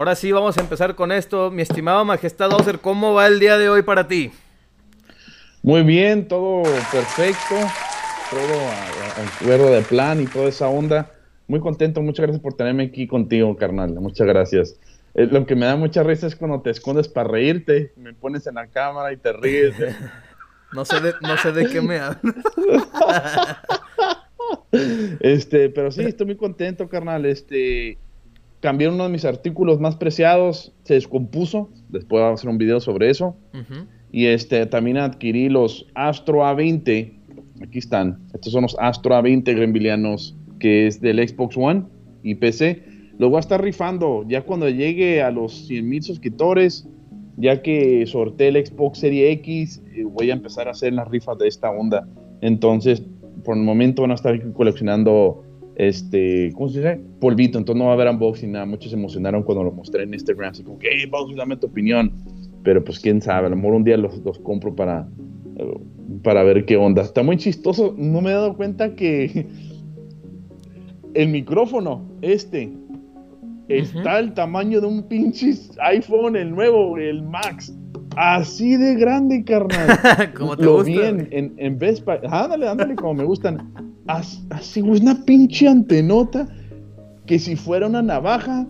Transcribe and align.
Ahora 0.00 0.14
sí, 0.14 0.32
vamos 0.32 0.56
a 0.56 0.62
empezar 0.62 0.94
con 0.94 1.12
esto. 1.12 1.50
Mi 1.50 1.60
estimado 1.60 2.06
Majestad 2.06 2.50
Oser, 2.54 2.78
¿cómo 2.78 3.12
va 3.12 3.26
el 3.26 3.38
día 3.38 3.58
de 3.58 3.68
hoy 3.68 3.82
para 3.82 4.08
ti? 4.08 4.30
Muy 5.62 5.82
bien, 5.82 6.26
todo 6.26 6.62
perfecto, 6.62 7.54
todo 8.30 9.42
acuerdo 9.42 9.70
de 9.70 9.82
plan 9.82 10.22
y 10.22 10.24
toda 10.24 10.48
esa 10.48 10.68
onda. 10.68 11.10
Muy 11.46 11.60
contento, 11.60 12.00
muchas 12.00 12.22
gracias 12.22 12.42
por 12.42 12.54
tenerme 12.54 12.84
aquí 12.84 13.06
contigo, 13.06 13.54
carnal. 13.58 13.92
Muchas 13.92 14.26
gracias. 14.26 14.80
Eh, 15.12 15.28
lo 15.30 15.44
que 15.44 15.54
me 15.54 15.66
da 15.66 15.76
mucha 15.76 16.02
risa 16.02 16.28
es 16.28 16.34
cuando 16.34 16.62
te 16.62 16.70
escondes 16.70 17.06
para 17.06 17.28
reírte, 17.28 17.92
me 17.96 18.14
pones 18.14 18.46
en 18.46 18.54
la 18.54 18.68
cámara 18.68 19.12
y 19.12 19.18
te 19.18 19.34
ríes. 19.34 19.74
no, 20.72 20.86
sé 20.86 20.98
de, 21.00 21.12
no 21.20 21.36
sé 21.36 21.52
de 21.52 21.66
qué 21.66 21.82
me 21.82 21.98
hablas. 21.98 22.22
este, 25.20 25.68
pero 25.68 25.92
sí, 25.92 26.04
estoy 26.04 26.24
muy 26.24 26.36
contento, 26.36 26.88
carnal. 26.88 27.26
Este, 27.26 27.98
cambié 28.60 28.88
uno 28.88 29.04
de 29.04 29.10
mis 29.10 29.24
artículos 29.24 29.80
más 29.80 29.96
preciados, 29.96 30.72
se 30.84 30.94
descompuso. 30.94 31.70
Después 31.88 32.22
vamos 32.22 32.38
a 32.38 32.40
hacer 32.40 32.50
un 32.50 32.58
video 32.58 32.80
sobre 32.80 33.10
eso. 33.10 33.36
Y 34.12 34.26
este, 34.26 34.66
también 34.66 34.98
adquirí 34.98 35.48
los 35.48 35.86
Astro 35.94 36.40
A20. 36.40 37.12
Aquí 37.62 37.78
están. 37.78 38.18
Estos 38.32 38.52
son 38.52 38.62
los 38.62 38.76
Astro 38.78 39.14
A20 39.14 39.54
grembilianos, 39.54 40.36
que 40.58 40.86
es 40.86 41.00
del 41.00 41.26
Xbox 41.26 41.56
One 41.56 41.84
y 42.22 42.34
PC. 42.34 42.84
Los 43.18 43.30
voy 43.30 43.38
a 43.38 43.40
estar 43.40 43.62
rifando 43.62 44.24
ya 44.26 44.42
cuando 44.42 44.68
llegue 44.68 45.22
a 45.22 45.30
los 45.30 45.66
100 45.66 45.88
mil 45.88 46.02
suscriptores. 46.02 46.88
Ya 47.36 47.62
que 47.62 48.04
sorteé 48.06 48.48
el 48.48 48.66
Xbox 48.66 48.98
Series 48.98 49.32
X, 49.38 49.82
eh, 49.94 50.04
voy 50.04 50.30
a 50.30 50.34
empezar 50.34 50.68
a 50.68 50.72
hacer 50.72 50.92
las 50.92 51.08
rifas 51.08 51.38
de 51.38 51.48
esta 51.48 51.70
onda. 51.70 52.06
Entonces, 52.42 53.02
por 53.44 53.56
el 53.56 53.62
momento 53.62 54.02
van 54.02 54.10
a 54.10 54.14
estar 54.14 54.52
coleccionando 54.52 55.42
este, 55.80 56.52
¿cómo 56.52 56.68
se 56.68 56.80
dice? 56.80 57.00
Polvito, 57.20 57.56
entonces 57.56 57.78
no 57.78 57.86
va 57.86 57.92
a 57.92 57.94
haber 57.94 58.08
unboxing, 58.08 58.52
nada. 58.52 58.66
Muchos 58.66 58.90
se 58.90 58.98
emocionaron 58.98 59.42
cuando 59.42 59.64
lo 59.64 59.72
mostré 59.72 60.02
en 60.02 60.12
Instagram, 60.12 60.50
así 60.50 60.62
como 60.62 60.78
que, 60.78 60.88
hey, 60.92 61.08
vamos, 61.10 61.34
dame 61.34 61.56
tu 61.56 61.68
opinión. 61.68 62.12
Pero 62.62 62.84
pues 62.84 63.00
quién 63.00 63.22
sabe, 63.22 63.46
a 63.46 63.50
lo 63.50 63.56
mejor 63.56 63.72
un 63.72 63.84
día 63.84 63.96
los, 63.96 64.18
los 64.18 64.38
compro 64.40 64.76
para, 64.76 65.08
para 66.22 66.42
ver 66.42 66.66
qué 66.66 66.76
onda. 66.76 67.00
Está 67.00 67.22
muy 67.22 67.38
chistoso, 67.38 67.94
no 67.96 68.20
me 68.20 68.28
he 68.28 68.34
dado 68.34 68.54
cuenta 68.58 68.94
que 68.94 69.46
el 71.14 71.28
micrófono, 71.28 72.06
este, 72.20 72.70
está 73.68 74.18
el 74.18 74.34
tamaño 74.34 74.82
de 74.82 74.86
un 74.86 75.08
pinche 75.08 75.54
iPhone, 75.80 76.36
el 76.36 76.50
nuevo, 76.50 76.98
el 76.98 77.22
Max. 77.22 77.74
Así 78.16 78.76
de 78.76 78.94
grande, 78.96 79.44
carnal. 79.44 79.98
como 80.36 80.56
te 80.56 80.66
gusta. 80.66 80.90
bien 80.90 81.28
en, 81.30 81.54
en 81.58 81.78
Best 81.78 82.04
Buy. 82.04 82.18
Ándale, 82.28 82.68
ándale, 82.68 82.94
como 82.94 83.14
me 83.14 83.24
gustan. 83.24 83.72
Así, 84.06 84.82
una 84.82 85.24
pinche 85.24 85.68
antenota 85.68 86.48
que 87.26 87.38
si 87.38 87.54
fuera 87.54 87.86
una 87.86 88.02
navaja, 88.02 88.66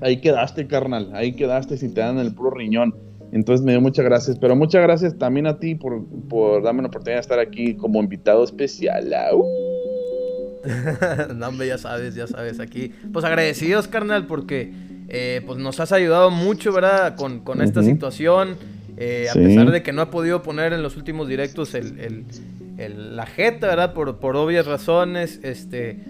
ahí 0.00 0.20
quedaste, 0.20 0.66
carnal. 0.66 1.10
Ahí 1.12 1.32
quedaste 1.32 1.76
si 1.76 1.88
te 1.88 2.00
dan 2.00 2.18
el 2.18 2.34
puro 2.34 2.50
riñón. 2.50 2.94
Entonces 3.30 3.64
me 3.64 3.72
dio 3.72 3.80
muchas 3.80 4.04
gracias. 4.04 4.38
Pero 4.38 4.56
muchas 4.56 4.82
gracias 4.82 5.18
también 5.18 5.46
a 5.46 5.58
ti 5.58 5.74
por, 5.74 6.06
por 6.28 6.62
darme 6.62 6.82
la 6.82 6.88
oportunidad 6.88 7.18
de 7.18 7.22
estar 7.22 7.38
aquí 7.38 7.74
como 7.74 8.00
invitado 8.02 8.42
especial. 8.42 9.12
Uh. 9.34 9.44
no, 11.34 11.48
hombre, 11.48 11.66
ya 11.66 11.76
sabes, 11.76 12.14
ya 12.14 12.26
sabes. 12.26 12.60
Aquí, 12.60 12.92
pues 13.12 13.24
agradecidos, 13.24 13.86
carnal, 13.88 14.26
porque 14.26 14.72
eh, 15.08 15.40
pues 15.46 15.58
nos 15.58 15.80
has 15.80 15.92
ayudado 15.92 16.30
mucho, 16.30 16.72
¿verdad? 16.72 17.16
Con, 17.16 17.40
con 17.40 17.62
esta 17.62 17.82
situación. 17.82 18.56
Eh, 18.98 19.26
a 19.30 19.34
pesar 19.34 19.70
de 19.70 19.82
que 19.82 19.92
no 19.92 20.02
ha 20.02 20.10
podido 20.10 20.42
poner 20.42 20.72
en 20.72 20.82
los 20.82 20.96
últimos 20.96 21.28
directos 21.28 21.74
el, 21.74 22.24
la 22.76 23.26
jeta, 23.26 23.68
¿verdad? 23.68 23.94
Por, 23.94 24.18
por 24.18 24.36
obvias 24.36 24.66
razones, 24.66 25.40
este, 25.42 26.00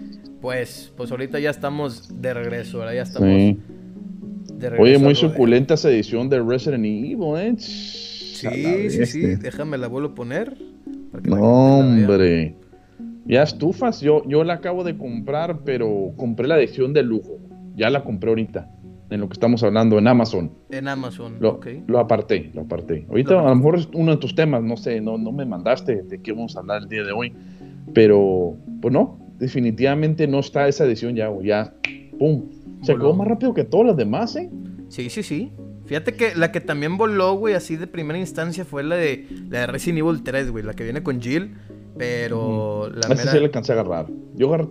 pues, 0.41 0.91
pues 0.97 1.11
ahorita 1.11 1.39
ya 1.39 1.49
estamos 1.49 2.21
de 2.21 2.33
regreso, 2.33 2.79
¿verdad? 2.79 2.93
Ya 2.95 3.01
estamos 3.03 3.29
de 3.29 4.69
regreso. 4.69 4.83
Oye, 4.83 4.97
muy 4.97 5.15
suculenta 5.15 5.75
esa 5.75 5.89
edición 5.89 6.29
de 6.29 6.41
Resident 6.41 6.83
Evil, 6.83 7.37
¿eh? 7.37 7.55
Sí, 7.57 8.89
sí, 8.89 9.05
sí, 9.05 9.21
déjame 9.35 9.77
la 9.77 9.87
vuelvo 9.87 10.09
a 10.09 10.15
poner. 10.15 10.57
no, 11.23 11.79
hombre. 11.79 12.55
Ya 13.25 13.43
estufas, 13.43 14.01
yo, 14.01 14.23
yo 14.27 14.43
la 14.43 14.55
acabo 14.55 14.83
de 14.83 14.97
comprar, 14.97 15.59
pero 15.63 16.13
compré 16.17 16.47
la 16.47 16.57
edición 16.57 16.93
de 16.93 17.03
lujo. 17.03 17.37
Ya 17.75 17.91
la 17.91 18.03
compré 18.03 18.29
ahorita 18.29 18.67
en 19.09 19.19
lo 19.19 19.27
que 19.27 19.33
estamos 19.33 19.63
hablando 19.63 19.97
en 19.97 20.07
Amazon. 20.07 20.51
En 20.69 20.87
Amazon, 20.87 21.37
lo, 21.39 21.53
ok. 21.53 21.67
Lo 21.87 21.99
aparté, 21.99 22.51
lo 22.53 22.61
aparté. 22.61 23.05
Ahorita 23.09 23.39
a 23.39 23.49
lo 23.49 23.55
mejor 23.55 23.77
es 23.77 23.89
uno 23.93 24.11
de 24.11 24.17
tus 24.17 24.35
temas, 24.35 24.63
no 24.63 24.77
sé, 24.77 25.01
no, 25.01 25.17
no 25.17 25.31
me 25.31 25.45
mandaste 25.45 26.03
de 26.03 26.21
qué 26.21 26.31
vamos 26.31 26.55
a 26.55 26.59
hablar 26.59 26.83
el 26.83 26.89
día 26.89 27.03
de 27.03 27.11
hoy, 27.11 27.33
pero 27.93 28.55
pues 28.81 28.93
no, 28.93 29.19
definitivamente 29.39 30.27
no 30.27 30.39
está 30.39 30.67
esa 30.67 30.85
edición 30.85 31.15
ya, 31.15 31.29
ya, 31.41 31.73
pum. 32.17 32.49
Se 32.81 32.95
quedó 32.95 33.13
más 33.13 33.27
rápido 33.27 33.53
que 33.53 33.65
todas 33.65 33.87
las 33.87 33.97
demás, 33.97 34.35
¿eh? 34.37 34.49
Sí, 34.87 35.09
sí, 35.09 35.21
sí. 35.21 35.51
Fíjate 35.85 36.13
que 36.13 36.35
la 36.35 36.51
que 36.51 36.61
también 36.61 36.97
voló, 36.97 37.33
güey, 37.33 37.55
así 37.55 37.75
de 37.75 37.87
primera 37.87 38.19
instancia 38.19 38.63
fue 38.63 38.83
la 38.83 38.95
de, 38.95 39.25
la 39.49 39.61
de 39.61 39.67
Resident 39.67 39.99
Evil 39.99 40.23
3, 40.23 40.51
güey, 40.51 40.63
la 40.63 40.73
que 40.73 40.83
viene 40.83 41.03
con 41.03 41.19
Jill. 41.19 41.55
Pero 41.97 42.89
la 42.89 43.13
Esa 43.13 43.31
sí 43.31 43.37
la 43.39 43.45
alcancé 43.45 43.73
a 43.73 43.75
agarrar. 43.81 44.07
Yo 44.35 44.47
agarré, 44.53 44.69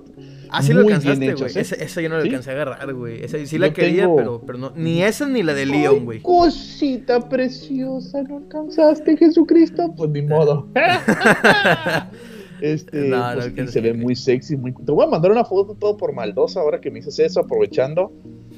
Ah, 0.50 0.62
sí 0.62 0.72
lo 0.72 0.80
alcanzaste, 0.80 1.34
güey. 1.34 1.50
Esa, 1.54 1.74
esa, 1.76 2.00
yo 2.00 2.08
no 2.08 2.16
la 2.16 2.22
alcancé 2.22 2.50
a 2.50 2.52
agarrar, 2.54 2.94
güey. 2.94 3.24
Esa 3.24 3.44
sí 3.44 3.58
la 3.58 3.72
quería, 3.72 4.08
pero, 4.14 4.42
pero 4.46 4.58
no. 4.58 4.72
Ni 4.76 5.02
esa 5.02 5.26
ni 5.28 5.42
la 5.42 5.54
de 5.54 5.66
Leon, 5.66 6.04
güey. 6.04 6.20
Cosita 6.20 7.28
preciosa, 7.28 8.22
no 8.22 8.38
alcanzaste, 8.38 9.16
Jesucristo. 9.16 9.94
Pues 9.96 10.10
ni 10.10 10.22
modo. 10.22 10.68
este, 12.60 13.08
no, 13.08 13.24
pues, 13.54 13.70
se 13.70 13.80
ve 13.80 13.94
muy 13.94 14.16
sexy, 14.16 14.56
muy. 14.56 14.72
Te 14.72 14.92
voy 14.92 15.06
a 15.06 15.08
mandar 15.08 15.30
una 15.30 15.44
foto 15.44 15.74
todo 15.74 15.96
por 15.96 16.12
maldosa 16.12 16.60
ahora 16.60 16.80
que 16.80 16.90
me 16.90 16.96
dices 16.96 17.18
eso, 17.18 17.40
aprovechando. 17.40 18.12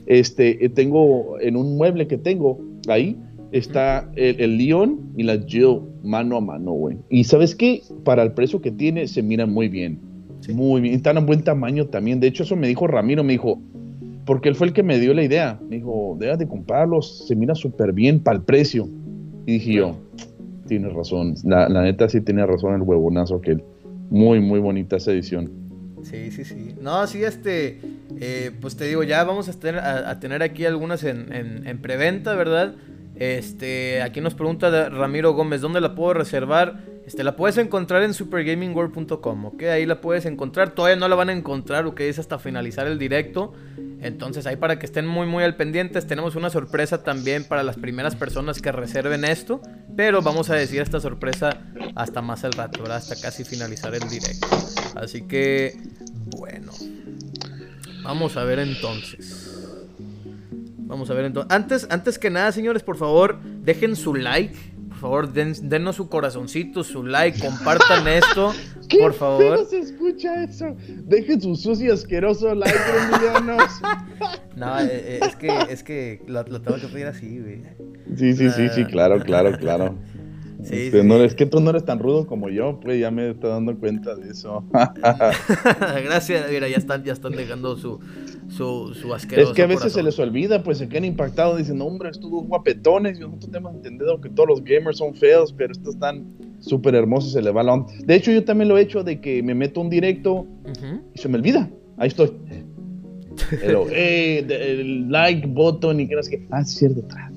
Este, 0.07 0.65
eh, 0.65 0.69
tengo 0.69 1.39
en 1.41 1.57
un 1.57 1.77
mueble 1.77 2.07
que 2.07 2.19
tengo 2.19 2.59
ahí 2.89 3.17
está 3.53 4.11
el, 4.17 4.41
el 4.41 4.59
Leon 4.59 5.13
y 5.17 5.23
la 5.25 5.39
Jill 5.39 5.81
mano 6.03 6.37
a 6.37 6.41
mano, 6.41 6.73
güey. 6.73 6.97
Y 7.09 7.25
sabes 7.25 7.55
qué, 7.55 7.83
para 8.05 8.23
el 8.23 8.33
precio 8.33 8.61
que 8.61 8.71
tiene, 8.71 9.07
se 9.07 9.23
miran 9.23 9.53
muy 9.53 9.69
bien. 9.69 10.01
Muy 10.49 10.81
bien, 10.81 10.95
están 10.95 11.19
en 11.19 11.27
buen 11.27 11.43
tamaño 11.43 11.87
también. 11.87 12.21
De 12.21 12.27
hecho, 12.27 12.43
eso 12.43 12.57
me 12.57 12.69
dijo 12.69 12.87
Ramiro, 12.87 13.23
me 13.23 13.33
dijo, 13.33 13.61
porque 14.25 14.49
él 14.49 14.55
fue 14.55 14.69
el 14.69 14.73
que 14.73 14.83
me 14.83 14.99
dio 14.99 15.13
la 15.15 15.23
idea. 15.23 15.61
Me 15.69 15.77
dijo, 15.77 16.17
debes 16.19 16.39
de 16.39 16.49
comprarlos, 16.49 17.27
se 17.27 17.37
mira 17.37 17.55
súper 17.55 17.93
bien 17.93 18.21
para 18.21 18.39
el 18.39 18.43
precio. 18.43 18.89
Y 19.47 19.55
dije 19.55 19.73
yo, 19.75 19.97
tienes 20.67 20.93
razón. 20.93 21.35
La, 21.45 21.69
neta 21.69 22.09
sí 22.09 22.21
tiene 22.21 22.47
razón 22.47 22.75
el 22.75 22.83
huevonazo 22.83 23.41
que 23.41 23.53
él. 23.53 23.65
Muy, 24.11 24.41
muy 24.41 24.61
bonita 24.61 24.97
esa 24.97 25.13
edición. 25.13 25.51
Sí, 26.03 26.31
sí, 26.31 26.45
sí. 26.45 26.75
No, 26.81 27.07
sí, 27.07 27.23
este, 27.23 27.81
eh, 28.21 28.51
pues 28.61 28.77
te 28.77 28.87
digo, 28.87 29.03
ya 29.03 29.23
vamos 29.25 29.49
a 29.49 29.53
tener, 29.53 29.81
a, 29.81 30.19
tener 30.19 30.43
aquí 30.43 30.65
algunas 30.65 31.05
en, 31.05 31.33
en, 31.33 31.67
en, 31.67 31.79
preventa, 31.79 32.35
¿verdad? 32.35 32.75
Este, 33.21 34.01
aquí 34.01 34.23
nos 34.23 34.33
pregunta 34.33 34.89
Ramiro 34.89 35.35
Gómez, 35.35 35.61
¿dónde 35.61 35.83
la 35.83 35.95
puedo 35.95 36.15
reservar? 36.15 36.81
Este, 37.07 37.23
la 37.23 37.37
puedes 37.37 37.59
encontrar 37.59 38.03
en 38.03 38.15
supergamingworld.com, 38.15 39.45
¿ok? 39.45 39.63
Ahí 39.65 39.85
la 39.85 40.01
puedes 40.01 40.25
encontrar. 40.25 40.75
Todavía 40.75 40.97
no 40.97 41.07
la 41.07 41.17
van 41.17 41.29
a 41.29 41.35
encontrar, 41.35 41.85
¿ok? 41.85 42.01
Es 42.01 42.19
hasta 42.19 42.39
finalizar 42.39 42.87
el 42.87 42.99
directo. 42.99 43.53
Entonces 44.01 44.47
ahí 44.47 44.57
para 44.57 44.79
que 44.79 44.87
estén 44.87 45.07
muy 45.07 45.27
muy 45.27 45.45
al 45.45 45.55
pendientes. 45.55 46.07
Tenemos 46.07 46.35
una 46.35 46.49
sorpresa 46.49 47.03
también 47.03 47.45
para 47.45 47.63
las 47.63 47.77
primeras 47.77 48.17
personas 48.17 48.63
que 48.63 48.73
reserven 48.73 49.27
esto. 49.27 49.61
Pero 49.95 50.23
vamos 50.23 50.49
a 50.49 50.55
decir 50.55 50.81
esta 50.81 50.99
sorpresa 50.99 51.59
hasta 51.95 52.23
más 52.23 52.45
al 52.45 52.53
rato. 52.53 52.91
Hasta 52.91 53.21
casi 53.21 53.45
finalizar 53.45 53.95
el 53.95 54.09
directo. 54.09 54.47
Así 54.95 55.29
que, 55.29 55.77
bueno. 56.39 56.73
Vamos 58.03 58.39
a 58.39 58.45
ver 58.45 58.61
entonces. 58.61 59.50
Vamos 60.91 61.09
a 61.09 61.15
ver 61.15 61.25
entonces. 61.25 61.51
Antes, 61.55 61.87
antes 61.89 62.19
que 62.19 62.31
nada, 62.31 62.51
señores, 62.51 62.83
por 62.83 62.97
favor, 62.97 63.39
dejen 63.63 63.95
su 63.95 64.15
like 64.15 64.57
por 64.89 64.99
favor, 64.99 65.33
den, 65.33 65.55
denos 65.71 65.97
su 65.97 66.11
corazoncito, 66.11 66.85
su 66.85 67.05
like, 67.05 67.41
compartan 67.41 68.07
esto, 68.09 68.53
por 68.99 69.15
favor. 69.15 69.57
¿Cómo 69.57 69.69
se 69.69 69.79
escucha 69.79 70.45
eso? 70.45 70.77
Dejen 71.05 71.41
su 71.41 71.57
sucio 71.57 71.87
y 71.87 71.91
asqueroso 71.91 72.55
like, 72.55 72.77
Emilianos. 73.07 73.81
no, 74.57 74.79
eh, 74.81 74.89
eh, 74.91 75.21
es 75.23 75.37
que, 75.37 75.59
es 75.71 75.83
que 75.83 76.23
lo, 76.27 76.45
tengo 76.45 76.79
que 76.79 76.89
pedir 76.89 77.07
así, 77.07 77.39
güey. 77.39 77.63
Sí, 78.15 78.35
sí, 78.35 78.51
sí, 78.51 78.69
sí, 78.69 78.85
claro, 78.85 79.21
claro, 79.21 79.57
claro. 79.57 79.95
Sí, 80.63 80.75
este, 80.75 81.03
No, 81.05 81.17
es 81.17 81.35
que 81.35 81.47
tú 81.47 81.61
no 81.61 81.71
eres 81.71 81.85
tan 81.85 81.99
rudo 81.99 82.27
como 82.27 82.49
yo, 82.51 82.81
pues 82.81 83.01
ya 83.01 83.11
me 83.11 83.31
estoy 83.31 83.51
dando 83.51 83.79
cuenta 83.79 84.15
de 84.15 84.31
eso. 84.31 84.65
Gracias, 86.05 86.51
mira, 86.51 86.69
ya 86.69 86.77
están, 86.77 87.03
ya 87.03 87.13
están 87.13 87.33
dejando 87.33 87.77
su, 87.77 88.01
su, 88.51 88.95
su 88.95 89.15
asqueroso 89.15 89.51
Es 89.51 89.57
que 89.57 89.63
a 89.63 89.67
veces 89.67 89.93
se 89.93 90.03
les 90.03 90.19
olvida, 90.19 90.63
pues 90.63 90.79
se 90.79 90.89
quedan 90.89 91.05
impactados, 91.05 91.59
dicen, 91.59 91.81
hombre, 91.81 92.11
estos 92.11 92.31
dos 92.31 92.45
guapetones, 92.47 93.19
y 93.19 93.21
nosotros 93.21 93.51
tenemos 93.51 93.75
entendido 93.75 94.21
que 94.21 94.29
todos 94.29 94.49
los 94.49 94.65
gamers 94.65 94.99
son 94.99 95.15
feos, 95.15 95.53
pero 95.57 95.73
estos 95.73 95.95
están 95.95 96.27
súper 96.61 96.95
hermosos, 96.95 97.33
se 97.33 97.43
les 97.43 97.55
va 97.55 97.63
la 97.63 97.75
onda. 97.75 97.93
De 98.05 98.15
hecho, 98.15 98.33
yo 98.33 98.45
también 98.45 98.69
lo 98.69 98.77
he 98.77 98.83
hecho 98.83 99.03
de 99.05 99.21
que 99.21 99.43
me 99.43 99.55
meto 99.55 99.81
un 99.81 99.91
directo 99.91 100.47
y 101.15 101.19
se 101.19 101.29
me 101.29 101.39
olvida, 101.39 101.71
ahí 101.97 102.09
estoy. 102.09 102.33
Pero, 103.61 103.87
eh, 103.91 104.45
el 104.49 105.11
like 105.11 105.47
button 105.47 106.01
y 106.01 106.09
que 106.09 106.17
no 106.17 106.23
sé 106.23 106.31
qué. 106.31 106.47
Ah, 106.51 106.61
es 106.61 106.71
cierto, 106.75 107.03
atrás. 107.07 107.33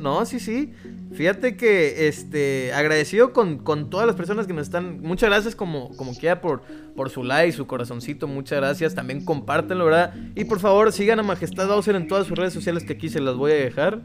No, 0.00 0.24
sí, 0.26 0.38
sí. 0.38 0.70
Fíjate 1.12 1.56
que 1.56 2.06
este 2.08 2.72
agradecido 2.72 3.32
con, 3.32 3.90
todas 3.90 4.06
las 4.06 4.16
personas 4.16 4.46
que 4.46 4.52
nos 4.52 4.62
están. 4.62 5.00
Muchas 5.02 5.28
gracias 5.28 5.56
como, 5.56 5.94
como 5.96 6.14
quiera 6.14 6.40
por, 6.40 6.62
por 6.94 7.10
su 7.10 7.24
like, 7.24 7.52
su 7.52 7.66
corazoncito. 7.66 8.28
Muchas 8.28 8.58
gracias. 8.58 8.94
También 8.94 9.24
compártenlo, 9.24 9.84
¿verdad? 9.86 10.14
Y 10.36 10.44
por 10.44 10.60
favor, 10.60 10.92
sigan 10.92 11.18
a 11.18 11.22
Majestad 11.22 11.66
Bowser 11.68 11.96
en 11.96 12.06
todas 12.06 12.26
sus 12.26 12.38
redes 12.38 12.52
sociales 12.52 12.84
que 12.84 12.92
aquí 12.92 13.08
se 13.08 13.20
las 13.20 13.34
voy 13.34 13.52
a 13.52 13.56
dejar. 13.56 14.02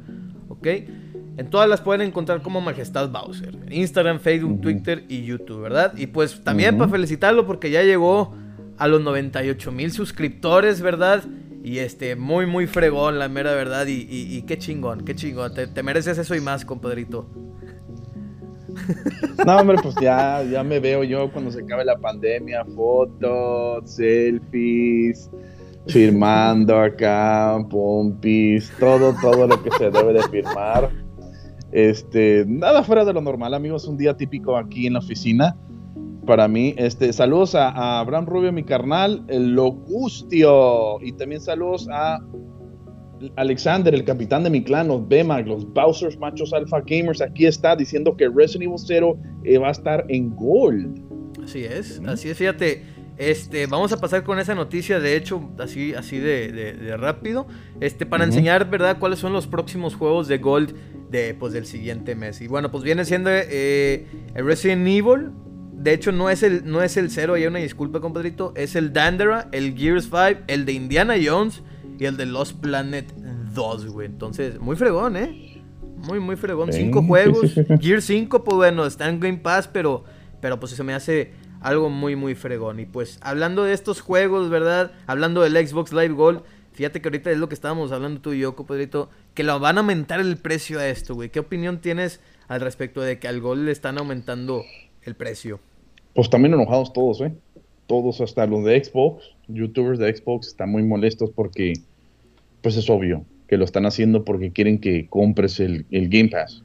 ¿Ok? 0.50 0.68
En 1.38 1.50
todas 1.50 1.69
las 1.69 1.81
pueden 1.81 2.07
encontrar 2.07 2.42
como 2.42 2.60
Majestad 2.62 3.10
Bowser. 3.10 3.56
Instagram, 3.69 4.19
Facebook, 4.19 4.62
Twitter 4.62 5.06
y 5.07 5.24
YouTube, 5.24 5.62
¿verdad? 5.62 5.94
Y 5.98 6.07
pues 6.07 6.44
también 6.44 6.78
para 6.78 6.90
felicitarlo 6.90 7.46
porque 7.46 7.69
ya 7.69 7.84
llegó 7.84 8.34
a 8.78 8.88
los 8.88 9.02
98 9.02 9.72
mil 9.72 9.92
suscriptores, 9.92 10.81
¿verdad? 10.81 11.24
Y 11.65 11.79
este, 11.79 12.15
muy, 12.15 12.45
muy 12.45 12.67
fregón, 12.67 13.17
la 13.17 13.27
mera 13.27 13.56
verdad. 13.56 13.88
Y, 13.88 14.39
qué 14.44 14.56
chingón, 14.59 15.03
qué 15.03 15.15
chingón. 15.15 15.51
Te, 15.56 15.81
mereces 15.81 16.15
eso 16.19 16.35
y 16.35 16.39
más, 16.39 16.63
compadrito. 16.63 17.27
No, 19.44 19.57
hombre, 19.57 19.77
pues 19.81 19.95
ya, 20.00 20.44
ya 20.44 20.63
me 20.63 20.79
veo 20.79 21.03
yo 21.03 21.31
cuando 21.31 21.50
se 21.50 21.62
acabe 21.62 21.83
la 21.83 21.97
pandemia. 21.97 22.63
Fotos, 22.65 23.89
selfies, 23.89 25.31
firmando 25.88 26.79
acá, 26.79 27.57
pompis, 27.68 28.71
todo, 28.79 29.15
todo 29.19 29.47
lo 29.47 29.63
que 29.63 29.71
se 29.71 29.89
debe 29.89 30.13
de 30.13 30.21
firmar. 30.29 30.91
Este, 31.71 32.45
nada 32.47 32.83
fuera 32.83 33.03
de 33.06 33.13
lo 33.13 33.21
normal, 33.21 33.56
amigos. 33.56 33.88
Un 33.88 33.97
día 33.97 34.15
típico 34.15 34.56
aquí 34.56 34.85
en 34.85 34.94
la 34.94 35.00
oficina 35.00 35.57
para 36.25 36.48
mí. 36.48 36.74
Este, 36.77 37.13
saludos 37.13 37.56
a, 37.56 38.00
Abraham 38.00 38.25
Rubio, 38.25 38.51
mi 38.51 38.63
carnal, 38.63 39.24
el 39.27 39.54
Locustio. 39.54 41.01
Y 41.01 41.12
también 41.13 41.42
saludos 41.42 41.88
a 41.92 42.19
Alexander, 43.36 43.94
el 43.94 44.04
capitán 44.04 44.44
de 44.44 44.50
mi 44.50 44.63
clan, 44.63 44.88
los 44.88 45.07
Bemag, 45.07 45.48
los 45.48 45.66
Bowsers 45.74 46.18
Machos 46.18 46.54
Alpha 46.54 46.81
Gamers. 46.86 47.22
Aquí 47.22 47.45
está 47.45 47.75
diciendo 47.75 48.16
que 48.16 48.27
Resident 48.30 48.63
Evil 48.63 48.77
0 48.77 49.18
eh, 49.44 49.57
va 49.57 49.69
a 49.69 49.72
estar 49.72 50.06
en 50.10 50.36
Gold. 50.36 51.01
Así 51.44 51.63
es, 51.63 52.01
así 52.07 52.30
es, 52.30 52.38
fíjate. 52.38 52.83
Este, 53.18 53.66
vamos 53.68 53.94
a 53.94 53.98
pasar 53.98 54.24
con 54.24 54.39
esa 54.39 54.56
noticia, 54.56 55.00
de 55.00 55.16
hecho, 55.16 55.50
así, 55.60 55.94
así 55.94 56.19
de, 56.19 56.98
rápido. 56.98 57.48
Este, 57.80 58.06
para 58.06 58.25
enseñar, 58.25 58.69
¿verdad?, 58.69 58.98
cuáles 59.00 59.19
son 59.19 59.31
los 59.31 59.48
próximos 59.48 59.95
juegos 59.95 60.28
de 60.28 60.38
Gold 60.39 60.75
de, 61.10 61.33
pues, 61.33 61.54
del 61.54 61.66
siguiente 61.66 62.16
mes. 62.16 62.42
Y 62.42 62.48
bueno, 62.48 62.71
pues 62.71 62.83
viene 62.83 63.06
siendo 63.06 63.30
eh, 63.31 64.06
Resident 64.33 64.86
Evil, 64.86 65.31
de 65.77 65.94
hecho, 65.94 66.12
no 66.12 66.30
es 66.30 66.42
el, 66.42 66.66
no 66.66 66.81
es 66.81 66.98
el 66.98 67.12
0, 67.12 67.33
hay 67.33 67.45
una 67.45 67.60
disculpa, 67.60 68.00
compadrito. 68.00 68.54
Es 68.56 68.75
el 68.75 68.94
Dandera, 68.94 69.50
el 69.51 69.77
Gears 69.77 70.06
5, 70.06 70.45
el 70.48 70.66
de 70.66 70.72
Indiana 70.74 71.16
Jones 71.24 71.62
y 72.00 72.06
el 72.06 72.18
de 72.18 72.25
Lost 72.25 72.60
Planet 72.60 73.13
2, 73.54 73.88
güey. 73.88 74.07
Entonces, 74.07 74.60
muy 74.60 74.75
fregón, 74.77 75.18
¿eh? 75.18 75.63
Muy, 75.98 76.19
muy 76.19 76.38
fregón. 76.38 76.72
Cinco 76.72 77.04
juegos. 77.04 77.54
Gears 77.81 78.06
5, 78.06 78.44
pues 78.44 78.56
bueno, 78.56 78.86
está 78.86 79.10
en 79.10 79.19
Game 79.19 79.38
Pass, 79.39 79.68
pero, 79.68 80.06
pero 80.42 80.60
pues 80.60 80.72
se 80.72 80.83
me 80.83 80.94
hace 80.94 81.33
algo 81.62 81.89
muy, 81.89 82.16
muy 82.16 82.36
fregón. 82.36 82.80
Y 82.80 82.86
pues, 82.86 83.19
hablando 83.21 83.63
de 83.63 83.74
estos 83.74 84.01
juegos, 84.01 84.50
¿verdad? 84.50 84.94
Hablando 85.07 85.42
del 85.42 85.68
Xbox 85.68 85.92
Live 85.92 86.10
Gold. 86.10 86.42
Fíjate 86.74 87.01
que 87.01 87.07
ahorita 87.07 87.31
es 87.31 87.38
lo 87.38 87.48
que 87.48 87.56
estábamos 87.56 87.92
hablando 87.92 88.21
tú 88.21 88.33
y 88.33 88.39
yo, 88.39 88.56
compadrito. 88.56 89.10
Que 89.33 89.44
lo 89.44 89.60
van 89.60 89.78
a 89.78 89.81
aumentar 89.81 90.19
el 90.19 90.38
precio 90.38 90.80
a 90.80 90.88
esto, 90.88 91.16
güey. 91.16 91.30
¿Qué 91.30 91.39
opinión 91.39 91.80
tienes 91.80 92.21
al 92.48 92.62
respecto 92.62 93.01
de 93.01 93.19
que 93.19 93.28
al 93.28 93.42
Gold 93.42 93.66
le 93.66 93.71
están 93.71 93.98
aumentando 93.98 94.63
el 95.06 95.16
precio? 95.16 95.60
pues 96.16 96.30
también 96.30 96.54
enojados 96.54 96.94
todos, 96.94 97.22
¿eh? 97.22 97.34
Todos, 97.88 98.22
hasta 98.22 98.48
los 98.48 98.63
de 98.63 98.84
Xbox, 98.84 99.36
youtubers 99.48 100.00
de 100.00 100.16
Xbox, 100.16 100.48
están 100.48 100.72
muy 100.72 100.81
molestos 100.81 101.30
porque, 101.30 101.74
pues 102.62 102.78
es 102.78 102.90
obvio 102.90 103.24
que 103.48 103.57
lo 103.57 103.66
están 103.66 103.86
haciendo 103.86 104.25
porque 104.25 104.52
quieren 104.52 104.80
que 104.80 105.07
compres 105.07 105.60
el, 105.60 105.86
Game 105.92 106.30
Pass. 106.30 106.63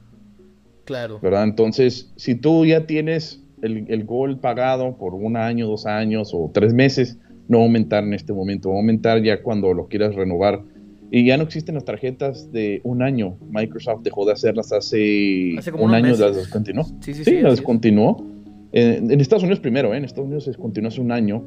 Claro. 0.85 1.19
¿Verdad? 1.21 1.43
Entonces, 1.43 2.11
si 2.15 2.33
tú 2.33 2.65
ya 2.65 2.87
tienes 2.87 3.43
el, 3.61 3.85
el 3.87 4.05
Gold 4.05 4.39
pagado 4.39 4.97
por 4.97 5.13
un 5.13 5.37
año, 5.37 5.67
dos 5.67 5.85
años 5.85 6.31
o 6.33 6.49
tres 6.51 6.73
meses, 6.73 7.19
no 7.47 7.59
aumentar 7.59 8.03
en 8.03 8.13
este 8.13 8.33
momento, 8.33 8.69
va 8.69 8.75
a 8.75 8.77
aumentar 8.77 9.21
ya 9.21 9.43
cuando 9.43 9.73
lo 9.73 9.87
quieras 9.87 10.15
renovar. 10.15 10.63
Y 11.13 11.25
ya 11.25 11.35
no 11.35 11.43
existen 11.43 11.75
las 11.75 11.83
tarjetas 11.83 12.51
de 12.53 12.79
un 12.85 13.01
año. 13.01 13.37
Microsoft 13.49 14.01
dejó 14.03 14.25
de 14.25 14.31
hacerlas 14.31 14.71
hace, 14.71 15.55
un 15.77 15.93
año, 15.93 16.15
las 16.15 16.37
descontinuó. 16.37 16.85
Sí, 17.01 17.13
sí, 17.13 17.13
sí. 17.13 17.23
sí 17.25 17.41
las 17.41 17.57
descontinuó. 17.57 18.25
En, 18.71 19.19
Estados 19.19 19.43
Unidos 19.43 19.59
primero, 19.59 19.93
¿eh? 19.93 19.97
en 19.97 20.05
Estados 20.05 20.27
Unidos 20.27 20.45
se 20.45 20.53
continuó 20.53 20.87
hace 20.87 21.01
un 21.01 21.11
año. 21.11 21.43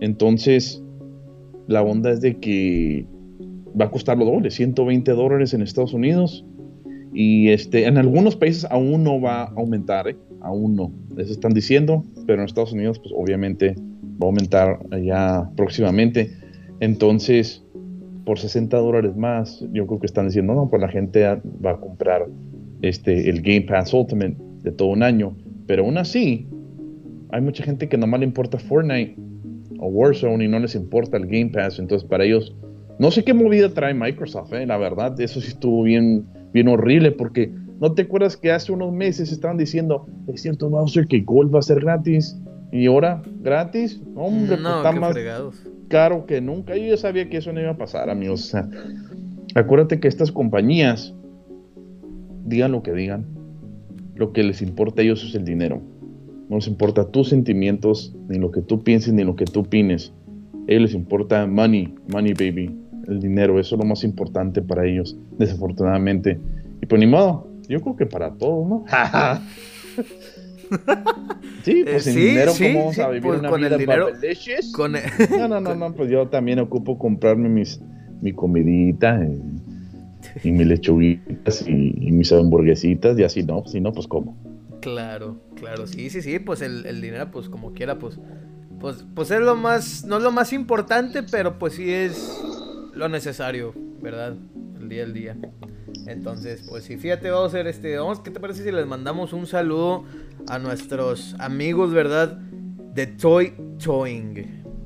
Entonces, 0.00 0.82
la 1.68 1.82
onda 1.82 2.10
es 2.10 2.20
de 2.20 2.40
que 2.40 3.06
va 3.80 3.86
a 3.86 3.90
costar 3.90 4.18
lo 4.18 4.24
doble, 4.24 4.50
120 4.50 5.12
dólares 5.12 5.54
en 5.54 5.62
Estados 5.62 5.94
Unidos. 5.94 6.44
Y 7.12 7.50
este, 7.50 7.86
en 7.86 7.98
algunos 7.98 8.34
países 8.34 8.66
aún 8.68 9.04
no 9.04 9.20
va 9.20 9.44
a 9.44 9.52
aumentar, 9.56 10.08
¿eh? 10.08 10.16
aún 10.40 10.74
no. 10.74 10.92
Eso 11.16 11.32
están 11.32 11.54
diciendo, 11.54 12.04
pero 12.26 12.42
en 12.42 12.46
Estados 12.46 12.72
Unidos, 12.72 12.98
pues 12.98 13.14
obviamente 13.16 13.76
va 14.20 14.26
a 14.26 14.26
aumentar 14.26 14.80
ya 15.00 15.48
próximamente. 15.56 16.32
Entonces, 16.80 17.63
por 18.24 18.38
60 18.38 18.76
dólares 18.76 19.16
más, 19.16 19.64
yo 19.72 19.86
creo 19.86 20.00
que 20.00 20.06
están 20.06 20.26
diciendo, 20.26 20.54
no, 20.54 20.68
pues 20.68 20.80
la 20.80 20.88
gente 20.88 21.22
va 21.64 21.72
a 21.72 21.76
comprar 21.76 22.26
este, 22.82 23.28
el 23.28 23.42
Game 23.42 23.62
Pass 23.62 23.92
Ultimate 23.92 24.36
de 24.62 24.72
todo 24.72 24.88
un 24.88 25.02
año. 25.02 25.36
Pero 25.66 25.84
aún 25.84 25.98
así, 25.98 26.48
hay 27.30 27.40
mucha 27.40 27.64
gente 27.64 27.88
que 27.88 27.96
nomás 27.96 28.20
le 28.20 28.26
importa 28.26 28.58
Fortnite 28.58 29.16
o 29.78 29.88
Warzone 29.88 30.44
y 30.44 30.48
no 30.48 30.58
les 30.58 30.74
importa 30.74 31.16
el 31.16 31.26
Game 31.26 31.50
Pass. 31.50 31.78
Entonces, 31.78 32.08
para 32.08 32.24
ellos, 32.24 32.54
no 32.98 33.10
sé 33.10 33.24
qué 33.24 33.34
movida 33.34 33.68
trae 33.68 33.92
Microsoft, 33.92 34.52
eh, 34.52 34.66
la 34.66 34.76
verdad. 34.76 35.20
Eso 35.20 35.40
sí 35.40 35.48
estuvo 35.48 35.82
bien, 35.82 36.26
bien 36.52 36.68
horrible 36.68 37.12
porque 37.12 37.52
no 37.80 37.92
te 37.92 38.02
acuerdas 38.02 38.36
que 38.36 38.52
hace 38.52 38.72
unos 38.72 38.92
meses 38.92 39.32
estaban 39.32 39.56
diciendo, 39.56 40.06
es 40.28 40.42
cierto, 40.42 40.70
Bowser, 40.70 41.06
que 41.06 41.20
Gold 41.20 41.54
va 41.54 41.58
a 41.58 41.62
ser 41.62 41.80
gratis. 41.80 42.40
Y 42.74 42.86
ahora, 42.86 43.22
gratis, 43.40 44.02
hombre, 44.16 44.56
no, 44.56 44.82
pues, 44.82 44.94
está 44.94 45.00
más 45.00 45.16
caro 45.86 46.26
que 46.26 46.40
nunca. 46.40 46.76
Yo 46.76 46.86
ya 46.86 46.96
sabía 46.96 47.30
que 47.30 47.36
eso 47.36 47.52
no 47.52 47.60
iba 47.60 47.70
a 47.70 47.76
pasar, 47.76 48.10
amigos. 48.10 48.46
O 48.46 48.48
sea, 48.48 48.68
acuérdate 49.54 50.00
que 50.00 50.08
estas 50.08 50.32
compañías, 50.32 51.14
digan 52.44 52.72
lo 52.72 52.82
que 52.82 52.90
digan, 52.90 53.26
lo 54.16 54.32
que 54.32 54.42
les 54.42 54.60
importa 54.60 55.02
a 55.02 55.04
ellos 55.04 55.22
es 55.22 55.36
el 55.36 55.44
dinero. 55.44 55.80
No 56.48 56.56
les 56.56 56.66
importa 56.66 57.12
tus 57.12 57.28
sentimientos, 57.28 58.12
ni 58.28 58.40
lo 58.40 58.50
que 58.50 58.60
tú 58.60 58.82
pienses, 58.82 59.12
ni 59.12 59.22
lo 59.22 59.36
que 59.36 59.44
tú 59.44 59.60
opines. 59.60 60.12
A 60.52 60.72
ellos 60.72 60.82
les 60.82 60.94
importa 60.94 61.46
money, 61.46 61.94
money 62.08 62.32
baby, 62.32 62.76
el 63.06 63.20
dinero. 63.20 63.60
Eso 63.60 63.76
es 63.76 63.78
lo 63.80 63.86
más 63.86 64.02
importante 64.02 64.60
para 64.62 64.84
ellos, 64.84 65.16
desafortunadamente. 65.38 66.40
Y 66.82 66.86
pues 66.86 66.98
ni 66.98 67.06
modo, 67.06 67.46
yo 67.68 67.80
creo 67.80 67.94
que 67.94 68.06
para 68.06 68.32
todos, 68.32 68.68
¿no? 68.68 68.84
sí, 71.62 71.84
pues 71.84 72.04
sin 72.04 72.16
dinero, 72.16 72.52
¿cómo 72.56 72.78
vamos 72.80 72.98
a 72.98 73.08
vivir 73.08 73.22
pues 73.22 73.40
una 73.40 73.50
con 73.50 73.60
vida 73.60 73.74
el 73.74 73.78
dinero, 73.78 74.08
con 74.72 74.92
No, 74.92 75.48
no, 75.48 75.60
no, 75.60 75.74
no, 75.76 75.94
pues 75.94 76.10
yo 76.10 76.28
también 76.28 76.58
ocupo 76.58 76.98
comprarme 76.98 77.48
mis, 77.48 77.80
mi 78.20 78.32
comidita 78.32 79.20
y, 79.24 80.48
y 80.48 80.52
mis 80.52 80.66
lechuguitas 80.66 81.66
y, 81.66 81.94
y, 81.96 82.12
mis 82.12 82.32
hamburguesitas 82.32 83.18
y 83.18 83.24
así, 83.24 83.42
¿no? 83.42 83.64
Si 83.66 83.80
no, 83.80 83.92
pues 83.92 84.06
¿cómo? 84.06 84.36
Claro, 84.84 85.40
claro, 85.54 85.86
sí, 85.86 86.10
sí, 86.10 86.20
sí, 86.20 86.38
pues 86.38 86.60
el, 86.60 87.00
dinero, 87.00 87.30
pues 87.30 87.48
como 87.48 87.72
quiera, 87.72 87.98
pues, 87.98 88.18
pues, 88.80 89.06
pues 89.14 89.30
es 89.30 89.40
lo 89.40 89.56
más, 89.56 90.04
no 90.04 90.18
es 90.18 90.22
lo 90.22 90.30
más 90.30 90.52
importante, 90.52 91.22
pero 91.22 91.58
pues 91.58 91.72
sí 91.72 91.90
es 91.90 92.38
lo 92.94 93.08
necesario, 93.08 93.74
¿verdad? 94.00 94.36
El 94.80 94.88
día 94.88 95.04
al 95.04 95.12
día. 95.12 95.36
Entonces, 96.06 96.66
pues 96.68 96.84
sí, 96.84 96.96
fíjate, 96.96 97.30
vamos 97.30 97.46
a 97.46 97.48
hacer 97.48 97.66
este, 97.66 97.96
vamos, 97.96 98.20
¿qué 98.20 98.30
te 98.30 98.40
parece 98.40 98.62
si 98.62 98.70
les 98.70 98.86
mandamos 98.86 99.32
un 99.32 99.46
saludo 99.46 100.04
a 100.48 100.58
nuestros 100.58 101.34
amigos, 101.38 101.92
¿verdad? 101.92 102.36
De 102.94 103.06
Toy 103.06 103.54
Toying. 103.82 104.34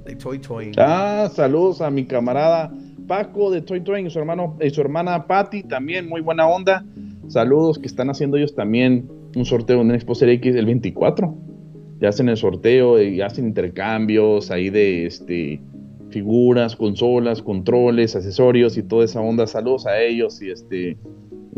De 0.04 0.16
Toy 0.16 0.38
Toying. 0.38 0.74
Ah, 0.78 1.28
saludos 1.34 1.80
a 1.80 1.90
mi 1.90 2.06
camarada 2.06 2.72
Paco 3.08 3.50
de 3.50 3.62
Toy 3.62 3.80
Toying 3.80 4.06
y 4.06 4.10
su 4.10 4.18
hermano, 4.18 4.56
y 4.60 4.70
su 4.70 4.80
hermana 4.80 5.26
Patty, 5.26 5.64
también 5.64 6.08
muy 6.08 6.20
buena 6.20 6.46
onda. 6.46 6.84
Saludos 7.26 7.78
que 7.78 7.86
están 7.86 8.10
haciendo 8.10 8.36
ellos 8.36 8.54
también 8.54 9.08
un 9.34 9.44
sorteo 9.44 9.80
en 9.80 9.90
Expo 9.90 10.14
Series 10.14 10.38
X 10.38 10.54
el 10.54 10.66
24. 10.66 11.34
Ya 12.00 12.10
hacen 12.10 12.28
el 12.28 12.36
sorteo 12.36 13.02
y 13.02 13.20
hacen 13.20 13.46
intercambios 13.46 14.50
ahí 14.50 14.70
de 14.70 15.06
este, 15.06 15.60
figuras, 16.10 16.76
consolas, 16.76 17.42
controles, 17.42 18.16
accesorios 18.16 18.76
y 18.76 18.82
toda 18.82 19.04
esa 19.04 19.20
onda. 19.20 19.46
Saludos 19.46 19.86
a 19.86 20.00
ellos 20.00 20.40
y 20.42 20.50
este 20.50 20.98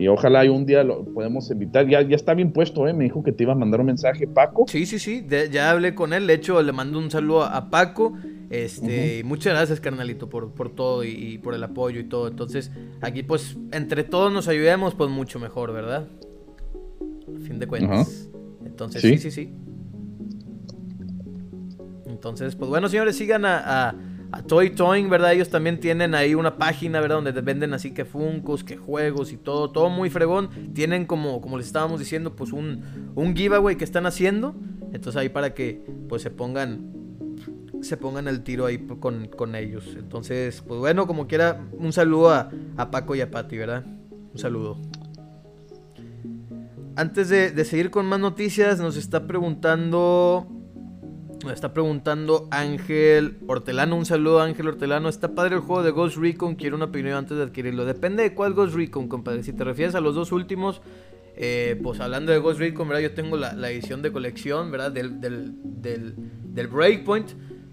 y 0.01 0.09
ojalá 0.09 0.51
un 0.51 0.65
día 0.65 0.83
lo 0.83 1.05
podemos 1.05 1.51
invitar. 1.51 1.87
Ya, 1.87 2.01
ya 2.01 2.17
está 2.17 2.33
bien 2.33 2.53
puesto, 2.53 2.89
¿eh? 2.89 2.95
Me 2.95 3.05
dijo 3.05 3.23
que 3.23 3.33
te 3.33 3.43
iba 3.43 3.53
a 3.53 3.57
mandar 3.57 3.81
un 3.81 3.87
mensaje, 3.87 4.27
Paco. 4.27 4.65
Sí, 4.67 4.87
sí, 4.87 4.99
sí. 4.99 5.27
ya 5.53 5.71
hablé 5.71 5.95
con 5.95 6.15
él. 6.15 6.27
De 6.27 6.33
hecho, 6.35 6.63
le 6.63 6.73
mando 6.73 6.99
un 6.99 7.11
saludo 7.11 7.43
a 7.45 7.69
Paco. 7.69 8.15
Este, 8.49 9.23
muchas 9.25 9.53
gracias, 9.53 9.79
carnalito, 9.79 10.31
por, 10.31 10.55
por 10.55 10.75
todo 10.75 11.05
y, 11.05 11.11
y, 11.11 11.39
por 11.39 11.55
el 11.55 11.63
apoyo 11.63 12.01
y 12.01 12.05
todo. 12.05 12.29
Entonces, 12.29 12.73
aquí, 13.03 13.23
pues, 13.23 13.59
entre 13.73 14.03
todos 14.03 14.33
nos 14.33 14.49
ayudemos, 14.49 14.95
pues 14.95 15.11
mucho 15.11 15.39
mejor, 15.39 15.73
¿verdad? 15.73 16.09
fin 17.43 17.59
de 17.59 17.67
cuentas. 17.67 18.29
Entonces, 18.65 19.03
¿Sí? 19.03 19.19
sí, 19.19 19.31
sí, 19.31 19.53
Entonces, 22.07 22.57
pues 22.57 22.69
bueno, 22.69 22.89
señores, 22.89 23.17
sigan 23.17 23.45
a, 23.45 23.89
a 23.89 23.95
Toy 24.47 24.71
Toing, 24.71 25.09
¿verdad? 25.11 25.33
Ellos 25.33 25.49
también 25.49 25.81
tienen 25.81 26.15
ahí 26.15 26.35
una 26.35 26.57
página, 26.57 27.01
¿verdad? 27.01 27.23
Donde 27.23 27.33
venden 27.41 27.75
así 27.75 27.93
que 27.93 28.05
funcos, 28.05 28.65
que 28.65 28.77
juegos 28.77 29.33
y 29.33 29.37
todo, 29.37 29.71
todo 29.71 29.91
muy 29.91 30.11
fregón. 30.11 30.73
Tienen 30.73 31.07
como, 31.07 31.41
como 31.41 31.59
les 31.59 31.67
estábamos 31.67 31.99
diciendo, 31.99 32.37
pues 32.37 32.53
un, 32.53 33.13
un 33.15 33.37
giveaway 33.37 33.77
que 33.77 33.85
están 33.85 34.07
haciendo. 34.07 34.55
Entonces 34.93 35.17
ahí 35.17 35.29
para 35.29 35.55
que 35.55 35.85
pues 36.09 36.23
se 36.23 36.31
pongan 36.31 37.01
se 37.83 37.97
pongan 37.97 38.29
el 38.29 38.43
tiro 38.43 38.67
ahí 38.67 38.79
con, 38.79 39.55
ellos. 39.55 39.97
Entonces, 39.99 40.63
pues 40.67 40.79
bueno, 40.79 41.07
como 41.07 41.27
quiera, 41.27 41.65
un 41.73 41.93
saludo 41.93 42.31
a, 42.31 42.51
a 42.77 42.91
Paco 42.91 43.15
y 43.15 43.21
a 43.21 43.31
Pati, 43.31 43.57
¿verdad? 43.57 43.85
Un 44.33 44.39
saludo. 44.39 44.77
Antes 46.97 47.29
de, 47.31 47.65
seguir 47.65 47.91
con 47.91 48.07
más 48.07 48.21
noticias, 48.21 48.79
nos 48.79 48.97
está 48.97 49.27
preguntando. 49.27 50.47
Nos 51.45 51.55
está 51.55 51.73
preguntando 51.73 52.49
Ángel 52.51 53.39
Hortelano. 53.47 53.97
Un 53.97 54.05
saludo, 54.05 54.43
Ángel 54.43 54.69
Hortelano. 54.69 55.09
Está 55.09 55.35
padre 55.35 55.57
el 55.57 55.63
juego 55.63 55.83
de 55.83 55.91
Ghost 55.91 56.19
Recon. 56.19 56.55
Quiero 56.55 56.77
una 56.77 56.87
opinión 56.87 57.15
antes 57.15 57.37
de 57.39 57.43
adquirirlo. 57.45 57.87
Depende 57.87 58.23
de 58.23 58.35
cuál 58.35 58.53
Ghost 58.53 58.75
Recon, 58.75 59.09
compadre. 59.09 59.43
Si 59.43 59.55
te 59.55 59.65
refieres 59.65 59.95
a 59.95 60.01
los 60.01 60.15
dos 60.15 60.33
últimos, 60.33 60.83
eh, 61.37 61.81
pues 61.83 61.99
hablando 62.01 62.31
de 62.31 62.39
Ghost 62.39 62.61
Recon, 62.61 62.89
¿verdad? 62.89 63.03
Yo 63.03 63.15
tengo 63.15 63.39
la, 63.39 63.71
edición 63.71 64.03
de 64.03 64.13
colección, 64.13 64.71
¿verdad? 64.71 64.93
Del, 64.93 65.21
del, 65.21 65.55
del 65.63 66.69
Breakpoint. 66.69 67.31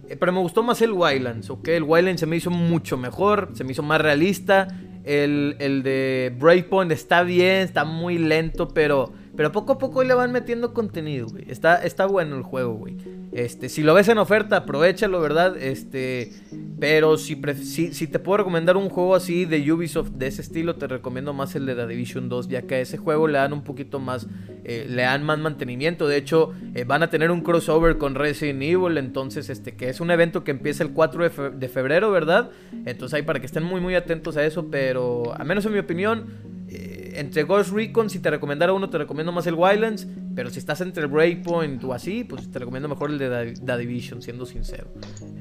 Eh, 0.08 0.16
pero 0.16 0.32
me 0.32 0.40
gustó 0.40 0.64
más 0.64 0.82
el 0.82 0.94
Wildlands, 0.94 1.50
¿ok? 1.50 1.68
El 1.68 1.84
Wildlands 1.84 2.22
se 2.22 2.26
me 2.26 2.38
hizo 2.38 2.50
mucho 2.50 2.98
mejor, 2.98 3.50
se 3.54 3.66
me 3.66 3.74
hizo 3.74 3.84
más 3.84 4.00
realista. 4.00 4.68
El, 5.04 5.58
el 5.60 5.84
de 5.84 6.34
Breakpoint 6.40 6.92
está 6.92 7.24
bien, 7.24 7.58
está 7.62 7.84
muy 7.84 8.18
lento, 8.18 8.70
pero 8.70 9.12
pero 9.38 9.52
poco 9.52 9.74
a 9.74 9.78
poco 9.78 10.04
le 10.04 10.16
van 10.16 10.32
metiendo 10.32 10.74
contenido, 10.74 11.28
güey. 11.28 11.46
Está, 11.48 11.76
está 11.84 12.08
bueno 12.08 12.36
el 12.36 12.42
juego, 12.42 12.74
güey. 12.74 12.98
Este, 13.32 13.70
si 13.70 13.84
lo 13.84 13.94
ves 13.94 14.08
en 14.08 14.18
oferta, 14.18 14.58
aprovechalo, 14.58 15.22
¿verdad? 15.22 15.56
Este, 15.58 16.32
pero 16.80 17.18
si, 17.18 17.40
si, 17.64 18.08
te 18.08 18.18
puedo 18.18 18.38
recomendar 18.38 18.78
un 18.78 18.90
juego 18.90 19.14
así 19.14 19.46
de 19.46 19.72
Ubisoft 19.72 20.10
de 20.14 20.26
ese 20.26 20.42
estilo, 20.42 20.76
te 20.76 20.88
recomiendo 20.88 21.34
más 21.34 21.56
el 21.56 21.68
de 21.68 21.76
The 21.76 21.86
Division 21.86 22.30
2, 22.30 22.48
ya 22.48 22.64
que 22.64 22.76
a 22.76 22.80
ese 22.80 22.98
juego 22.98 23.28
le 23.28 23.38
dan 23.38 23.54
un 23.54 23.64
poquito 23.64 24.00
más, 24.00 24.26
eh, 24.64 24.88
le 24.90 25.04
dan 25.04 25.24
más 25.24 25.38
mantenimiento. 25.38 26.08
De 26.08 26.18
hecho, 26.18 26.54
eh, 26.74 26.84
van 26.84 27.04
a 27.04 27.12
tener 27.12 27.30
un 27.30 27.42
crossover 27.42 28.00
con 28.00 28.16
Resident 28.16 28.64
Evil, 28.64 28.98
entonces, 28.98 29.52
este, 29.52 29.76
que 29.76 29.90
es 29.90 30.02
un 30.02 30.10
evento 30.10 30.44
que 30.44 30.50
empieza 30.50 30.84
el 30.84 30.94
4 30.94 31.30
de, 31.52 31.70
febrero, 31.70 32.10
¿verdad? 32.10 32.50
Entonces, 32.88 33.14
ahí 33.14 33.22
para 33.22 33.40
que 33.40 33.46
estén 33.46 33.64
muy, 33.64 33.82
muy 33.82 33.94
atentos 33.94 34.36
a 34.36 34.44
eso, 34.44 34.72
pero 34.72 35.36
a 35.38 35.44
menos 35.44 35.64
en 35.68 35.74
mi 35.74 35.80
opinión 35.80 36.57
eh, 36.70 37.14
entre 37.16 37.44
Ghost 37.44 37.72
Recon, 37.72 38.10
si 38.10 38.20
te 38.20 38.30
recomendara 38.30 38.74
uno, 38.74 38.90
te 38.90 38.98
recomiendo 38.98 39.32
más 39.32 39.48
el 39.48 39.56
Wildlands. 39.56 40.08
Pero 40.36 40.50
si 40.50 40.60
estás 40.60 40.82
entre 40.82 41.08
Breakpoint 41.08 41.84
o 41.84 41.94
así, 41.94 42.24
pues 42.24 42.52
te 42.52 42.60
recomiendo 42.60 42.88
mejor 42.88 43.10
el 43.10 43.18
de 43.18 43.54
The 43.54 43.78
Division, 43.78 44.22
siendo 44.22 44.46
sincero. 44.46 44.88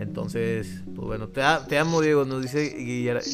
Entonces, 0.01 0.83
pues 0.95 1.07
bueno, 1.07 1.29
te, 1.29 1.43
amo, 1.79 2.01
Diego, 2.01 2.25
nos 2.25 2.41
dice 2.43 2.75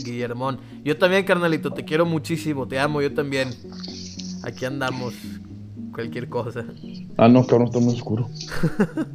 Guillermón. 0.05 0.59
Yo 0.85 0.99
también, 0.99 1.25
carnalito, 1.25 1.73
te 1.73 1.85
quiero 1.85 2.05
muchísimo, 2.05 2.67
te 2.67 2.79
amo, 2.81 3.01
yo 3.01 3.15
también. 3.15 3.51
Aquí 4.43 4.65
andamos, 4.65 5.15
cualquier 5.93 6.29
cosa. 6.29 6.65
Ah, 7.17 7.29
no, 7.29 7.47
cabrón, 7.47 7.69
está 7.69 7.79
muy 7.79 7.95
oscuro. 7.95 8.29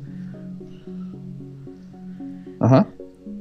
Ajá. 2.60 2.88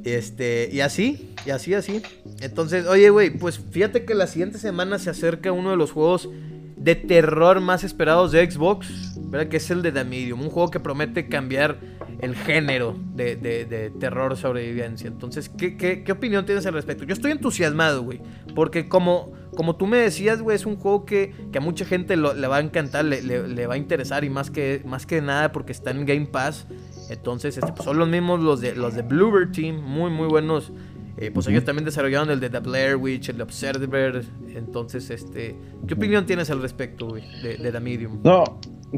Este, 0.03 0.69
y 0.71 0.81
así, 0.81 1.33
y 1.45 1.51
así, 1.51 1.73
así. 1.73 2.01
Entonces, 2.41 2.87
oye, 2.87 3.09
güey, 3.09 3.29
pues 3.29 3.59
fíjate 3.59 4.05
que 4.05 4.15
la 4.15 4.27
siguiente 4.27 4.57
semana 4.57 4.99
se 4.99 5.09
acerca 5.09 5.51
uno 5.51 5.71
de 5.71 5.77
los 5.77 5.91
juegos 5.91 6.29
de 6.77 6.95
terror 6.95 7.59
más 7.59 7.83
esperados 7.83 8.31
de 8.31 8.49
Xbox, 8.49 9.17
¿verdad? 9.29 9.47
Que 9.47 9.57
es 9.57 9.69
el 9.71 9.81
de 9.81 9.91
The 9.91 10.33
un 10.33 10.49
juego 10.49 10.69
que 10.69 10.79
promete 10.79 11.27
cambiar 11.27 11.79
el 12.19 12.35
género 12.35 12.95
de, 13.13 13.35
de, 13.35 13.91
terror 13.99 14.37
sobrevivencia. 14.37 15.07
Entonces, 15.07 15.49
¿qué, 15.49 15.75
¿qué, 15.77 16.11
opinión 16.11 16.45
tienes 16.45 16.65
al 16.65 16.73
respecto? 16.73 17.03
Yo 17.03 17.13
estoy 17.13 17.31
entusiasmado, 17.31 18.03
güey, 18.03 18.21
porque 18.55 18.87
como, 18.87 19.33
como 19.55 19.75
tú 19.75 19.85
me 19.85 19.97
decías, 19.97 20.41
güey, 20.41 20.55
es 20.55 20.65
un 20.65 20.77
juego 20.77 21.05
que, 21.05 21.33
a 21.55 21.59
mucha 21.59 21.85
gente 21.85 22.15
le 22.15 22.47
va 22.47 22.57
a 22.57 22.59
encantar, 22.59 23.05
le, 23.05 23.21
le, 23.21 23.67
va 23.67 23.75
a 23.75 23.77
interesar 23.77 24.23
y 24.23 24.29
más 24.29 24.51
que, 24.51 24.81
más 24.85 25.05
que 25.05 25.21
nada 25.21 25.51
porque 25.51 25.71
está 25.71 25.91
en 25.91 26.05
Game 26.05 26.27
Pass. 26.27 26.67
Entonces, 27.09 27.57
este, 27.57 27.71
pues, 27.71 27.83
son 27.83 27.97
los 27.97 28.07
mismos 28.07 28.39
los 28.41 28.61
de, 28.61 28.75
los 28.75 28.95
de 28.95 29.01
Bluebird 29.01 29.51
Team, 29.51 29.81
muy, 29.81 30.11
muy 30.11 30.27
buenos. 30.27 30.71
Eh, 31.17 31.31
pues 31.31 31.47
ellos 31.47 31.63
también 31.63 31.85
desarrollaron 31.85 32.29
el 32.29 32.39
de 32.39 32.49
The 32.49 32.59
Blair 32.59 32.95
Witch, 32.95 33.29
el 33.29 33.41
Observer. 33.41 34.23
Entonces, 34.55 35.09
este, 35.09 35.55
¿qué 35.87 35.95
opinión 35.95 36.25
tienes 36.25 36.49
al 36.51 36.61
respecto, 36.61 37.07
güey, 37.07 37.23
de, 37.41 37.57
de 37.57 37.71
The 37.71 37.79
Medium? 37.79 38.19
No, 38.23 38.43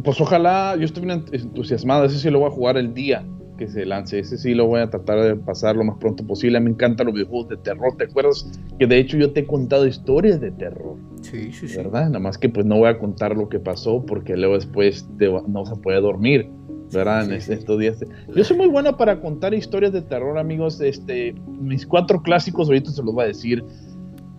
pues 0.03 0.19
ojalá, 0.19 0.75
yo 0.75 0.83
estoy 0.83 1.05
bien 1.05 1.23
entusiasmado. 1.31 2.05
Ese 2.05 2.19
sí 2.19 2.29
lo 2.29 2.39
voy 2.39 2.49
a 2.49 2.51
jugar 2.51 2.77
el 2.77 2.93
día 2.93 3.25
que 3.57 3.67
se 3.67 3.85
lance. 3.85 4.19
Ese 4.19 4.37
sí 4.37 4.53
lo 4.53 4.67
voy 4.67 4.81
a 4.81 4.89
tratar 4.89 5.21
de 5.21 5.35
pasar 5.35 5.75
lo 5.75 5.83
más 5.83 5.97
pronto 5.97 6.25
posible. 6.25 6.59
Me 6.59 6.69
encantan 6.69 7.07
los 7.07 7.13
videojuegos 7.13 7.49
de 7.49 7.57
terror. 7.57 7.95
¿Te 7.97 8.05
acuerdas 8.05 8.49
que 8.79 8.87
de 8.87 8.97
hecho 8.97 9.17
yo 9.17 9.31
te 9.31 9.41
he 9.41 9.45
contado 9.45 9.85
historias 9.85 10.39
de 10.39 10.51
terror? 10.51 10.95
Sí, 11.21 11.51
sí, 11.51 11.67
sí. 11.67 11.77
¿Verdad? 11.77 12.05
Nada 12.05 12.19
más 12.19 12.37
que 12.37 12.49
pues 12.49 12.65
no 12.65 12.77
voy 12.77 12.89
a 12.89 12.97
contar 12.97 13.35
lo 13.35 13.49
que 13.49 13.59
pasó 13.59 14.05
porque 14.05 14.37
luego 14.37 14.55
después 14.55 15.07
no 15.47 15.65
se 15.65 15.75
puede 15.75 15.99
dormir. 15.99 16.49
¿Verdad? 16.91 17.25
en 17.25 17.33
estos 17.33 17.79
días. 17.79 18.03
Yo 18.35 18.43
soy 18.43 18.57
muy 18.57 18.67
bueno 18.67 18.95
para 18.97 19.19
contar 19.21 19.53
historias 19.53 19.93
de 19.93 20.01
terror, 20.01 20.37
amigos. 20.37 20.79
Este, 20.81 21.33
mis 21.61 21.85
cuatro 21.85 22.21
clásicos, 22.21 22.67
ahorita 22.67 22.91
se 22.91 23.03
los 23.03 23.13
voy 23.13 23.25
a 23.25 23.27
decir. 23.27 23.63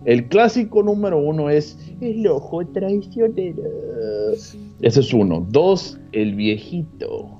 El 0.05 0.27
clásico 0.29 0.81
número 0.81 1.19
uno 1.19 1.49
es 1.49 1.77
El 2.01 2.25
ojo 2.27 2.65
traicionero. 2.65 3.61
Ese 4.81 4.99
es 4.99 5.13
uno. 5.13 5.45
Dos, 5.49 5.99
El 6.11 6.35
viejito. 6.35 7.39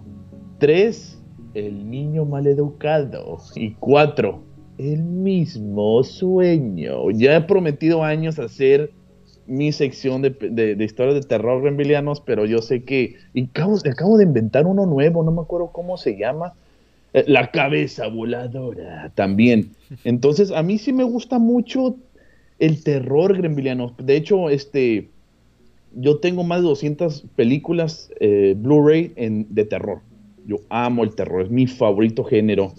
Tres, 0.59 1.19
El 1.55 1.89
niño 1.89 2.25
maleducado. 2.25 3.37
Y 3.55 3.71
cuatro, 3.73 4.43
El 4.77 5.03
mismo 5.03 6.03
sueño. 6.03 7.09
Ya 7.11 7.37
he 7.37 7.41
prometido 7.41 8.03
años 8.03 8.37
hacer 8.37 8.93
mi 9.51 9.73
sección 9.73 10.21
de, 10.21 10.29
de, 10.29 10.81
historias 10.81 11.15
de 11.15 11.27
terror 11.27 11.61
renvilianos, 11.61 12.21
pero 12.21 12.45
yo 12.45 12.61
sé 12.61 12.83
que. 12.83 13.17
Y 13.33 13.43
acabo, 13.43 13.77
acabo, 13.85 14.17
de 14.17 14.23
inventar 14.23 14.65
uno 14.65 14.85
nuevo, 14.85 15.23
no 15.23 15.31
me 15.31 15.41
acuerdo 15.41 15.71
cómo 15.73 15.97
se 15.97 16.17
llama. 16.17 16.53
Eh, 17.13 17.25
la 17.27 17.51
cabeza 17.51 18.07
voladora 18.07 19.11
también. 19.13 19.71
Entonces, 20.05 20.51
a 20.51 20.63
mí 20.63 20.77
sí 20.77 20.93
me 20.93 21.03
gusta 21.03 21.37
mucho 21.37 21.97
el 22.59 22.81
terror 22.81 23.35
grembiliano. 23.37 23.93
De 23.97 24.15
hecho, 24.15 24.49
este. 24.49 25.09
Yo 25.93 26.19
tengo 26.19 26.45
más 26.45 26.61
de 26.61 26.69
200 26.69 27.25
películas 27.35 28.09
eh, 28.21 28.55
Blu-ray 28.57 29.11
de 29.17 29.65
terror. 29.65 29.99
Yo 30.45 30.59
amo 30.69 31.03
el 31.03 31.13
terror, 31.13 31.41
es 31.41 31.49
mi 31.49 31.67
favorito 31.67 32.23
género. 32.23 32.71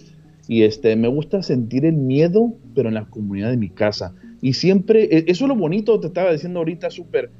Y 0.49 0.63
este, 0.63 0.97
me 0.97 1.09
gusta 1.09 1.43
sentir 1.43 1.85
el 1.85 1.95
miedo, 1.95 2.55
pero 2.75 2.89
en 2.89 2.95
la 2.95 3.05
comunidad 3.07 3.51
de 3.51 3.57
mi 3.57 3.71
casa. 3.71 4.15
Y 4.41 4.55
siempre, 4.55 5.05
e, 5.05 5.25
eso 5.29 5.45
es 5.45 5.49
lo 5.49 5.57
bonito, 5.57 5.99
te 6.01 6.09
estaba 6.09 6.33
diciendo 6.33 6.59
ahorita, 6.61 6.91
súper. 6.91 7.31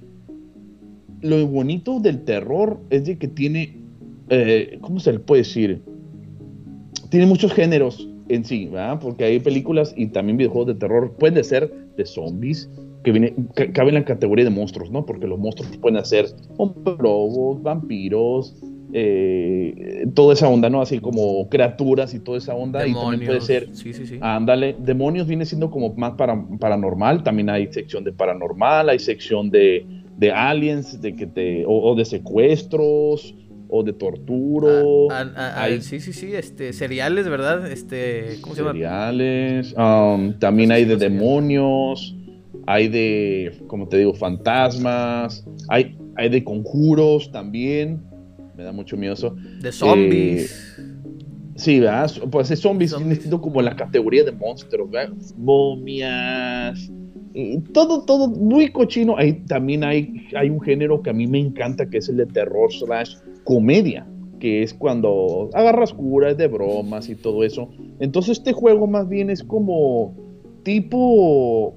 Lo 1.21 1.47
bonito 1.47 2.01
del 2.01 2.25
terror 2.25 2.81
es 2.91 3.05
de 3.05 3.19
que 3.19 3.29
tiene, 3.29 3.77
eh, 4.29 4.79
¿cómo 4.81 5.01
se 5.01 5.13
le 5.13 5.19
puede 5.19 5.43
decir? 5.43 5.83
Tiene 7.11 7.27
muchos 7.27 7.53
géneros 7.53 8.09
en 8.29 8.45
sí, 8.45 8.67
¿verdad? 8.67 8.99
Porque 9.01 9.25
hay 9.25 9.41
películas 9.41 9.95
y 9.97 10.07
también 10.07 10.37
videojuegos 10.37 10.69
de 10.69 10.75
terror, 10.75 11.15
pueden 11.19 11.43
ser 11.45 11.73
de 11.97 12.07
zombies, 12.07 12.71
que 13.05 13.11
viene, 13.11 13.35
caben 13.75 13.97
en 13.97 14.03
la 14.03 14.05
categoría 14.05 14.45
de 14.45 14.51
monstruos, 14.51 14.91
¿no? 14.91 15.05
Porque 15.05 15.27
los 15.27 15.39
monstruos 15.39 15.77
pueden 15.79 16.05
ser 16.05 16.27
lobos, 17.01 17.63
vampiros, 17.63 18.57
eh, 18.95 20.07
toda 20.15 20.35
esa 20.35 20.49
onda, 20.49 20.69
¿no? 20.69 20.83
Así 20.83 21.01
como 21.01 21.49
criaturas 21.49 22.13
y 22.13 22.19
toda 22.19 22.37
esa 22.37 22.55
onda. 22.55 22.87
y 22.87 22.93
también 22.93 23.25
puede 23.25 23.41
ser. 23.41 23.69
Sí, 23.73 23.95
sí, 23.95 24.07
sí. 24.07 24.19
Ándale. 24.21 24.77
Demonios 24.79 25.27
viene 25.27 25.47
siendo 25.47 25.71
como 25.71 25.95
más 25.95 26.13
para, 26.13 26.39
paranormal. 26.61 27.23
También 27.23 27.49
hay 27.49 27.73
sección 27.73 28.05
de 28.05 28.13
paranormal, 28.13 28.91
hay 28.91 28.99
sección 28.99 29.51
de, 29.51 29.87
de 30.19 30.31
aliens, 30.31 31.01
de 31.01 31.17
que 31.17 31.27
te. 31.27 31.65
O, 31.67 31.95
de 31.95 32.05
secuestros. 32.05 33.35
O 33.75 33.83
de 33.83 33.95
torturo. 33.95 35.11
Ah, 35.11 35.25
ah, 35.35 35.55
ah, 35.57 35.69
sí, 35.81 35.99
sí, 35.99 36.13
sí. 36.13 36.35
Este, 36.35 36.75
seriales, 36.75 37.27
¿verdad? 37.27 37.73
Este. 37.73 38.37
¿Cómo 38.43 38.55
se 38.55 38.61
llama? 38.61 38.73
Seriales. 38.73 39.75
Um, 39.79 40.39
también 40.39 40.71
hay 40.71 40.85
de 40.85 40.97
demonios. 40.97 42.15
Hay 42.67 42.89
de, 42.89 43.63
como 43.69 43.89
te 43.89 43.97
digo, 43.97 44.13
fantasmas. 44.13 45.47
Hay, 45.71 45.97
hay 46.17 46.29
de 46.29 46.45
conjuros 46.45 47.33
también 47.33 48.12
me 48.63 48.67
da 48.67 48.73
mucho 48.73 48.97
miedo 48.97 49.15
eso. 49.15 49.35
De 49.61 49.73
zombies. 49.73 50.77
Eh, 50.79 50.83
sí, 51.57 51.81
¿verdad? 51.81 52.11
Pues 52.31 52.51
es 52.53 52.61
zombies, 52.61 52.91
zombies. 52.91 53.27
como 53.27 53.61
la 53.61 53.75
categoría 53.75 54.23
de 54.23 54.31
monstruos, 54.31 54.89
¿verdad? 54.89 55.13
Momias. 55.37 56.91
Y 57.35 57.59
todo, 57.73 58.05
todo 58.05 58.29
muy 58.29 58.71
cochino. 58.71 59.17
Ahí 59.17 59.33
también 59.47 59.83
hay, 59.83 60.29
hay 60.37 60.49
un 60.49 60.61
género 60.61 61.03
que 61.03 61.11
a 61.11 61.13
mí 61.13 61.27
me 61.27 61.41
encanta, 61.41 61.91
que 61.91 61.99
es 61.99 62.09
el 62.09 62.19
de 62.19 62.27
terror 62.27 62.73
slash 62.73 63.17
comedia, 63.43 64.07
que 64.39 64.63
es 64.63 64.73
cuando 64.73 65.51
agarras 65.55 65.93
curas 65.93 66.37
de 66.37 66.47
bromas 66.47 67.09
y 67.09 67.17
todo 67.17 67.43
eso. 67.43 67.69
Entonces 67.99 68.39
este 68.39 68.53
juego 68.53 68.87
más 68.87 69.09
bien 69.09 69.29
es 69.29 69.43
como 69.43 70.15
tipo... 70.63 71.75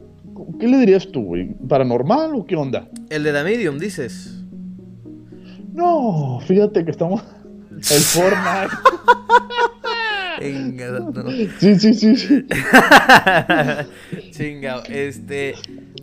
¿Qué 0.60 0.68
le 0.68 0.78
dirías 0.78 1.08
tú, 1.08 1.24
güey? 1.24 1.54
¿Paranormal 1.68 2.36
o 2.36 2.46
qué 2.46 2.58
onda? 2.58 2.90
El 3.10 3.24
de 3.24 3.32
The 3.32 3.44
Medium, 3.44 3.80
dices. 3.80 4.45
No, 5.76 6.40
fíjate 6.48 6.86
que 6.86 6.92
estamos. 6.92 7.22
El 7.72 8.02
Fortnite. 8.02 8.72
Sí, 11.60 11.80
sí, 11.80 11.94
sí. 11.94 12.16
sí. 12.16 12.46
Chingado. 14.32 14.84
Este, 14.88 15.56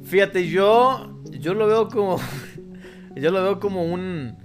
fíjate, 0.04 0.46
yo, 0.46 1.22
yo 1.30 1.54
lo 1.54 1.66
veo 1.66 1.88
como, 1.88 2.18
yo 3.16 3.30
lo 3.30 3.42
veo 3.42 3.60
como 3.60 3.84
un, 3.84 4.36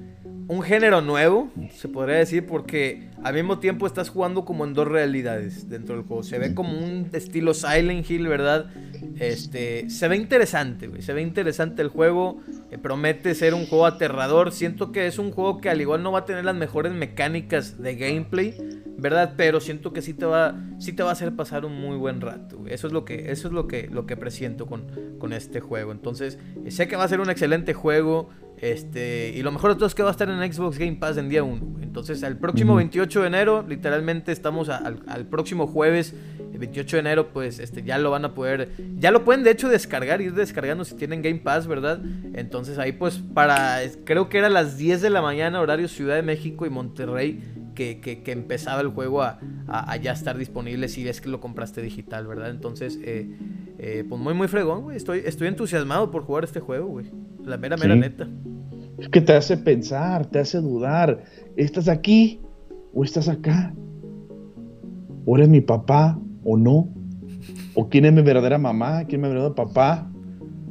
un 0.47 0.61
género 0.61 1.01
nuevo, 1.01 1.51
se 1.71 1.89
podría 1.89 2.17
decir, 2.17 2.45
porque 2.45 3.09
al 3.21 3.33
mismo 3.33 3.59
tiempo 3.59 3.85
estás 3.85 4.09
jugando 4.09 4.45
como 4.45 4.63
en 4.65 4.73
dos 4.73 4.87
realidades 4.87 5.69
dentro 5.69 5.95
del 5.95 6.05
juego. 6.05 6.23
Se 6.23 6.39
ve 6.39 6.53
como 6.53 6.71
un 6.71 7.09
estilo 7.11 7.53
Silent 7.53 8.09
Hill, 8.09 8.27
¿verdad? 8.27 8.67
Este, 9.19 9.89
se 9.89 10.07
ve 10.07 10.15
interesante. 10.15 10.89
Se 11.01 11.13
ve 11.13 11.21
interesante 11.21 11.81
el 11.81 11.89
juego. 11.89 12.39
Eh, 12.71 12.77
promete 12.77 13.35
ser 13.35 13.53
un 13.53 13.65
juego 13.65 13.85
aterrador. 13.85 14.53
Siento 14.53 14.93
que 14.93 15.07
es 15.07 15.19
un 15.19 15.31
juego 15.31 15.59
que 15.59 15.69
al 15.69 15.81
igual 15.81 16.01
no 16.01 16.13
va 16.13 16.19
a 16.19 16.25
tener 16.25 16.45
las 16.45 16.55
mejores 16.55 16.93
mecánicas 16.93 17.81
de 17.81 17.95
gameplay, 17.95 18.55
¿verdad? 18.97 19.33
Pero 19.35 19.59
siento 19.59 19.91
que 19.91 20.01
sí 20.01 20.13
te 20.13 20.25
va, 20.25 20.55
sí 20.79 20.93
te 20.93 21.03
va 21.03 21.09
a 21.09 21.13
hacer 21.13 21.35
pasar 21.35 21.65
un 21.65 21.75
muy 21.75 21.97
buen 21.97 22.21
rato. 22.21 22.63
Eso 22.67 22.87
es 22.87 22.93
lo 22.93 23.03
que, 23.03 23.31
eso 23.31 23.49
es 23.49 23.53
lo 23.53 23.67
que, 23.67 23.89
lo 23.91 24.05
que 24.05 24.15
presiento 24.15 24.65
con, 24.65 25.17
con 25.19 25.33
este 25.33 25.59
juego. 25.59 25.91
Entonces, 25.91 26.39
eh, 26.63 26.71
sé 26.71 26.87
que 26.87 26.95
va 26.95 27.03
a 27.03 27.07
ser 27.09 27.19
un 27.19 27.29
excelente 27.29 27.73
juego. 27.73 28.29
Este, 28.61 29.33
y 29.35 29.43
lo 29.43 29.51
mejor 29.51 29.71
de 29.71 29.75
todo 29.75 29.85
es 29.85 29.93
que 29.93 30.01
va 30.01 30.09
a 30.09 30.11
estar 30.11 30.29
en 30.29 30.53
Xbox 30.53 30.77
Game 30.79 30.95
Pass 30.95 31.17
en 31.17 31.29
día 31.29 31.43
1. 31.43 31.77
Entonces, 31.81 32.23
el 32.23 32.37
próximo 32.37 32.75
28 32.75 33.21
de 33.21 33.27
enero, 33.27 33.65
literalmente 33.67 34.31
estamos 34.31 34.69
al, 34.69 35.25
próximo 35.29 35.67
jueves, 35.67 36.13
el 36.53 36.59
28 36.59 36.97
de 36.97 36.99
enero, 36.99 37.29
pues 37.33 37.59
este, 37.59 37.83
ya 37.83 37.97
lo 37.97 38.11
van 38.11 38.25
a 38.25 38.33
poder, 38.33 38.69
ya 38.97 39.11
lo 39.11 39.23
pueden 39.23 39.43
de 39.43 39.51
hecho 39.51 39.69
descargar, 39.69 40.21
ir 40.21 40.33
descargando 40.33 40.85
si 40.85 40.95
tienen 40.95 41.21
Game 41.21 41.39
Pass, 41.39 41.67
¿verdad? 41.67 42.01
Entonces 42.33 42.77
ahí 42.77 42.93
pues 42.93 43.19
para, 43.33 43.79
creo 44.03 44.29
que 44.29 44.39
era 44.39 44.49
las 44.49 44.77
10 44.77 45.01
de 45.01 45.09
la 45.09 45.21
mañana, 45.21 45.61
horario 45.61 45.87
Ciudad 45.87 46.15
de 46.15 46.23
México 46.23 46.65
y 46.65 46.69
Monterrey, 46.69 47.43
que, 47.77 48.00
que, 48.24 48.31
empezaba 48.31 48.81
el 48.81 48.88
juego 48.88 49.22
a, 49.22 49.38
a, 49.67 49.96
ya 49.98 50.12
estar 50.12 50.36
disponible 50.36 50.88
si 50.88 51.07
es 51.07 51.22
que 51.22 51.29
lo 51.29 51.39
compraste 51.39 51.81
digital, 51.84 52.25
¿verdad? 52.25 52.50
Entonces, 52.50 53.00
eh, 53.03 53.29
eh, 53.77 54.03
pues 54.10 54.19
muy, 54.19 54.34
muy 54.34 54.48
fregón, 54.48 54.81
güey. 54.81 54.98
Estoy, 54.98 55.22
estoy 55.24 55.48
entusiasmado 55.48 56.10
por 56.10 56.24
jugar 56.24 56.43
este 56.43 56.60
juego, 56.60 56.88
güey. 56.88 57.05
La 57.46 57.57
mera, 57.57 57.77
mera 57.77 57.96
neta. 57.96 58.27
Es 58.98 59.10
que 59.10 59.22
te 59.22 59.34
hace 59.34 59.57
pensar, 59.57 60.25
te 60.25 60.39
hace 60.39 60.60
dudar. 60.60 61.24
¿Estás 61.55 61.88
aquí 61.88 62.41
o 62.96 63.03
estás 63.03 63.29
acá? 63.29 63.72
¿O 65.25 65.38
eres 65.38 65.48
mi 65.48 65.62
papá 65.62 66.19
o 66.43 66.57
no? 66.57 66.89
¿O 67.75 67.89
quién 67.89 68.05
es 68.05 68.13
mi 68.13 68.24
verdadera 68.24 68.57
mamá? 68.57 69.05
¿Quién 69.05 69.22
es 69.22 69.27
mi 69.29 69.36
verdadero 69.36 69.53
papá? 69.53 70.10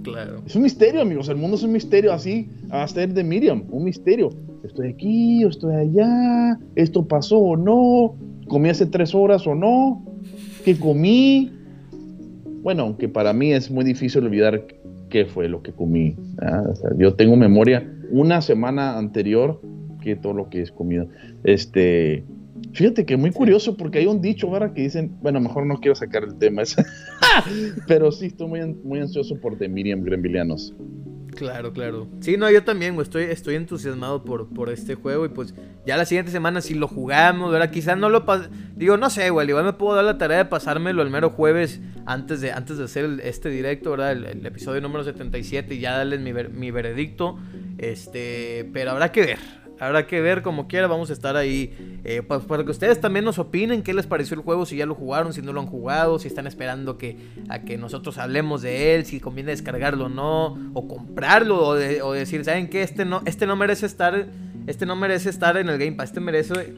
Claro. 0.02 0.42
Es 0.44 0.56
un 0.56 0.62
misterio, 0.62 1.02
amigos. 1.02 1.28
El 1.28 1.36
mundo 1.36 1.56
es 1.56 1.62
un 1.62 1.70
misterio 1.70 2.12
así, 2.12 2.50
hasta 2.70 3.04
el 3.04 3.14
de 3.14 3.22
Miriam, 3.22 3.64
un 3.70 3.84
misterio. 3.84 4.30
Estoy 4.66 4.88
aquí 4.88 5.44
o 5.44 5.48
estoy 5.48 5.74
allá. 5.74 6.58
¿Esto 6.74 7.06
pasó 7.06 7.38
o 7.38 7.56
no? 7.56 8.16
¿Comí 8.48 8.68
hace 8.68 8.86
tres 8.86 9.14
horas 9.14 9.46
o 9.46 9.54
no? 9.54 10.04
¿Qué 10.64 10.78
comí? 10.78 11.52
Bueno, 12.62 12.82
aunque 12.82 13.08
para 13.08 13.32
mí 13.32 13.52
es 13.52 13.70
muy 13.70 13.84
difícil 13.84 14.24
olvidar 14.24 14.66
qué 15.08 15.24
fue 15.24 15.48
lo 15.48 15.62
que 15.62 15.72
comí. 15.72 16.16
yo 16.98 17.14
tengo 17.14 17.36
memoria 17.36 17.88
una 18.10 18.40
semana 18.40 18.98
anterior 18.98 19.60
que 20.00 20.16
todo 20.16 20.32
lo 20.32 20.48
que 20.48 20.62
es 20.62 20.72
comida. 20.72 21.06
Este, 21.44 22.24
fíjate 22.72 23.04
que 23.04 23.16
muy 23.16 23.30
curioso 23.30 23.76
porque 23.76 23.98
hay 23.98 24.06
un 24.06 24.20
dicho, 24.20 24.50
¿verdad? 24.50 24.72
Que 24.72 24.82
dicen, 24.82 25.12
bueno, 25.22 25.40
mejor 25.40 25.66
no 25.66 25.78
quiero 25.78 25.94
sacar 25.94 26.24
el 26.24 26.36
tema 26.36 26.62
ese, 26.62 26.84
pero 27.88 28.10
sí 28.12 28.26
estoy 28.26 28.48
muy, 28.48 28.60
muy 28.84 29.00
ansioso 29.00 29.36
por 29.40 29.56
The 29.58 29.68
Miriam 29.68 30.02
Grembilianos. 30.02 30.74
Claro, 31.36 31.72
claro. 31.72 32.08
Sí, 32.20 32.36
no, 32.36 32.50
yo 32.50 32.64
también, 32.64 32.98
Estoy, 33.00 33.24
estoy 33.24 33.54
entusiasmado 33.56 34.24
por, 34.24 34.48
por 34.48 34.70
este 34.70 34.94
juego. 34.94 35.26
Y 35.26 35.28
pues 35.28 35.54
ya 35.84 35.96
la 35.96 36.06
siguiente 36.06 36.32
semana, 36.32 36.60
si 36.60 36.74
lo 36.74 36.88
jugamos, 36.88 37.52
¿verdad? 37.52 37.70
Quizás 37.70 37.96
no 37.98 38.08
lo 38.08 38.24
Digo, 38.74 38.96
no 38.96 39.10
sé, 39.10 39.30
güey. 39.30 39.48
Igual 39.48 39.64
me 39.64 39.72
puedo 39.74 39.94
dar 39.94 40.04
la 40.04 40.18
tarea 40.18 40.38
de 40.38 40.44
pasármelo 40.46 41.02
el 41.02 41.10
mero 41.10 41.30
jueves 41.30 41.80
antes 42.06 42.40
de, 42.40 42.52
antes 42.52 42.78
de 42.78 42.84
hacer 42.84 43.20
este 43.22 43.50
directo, 43.50 43.90
¿verdad? 43.90 44.12
El, 44.12 44.46
episodio 44.46 44.80
número 44.80 45.04
77 45.04 45.74
y 45.74 45.80
ya 45.80 45.98
darles 45.98 46.20
mi, 46.20 46.32
mi 46.32 46.70
veredicto. 46.70 47.38
Este, 47.78 48.68
pero 48.72 48.92
habrá 48.92 49.12
que 49.12 49.20
ver. 49.20 49.65
Habrá 49.78 50.06
que 50.06 50.20
ver 50.20 50.42
como 50.42 50.68
quiera, 50.68 50.86
vamos 50.86 51.10
a 51.10 51.12
estar 51.12 51.36
ahí 51.36 52.00
eh, 52.04 52.22
pues, 52.22 52.44
para 52.44 52.64
que 52.64 52.70
ustedes 52.70 53.00
también 53.00 53.24
nos 53.24 53.38
opinen 53.38 53.82
qué 53.82 53.92
les 53.92 54.06
pareció 54.06 54.34
el 54.34 54.42
juego, 54.42 54.64
si 54.64 54.76
ya 54.76 54.86
lo 54.86 54.94
jugaron, 54.94 55.32
si 55.32 55.42
no 55.42 55.52
lo 55.52 55.60
han 55.60 55.66
jugado, 55.66 56.18
si 56.18 56.28
están 56.28 56.46
esperando 56.46 56.96
que, 56.96 57.16
a 57.48 57.60
que 57.60 57.76
nosotros 57.76 58.18
hablemos 58.18 58.62
de 58.62 58.94
él, 58.94 59.04
si 59.04 59.20
conviene 59.20 59.50
descargarlo 59.50 60.06
o 60.06 60.08
no, 60.08 60.70
o 60.72 60.88
comprarlo, 60.88 61.66
o, 61.66 62.12
decir, 62.12 62.44
¿saben 62.44 62.68
qué? 62.68 62.82
Este 62.82 63.04
no, 63.04 63.22
este 63.26 63.46
no 63.46 63.56
merece 63.56 63.86
estar, 63.86 64.28
este 64.66 64.86
no 64.86 64.96
merece 64.96 65.30
estar 65.30 65.56
en 65.56 65.68
el 65.68 65.78
Game 65.78 65.92
Pass, 65.92 66.10
este 66.10 66.20
merece 66.20 66.74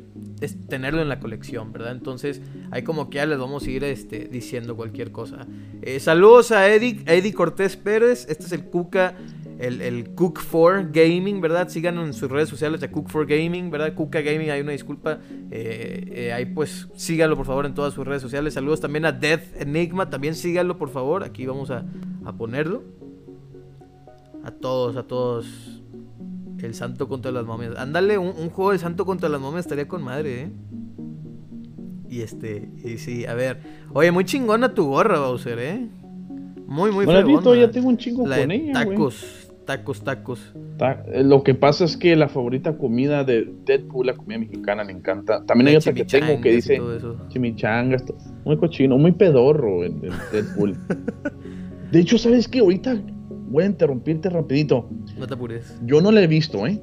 tenerlo 0.69 1.03
en 1.03 1.09
la 1.09 1.21
colección, 1.21 1.73
¿verdad? 1.73 1.93
Entonces, 1.93 2.41
ahí 2.71 2.83
como 2.83 3.11
que 3.11 3.17
ya 3.17 3.27
les 3.27 3.39
vamos 3.39 3.65
a 3.65 3.71
ir 3.71 3.85
este, 3.85 4.29
diciendo 4.29 4.77
cualquier 4.77 5.13
cosa. 5.13 5.47
Eh, 5.83 6.01
saludos 6.01 6.53
a 6.53 6.69
Eddie, 6.69 7.03
Eddie 7.07 7.33
Cortés 7.33 7.77
Pérez, 7.77 8.27
este 8.29 8.45
es 8.45 8.53
el 8.53 8.65
Cuca 8.65 9.15
el, 9.59 9.81
el 9.81 10.15
Cook 10.15 10.41
4 10.51 10.91
Gaming, 10.93 11.41
¿verdad? 11.41 11.69
Síganlo 11.69 12.05
en 12.05 12.13
sus 12.13 12.31
redes 12.31 12.49
sociales 12.49 12.81
de 12.81 12.91
Cook 12.91 13.09
4 13.11 13.27
Gaming, 13.27 13.71
¿verdad? 13.71 13.95
Cuca 13.95 14.21
Gaming, 14.21 14.51
hay 14.51 14.61
una 14.61 14.73
disculpa. 14.73 15.19
Eh, 15.51 16.05
eh, 16.13 16.33
ahí 16.33 16.47
pues 16.47 16.89
síganlo 16.95 17.37
por 17.37 17.47
favor 17.47 17.67
en 17.67 17.75
todas 17.75 17.93
sus 17.93 18.07
redes 18.07 18.23
sociales. 18.23 18.55
Saludos 18.55 18.81
también 18.81 19.05
a 19.05 19.13
Death 19.13 19.61
Enigma, 19.61 20.11
también 20.11 20.35
síganlo 20.35 20.79
por 20.79 20.91
favor. 20.91 21.25
Aquí 21.25 21.45
vamos 21.45 21.71
a, 21.71 21.85
a 22.25 22.33
ponerlo. 22.33 22.85
A 24.45 24.53
todos, 24.53 24.97
a 24.97 25.03
todos. 25.03 25.83
El 26.61 26.75
santo 26.75 27.09
contra 27.09 27.33
las 27.33 27.45
momias. 27.45 27.77
Ándale, 27.77 28.19
un, 28.19 28.33
juego 28.51 28.73
de 28.73 28.79
santo 28.79 29.05
contra 29.07 29.29
las 29.29 29.41
momias 29.41 29.65
estaría 29.65 29.87
con 29.87 30.03
madre, 30.03 30.43
¿eh? 30.43 30.53
Y 32.09 32.23
este, 32.23 32.71
y 32.85 32.99
sí, 32.99 33.27
a 33.27 33.35
ver. 33.35 33.61
Oye, 33.93 34.11
muy 34.11 34.25
chingona 34.25 34.75
tu 34.75 34.87
gorra, 34.87 35.21
Bowser, 35.21 35.59
¿eh? 35.59 35.89
Muy, 36.67 36.91
muy 36.91 37.07
no 37.07 37.55
ya 37.55 37.71
tengo 37.71 37.89
un 37.89 37.97
chingo 37.97 38.25
con 38.25 38.51
ella, 38.51 38.73
Tacos, 38.73 39.48
tacos, 39.69 40.01
tacos. 40.01 40.55
Eh, 41.13 41.23
lo 41.23 41.43
que 41.43 41.55
pasa 41.55 41.85
es 41.85 41.99
que 41.99 42.17
la 42.17 42.29
favorita 42.29 42.79
comida 42.79 43.23
de 43.23 43.53
Deadpool, 43.67 44.07
la 44.07 44.15
comida 44.15 44.39
mexicana, 44.39 44.83
me 44.83 44.93
encanta. 44.93 45.45
También 45.45 45.69
hay 45.69 45.77
otra 45.77 45.93
que 45.93 46.07
tengo 46.07 46.41
que 46.41 46.53
dice 46.53 46.81
chimichangas, 47.29 48.03
muy 48.47 48.57
cochino, 48.57 48.97
muy 48.97 49.13
pedorro 49.13 49.85
en, 49.85 50.01
Deadpool. 50.33 50.75
de 51.93 52.01
hecho, 52.01 52.17
¿sabes 52.17 52.49
qué? 52.49 52.61
Ahorita 52.61 52.99
voy 53.51 53.65
a 53.65 53.67
interrumpirte 53.67 54.31
rapidito. 54.31 54.89
No 55.19 55.27
te 55.27 55.35
apures. 55.35 55.79
Yo 55.85 56.01
no 56.01 56.13
la 56.13 56.23
he 56.23 56.27
visto, 56.27 56.67
¿eh? 56.67 56.83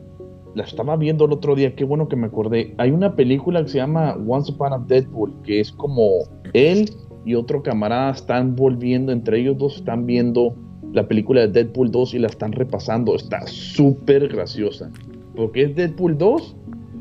La 0.54 0.64
estaba 0.64 0.96
viendo 0.96 1.26
el 1.26 1.32
otro 1.32 1.56
día, 1.56 1.76
qué 1.76 1.86
bueno 1.86 2.08
que 2.08 2.16
me 2.16 2.28
acordé. 2.28 2.76
Hay 2.78 2.92
una 2.92 3.16
película 3.16 3.64
que 3.64 3.70
se 3.70 3.78
llama 3.80 4.16
Once 4.28 4.52
Upon 4.52 4.74
a 4.74 4.78
Deadpool, 4.78 5.34
que 5.42 5.60
es 5.60 5.72
como 5.72 6.20
él 6.54 6.92
y 7.26 7.34
otro 7.34 7.64
camarada 7.64 8.12
están 8.12 8.56
volviendo, 8.56 9.12
entre 9.12 9.40
ellos 9.40 9.58
dos 9.58 9.78
están 9.78 10.06
viendo 10.06 10.56
la 10.96 11.08
película 11.08 11.42
de 11.42 11.48
Deadpool 11.50 11.92
2 11.92 12.14
y 12.14 12.20
la 12.20 12.28
están 12.28 12.54
repasando. 12.54 13.16
Está 13.16 13.46
súper 13.46 14.30
graciosa. 14.30 14.90
Porque 15.36 15.64
es 15.64 15.76
Deadpool 15.76 16.18
2. 16.18 16.56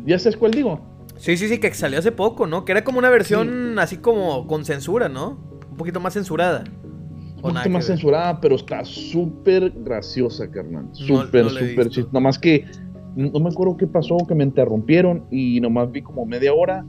¿Ya 0.05 0.19
sabes 0.19 0.37
cuál 0.37 0.51
digo? 0.51 0.81
Sí, 1.17 1.37
sí, 1.37 1.49
sí, 1.49 1.59
que 1.59 1.73
salió 1.73 2.01
hace 2.01 2.11
poco, 2.11 2.47
¿no? 2.47 2.65
Que 2.65 2.73
era 2.73 2.83
como 2.83 2.99
una 2.99 3.09
versión 3.09 3.79
así 3.79 3.99
como 3.99 4.49
con 4.49 4.65
censura, 4.65 5.09
¿no? 5.09 5.39
Un 5.71 5.77
poquito 5.77 6.01
más 6.01 6.15
censurada. 6.15 6.65
Un 7.37 7.43
poquito 7.43 7.71
más 7.71 7.87
censurada, 7.87 8.41
pero 8.41 8.57
está 8.57 8.85
súper 8.85 9.71
graciosa, 9.71 10.51
carnal. 10.51 10.89
Súper, 10.93 11.49
súper 11.49 11.89
chiste. 11.89 12.11
Nomás 12.13 12.39
que 12.39 12.65
no 13.15 13.39
me 13.39 13.49
acuerdo 13.49 13.77
qué 13.77 13.87
pasó, 13.87 14.17
que 14.27 14.35
me 14.35 14.43
interrumpieron 14.43 15.25
y 15.31 15.61
nomás 15.61 15.93
vi 15.93 16.03
como 16.03 16.27
media 16.27 16.53
hora 16.53 16.85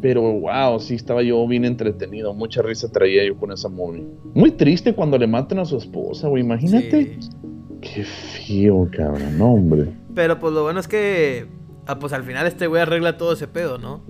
pero 0.00 0.22
wow, 0.22 0.80
sí 0.80 0.94
estaba 0.94 1.22
yo 1.22 1.46
bien 1.46 1.64
entretenido. 1.64 2.32
Mucha 2.34 2.62
risa 2.62 2.90
traía 2.90 3.24
yo 3.26 3.36
con 3.36 3.52
esa 3.52 3.68
movie. 3.68 4.06
Muy 4.34 4.50
triste 4.52 4.94
cuando 4.94 5.18
le 5.18 5.26
matan 5.26 5.58
a 5.58 5.64
su 5.64 5.76
esposa, 5.76 6.28
güey. 6.28 6.42
Imagínate. 6.42 7.18
Qué 7.80 8.04
feo, 8.04 8.88
cabrón, 8.92 9.40
hombre. 9.40 9.92
Pero 10.14 10.38
pues 10.38 10.52
lo 10.52 10.62
bueno 10.62 10.80
es 10.80 10.88
que. 10.88 11.46
Ah, 11.86 11.98
pues 11.98 12.12
al 12.12 12.24
final 12.24 12.46
este 12.46 12.66
güey 12.66 12.82
arregla 12.82 13.16
todo 13.16 13.32
ese 13.32 13.48
pedo, 13.48 13.78
¿no? 13.78 14.02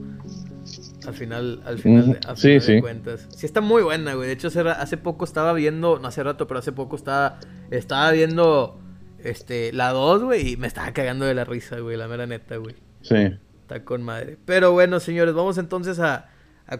Al 1.06 1.14
final, 1.14 1.62
al 1.64 1.78
final, 1.78 2.20
de, 2.20 2.36
sí, 2.36 2.60
sí. 2.60 2.80
cuentas. 2.80 3.26
Sí 3.34 3.46
está 3.46 3.60
muy 3.60 3.82
buena, 3.82 4.14
güey. 4.14 4.26
De 4.26 4.34
hecho, 4.34 4.48
hace, 4.48 4.96
poco 4.98 5.24
estaba 5.24 5.52
viendo, 5.54 5.98
no 5.98 6.06
hace 6.06 6.22
rato, 6.22 6.46
pero 6.46 6.60
hace 6.60 6.72
poco 6.72 6.94
estaba, 6.94 7.38
estaba 7.70 8.12
viendo 8.12 8.78
este, 9.18 9.72
la 9.72 9.90
2, 9.90 10.24
güey, 10.24 10.52
y 10.52 10.56
me 10.58 10.66
estaba 10.66 10.92
cagando 10.92 11.24
de 11.24 11.34
la 11.34 11.44
risa, 11.44 11.80
güey, 11.80 11.96
la 11.96 12.06
mera 12.06 12.26
neta, 12.26 12.56
güey. 12.56 12.74
Sí. 13.00 13.32
Está 13.70 13.84
con 13.84 14.02
madre. 14.02 14.36
Pero 14.46 14.72
bueno, 14.72 14.98
señores, 14.98 15.32
vamos 15.32 15.56
entonces 15.56 16.00
a, 16.00 16.28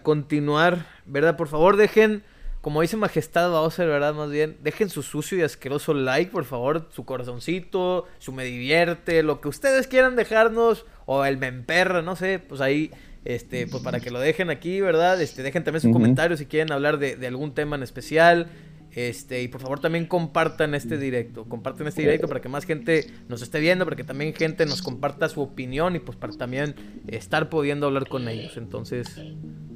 continuar, 0.03 0.87
¿verdad? 1.07 1.37
Por 1.37 1.46
favor, 1.46 1.76
dejen, 1.76 2.24
como 2.62 2.81
dice 2.81 2.96
Majestad 2.96 3.70
ser 3.70 3.87
¿verdad? 3.87 4.12
Más 4.12 4.29
bien, 4.29 4.57
dejen 4.61 4.88
su 4.88 5.05
sucio 5.05 5.38
y 5.38 5.42
asqueroso 5.42 5.94
like, 5.94 6.33
por 6.33 6.44
favor, 6.44 6.88
su 6.90 7.05
corazoncito, 7.05 8.09
su 8.18 8.33
me 8.33 8.42
divierte, 8.42 9.22
lo 9.22 9.40
que 9.40 9.46
ustedes 9.46 9.87
quieran 9.87 10.16
dejarnos, 10.16 10.85
o 11.07 11.24
el 11.24 11.38
me 11.38 11.46
emperra, 11.46 12.03
no 12.03 12.16
sé, 12.16 12.40
pues 12.40 12.61
ahí, 12.61 12.90
este, 13.24 13.68
pues 13.68 13.85
para 13.85 14.00
que 14.00 14.11
lo 14.11 14.18
dejen 14.18 14.50
aquí, 14.50 14.81
¿verdad? 14.81 15.22
Este, 15.22 15.44
dejen 15.44 15.62
también 15.62 15.83
su 15.83 15.92
comentario 15.92 16.37
si 16.37 16.46
quieren 16.46 16.72
hablar 16.72 16.98
de, 16.98 17.14
de 17.14 17.26
algún 17.29 17.55
tema 17.55 17.76
en 17.76 17.85
especial. 17.85 18.48
Este, 18.92 19.42
y 19.42 19.48
por 19.48 19.61
favor 19.61 19.81
también 19.81 20.07
compartan 20.07 20.74
este 20.74 20.98
directo. 20.98 21.44
Compartan 21.44 21.87
este 21.87 22.03
directo 22.03 22.26
para 22.26 22.40
que 22.40 22.48
más 22.48 22.64
gente 22.64 23.07
nos 23.29 23.42
esté 23.42 23.61
viendo, 23.61 23.85
para 23.85 23.96
que 23.96 24.05
también 24.05 24.35
gente 24.35 24.66
nos 24.66 24.83
comparta 24.83 25.29
su 25.29 25.40
opinión 25.40 25.94
y 25.96 26.00
pues 26.00 26.16
para 26.16 26.33
también 26.33 26.74
estar 27.07 27.48
pudiendo 27.48 27.87
hablar 27.87 28.09
con 28.09 28.29
ellos. 28.29 28.57
Entonces. 28.57 29.20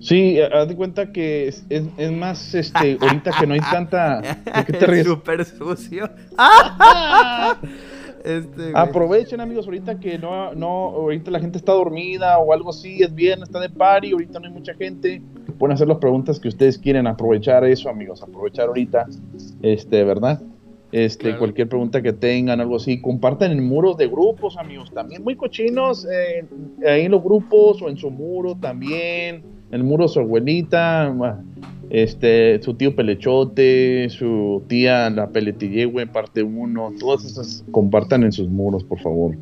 Sí, 0.01 0.41
haz 0.41 0.69
de 0.69 0.77
cuenta 0.77 1.13
que 1.13 1.49
es, 1.49 1.65
es, 1.71 2.13
más, 2.13 2.55
este, 2.55 2.99
ahorita 3.01 3.31
que 3.39 3.47
no 3.47 3.55
hay 3.55 3.61
tanta. 3.61 4.21
¿De 4.21 4.65
qué 4.67 4.73
te 4.73 4.87
ríes? 4.87 5.07
Súper 5.07 5.45
sucio. 5.45 6.11
Este, 8.25 8.73
Aprovechen, 8.75 9.39
amigos, 9.43 9.67
ahorita 9.67 10.01
que 10.01 10.17
no, 10.17 10.55
no, 10.55 10.67
ahorita 10.67 11.31
la 11.31 11.41
gente 11.41 11.59
está 11.59 11.73
dormida 11.73 12.39
o 12.39 12.55
algo 12.55 12.71
así, 12.71 13.03
es 13.03 13.15
bien, 13.15 13.43
está 13.43 13.61
de 13.61 13.69
party, 13.69 14.13
ahorita 14.13 14.41
no 14.41 14.47
hay 14.47 14.53
mucha 14.53 14.73
gente. 14.73 15.21
Pueden 15.65 15.77
hacer 15.77 15.89
las 15.89 15.97
preguntas 15.97 16.39
que 16.39 16.49
ustedes 16.49 16.77
quieren, 16.77 17.07
aprovechar 17.07 17.65
eso, 17.65 17.89
amigos, 17.89 18.23
aprovechar 18.23 18.67
ahorita, 18.67 19.07
este, 19.63 20.05
¿verdad? 20.05 20.43
Este, 20.93 21.39
cualquier 21.39 21.71
pregunta 21.71 22.03
que 22.03 22.13
tengan, 22.13 22.61
algo 22.61 22.77
así, 22.77 23.01
compartan 23.01 23.51
en 23.51 23.67
muros 23.67 23.97
de 23.97 24.07
grupos, 24.07 24.59
amigos, 24.59 24.93
también 24.93 25.25
muy 25.25 25.37
cochinos, 25.37 26.05
eh, 26.05 26.45
ahí 26.87 27.07
en 27.07 27.13
los 27.13 27.25
grupos 27.25 27.81
o 27.81 27.89
en 27.89 27.97
su 27.97 28.11
muro 28.11 28.55
también, 28.57 29.37
en 29.37 29.45
el 29.71 29.85
muro 29.85 30.03
de 30.05 30.09
su 30.11 30.21
abuelita, 30.21 31.15
este, 31.89 32.63
su 32.63 32.75
tío 32.75 32.95
Pelechote, 32.95 34.11
su 34.11 34.65
tía 34.69 35.09
la 35.09 35.31
Peletillehue, 35.31 36.07
parte 36.09 36.43
1, 36.43 36.93
todas 37.01 37.25
esas 37.25 37.65
compartan 37.71 38.23
en 38.23 38.33
sus 38.33 38.51
muros, 38.51 38.85
por 38.85 39.01
favor. 39.01 39.35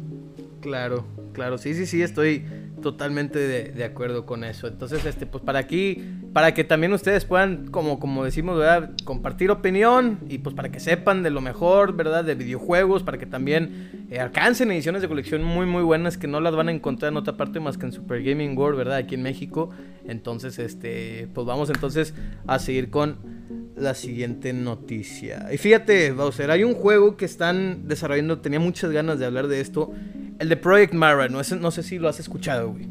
Claro, 0.61 1.03
claro, 1.33 1.59
sí, 1.59 1.75
sí, 1.75 1.85
sí, 1.85 2.01
estoy 2.01 2.45
totalmente 2.83 3.39
de, 3.39 3.85
acuerdo 3.85 4.27
con 4.27 4.45
eso. 4.45 4.67
Entonces, 4.67 5.05
este, 5.07 5.25
pues 5.25 5.43
para 5.43 5.59
aquí, 5.59 6.05
para 6.33 6.53
que 6.53 6.65
también 6.65 6.93
ustedes 6.93 7.25
puedan, 7.25 7.69
como, 7.69 7.99
como 7.99 8.25
decimos, 8.25 8.59
¿verdad? 8.59 8.91
compartir 9.05 9.51
opinión 9.51 10.19
y 10.29 10.39
pues 10.39 10.55
para 10.55 10.71
que 10.71 10.81
sepan 10.81 11.23
de 11.23 11.31
lo 11.31 11.41
mejor, 11.41 11.97
¿verdad? 11.97 12.25
De 12.25 12.35
videojuegos, 12.35 13.03
para 13.03 13.17
que 13.17 13.27
también 13.27 14.07
eh, 14.11 14.21
alcancen 14.21 14.71
ediciones 14.71 15.01
de 15.01 15.09
colección 15.09 15.43
muy, 15.43 15.65
muy 15.65 15.83
buenas 15.83 16.19
que 16.19 16.27
no 16.27 16.41
las 16.41 16.55
van 16.55 16.69
a 16.69 16.73
encontrar 16.73 17.13
en 17.13 17.17
otra 17.17 17.37
parte 17.37 17.59
más 17.61 17.79
que 17.79 17.87
en 17.87 17.93
Super 17.93 18.23
Gaming 18.23 18.57
World, 18.59 18.77
¿verdad? 18.77 18.97
Aquí 18.97 19.15
en 19.15 19.23
México. 19.23 19.71
Entonces, 20.07 20.59
este, 20.59 21.29
pues 21.33 21.47
vamos 21.47 21.71
entonces 21.71 22.13
a 22.47 22.59
seguir 22.59 22.91
con 22.91 23.42
la 23.77 23.95
siguiente 23.95 24.53
noticia. 24.53 25.49
Y 25.53 25.59
fíjate, 25.59 26.13
Bowser, 26.13 26.51
hay 26.51 26.65
un 26.65 26.75
juego 26.75 27.17
que 27.17 27.25
están 27.25 27.89
desarrollando, 27.89 28.41
tenía 28.41 28.61
muchas 28.61 28.91
ganas 28.91 29.19
de 29.19 29.27
hablar 29.27 29.49
de 29.49 29.61
esto. 29.61 29.91
El 30.39 30.49
de 30.49 30.57
Project 30.57 30.95
Mara, 30.95 31.29
no, 31.29 31.41
no 31.61 31.71
sé 31.71 31.83
si 31.83 31.99
lo 31.99 32.09
has 32.09 32.21
escuchado, 32.21 32.73
güey. 32.73 32.89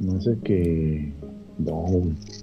No 0.00 0.20
sé 0.20 0.36
qué. 0.44 1.12
No. 1.58 1.86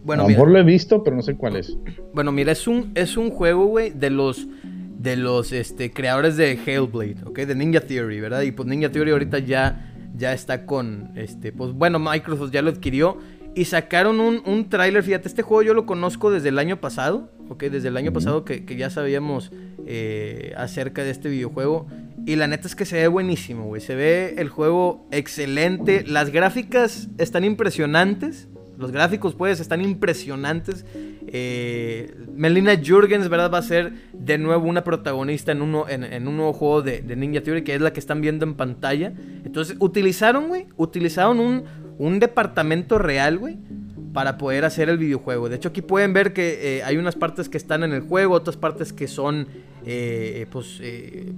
Bueno, 0.04 0.24
a 0.24 0.26
lo 0.26 0.30
mejor 0.30 0.52
lo 0.52 0.60
he 0.60 0.64
visto, 0.64 1.04
pero 1.04 1.16
no 1.16 1.22
sé 1.22 1.36
cuál 1.36 1.56
es. 1.56 1.78
Bueno, 2.14 2.32
mira, 2.32 2.52
es 2.52 2.68
un, 2.68 2.92
es 2.96 3.16
un 3.16 3.30
juego, 3.30 3.66
güey, 3.68 3.92
de 3.92 4.10
los 4.10 4.48
de 5.06 5.16
los 5.16 5.52
este, 5.52 5.92
creadores 5.92 6.36
de 6.36 6.54
Hellblade, 6.66 7.18
¿ok? 7.26 7.40
De 7.40 7.56
Ninja 7.56 7.82
Theory, 7.82 8.20
¿verdad? 8.20 8.42
Y 8.42 8.52
pues 8.52 8.68
Ninja 8.68 8.92
Theory 8.92 9.12
ahorita 9.12 9.40
ya, 9.40 9.94
ya 10.18 10.34
está 10.34 10.66
con, 10.66 11.12
este, 11.16 11.52
pues 11.52 11.74
bueno, 11.74 12.00
Microsoft 12.00 12.52
ya 12.52 12.64
lo 12.64 12.72
adquirió 12.72 13.20
y 13.56 13.66
sacaron 13.66 14.20
un, 14.20 14.42
un 14.46 14.70
tráiler, 14.70 15.02
fíjate, 15.02 15.28
este 15.28 15.42
juego 15.42 15.64
yo 15.64 15.74
lo 15.74 15.86
conozco 15.86 16.30
desde 16.30 16.50
el 16.50 16.60
año 16.60 16.82
pasado, 16.82 17.32
¿ok? 17.50 17.64
Desde 17.64 17.88
el 17.88 17.98
año 17.98 18.12
pasado 18.14 18.46
que, 18.46 18.66
que 18.66 18.76
ya 18.76 18.90
sabíamos 18.90 19.52
eh, 19.88 20.54
acerca 20.58 21.04
de 21.04 21.12
este 21.12 21.30
videojuego 21.30 21.88
y 22.26 22.36
la 22.38 22.48
neta 22.48 22.68
es 22.68 22.76
que 22.76 22.86
se 22.86 22.98
ve 22.98 23.08
buenísimo, 23.08 23.66
güey. 23.66 23.82
Se 23.82 23.94
ve 23.94 24.36
el 24.38 24.50
juego 24.50 25.08
excelente. 25.12 26.04
Las 26.08 26.32
gráficas 26.32 27.08
están 27.20 27.44
impresionantes. 27.44 28.48
Los 28.78 28.92
gráficos, 28.92 29.36
pues, 29.36 29.60
están 29.60 29.82
impresionantes. 29.82 30.86
Eh, 31.28 32.16
Melina 32.34 32.74
Jurgens, 32.84 33.30
¿verdad? 33.30 33.52
Va 33.54 33.60
a 33.60 33.62
ser 33.62 33.94
de 34.12 34.38
nuevo 34.40 34.68
una 34.68 34.84
protagonista 34.84 35.52
en, 35.52 35.62
uno, 35.62 35.88
en, 35.88 36.28
un 36.28 36.36
nuevo 36.36 36.52
juego 36.54 36.82
de, 36.82 37.04
Ninja 37.16 37.42
Theory, 37.42 37.64
que 37.64 37.76
es 37.76 37.82
la 37.82 37.94
que 37.94 38.00
están 38.00 38.22
viendo 38.22 38.44
en 38.44 38.56
pantalla. 38.56 39.14
Entonces, 39.46 39.78
utilizaron, 39.80 40.48
güey, 40.48 40.66
utilizaron 40.78 41.40
un, 41.40 41.64
un 41.98 42.20
departamento 42.20 42.98
real, 42.98 43.38
güey, 43.38 43.58
para 44.14 44.38
poder 44.38 44.66
hacer 44.66 44.90
el 44.90 44.98
videojuego. 44.98 45.50
De 45.50 45.58
hecho, 45.58 45.70
aquí 45.70 45.82
pueden 45.82 46.14
ver 46.14 46.34
que 46.34 46.78
eh, 46.78 46.84
hay 46.84 46.98
unas 46.98 47.16
partes 47.16 47.50
que 47.50 47.58
están 47.58 47.84
en 47.84 47.92
el 47.92 48.02
juego, 48.02 48.34
otras 48.34 48.58
partes 48.58 48.94
que 48.94 49.08
son 49.08 49.48
eh, 49.88 50.48
pues 50.50 50.80
eh, 50.82 51.32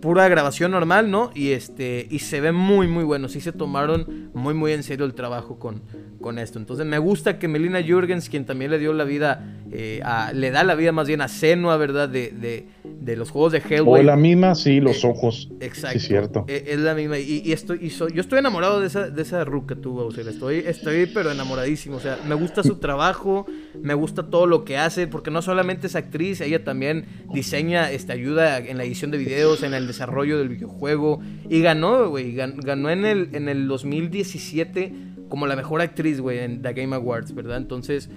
pura 0.00 0.26
grabación 0.28 0.70
normal, 0.70 1.10
¿no? 1.10 1.30
Y 1.34 1.50
este 1.50 2.06
y 2.10 2.20
se 2.20 2.40
ve 2.40 2.50
muy 2.50 2.86
muy 2.86 3.04
bueno, 3.04 3.28
sí 3.28 3.40
se 3.40 3.52
tomaron 3.52 4.30
muy 4.32 4.54
muy 4.54 4.72
en 4.72 4.82
serio 4.82 5.04
el 5.04 5.12
trabajo 5.12 5.58
con, 5.58 5.82
con 6.20 6.38
esto. 6.38 6.58
Entonces 6.58 6.86
me 6.86 6.98
gusta 6.98 7.38
que 7.38 7.46
Melina 7.46 7.82
Jurgens, 7.86 8.30
quien 8.30 8.46
también 8.46 8.70
le 8.70 8.78
dio 8.78 8.94
la 8.94 9.04
vida, 9.04 9.44
eh, 9.70 10.00
le 10.32 10.50
da 10.50 10.64
la 10.64 10.74
vida 10.74 10.92
más 10.92 11.08
bien 11.08 11.20
a 11.20 11.28
Senua, 11.28 11.76
¿verdad? 11.76 12.08
De, 12.08 12.30
de, 12.30 13.16
los 13.16 13.30
juegos 13.30 13.52
de 13.52 13.58
Hellboy. 13.58 14.00
O 14.00 14.02
la 14.02 14.16
misma, 14.16 14.54
sí, 14.54 14.80
los 14.80 15.04
ojos. 15.04 15.50
Exacto. 15.60 15.98
Sí, 15.98 16.06
cierto. 16.06 16.44
es 16.46 16.78
la 16.78 16.94
misma. 16.94 17.18
Y, 17.18 17.52
estoy, 17.52 17.78
y 17.82 17.88
yo 17.88 18.20
estoy 18.20 18.38
enamorado 18.38 18.80
de 18.80 18.86
esa, 18.86 19.10
de 19.10 19.20
esa 19.20 19.44
ruca 19.44 19.74
tú, 19.74 19.98
o 19.98 20.10
sea, 20.12 20.24
estoy, 20.28 20.58
estoy 20.66 21.06
pero 21.06 21.32
enamoradísimo. 21.32 21.96
O 21.96 22.00
sea, 22.00 22.18
me 22.26 22.34
gusta 22.34 22.62
su 22.62 22.76
trabajo, 22.76 23.46
me 23.82 23.94
gusta 23.94 24.30
todo 24.30 24.46
lo 24.46 24.64
que 24.64 24.78
hace, 24.78 25.06
porque 25.06 25.30
no 25.30 25.42
solamente 25.42 25.88
es 25.88 25.96
actriz, 25.96 26.40
ella 26.40 26.64
también 26.64 27.06
diseña 27.32 27.89
este, 27.90 28.12
ayuda 28.12 28.58
en 28.58 28.76
la 28.76 28.84
edición 28.84 29.10
de 29.10 29.18
videos, 29.18 29.62
en 29.62 29.74
el 29.74 29.86
desarrollo 29.86 30.38
del 30.38 30.48
videojuego. 30.48 31.20
Y 31.48 31.60
ganó, 31.60 32.08
güey. 32.08 32.34
Ganó 32.34 32.90
en 32.90 33.04
el, 33.04 33.28
en 33.34 33.48
el 33.48 33.68
2017 33.68 34.92
como 35.30 35.46
la 35.46 35.56
mejor 35.56 35.80
actriz, 35.80 36.20
güey, 36.20 36.40
en 36.40 36.60
The 36.60 36.74
Game 36.74 36.94
Awards, 36.94 37.34
¿verdad? 37.34 37.56
Entonces, 37.56 38.10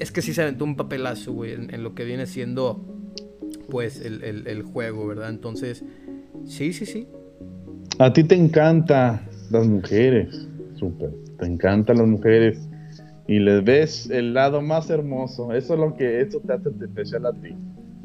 es 0.00 0.10
que 0.10 0.22
sí 0.22 0.32
se 0.32 0.42
aventó 0.42 0.64
un 0.64 0.74
papelazo, 0.76 1.32
güey, 1.32 1.52
en, 1.52 1.84
lo 1.84 1.94
que 1.94 2.04
viene 2.04 2.26
siendo, 2.26 2.82
pues, 3.70 4.00
el, 4.00 4.62
juego, 4.62 5.06
¿verdad? 5.06 5.28
Entonces, 5.28 5.84
sí, 6.46 6.72
sí, 6.72 6.86
sí. 6.86 7.06
A 7.98 8.12
ti 8.12 8.24
te 8.24 8.34
encantan 8.34 9.20
las 9.50 9.66
mujeres, 9.66 10.48
súper. 10.74 11.10
Te 11.38 11.46
encantan 11.46 11.98
las 11.98 12.06
mujeres 12.08 12.58
y 13.28 13.38
les 13.38 13.62
ves 13.62 14.10
el 14.10 14.34
lado 14.34 14.62
más 14.62 14.90
hermoso. 14.90 15.52
Eso 15.52 15.74
es 15.74 15.80
lo 15.80 15.94
que 15.94 16.22
eso 16.22 16.40
te 16.40 16.54
hace 16.54 16.70
especial 16.80 17.26
a 17.26 17.32
ti. 17.32 17.54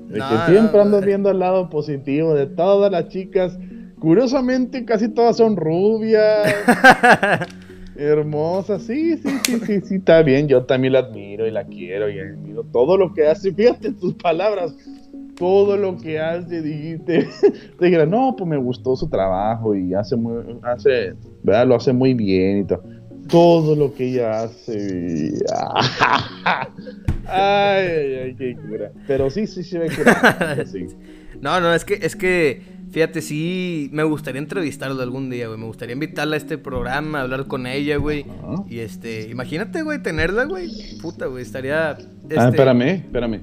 De 0.09 0.19
que 0.19 0.51
siempre 0.51 0.81
andas 0.81 1.05
viendo 1.05 1.29
el 1.29 1.39
lado 1.39 1.69
positivo 1.69 2.33
de 2.33 2.47
todas 2.47 2.91
las 2.91 3.07
chicas. 3.09 3.57
Curiosamente, 3.99 4.85
casi 4.85 5.09
todas 5.09 5.37
son 5.37 5.55
rubias. 5.55 6.53
hermosas. 7.99 8.83
Sí, 8.83 9.17
sí, 9.17 9.29
sí, 9.43 9.59
sí, 9.59 9.81
sí, 9.81 9.95
está 9.95 10.21
bien. 10.21 10.47
Yo 10.47 10.63
también 10.63 10.93
la 10.93 10.99
admiro 10.99 11.45
y 11.47 11.51
la 11.51 11.65
quiero 11.65 12.09
y 12.09 12.19
admiro 12.19 12.63
todo 12.71 12.97
lo 12.97 13.13
que 13.13 13.27
hace. 13.27 13.53
Fíjate 13.53 13.91
tus 13.93 14.13
palabras. 14.15 14.75
Todo 15.37 15.77
lo 15.77 15.97
que 15.97 16.19
hace, 16.19 16.61
dijiste. 16.61 17.27
Te 17.79 18.05
no, 18.05 18.35
pues 18.37 18.49
me 18.49 18.57
gustó 18.57 18.95
su 18.95 19.09
trabajo 19.09 19.75
y 19.75 19.93
hace 19.93 20.15
muy, 20.15 20.43
hace, 20.63 21.13
¿verdad? 21.43 21.67
Lo 21.67 21.75
hace 21.75 21.93
muy 21.93 22.13
bien 22.13 22.59
y 22.59 22.63
todo 22.65 22.83
todo 23.29 23.75
lo 23.75 23.93
que 23.93 24.09
ella 24.09 24.43
hace. 24.43 25.33
Ay, 27.31 27.87
ay, 27.87 28.13
ay, 28.23 28.35
qué 28.35 28.55
cura. 28.55 28.91
Pero 29.07 29.29
sí, 29.29 29.47
sí, 29.47 29.63
sí 29.63 29.77
me 29.77 29.89
cura. 29.89 30.57
No, 31.41 31.61
no, 31.61 31.73
es 31.73 31.85
que, 31.85 31.99
es 32.01 32.17
que, 32.17 32.61
fíjate, 32.91 33.21
sí, 33.21 33.89
me 33.93 34.03
gustaría 34.03 34.41
entrevistarlo 34.41 35.01
algún 35.01 35.29
día, 35.29 35.47
güey. 35.47 35.57
Me 35.57 35.67
gustaría 35.67 35.93
invitarla 35.93 36.35
a 36.35 36.37
este 36.37 36.57
programa, 36.57 37.21
hablar 37.21 37.47
con 37.47 37.65
ella, 37.65 37.95
güey. 37.95 38.25
Y 38.67 38.79
este, 38.79 39.29
imagínate, 39.29 39.83
güey, 39.83 40.01
tenerla, 40.01 40.43
güey. 40.43 40.69
Puta, 41.01 41.27
güey, 41.27 41.43
estaría. 41.43 41.91
Este... 42.23 42.39
Ah, 42.39 42.49
espérame, 42.49 43.05
espérame. 43.05 43.41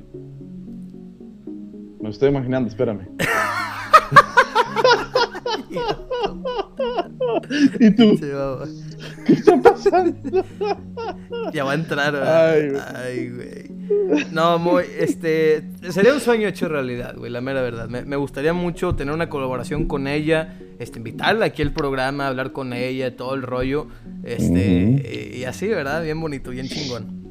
Me 2.03 2.11
estoy 2.11 2.29
imaginando, 2.29 2.68
espérame. 2.68 3.09
¿Y 7.81 7.91
tú? 7.93 8.19
¿Qué 9.27 9.33
está 9.33 9.61
pasando? 9.61 10.45
Ya 11.53 11.65
va 11.65 11.73
a 11.73 11.75
entrar, 11.75 12.12
güey. 12.12 12.83
Ay, 12.95 13.31
güey. 13.31 14.27
No, 14.33 14.59
muy, 14.59 14.85
este, 14.99 15.62
sería 15.91 16.12
un 16.12 16.21
sueño 16.21 16.49
hecho 16.49 16.69
realidad, 16.69 17.15
güey, 17.17 17.31
la 17.31 17.41
mera 17.41 17.62
verdad. 17.62 17.89
Me, 17.89 18.17
gustaría 18.17 18.53
mucho 18.53 18.95
tener 18.95 19.15
una 19.15 19.29
colaboración 19.29 19.87
con 19.87 20.07
ella, 20.09 20.59
este, 20.79 20.99
invitarla 20.99 21.47
aquí 21.47 21.62
al 21.62 21.73
programa, 21.73 22.27
hablar 22.27 22.53
con 22.53 22.73
ella, 22.73 23.17
todo 23.17 23.35
el 23.35 23.43
rollo, 23.43 23.89
este, 24.25 25.33
y 25.37 25.45
así, 25.45 25.69
¿verdad? 25.69 26.03
Bien 26.03 26.21
bonito, 26.21 26.51
bien 26.51 26.69
chingón. 26.69 27.26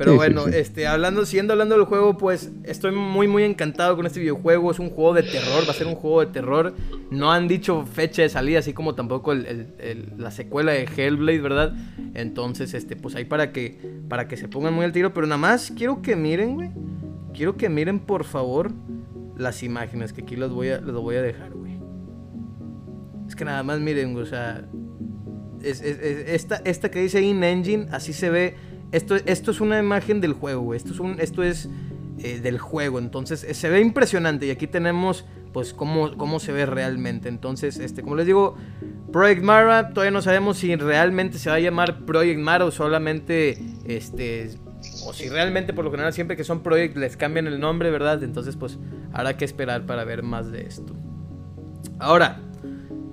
Pero 0.00 0.14
bueno, 0.14 0.46
este, 0.46 0.86
hablando, 0.86 1.26
siguiendo 1.26 1.52
hablando 1.52 1.76
del 1.76 1.84
juego, 1.84 2.16
pues 2.16 2.50
estoy 2.64 2.90
muy, 2.90 3.28
muy 3.28 3.42
encantado 3.42 3.96
con 3.96 4.06
este 4.06 4.18
videojuego. 4.18 4.70
Es 4.70 4.78
un 4.78 4.88
juego 4.88 5.12
de 5.12 5.22
terror, 5.22 5.66
va 5.66 5.72
a 5.72 5.74
ser 5.74 5.88
un 5.88 5.94
juego 5.94 6.20
de 6.20 6.28
terror. 6.28 6.74
No 7.10 7.30
han 7.30 7.48
dicho 7.48 7.84
fecha 7.84 8.22
de 8.22 8.30
salida, 8.30 8.60
así 8.60 8.72
como 8.72 8.94
tampoco 8.94 9.34
la 9.34 10.30
secuela 10.30 10.72
de 10.72 10.84
Hellblade, 10.84 11.40
¿verdad? 11.40 11.74
Entonces, 12.14 12.72
este, 12.72 12.96
pues 12.96 13.14
ahí 13.14 13.26
para 13.26 13.52
que, 13.52 13.78
para 14.08 14.26
que 14.26 14.38
se 14.38 14.48
pongan 14.48 14.72
muy 14.72 14.86
al 14.86 14.92
tiro. 14.92 15.12
Pero 15.12 15.26
nada 15.26 15.36
más 15.36 15.70
quiero 15.70 16.00
que 16.00 16.16
miren, 16.16 16.54
güey. 16.54 16.70
Quiero 17.34 17.58
que 17.58 17.68
miren, 17.68 18.00
por 18.00 18.24
favor, 18.24 18.72
las 19.36 19.62
imágenes 19.62 20.14
que 20.14 20.22
aquí 20.22 20.34
las 20.34 20.48
voy 20.48 20.70
a, 20.70 20.78
voy 20.78 21.16
a 21.16 21.22
dejar, 21.22 21.52
güey. 21.52 21.78
Es 23.28 23.36
que 23.36 23.44
nada 23.44 23.62
más 23.62 23.80
miren, 23.80 24.16
o 24.16 24.24
sea. 24.24 24.66
esta, 25.62 26.56
esta 26.64 26.90
que 26.90 27.02
dice 27.02 27.20
In 27.20 27.44
Engine, 27.44 27.88
así 27.90 28.14
se 28.14 28.30
ve 28.30 28.69
esto, 28.92 29.16
esto 29.16 29.50
es 29.50 29.60
una 29.60 29.78
imagen 29.78 30.20
del 30.20 30.32
juego. 30.32 30.74
Esto 30.74 30.92
es 30.92 31.00
un. 31.00 31.20
Esto 31.20 31.42
es. 31.42 31.68
eh, 32.22 32.38
del 32.40 32.58
juego. 32.58 32.98
Entonces 32.98 33.46
se 33.56 33.70
ve 33.70 33.80
impresionante 33.80 34.44
y 34.44 34.50
aquí 34.50 34.66
tenemos 34.66 35.24
pues 35.54 35.72
cómo, 35.72 36.16
cómo 36.18 36.38
se 36.38 36.52
ve 36.52 36.66
realmente. 36.66 37.28
Entonces, 37.30 37.78
este, 37.78 38.02
como 38.02 38.14
les 38.14 38.26
digo, 38.26 38.56
Project 39.10 39.42
Mara, 39.42 39.88
todavía 39.90 40.10
no 40.10 40.20
sabemos 40.20 40.58
si 40.58 40.76
realmente 40.76 41.38
se 41.38 41.48
va 41.48 41.56
a 41.56 41.60
llamar 41.60 42.04
Project 42.04 42.38
Mara 42.38 42.66
o 42.66 42.70
solamente 42.70 43.58
este 43.86 44.50
o 45.06 45.12
si 45.12 45.28
realmente 45.28 45.72
por 45.72 45.84
lo 45.84 45.90
general 45.90 46.12
siempre 46.12 46.36
que 46.36 46.44
son 46.44 46.62
Project 46.62 46.96
les 46.96 47.16
cambian 47.16 47.46
el 47.46 47.58
nombre, 47.58 47.90
¿verdad? 47.90 48.22
Entonces 48.22 48.54
pues 48.56 48.78
habrá 49.14 49.38
que 49.38 49.46
esperar 49.46 49.86
para 49.86 50.04
ver 50.04 50.22
más 50.22 50.50
de 50.52 50.66
esto. 50.66 50.94
Ahora, 51.98 52.40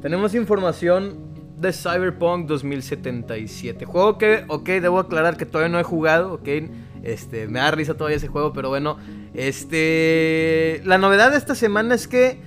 tenemos 0.02 0.36
información 0.36 1.27
de 1.58 1.74
Cyberpunk 1.74 2.48
2077. 2.48 3.86
Juego 3.86 4.18
que, 4.18 4.46
ok, 4.48 4.68
debo 4.68 5.00
aclarar 5.00 5.38
que 5.38 5.46
todavía 5.46 5.72
no 5.72 5.80
he 5.80 5.84
jugado, 5.84 6.34
ok. 6.34 6.48
Este, 7.04 7.48
me 7.48 7.60
da 7.60 7.72
risa 7.72 7.96
todavía 7.96 8.18
ese 8.18 8.28
juego, 8.28 8.54
pero 8.54 8.70
bueno. 8.70 8.98
Este. 9.34 10.82
La 10.86 10.98
novedad 10.98 11.32
de 11.32 11.38
esta 11.38 11.56
semana 11.56 11.96
es 11.96 12.08
que. 12.08 12.42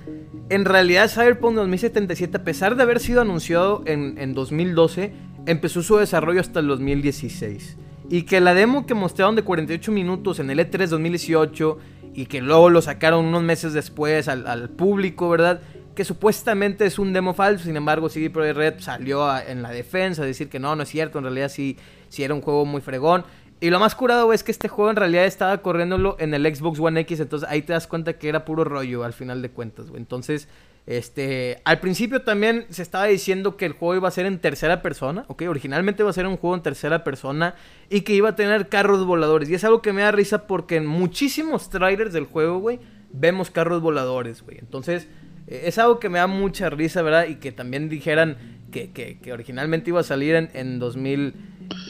En 0.49 0.65
realidad, 0.65 1.09
Cyberpunk 1.09 1.55
2077, 1.55 2.37
a 2.37 2.43
pesar 2.43 2.75
de 2.75 2.83
haber 2.83 2.99
sido 2.99 3.21
anunciado 3.21 3.83
en, 3.85 4.17
en 4.17 4.33
2012, 4.33 5.13
empezó 5.45 5.81
su 5.81 5.95
desarrollo 5.95 6.41
hasta 6.41 6.59
el 6.59 6.67
2016. 6.67 7.77
Y 8.09 8.23
que 8.23 8.41
la 8.41 8.53
demo 8.53 8.85
que 8.85 8.93
mostraron 8.93 9.37
de 9.37 9.43
48 9.43 9.91
minutos 9.93 10.39
en 10.39 10.49
el 10.49 10.59
E3 10.59 10.87
2018 10.87 11.77
y 12.13 12.25
que 12.25 12.41
luego 12.41 12.69
lo 12.69 12.81
sacaron 12.81 13.25
unos 13.25 13.43
meses 13.43 13.71
después 13.71 14.27
al, 14.27 14.45
al 14.45 14.69
público, 14.69 15.29
¿verdad? 15.29 15.61
Que 15.95 16.05
supuestamente 16.05 16.85
es 16.85 16.99
un 16.99 17.13
demo 17.13 17.33
falso, 17.33 17.65
sin 17.65 17.75
embargo 17.75 18.09
CD 18.09 18.29
Projekt 18.29 18.57
Red 18.57 18.73
salió 18.79 19.37
en 19.39 19.61
la 19.61 19.71
defensa 19.71 20.23
a 20.23 20.25
decir 20.25 20.49
que 20.49 20.59
no, 20.59 20.75
no 20.75 20.83
es 20.83 20.89
cierto, 20.89 21.17
en 21.17 21.25
realidad 21.25 21.49
sí, 21.49 21.77
sí 22.09 22.23
era 22.23 22.33
un 22.33 22.41
juego 22.41 22.65
muy 22.65 22.81
fregón. 22.81 23.25
Y 23.59 23.69
lo 23.69 23.79
más 23.79 23.93
curado 23.93 24.33
es 24.33 24.43
que 24.43 24.51
este 24.51 24.67
juego 24.69 24.89
en 24.89 24.95
realidad 24.95 25.25
estaba 25.25 25.59
corriéndolo 25.59 26.15
en 26.19 26.33
el 26.33 26.43
Xbox 26.55 26.79
One 26.79 27.01
X, 27.01 27.19
entonces 27.19 27.47
ahí 27.47 27.61
te 27.61 27.73
das 27.73 27.85
cuenta 27.85 28.13
que 28.13 28.27
era 28.27 28.43
puro 28.43 28.63
rollo 28.63 29.03
al 29.03 29.13
final 29.13 29.41
de 29.43 29.51
cuentas, 29.51 29.89
güey. 29.89 30.01
Entonces, 30.01 30.47
este, 30.87 31.61
al 31.63 31.79
principio 31.79 32.23
también 32.23 32.65
se 32.69 32.81
estaba 32.81 33.05
diciendo 33.05 33.57
que 33.57 33.65
el 33.65 33.73
juego 33.73 33.95
iba 33.95 34.07
a 34.07 34.11
ser 34.11 34.25
en 34.25 34.39
tercera 34.39 34.81
persona. 34.81 35.25
Originalmente 35.27 36.01
iba 36.01 36.09
a 36.09 36.13
ser 36.13 36.25
un 36.25 36.37
juego 36.37 36.55
en 36.55 36.63
tercera 36.63 37.03
persona 37.03 37.55
y 37.89 38.01
que 38.01 38.13
iba 38.13 38.29
a 38.29 38.35
tener 38.35 38.67
carros 38.67 39.05
voladores. 39.05 39.47
Y 39.49 39.53
es 39.53 39.63
algo 39.63 39.81
que 39.81 39.93
me 39.93 40.01
da 40.01 40.11
risa 40.11 40.47
porque 40.47 40.77
en 40.77 40.87
muchísimos 40.87 41.69
trailers 41.69 42.13
del 42.13 42.25
juego, 42.25 42.57
güey, 42.57 42.79
vemos 43.13 43.51
carros 43.51 43.81
voladores, 43.81 44.41
güey. 44.41 44.57
Entonces, 44.57 45.07
es 45.51 45.77
algo 45.77 45.99
que 45.99 46.09
me 46.09 46.19
da 46.19 46.27
mucha 46.27 46.69
risa, 46.69 47.01
¿verdad? 47.01 47.27
Y 47.27 47.35
que 47.35 47.51
también 47.51 47.89
dijeran 47.89 48.37
que, 48.71 48.91
que, 48.91 49.33
originalmente 49.33 49.89
iba 49.89 49.99
a 49.99 50.03
salir 50.03 50.35
en, 50.35 50.49
en 50.53 50.79
2000... 50.79 51.33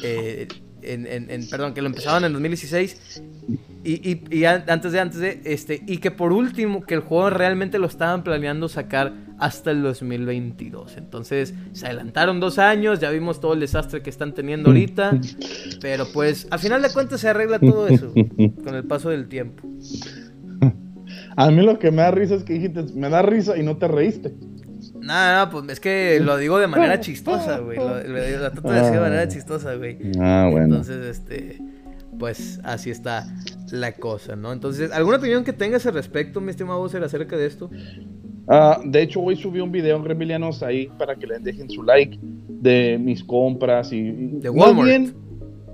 Eh, 0.04 0.48
en, 0.84 1.48
perdón, 1.50 1.74
que 1.74 1.82
lo 1.82 1.88
empezaban 1.88 2.24
en 2.26 2.34
2016 2.34 3.22
y, 3.84 4.36
y, 4.36 4.46
antes 4.46 4.92
de 4.92 5.00
antes 5.00 5.20
de 5.20 5.42
este 5.46 5.84
y 5.88 5.98
que 5.98 6.12
por 6.12 6.32
último 6.32 6.84
que 6.84 6.94
el 6.94 7.02
juego 7.02 7.30
realmente 7.30 7.80
lo 7.80 7.88
estaban 7.88 8.24
planeando 8.24 8.70
sacar 8.70 9.14
hasta 9.40 9.72
el 9.72 9.82
2022. 9.82 10.98
Entonces 10.98 11.54
se 11.74 11.88
adelantaron 11.88 12.40
dos 12.40 12.60
años, 12.60 13.00
ya 13.00 13.10
vimos 13.10 13.40
todo 13.42 13.54
el 13.54 13.60
desastre 13.60 14.02
que 14.02 14.10
están 14.10 14.34
teniendo 14.34 14.70
ahorita, 14.70 15.20
pero 15.82 16.06
pues 16.14 16.48
al 16.52 16.60
final 16.60 16.82
de 16.82 16.92
cuentas 16.92 17.22
se 17.22 17.30
arregla 17.30 17.60
todo 17.60 17.88
eso 17.88 18.14
con 18.64 18.76
el 18.76 18.84
paso 18.84 19.10
del 19.10 19.28
tiempo. 19.28 19.68
A 21.42 21.50
mí 21.50 21.64
lo 21.64 21.80
que 21.80 21.90
me 21.90 22.04
da 22.04 22.12
risa 22.12 22.36
es 22.36 22.44
que 22.44 22.54
dijiste, 22.54 22.84
me 22.94 23.10
da 23.10 23.24
risa 23.24 23.58
y 23.58 23.64
no 23.64 23.76
te 23.76 23.88
reíste. 23.88 24.32
No, 25.00 25.40
no, 25.40 25.50
pues 25.50 25.70
es 25.70 25.80
que 25.80 26.20
lo 26.22 26.38
digo 26.38 26.60
de 26.60 26.68
manera 26.68 27.00
chistosa, 27.00 27.58
güey. 27.58 27.78
Lo, 27.78 28.00
trato 28.52 28.70
de 28.70 28.76
decir 28.76 28.94
de 28.94 29.00
manera 29.00 29.28
chistosa, 29.28 29.74
güey. 29.74 29.98
Ah, 30.20 30.48
bueno. 30.52 30.76
Entonces, 30.76 31.04
este, 31.04 31.60
pues 32.20 32.60
así 32.64 32.92
está 32.92 33.26
la 33.72 33.94
cosa, 33.94 34.36
¿no? 34.36 34.54
Entonces, 34.54 34.92
¿alguna 34.92 35.18
opinión 35.18 35.44
que 35.44 35.52
tengas 35.52 35.88
al 35.88 35.96
respecto, 35.96 36.42
mi 36.42 36.52
estimado 36.52 36.78
Bowser, 36.78 37.04
acerca 37.04 37.36
de 37.36 37.48
esto? 37.48 37.72
Ah, 38.48 38.80
de 38.86 39.02
hecho, 39.02 39.22
hoy 39.22 39.36
subí 39.36 39.62
un 39.62 39.72
video 39.72 39.98
en 39.98 40.04
Gremilianos 40.04 40.62
ahí 40.62 40.92
para 41.00 41.16
que 41.16 41.26
le 41.26 41.40
dejen 41.40 41.72
su 41.72 41.82
like 41.82 42.20
de 42.22 43.00
mis 43.00 43.24
compras 43.24 43.92
y. 43.92 44.12
De 44.12 44.50
Walmart. 44.52 45.16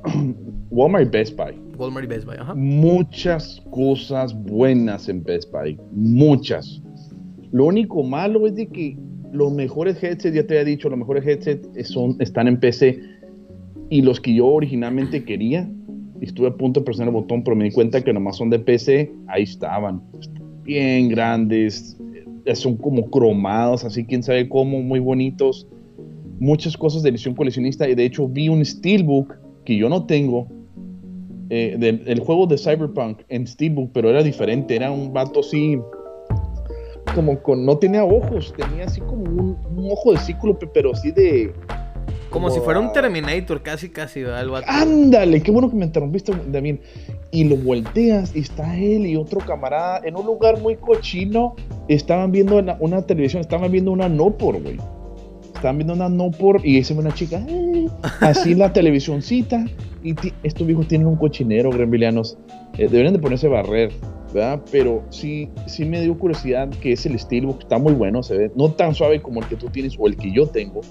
Walmart 0.70 1.12
Best 1.12 1.36
Buy. 1.36 1.67
Walmart 1.78 2.06
y 2.06 2.08
Best 2.08 2.26
Buy. 2.26 2.38
Muchas 2.56 3.62
cosas 3.70 4.34
buenas 4.34 5.08
en 5.10 5.24
Best 5.24 5.52
Buy. 5.52 5.80
Muchas. 5.92 6.82
Lo 7.52 7.66
único 7.66 8.04
malo 8.04 8.48
es 8.48 8.56
de 8.56 8.68
que 8.68 8.98
los 9.32 9.54
mejores 9.54 10.02
headsets, 10.02 10.36
ya 10.36 10.46
te 10.46 10.60
había 10.60 10.66
dicho, 10.66 10.90
los 10.90 10.98
mejores 10.98 11.26
headsets 11.26 11.90
son, 11.90 12.16
están 12.20 12.48
en 12.48 12.60
PC. 12.60 13.00
Y 13.90 14.02
los 14.02 14.20
que 14.20 14.34
yo 14.34 14.48
originalmente 14.48 15.24
quería, 15.24 15.70
estuve 16.22 16.48
a 16.48 16.56
punto 16.56 16.82
de 16.82 16.86
presionar 16.86 17.14
el 17.14 17.22
botón, 17.22 17.44
pero 17.44 17.56
me 17.56 17.66
di 17.66 17.72
cuenta 17.72 18.04
que 18.04 18.12
nomás 18.12 18.38
son 18.38 18.50
de 18.50 18.60
PC, 18.60 19.12
ahí 19.28 19.44
estaban. 19.44 20.02
Bien 20.64 21.08
grandes, 21.08 21.98
eh, 22.46 22.56
son 22.56 22.76
como 22.76 23.10
cromados, 23.10 23.86
así 23.86 24.04
quién 24.04 24.24
sabe 24.24 24.50
cómo, 24.50 24.82
muy 24.82 25.00
bonitos. 25.00 25.68
Muchas 26.40 26.76
cosas 26.76 27.04
de 27.04 27.10
edición 27.10 27.34
coleccionista. 27.34 27.88
Y 27.88 27.96
de 27.96 28.06
hecho 28.06 28.28
vi 28.28 28.50
un 28.50 28.64
Steelbook 28.64 29.36
que 29.64 29.78
yo 29.78 29.90
no 29.90 30.06
tengo, 30.06 30.48
eh, 31.50 31.76
del 31.78 32.20
juego 32.20 32.48
de 32.48 32.58
Cyberpunk 32.58 33.22
en 33.30 33.48
Steelbook, 33.48 33.92
pero 33.94 34.10
era 34.10 34.24
diferente, 34.24 34.76
era 34.76 34.92
un 34.92 35.14
vato 35.14 35.40
así 35.40 35.80
como 37.16 37.42
con, 37.42 37.66
no 37.66 37.78
tenía 37.78 38.04
ojos, 38.04 38.54
tenía 38.58 38.86
así 38.86 39.02
como 39.02 39.24
un, 39.24 39.90
ojo 39.90 40.14
de 40.14 40.20
cíclope, 40.20 40.68
pero 40.68 40.92
así 40.92 41.12
de... 41.12 41.54
Como, 42.30 42.50
si 42.50 42.60
fuera 42.60 42.80
un 42.80 42.92
Terminator, 42.92 43.64
casi, 43.64 43.90
casi, 43.90 44.24
algo 44.24 44.58
Ándale, 44.68 45.42
qué 45.42 45.50
bueno 45.50 45.70
que 45.70 45.78
me 45.78 45.86
interrumpiste, 45.86 46.34
también. 46.34 46.82
Y 47.32 47.46
lo 47.46 47.56
volteas 47.56 48.36
y 48.36 48.40
está 48.40 48.78
él 48.78 49.08
y 49.08 49.16
otro 49.16 49.40
camarada 49.40 50.02
en 50.04 50.18
un 50.18 50.26
lugar 50.26 50.60
muy 50.60 50.76
cochino. 50.76 51.56
Estaban 51.88 52.32
viendo 52.32 52.58
una, 52.58 52.76
una 52.82 53.02
televisión, 53.02 53.42
estaban 53.42 53.72
viendo 53.72 53.92
una 53.92 54.10
no 54.10 54.38
por, 54.38 54.62
güey. 54.62 54.78
Estaban 55.58 55.78
viendo 55.78 55.94
una 55.96 56.08
no 56.08 56.30
por 56.30 56.64
y 56.64 56.78
esa 56.78 56.94
una 56.94 57.12
chica, 57.12 57.44
eh", 57.48 57.88
así 58.22 58.54
la 58.54 58.72
televisioncita. 58.72 59.66
Y 60.04 60.16
estos 60.44 60.66
viejos 60.68 60.88
tienen 60.88 61.08
un 61.08 61.16
cochinero, 61.16 61.72
grembilianos. 61.72 62.38
Eh, 62.78 62.88
deberían 62.88 63.14
de 63.14 63.20
ponerse 63.20 63.48
barrer. 63.48 63.92
¿verdad? 64.34 64.62
Pero 64.72 65.04
sí, 65.10 65.50
sí 65.66 65.86
me 65.86 66.02
dio 66.02 66.18
curiosidad 66.18 66.70
que 66.82 66.92
es 66.92 67.06
el 67.06 67.18
Steelbook, 67.18 67.62
está 67.62 67.78
muy 67.78 67.94
bueno, 67.94 68.22
se 68.24 68.38
ve, 68.38 68.52
no 68.56 68.72
tan 68.72 68.94
suave 68.94 69.22
como 69.22 69.42
el 69.42 69.48
que 69.48 69.56
tú 69.56 69.68
tienes 69.68 69.96
o 69.98 70.06
el 70.06 70.18
que 70.18 70.32
yo 70.34 70.48
tengo, 70.48 70.82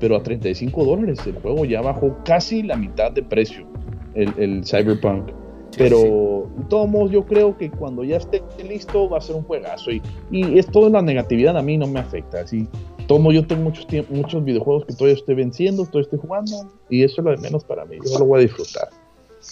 pero 0.00 0.16
a 0.16 0.22
35 0.22 0.82
dólares 0.82 1.18
el 1.26 1.34
juego 1.34 1.66
ya 1.66 1.82
bajó 1.82 2.16
casi 2.24 2.62
la 2.62 2.74
mitad 2.74 3.12
de 3.12 3.22
precio, 3.22 3.66
el, 4.14 4.64
Cyberpunk. 4.64 5.30
Pero 5.76 6.48
de 6.56 6.64
todos 6.70 6.88
modos 6.88 7.10
yo 7.10 7.26
creo 7.26 7.58
que 7.58 7.70
cuando 7.70 8.02
ya 8.02 8.16
esté 8.16 8.42
listo 8.66 9.10
va 9.10 9.18
a 9.18 9.20
ser 9.20 9.36
un 9.36 9.42
juegazo 9.42 9.90
y, 9.90 10.00
y 10.30 10.58
es 10.58 10.66
toda 10.68 10.88
la 10.88 11.02
negatividad 11.02 11.54
a 11.58 11.60
mí 11.60 11.76
no 11.76 11.86
me 11.86 12.00
afecta. 12.00 12.40
Así, 12.40 12.66
tomo 13.06 13.32
yo 13.32 13.46
tengo 13.46 13.62
muchos, 13.62 13.86
muchos 14.10 14.44
videojuegos 14.44 14.84
que 14.86 14.94
todavía 14.94 15.14
estoy 15.14 15.34
venciendo, 15.34 15.84
todavía 15.84 16.02
estoy 16.02 16.18
jugando 16.18 16.72
y 16.88 17.02
eso 17.02 17.20
es 17.20 17.24
lo 17.24 17.30
de 17.30 17.36
menos 17.38 17.64
para 17.64 17.84
mí, 17.84 17.98
yo 18.04 18.18
lo 18.18 18.24
voy 18.26 18.40
a 18.40 18.42
disfrutar. 18.42 18.88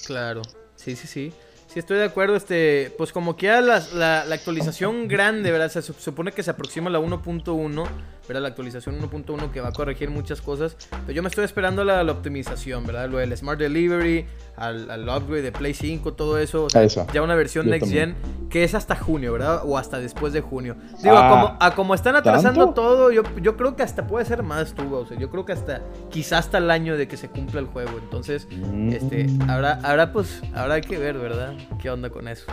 Claro, 0.07 0.43
sí, 0.77 0.97
sí, 0.97 1.07
sí. 1.07 1.33
Sí, 1.67 1.81
estoy 1.81 1.99
de 1.99 2.05
acuerdo. 2.05 2.37
Este, 2.37 2.93
pues 2.97 3.11
como 3.11 3.37
que 3.37 3.49
la, 3.49 3.85
la, 3.95 4.21
actualización 4.33 5.09
grande, 5.09 5.51
¿verdad? 5.51 5.71
Se 5.71 5.83
supone 5.83 6.31
que 6.31 6.45
se 6.45 6.53
aproxima 6.53 6.89
a 6.89 6.93
la 6.93 7.01
1.1 7.01 7.85
¿verdad? 8.27 8.43
La 8.43 8.49
actualización 8.49 9.01
1.1 9.01 9.51
que 9.51 9.61
va 9.61 9.69
a 9.69 9.73
corregir 9.73 10.11
muchas 10.11 10.41
cosas. 10.41 10.77
Pero 10.91 11.13
yo 11.13 11.23
me 11.23 11.29
estoy 11.29 11.45
esperando 11.45 11.85
la, 11.85 12.03
la 12.03 12.13
optimización, 12.13 12.87
¿verdad? 12.87 13.09
Lo 13.09 13.19
del 13.19 13.37
Smart 13.37 13.59
Delivery, 13.59 14.27
al, 14.57 14.91
al, 14.91 15.09
upgrade 15.09 15.43
de 15.43 15.53
Play 15.53 15.75
5, 15.75 16.15
todo 16.15 16.39
eso. 16.39 16.69
ya 17.13 17.23
una 17.23 17.35
versión 17.35 17.69
Next 17.69 17.91
Gen 17.91 18.15
que 18.55 18.63
es 18.63 18.75
hasta 18.75 18.95
junio, 18.95 19.33
¿verdad? 19.33 19.63
O 19.65 19.77
hasta 19.77 19.99
después 19.99 20.33
de 20.33 20.41
junio. 20.41 20.77
Digo, 21.03 21.17
a, 21.17 21.29
como, 21.29 21.57
a, 21.59 21.75
como, 21.75 21.95
están 21.95 22.15
atrasando 22.15 22.71
todo, 22.71 23.11
yo, 23.11 23.23
yo 23.43 23.57
creo 23.57 23.75
que 23.75 23.83
hasta 23.83 24.07
puede 24.07 24.25
ser 24.25 24.45
más 24.45 24.75
tú, 24.75 24.95
o 24.95 25.05
sea, 25.07 25.19
yo 25.19 25.29
creo 25.29 25.45
que 25.45 25.53
hasta, 25.53 25.83
quizás 26.09 26.45
hasta 26.47 26.59
el 26.59 26.71
año 26.71 26.97
de 26.97 27.09
que 27.09 27.17
se 27.17 27.29
cumpla 27.29 27.59
el 27.59 27.67
juego. 27.67 27.99
Entonces, 27.99 28.47
este, 28.91 29.25
mm. 29.25 29.51
habrá, 29.51 29.81
habrá 29.83 30.13
pues, 30.13 30.41
habrá 30.55 30.81
que 30.81 30.99
ver, 30.99 31.19
¿verdad? 31.19 31.55
¿Qué 31.81 31.91
onda 31.91 32.11
con 32.11 32.29
eso? 32.29 32.47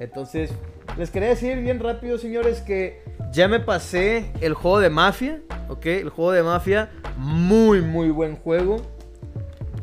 Entonces, 0.00 0.50
les 0.98 1.10
quería 1.10 1.28
decir 1.28 1.58
bien 1.58 1.78
rápido, 1.78 2.16
señores, 2.16 2.62
que 2.62 3.02
ya 3.32 3.48
me 3.48 3.60
pasé 3.60 4.32
el 4.40 4.54
juego 4.54 4.80
de 4.80 4.88
Mafia, 4.88 5.42
¿ok? 5.68 5.86
El 5.86 6.08
juego 6.08 6.32
de 6.32 6.42
Mafia, 6.42 6.90
muy, 7.18 7.82
muy 7.82 8.08
buen 8.08 8.36
juego. 8.36 8.78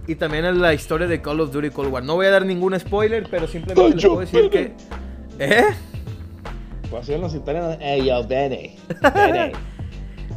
Y 0.08 0.16
también 0.16 0.46
es 0.46 0.56
la 0.56 0.74
historia 0.74 1.06
de 1.06 1.22
Call 1.22 1.40
of 1.40 1.52
Duty 1.52 1.70
Cold 1.70 1.94
War. 1.94 2.04
No 2.04 2.16
voy 2.16 2.26
a 2.26 2.32
dar 2.32 2.46
ningún 2.46 2.78
spoiler, 2.80 3.28
pero 3.30 3.46
simplemente 3.46 3.96
les 3.96 4.06
puedo 4.06 4.20
decir 4.22 4.50
que... 4.50 4.74
¿Eh? 5.38 5.66
Pues 6.90 7.08
los 7.10 7.36
italianos... 7.36 7.78
Hey, 7.80 8.06
yo, 8.08 8.28
bene. 8.28 8.76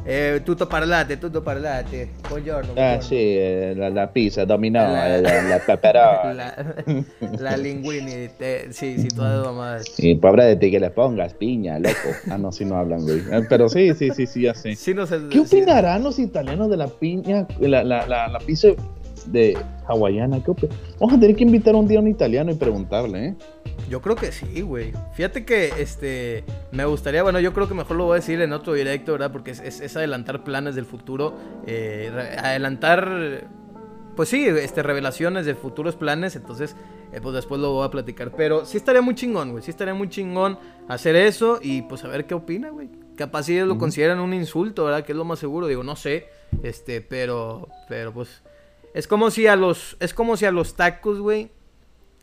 Eh, 0.04 0.40
tutto 0.44 0.66
parlate, 0.66 1.18
tutto 1.18 1.42
parlate. 1.42 2.08
Buongiorno. 2.26 2.72
Ah, 2.76 3.00
sì, 3.00 3.16
eh, 3.16 3.74
la, 3.76 3.90
la 3.90 4.06
pizza 4.08 4.44
dominó, 4.44 4.80
la, 4.80 5.16
eh, 5.16 5.20
la, 5.20 5.42
la 5.42 5.58
peperona. 5.58 6.54
La, 7.20 7.50
la 7.50 7.56
linguini, 7.56 8.28
te, 8.36 8.72
sí, 8.72 8.98
sí, 8.98 9.08
todo 9.08 9.52
más. 9.52 9.98
Y 9.98 10.14
pobre 10.14 10.44
de 10.46 10.56
ti 10.56 10.70
que 10.70 10.80
le 10.80 10.90
pongas 10.90 11.34
piña, 11.34 11.78
loco. 11.78 11.94
Ah, 12.30 12.38
no, 12.38 12.50
si 12.50 12.64
no 12.64 12.76
hablan, 12.76 13.02
güey. 13.02 13.18
Eh, 13.30 13.44
pero 13.48 13.68
sí, 13.68 13.94
sí, 13.94 14.10
sí, 14.10 14.26
sí, 14.26 14.42
ya 14.42 14.54
sé. 14.54 14.74
Sí, 14.74 14.94
no 14.94 15.06
sé, 15.06 15.20
¿Qué 15.30 15.40
opinarán 15.40 16.02
los 16.02 16.18
italianos 16.18 16.70
de 16.70 16.76
la 16.78 16.88
piña, 16.88 17.46
la, 17.60 17.84
la, 17.84 18.06
la, 18.06 18.28
la 18.28 18.38
pizza 18.38 18.68
de 19.26 19.56
hawaiana? 19.86 20.42
¿Qué 20.42 20.52
Vamos 20.98 21.16
a 21.16 21.20
tener 21.20 21.36
que 21.36 21.44
invitar 21.44 21.74
un 21.74 21.86
día 21.86 21.98
a 21.98 22.02
un 22.02 22.08
italiano 22.08 22.50
y 22.50 22.54
preguntarle, 22.54 23.26
¿eh? 23.26 23.34
Yo 23.90 24.00
creo 24.00 24.14
que 24.14 24.30
sí, 24.30 24.60
güey. 24.60 24.92
Fíjate 25.14 25.44
que 25.44 25.72
este 25.78 26.44
me 26.70 26.84
gustaría, 26.84 27.24
bueno, 27.24 27.40
yo 27.40 27.52
creo 27.52 27.66
que 27.66 27.74
mejor 27.74 27.96
lo 27.96 28.04
voy 28.04 28.12
a 28.12 28.16
decir 28.20 28.40
en 28.40 28.52
otro 28.52 28.72
directo, 28.72 29.10
¿verdad? 29.10 29.32
Porque 29.32 29.50
es, 29.50 29.96
adelantar 29.96 30.44
planes 30.44 30.76
del 30.76 30.86
futuro. 30.86 31.36
Eh, 31.66 32.08
adelantar, 32.38 33.48
pues 34.14 34.28
sí, 34.28 34.46
este, 34.46 34.84
revelaciones 34.84 35.44
de 35.44 35.56
futuros 35.56 35.96
planes. 35.96 36.36
Entonces, 36.36 36.76
eh, 37.12 37.18
pues 37.20 37.34
después 37.34 37.60
lo 37.60 37.72
voy 37.72 37.84
a 37.84 37.90
platicar. 37.90 38.30
Pero 38.36 38.64
sí 38.64 38.76
estaría 38.76 39.02
muy 39.02 39.16
chingón, 39.16 39.50
güey. 39.50 39.64
Sí 39.64 39.72
estaría 39.72 39.92
muy 39.92 40.08
chingón 40.08 40.56
hacer 40.86 41.16
eso 41.16 41.58
y 41.60 41.82
pues 41.82 42.04
a 42.04 42.08
ver 42.08 42.26
qué 42.26 42.34
opina, 42.34 42.70
güey. 42.70 42.88
Capaz 43.16 43.42
si 43.42 43.54
ellos 43.56 43.66
lo 43.66 43.76
consideran 43.76 44.20
un 44.20 44.32
insulto, 44.32 44.84
¿verdad? 44.84 45.04
Que 45.04 45.10
es 45.10 45.18
lo 45.18 45.24
más 45.24 45.40
seguro. 45.40 45.66
Digo, 45.66 45.82
no 45.82 45.96
sé. 45.96 46.28
Este, 46.62 47.00
pero, 47.00 47.66
pero 47.88 48.12
pues. 48.12 48.44
Es 48.94 49.08
como 49.08 49.32
si 49.32 49.48
a 49.48 49.56
los, 49.56 49.96
es 49.98 50.14
como 50.14 50.36
si 50.36 50.46
a 50.46 50.52
los 50.52 50.76
tacos, 50.76 51.18
güey 51.18 51.50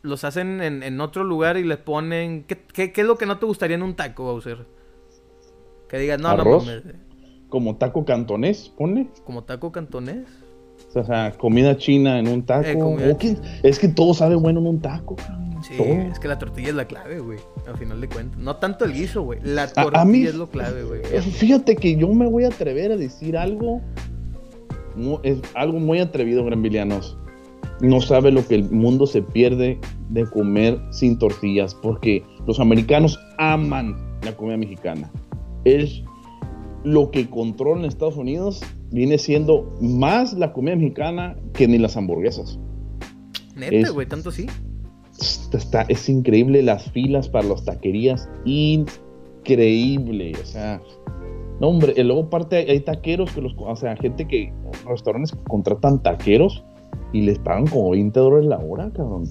los 0.02 0.24
hacen 0.24 0.62
en, 0.62 1.00
otro 1.00 1.24
lugar 1.24 1.56
y 1.56 1.64
le 1.64 1.76
ponen. 1.76 2.44
¿qué, 2.44 2.92
es 2.94 3.04
lo 3.04 3.16
que 3.16 3.26
no 3.26 3.38
te 3.38 3.46
gustaría 3.46 3.76
en 3.76 3.82
un 3.82 3.94
taco, 3.94 4.24
Bowser? 4.24 4.66
Que 5.88 5.98
digas, 5.98 6.20
no, 6.20 6.36
no 6.36 6.62
Como 7.48 7.76
taco 7.76 8.04
cantonés, 8.04 8.68
pone. 8.68 9.08
Como 9.24 9.44
taco 9.44 9.72
cantonés. 9.72 10.26
O 10.94 11.04
sea, 11.04 11.32
comida 11.32 11.76
china 11.76 12.18
en 12.18 12.28
un 12.28 12.44
taco. 12.44 12.96
Eh, 12.98 13.36
es 13.62 13.78
que 13.78 13.88
todo 13.88 14.14
sabe 14.14 14.36
bueno 14.36 14.60
en 14.60 14.66
un 14.66 14.80
taco. 14.80 15.16
Sí, 15.62 15.74
es 15.82 16.20
que 16.20 16.28
la 16.28 16.38
tortilla 16.38 16.68
es 16.68 16.74
la 16.74 16.84
clave, 16.86 17.18
güey. 17.18 17.38
Al 17.66 17.76
final 17.76 18.00
de 18.00 18.08
cuentas. 18.08 18.38
No 18.38 18.56
tanto 18.56 18.84
el 18.84 18.92
guiso, 18.92 19.22
güey. 19.22 19.40
La 19.42 19.66
tortilla 19.66 20.28
es 20.28 20.34
lo 20.36 20.48
clave, 20.48 20.84
güey. 20.84 21.02
Fíjate 21.02 21.74
que 21.76 21.96
yo 21.96 22.08
me 22.08 22.26
voy 22.26 22.44
a 22.44 22.48
atrever 22.48 22.92
a 22.92 22.96
decir 22.96 23.36
algo. 23.36 23.80
Es 25.22 25.38
algo 25.54 25.78
muy 25.78 26.00
atrevido, 26.00 26.44
Granvilianos 26.44 27.16
no 27.80 28.00
sabe 28.00 28.32
lo 28.32 28.46
que 28.46 28.56
el 28.56 28.70
mundo 28.70 29.06
se 29.06 29.22
pierde 29.22 29.78
de 30.10 30.26
comer 30.26 30.80
sin 30.90 31.18
tortillas, 31.18 31.74
porque 31.74 32.22
los 32.46 32.60
americanos 32.60 33.18
aman 33.38 33.96
la 34.22 34.36
comida 34.36 34.56
mexicana. 34.56 35.10
Es 35.64 36.02
lo 36.84 37.10
que 37.10 37.28
controla 37.28 37.80
en 37.82 37.86
Estados 37.86 38.16
Unidos, 38.16 38.62
viene 38.90 39.18
siendo 39.18 39.72
más 39.80 40.32
la 40.32 40.52
comida 40.52 40.76
mexicana 40.76 41.36
que 41.52 41.68
ni 41.68 41.78
las 41.78 41.96
hamburguesas. 41.96 42.58
Neta, 43.56 43.90
güey, 43.90 44.06
tanto 44.06 44.30
sí. 44.30 44.46
Está, 45.52 45.82
es 45.82 46.08
increíble 46.08 46.62
las 46.62 46.90
filas 46.92 47.28
para 47.28 47.48
las 47.48 47.64
taquerías, 47.64 48.28
increíble, 48.44 50.32
o 50.40 50.46
sea, 50.46 50.80
no 51.60 51.68
hombre, 51.68 51.92
y 51.96 52.02
luego 52.04 52.30
parte 52.30 52.56
hay 52.56 52.80
taqueros 52.80 53.32
que 53.32 53.40
los, 53.40 53.54
o 53.58 53.76
sea, 53.76 53.96
gente 53.96 54.26
que, 54.28 54.52
restaurantes 54.86 55.32
que 55.32 55.42
contratan 55.44 56.02
taqueros 56.02 56.64
y 57.12 57.22
les 57.22 57.38
pagan 57.38 57.66
como 57.66 57.90
20 57.90 58.18
dólares 58.18 58.46
la 58.46 58.58
hora, 58.58 58.90
cabrón. 58.94 59.24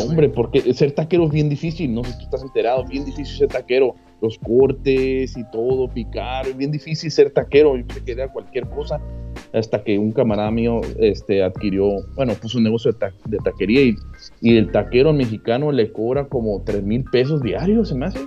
hombre, 0.00 0.28
porque 0.28 0.72
ser 0.74 0.92
taquero 0.92 1.24
es 1.26 1.30
bien 1.30 1.48
difícil, 1.48 1.94
no 1.94 2.04
sé 2.04 2.12
si 2.12 2.18
tú 2.18 2.24
estás 2.24 2.42
enterado, 2.42 2.84
bien 2.84 3.04
difícil 3.04 3.38
ser 3.38 3.48
taquero. 3.48 3.94
Los 4.22 4.38
cortes 4.38 5.36
y 5.36 5.44
todo, 5.52 5.88
picar, 5.88 6.46
es 6.46 6.56
bien 6.56 6.70
difícil 6.70 7.10
ser 7.10 7.30
taquero. 7.32 7.76
Yo 7.76 7.86
pensé 7.86 8.02
que 8.02 8.12
era 8.12 8.32
cualquier 8.32 8.66
cosa 8.70 8.98
hasta 9.52 9.84
que 9.84 9.98
un 9.98 10.10
camarada 10.12 10.50
mío 10.50 10.80
este, 10.98 11.42
adquirió, 11.42 11.86
bueno, 12.14 12.32
puso 12.34 12.56
un 12.56 12.64
negocio 12.64 12.92
de, 12.92 13.38
taquería 13.38 13.82
y, 13.82 13.94
y, 14.40 14.56
el 14.56 14.72
taquero 14.72 15.12
mexicano 15.12 15.70
le 15.70 15.92
cobra 15.92 16.26
como 16.28 16.62
3 16.64 16.82
mil 16.82 17.04
pesos 17.04 17.42
diarios, 17.42 17.90
¿se 17.90 17.94
me 17.94 18.06
hace? 18.06 18.20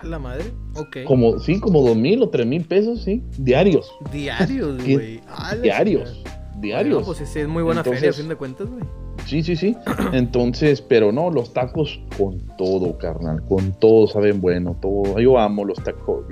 A 0.00 0.06
la 0.06 0.20
madre, 0.20 0.44
ok. 0.76 0.98
Como, 1.06 1.40
sí, 1.40 1.58
como 1.58 1.82
2 1.82 1.96
mil 1.96 2.22
o 2.22 2.28
3 2.28 2.46
mil 2.46 2.64
pesos, 2.64 3.02
sí, 3.02 3.20
diarios. 3.36 3.92
Diarios, 4.12 4.82
güey. 4.84 5.20
diarios 5.60 6.22
diarios. 6.60 7.04
pues 7.04 7.20
es 7.20 7.48
muy 7.48 7.62
buena 7.62 7.82
feria, 7.84 8.10
a 8.10 8.12
fin 8.12 8.28
de 8.28 8.36
cuentas, 8.36 8.68
güey. 8.68 8.84
Sí, 9.26 9.42
sí, 9.42 9.56
sí. 9.56 9.76
Entonces, 10.12 10.82
pero 10.82 11.12
no, 11.12 11.30
los 11.30 11.52
tacos 11.52 12.00
con 12.18 12.38
todo, 12.58 12.98
carnal. 12.98 13.42
Con 13.48 13.72
todo 13.78 14.06
saben 14.06 14.40
bueno, 14.40 14.76
todo. 14.80 15.18
Yo 15.18 15.38
amo 15.38 15.64
los 15.64 15.82
tacos. 15.82 16.24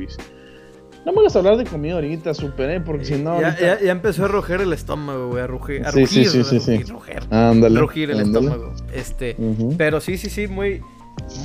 No 1.04 1.12
me 1.12 1.26
a 1.26 1.38
hablar 1.38 1.56
de 1.56 1.64
comida 1.64 1.94
ahorita, 1.94 2.32
super, 2.32 2.70
¿eh? 2.70 2.80
Porque 2.80 3.04
si 3.04 3.14
no. 3.14 3.40
Ya, 3.40 3.80
ya, 3.80 3.90
empezó 3.90 4.26
a 4.26 4.28
rojer 4.28 4.60
el 4.60 4.72
estómago, 4.72 5.30
güey. 5.30 5.42
A, 5.42 5.46
rugir, 5.48 5.84
a 5.84 5.90
rugir. 5.90 6.08
Sí, 6.08 6.24
sí, 6.26 6.44
sí. 6.44 6.60
sí, 6.60 6.82
Roger, 6.84 7.24
ándale, 7.30 7.80
rugir 7.80 8.10
el 8.10 8.20
estómago. 8.20 8.72
Este. 8.92 9.36
Pero 9.76 10.00
sí, 10.00 10.16
sí, 10.16 10.30
sí, 10.30 10.46
muy. 10.46 10.82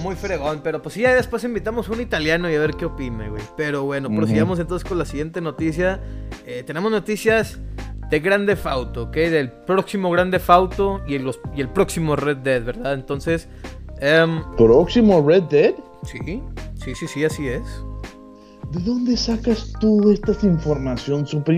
Muy 0.02 0.16
fregón, 0.16 0.62
pero 0.64 0.82
pues 0.82 0.96
sí, 0.96 1.02
ya 1.02 1.14
después 1.14 1.44
invitamos 1.44 1.90
a 1.90 1.92
un 1.92 2.00
italiano 2.00 2.50
y 2.50 2.56
a 2.56 2.60
ver 2.60 2.76
qué 2.76 2.86
opina, 2.86 3.28
güey. 3.28 3.44
Pero 3.58 3.84
bueno, 3.84 4.10
prosigamos 4.10 4.60
entonces 4.60 4.88
con 4.88 4.98
la 4.98 5.06
siguiente 5.06 5.42
noticia. 5.42 6.00
Eh, 6.46 6.64
tenemos 6.66 6.90
noticias 6.90 7.60
de 8.10 8.20
Grande 8.20 8.56
Fauto, 8.56 9.04
¿ok? 9.04 9.16
Del 9.16 9.52
próximo 9.52 10.10
Grande 10.10 10.40
Fauto 10.40 11.02
y 11.08 11.16
el, 11.16 11.30
y 11.56 11.62
el 11.62 11.70
próximo 11.70 12.16
Red 12.16 12.38
Dead, 12.38 12.64
¿verdad? 12.64 12.94
Entonces... 12.94 13.48
Um, 14.02 14.56
¿Próximo 14.56 15.26
Red 15.28 15.44
Dead? 15.44 15.74
Sí, 16.04 16.20
sí, 16.84 16.96
sí, 16.96 17.08
sí, 17.08 17.26
así 17.26 17.48
es. 17.48 17.64
¿De 18.72 18.82
dónde 18.82 19.16
sacas 19.16 19.72
tú 19.80 20.12
esta 20.12 20.34
información? 20.46 21.26
Super, 21.26 21.56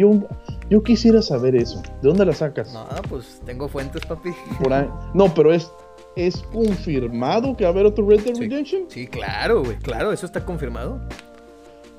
yo, 0.70 0.84
quisiera 0.84 1.22
saber 1.22 1.56
eso. 1.56 1.82
¿De 2.02 2.08
dónde 2.08 2.26
la 2.26 2.34
sacas? 2.34 2.72
No, 2.74 2.86
pues 3.10 3.42
tengo 3.46 3.68
fuentes, 3.68 4.06
papi. 4.06 4.30
Por 4.62 4.72
ahí. 4.72 4.88
No, 5.16 5.34
pero 5.34 5.52
es, 5.52 5.72
¿es 6.16 6.38
confirmado 6.54 7.58
que 7.58 7.64
va 7.64 7.72
a 7.72 7.74
haber 7.74 7.88
otro 7.88 8.08
Red 8.08 8.22
Dead 8.22 8.38
Redemption? 8.38 8.84
Sí, 8.90 9.08
claro, 9.08 9.64
güey, 9.64 9.78
claro, 9.78 10.12
eso 10.12 10.26
está 10.28 10.46
confirmado. 10.46 11.02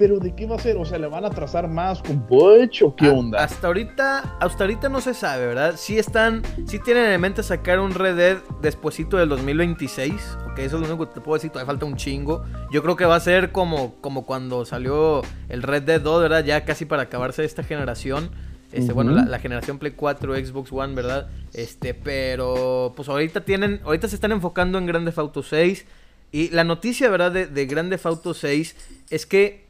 Pero 0.00 0.18
¿de 0.18 0.34
qué 0.34 0.46
va 0.46 0.56
a 0.56 0.58
ser? 0.58 0.78
O 0.78 0.84
sea, 0.86 0.98
¿le 0.98 1.08
van 1.08 1.26
a 1.26 1.30
trazar 1.30 1.68
más 1.68 2.00
con 2.00 2.26
Butch 2.26 2.80
o 2.80 2.96
qué 2.96 3.10
onda? 3.10 3.44
Hasta 3.44 3.66
ahorita, 3.66 4.38
hasta 4.40 4.64
ahorita 4.64 4.88
no 4.88 5.02
se 5.02 5.12
sabe, 5.12 5.46
¿verdad? 5.46 5.74
Sí 5.76 5.98
están, 5.98 6.40
sí 6.66 6.78
tienen 6.78 7.04
en 7.04 7.20
mente 7.20 7.42
sacar 7.42 7.78
un 7.80 7.92
Red 7.92 8.16
Dead 8.16 8.38
despuesito 8.62 9.18
del 9.18 9.28
2026, 9.28 10.38
ok, 10.52 10.58
eso 10.60 10.76
es 10.76 10.80
lo 10.80 10.88
único 10.88 11.06
que 11.06 11.16
te 11.16 11.20
puedo 11.20 11.34
decir, 11.36 11.50
todavía 11.50 11.66
falta 11.66 11.84
un 11.84 11.96
chingo. 11.96 12.46
Yo 12.72 12.82
creo 12.82 12.96
que 12.96 13.04
va 13.04 13.14
a 13.14 13.20
ser 13.20 13.52
como, 13.52 13.96
como 14.00 14.24
cuando 14.24 14.64
salió 14.64 15.20
el 15.50 15.62
Red 15.62 15.82
Dead 15.82 16.00
2, 16.00 16.22
¿verdad? 16.22 16.44
Ya 16.46 16.64
casi 16.64 16.86
para 16.86 17.02
acabarse 17.02 17.44
esta 17.44 17.62
generación. 17.62 18.30
Este, 18.72 18.94
Bueno, 18.94 19.12
la, 19.12 19.38
generación 19.38 19.78
Play 19.78 19.92
4, 19.92 20.34
Xbox 20.34 20.72
One, 20.72 20.94
¿verdad? 20.94 21.28
Este, 21.52 21.92
pero 21.92 22.94
pues 22.96 23.06
ahorita 23.10 23.42
tienen, 23.42 23.82
ahorita 23.84 24.08
se 24.08 24.14
están 24.14 24.32
enfocando 24.32 24.78
en 24.78 24.86
Grande 24.86 25.12
Auto 25.14 25.42
6. 25.42 25.84
Y 26.32 26.48
la 26.48 26.64
noticia, 26.64 27.10
¿verdad? 27.10 27.32
De, 27.32 27.46
de 27.46 27.66
Grande 27.66 28.00
Auto 28.02 28.32
6 28.32 28.76
es 29.10 29.26
que 29.26 29.68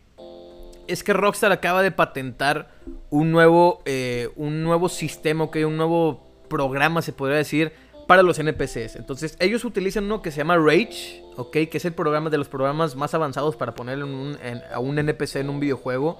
es 0.90 1.05
que 1.05 1.12
Rockstar 1.12 1.53
acaba 1.53 1.83
de 1.83 1.90
patentar 1.90 2.70
un 3.11 3.31
nuevo, 3.31 3.83
eh, 3.85 4.29
un 4.37 4.62
nuevo 4.62 4.88
sistema, 4.88 5.44
okay, 5.44 5.64
un 5.64 5.76
nuevo 5.76 6.26
programa, 6.48 7.03
se 7.03 7.12
podría 7.12 7.38
decir, 7.38 7.72
para 8.07 8.22
los 8.22 8.38
NPCs. 8.38 8.96
Entonces, 8.96 9.37
ellos 9.38 9.64
utilizan 9.64 10.05
uno 10.05 10.20
que 10.20 10.31
se 10.31 10.38
llama 10.38 10.57
Rage, 10.57 11.22
¿ok? 11.37 11.53
Que 11.70 11.79
es 11.79 11.85
el 11.85 11.92
programa 11.92 12.29
de 12.29 12.38
los 12.38 12.48
programas 12.48 12.96
más 12.96 13.14
avanzados 13.14 13.57
para 13.57 13.74
poner 13.74 14.00
a 14.00 14.79
un 14.81 14.98
NPC 14.98 15.37
en 15.37 15.50
un 15.50 15.61
videojuego. 15.61 16.18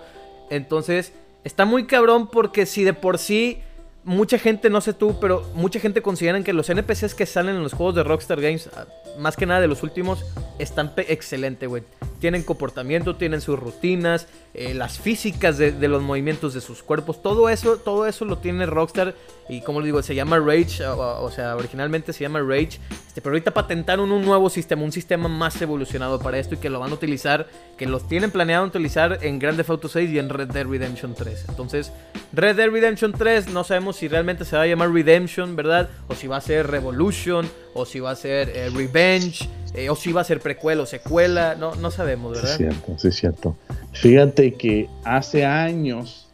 Entonces, 0.51 1.13
está 1.43 1.65
muy 1.65 1.87
cabrón 1.87 2.29
porque 2.29 2.67
si 2.67 2.85
de 2.85 2.95
por 2.95 3.19
sí 3.19 3.61
mucha 4.05 4.39
gente, 4.39 4.71
no 4.71 4.81
sé 4.81 4.95
tú, 4.95 5.19
pero 5.21 5.43
mucha 5.55 5.81
gente 5.81 6.03
considera 6.03 6.43
que 6.43 6.53
los 6.53 6.71
NPCs 6.71 7.15
que 7.15 7.27
salen 7.27 7.57
en 7.57 7.63
los 7.63 7.73
juegos 7.73 7.95
de 7.97 8.05
Rockstar 8.05 8.41
Games, 8.41 8.71
ah, 8.77 8.87
más 9.19 9.37
que 9.37 9.47
nada 9.47 9.61
de 9.61 9.69
los 9.69 9.83
últimos, 9.83 10.25
están 10.59 10.93
excelente, 10.97 11.67
güey. 11.67 11.83
Tienen 12.21 12.43
comportamiento, 12.43 13.17
tienen 13.17 13.41
sus 13.41 13.59
rutinas, 13.59 14.29
eh, 14.53 14.75
las 14.75 14.99
físicas 14.99 15.59
de, 15.59 15.73
los 15.89 16.03
movimientos 16.03 16.55
de 16.55 16.61
sus 16.61 16.83
cuerpos, 16.83 17.23
todo 17.23 17.49
eso, 17.49 17.77
todo 17.77 18.07
eso 18.07 18.25
lo 18.25 18.39
tiene 18.39 18.67
Rockstar 18.67 19.15
y 19.49 19.63
como 19.63 19.81
les 19.81 19.87
digo, 19.87 20.03
se 20.03 20.15
llama 20.15 20.39
Rage, 20.39 20.85
o, 20.87 21.31
sea, 21.31 21.57
originalmente 21.57 22.13
se 22.13 22.23
llama 22.23 22.41
Rage, 22.41 22.79
este, 23.07 23.21
pero 23.21 23.35
ahorita 23.35 23.53
patentaron 23.53 24.13
un 24.13 24.25
nuevo 24.25 24.51
sistema, 24.51 24.83
un 24.83 24.93
sistema 24.93 25.29
más 25.29 25.61
evolucionado 25.63 26.21
para 26.21 26.39
esto 26.39 26.55
y 26.55 26.59
que 26.59 26.69
lo 26.69 26.79
van 26.79 26.91
a 26.91 26.95
utilizar, 26.95 27.49
que 27.77 27.87
los 27.87 28.07
tienen 28.07 28.31
planeado 28.31 28.67
utilizar 28.67 29.19
en 29.23 29.39
Grand 29.39 29.57
Theft 29.57 29.71
Auto 29.71 29.89
6 29.89 30.11
y 30.11 30.19
en 30.19 30.29
Red 30.29 30.49
Dead 30.49 30.67
Redemption 30.67 31.15
3. 31.15 31.47
Entonces, 31.49 31.93
Red 32.33 32.57
Dead 32.57 32.71
Redemption 32.71 33.13
3 33.13 33.49
no 33.49 33.65
sabemos 33.65 33.97
si 33.97 34.09
realmente 34.09 34.45
se 34.45 34.57
va 34.57 34.63
a 34.63 34.67
llamar 34.67 34.93
Redemption, 34.93 35.57
¿verdad? 35.57 35.89
O 36.09 36.15
si 36.15 36.27
va 36.27 36.37
a 36.37 36.41
ser 36.41 36.69
Revolution, 36.69 37.49
o 37.75 37.85
si 37.85 38.01
va 38.01 38.11
a 38.11 38.17
ser 38.17 38.51
eh, 38.51 38.71
Revenge. 38.71 39.49
Eh, 39.75 39.89
o 39.89 39.97
si 39.97 40.13
va 40.13 40.23
a 40.23 40.25
ser 40.25 40.41
precuela 40.41 40.83
o 40.83 40.87
secuela, 40.87 41.55
no, 41.55 41.75
no 41.77 41.91
sabemos, 41.91 42.33
¿verdad? 42.33 42.51
Sí, 42.51 42.65
cierto, 42.65 42.99
sí, 42.99 43.09
es 43.09 43.17
cierto. 43.17 43.57
Fíjate 43.93 44.55
que 44.55 44.89
hace 45.05 45.45
años 45.45 46.29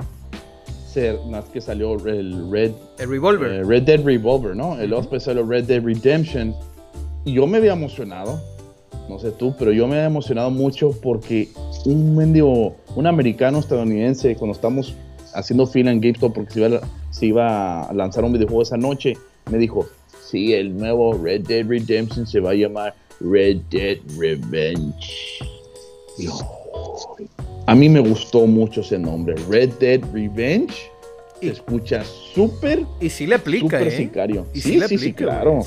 más 1.29 1.45
que 1.47 1.61
salió 1.61 1.95
el 1.95 2.51
Red, 2.51 2.73
el 2.99 3.09
Revolver. 3.11 3.53
Eh, 3.53 3.65
Red 3.65 3.83
Dead 3.83 4.03
Revolver, 4.03 4.57
¿no? 4.57 4.79
El 4.81 4.93
otro 4.93 5.19
salió 5.21 5.45
Red 5.45 5.65
Dead 5.65 5.83
Redemption. 5.83 6.55
Y 7.25 7.35
yo 7.35 7.47
me 7.47 7.59
había 7.59 7.73
emocionado, 7.73 8.41
no 9.09 9.19
sé 9.19 9.31
tú, 9.33 9.55
pero 9.59 9.73
yo 9.73 9.87
me 9.87 9.97
había 9.97 10.07
emocionado 10.07 10.51
mucho 10.51 10.93
porque 11.03 11.49
un 11.85 12.17
mendigo, 12.17 12.77
un 12.95 13.07
americano 13.07 13.59
estadounidense, 13.59 14.37
cuando 14.37 14.55
estamos 14.55 14.95
haciendo 15.35 15.67
fila 15.67 15.91
en 15.91 16.01
GameStop 16.01 16.35
porque 16.35 16.53
se 16.55 16.61
iba, 16.61 16.81
se 17.11 17.27
iba 17.27 17.83
a 17.83 17.93
lanzar 17.93 18.25
un 18.25 18.33
videojuego 18.33 18.63
esa 18.63 18.77
noche, 18.77 19.15
me 19.51 19.59
dijo, 19.59 19.87
sí, 20.25 20.55
el 20.55 20.77
nuevo 20.77 21.13
Red 21.13 21.43
Dead 21.47 21.67
Redemption 21.67 22.27
se 22.27 22.41
va 22.41 22.51
a 22.51 22.55
llamar 22.55 22.95
Red 23.21 23.59
Dead 23.71 23.99
Revenge. 24.19 25.39
a 27.67 27.75
mí 27.75 27.89
me 27.89 28.01
gustó 28.01 28.47
mucho 28.47 28.81
ese 28.81 28.99
nombre, 28.99 29.35
Red 29.49 29.71
Dead 29.81 30.01
Revenge. 30.13 30.91
Y, 31.41 31.49
escucha 31.49 32.03
súper. 32.05 32.85
Y 33.01 33.11
sí 33.11 33.27
le 33.27 33.35
aplica, 33.35 33.79
súper 33.79 33.89
¿eh? 33.89 33.97
sicario. 33.97 34.47
Y 34.55 34.61
sí, 34.61 34.81
sí, 34.89 34.97
sí, 34.97 35.13
claro. 35.13 35.61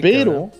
Pero 0.00 0.50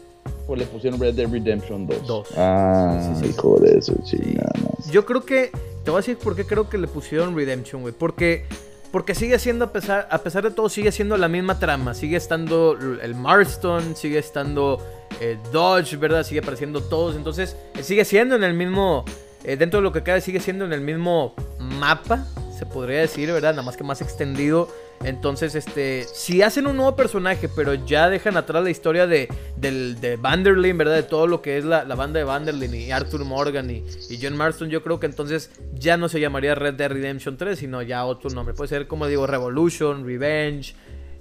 pues 0.47 0.59
le 0.61 0.67
pusieron 0.67 1.01
Red 1.01 1.15
Dead 1.15 1.29
Redemption 1.31 1.87
2. 1.87 2.07
2. 2.07 2.29
Ah, 2.37 3.01
Sí, 3.01 3.15
sí, 3.15 3.25
sí. 3.25 3.31
hijo 3.31 3.59
de 3.61 3.79
eso, 3.79 3.95
chingada. 4.05 4.53
Yo 4.91 5.05
creo 5.05 5.25
que. 5.25 5.51
Te 5.85 5.91
voy 5.93 5.99
a 5.99 6.01
decir 6.01 6.17
por 6.17 6.35
qué 6.35 6.45
creo 6.45 6.69
que 6.69 6.79
le 6.79 6.89
pusieron 6.89 7.37
Redemption, 7.37 7.83
güey. 7.83 7.95
Porque. 7.97 8.45
Porque 8.93 9.15
sigue 9.15 9.39
siendo, 9.39 9.67
a 9.67 9.73
pesar, 9.73 10.09
a 10.11 10.19
pesar 10.19 10.45
de 10.45 10.51
todo, 10.53 10.69
sigue 10.69 10.91
siendo 10.91 11.17
la 11.17 11.29
misma 11.29 11.59
trama. 11.59 11.93
Sigue 11.93 12.17
estando 12.17 12.79
el 13.03 13.15
Marston, 13.15 13.95
sigue 13.95 14.19
estando 14.19 14.79
eh, 15.21 15.39
Dodge, 15.53 15.97
¿verdad? 15.97 16.25
Sigue 16.25 16.41
apareciendo 16.41 16.81
todos. 16.83 17.17
Entonces, 17.17 17.57
eh, 17.75 17.83
sigue 17.83 18.05
siendo 18.05 18.35
en 18.37 18.45
el 18.45 18.55
mismo. 18.55 19.05
eh, 19.45 19.57
dentro 19.57 19.79
de 19.81 19.85
lo 19.85 19.93
que 19.93 20.03
cabe, 20.03 20.21
sigue 20.21 20.41
siendo 20.41 20.65
en 20.65 20.73
el 20.73 20.81
mismo 20.81 21.35
mapa, 21.59 22.27
se 22.59 22.67
podría 22.67 23.01
decir, 23.01 23.31
¿verdad? 23.33 23.53
Nada 23.53 23.63
más 23.63 23.77
que 23.77 23.85
más 23.85 24.01
extendido. 24.01 24.69
Entonces, 25.05 25.55
este, 25.55 26.05
si 26.11 26.41
hacen 26.41 26.67
un 26.67 26.77
nuevo 26.77 26.97
personaje, 26.97 27.51
pero 27.55 27.75
ya 27.75 28.09
dejan 28.09 28.39
atrás 28.39 28.65
la 28.65 28.71
historia 28.71 29.07
de, 29.07 29.29
del, 29.57 30.01
de 30.01 30.17
Vanderlyn, 30.17 30.77
¿verdad? 30.79 30.95
De 30.95 31.03
todo 31.03 31.27
lo 31.27 31.43
que 31.43 31.59
es 31.59 31.65
la, 31.67 31.85
la 31.85 31.95
banda 31.95 32.19
de 32.19 32.25
Vanderlyn 32.25 32.75
y 32.75 32.91
Arthur 32.93 33.25
Morgan 33.27 33.71
y, 33.71 33.85
y 34.09 34.19
John 34.21 34.37
Marston, 34.39 34.71
yo 34.71 34.83
creo 34.83 34.99
que 34.99 35.05
entonces 35.05 35.51
ya 35.75 35.99
no 35.99 36.09
se 36.09 36.19
llamaría 36.19 36.55
Red 36.55 36.75
Dead 36.75 36.91
Redemption 36.91 37.37
3, 37.37 37.59
sino 37.59 37.83
ya 37.83 38.07
otro 38.07 38.31
nombre. 38.31 38.55
Puede 38.55 38.69
ser, 38.69 38.87
como 38.87 39.07
digo, 39.07 39.27
Revolution, 39.27 40.07
Revenge, 40.07 40.75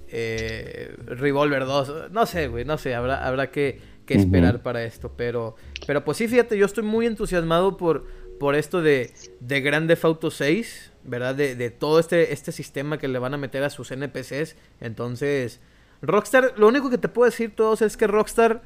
eh, 0.08 0.94
Revolver 1.06 1.64
2, 1.64 2.10
no 2.10 2.26
sé, 2.26 2.48
güey, 2.48 2.64
no 2.64 2.78
sé, 2.78 2.94
habrá, 2.94 3.26
habrá 3.26 3.50
que, 3.50 3.80
que 4.04 4.14
esperar 4.14 4.62
para 4.62 4.84
esto. 4.84 5.12
Pero, 5.16 5.56
pero 5.86 6.04
pues 6.04 6.18
sí, 6.18 6.28
fíjate, 6.28 6.56
yo 6.56 6.66
estoy 6.66 6.84
muy 6.84 7.06
entusiasmado 7.06 7.76
por, 7.76 8.06
por 8.38 8.54
esto 8.54 8.82
de, 8.82 9.12
de 9.40 9.60
Grand 9.60 9.88
Theft 9.88 10.04
Auto 10.04 10.30
6, 10.30 10.92
¿verdad? 11.04 11.34
De, 11.34 11.54
de 11.54 11.70
todo 11.70 11.98
este, 11.98 12.32
este 12.32 12.52
sistema 12.52 12.98
que 12.98 13.08
le 13.08 13.18
van 13.18 13.34
a 13.34 13.38
meter 13.38 13.62
a 13.62 13.70
sus 13.70 13.90
NPCs. 13.90 14.56
Entonces, 14.80 15.60
Rockstar, 16.02 16.54
lo 16.56 16.68
único 16.68 16.90
que 16.90 16.98
te 16.98 17.08
puedo 17.08 17.30
decir 17.30 17.54
todos 17.54 17.82
es 17.82 17.96
que 17.96 18.06
Rockstar, 18.06 18.62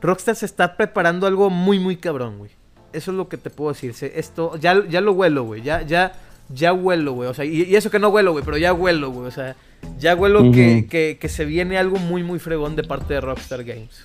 Rockstar 0.00 0.36
se 0.36 0.46
está 0.46 0.76
preparando 0.76 1.26
algo 1.26 1.50
muy, 1.50 1.78
muy 1.78 1.96
cabrón, 1.96 2.38
güey. 2.38 2.50
Eso 2.92 3.12
es 3.12 3.16
lo 3.16 3.28
que 3.28 3.36
te 3.36 3.50
puedo 3.50 3.72
decir. 3.72 3.94
Esto, 4.14 4.56
ya, 4.56 4.84
ya 4.88 5.00
lo 5.00 5.12
huelo, 5.12 5.44
güey. 5.44 5.62
Ya, 5.62 5.82
ya, 5.82 6.12
ya 6.48 6.72
huelo, 6.72 7.12
güey. 7.12 7.28
O 7.28 7.34
sea, 7.34 7.44
y, 7.44 7.62
y 7.62 7.76
eso 7.76 7.90
que 7.90 7.98
no 7.98 8.08
huelo, 8.08 8.32
güey, 8.32 8.44
pero 8.44 8.56
ya 8.56 8.72
huelo, 8.72 9.10
güey. 9.10 9.28
O 9.28 9.30
sea, 9.30 9.56
ya 9.98 10.14
huelo 10.14 10.50
que, 10.52 10.86
que, 10.88 11.18
que 11.20 11.28
se 11.28 11.44
viene 11.44 11.76
algo 11.78 11.98
muy, 11.98 12.22
muy 12.22 12.38
fregón 12.38 12.76
de 12.76 12.84
parte 12.84 13.14
de 13.14 13.20
Rockstar 13.20 13.64
Games. 13.64 14.02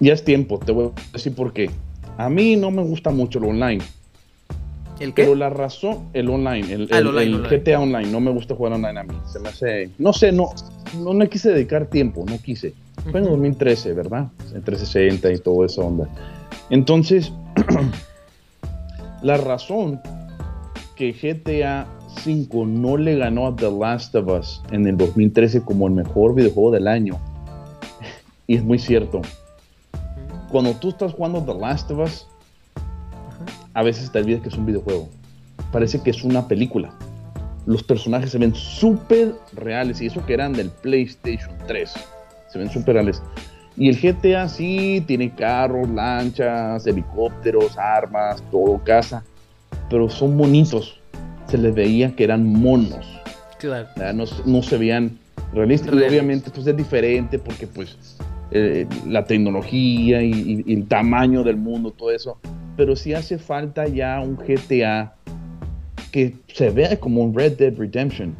Ya 0.00 0.12
es 0.12 0.24
tiempo, 0.24 0.58
te 0.58 0.72
voy 0.72 0.90
a 0.96 1.12
decir 1.12 1.34
por 1.34 1.52
qué. 1.52 1.70
A 2.16 2.28
mí 2.28 2.56
no 2.56 2.70
me 2.70 2.82
gusta 2.82 3.10
mucho 3.10 3.40
lo 3.40 3.48
online. 3.48 3.82
¿El 5.00 5.14
qué? 5.14 5.22
Pero 5.22 5.34
la 5.36 5.48
razón, 5.50 6.08
el 6.12 6.28
online, 6.28 6.72
el, 6.72 6.88
Ah, 6.90 6.98
el 6.98 7.00
el- 7.02 7.06
online, 7.08 7.24
el 7.26 7.34
online. 7.36 7.58
GTA 7.58 7.80
Online, 7.80 8.10
no 8.10 8.20
me 8.20 8.30
gusta 8.32 8.54
jugar 8.54 8.72
online 8.72 8.98
a 9.00 9.02
mí. 9.04 9.14
Se 9.32 9.38
me 9.38 9.48
hace, 9.48 9.90
no 9.98 10.12
sé, 10.12 10.32
no, 10.32 10.50
no 10.96 11.12
me 11.12 11.28
quise 11.28 11.50
dedicar 11.52 11.86
tiempo, 11.86 12.24
no 12.28 12.38
quise. 12.38 12.74
Fue 13.10 13.20
en 13.20 13.26
Ujú. 13.26 13.34
2013, 13.36 13.92
¿verdad? 13.92 14.26
En 14.54 14.62
360 14.62 15.32
y 15.32 15.38
todo 15.38 15.64
esa 15.64 15.82
onda. 15.82 16.08
Entonces, 16.70 17.32
la 19.22 19.36
razón 19.36 20.00
que 20.96 21.12
GTA 21.12 21.86
5 22.18 22.66
no 22.66 22.96
le 22.96 23.16
ganó 23.16 23.46
a 23.46 23.56
The 23.56 23.70
Last 23.70 24.14
of 24.14 24.28
Us 24.28 24.62
en 24.70 24.86
el 24.86 24.96
2013 24.96 25.62
como 25.62 25.86
el 25.86 25.94
mejor 25.94 26.34
videojuego 26.34 26.70
del 26.72 26.88
año, 26.88 27.18
y 28.46 28.56
es 28.56 28.64
muy 28.64 28.78
cierto, 28.78 29.20
cuando 30.50 30.72
tú 30.72 30.88
estás 30.88 31.12
jugando 31.12 31.42
The 31.42 31.54
Last 31.54 31.90
of 31.90 31.98
Us, 31.98 32.26
a 33.74 33.82
veces 33.82 34.10
te 34.10 34.18
olvidas 34.18 34.40
que 34.40 34.48
es 34.48 34.56
un 34.56 34.64
videojuego. 34.64 35.08
Parece 35.70 36.02
que 36.02 36.10
es 36.10 36.24
una 36.24 36.48
película. 36.48 36.90
Los 37.66 37.82
personajes 37.82 38.30
se 38.30 38.38
ven 38.38 38.54
súper 38.54 39.34
reales. 39.52 40.00
Y 40.00 40.06
eso 40.06 40.24
que 40.24 40.32
eran 40.32 40.54
del 40.54 40.70
PlayStation 40.70 41.50
3. 41.66 41.92
Se 42.50 42.58
ven 42.58 42.70
súper 42.70 42.94
reales. 42.94 43.22
Y 43.76 43.90
el 43.90 44.00
GTA 44.00 44.48
sí 44.48 45.04
tiene 45.06 45.34
carros, 45.34 45.88
lanchas, 45.90 46.86
helicópteros, 46.86 47.76
armas, 47.76 48.42
todo, 48.50 48.82
casa. 48.82 49.22
Pero 49.90 50.08
son 50.08 50.38
bonitos. 50.38 50.97
Se 51.48 51.58
les 51.58 51.74
veía 51.74 52.14
que 52.14 52.24
eran 52.24 52.44
monos. 52.46 53.06
Claro. 53.58 53.88
No, 54.14 54.24
no 54.46 54.62
se 54.62 54.76
veían 54.78 55.18
realistas. 55.52 55.92
Y 55.94 55.98
obviamente 56.04 56.50
pues 56.54 56.66
es 56.66 56.76
diferente 56.76 57.38
porque 57.38 57.66
pues 57.66 57.96
eh, 58.50 58.86
la 59.06 59.24
tecnología 59.24 60.22
y, 60.22 60.30
y- 60.32 60.64
y 60.66 60.74
el 60.74 60.86
tamaño 60.86 61.42
del 61.42 61.56
mundo, 61.56 61.90
todo 61.90 62.10
eso. 62.10 62.38
Pero 62.76 62.94
sí 62.96 63.14
hace 63.14 63.38
falta 63.38 63.88
ya 63.88 64.20
un 64.20 64.36
GTA 64.36 65.14
que 66.12 66.34
se 66.52 66.70
vea 66.70 66.98
como 67.00 67.22
un 67.22 67.34
Red 67.34 67.56
Dead 67.58 67.74
Redemption. 67.76 68.34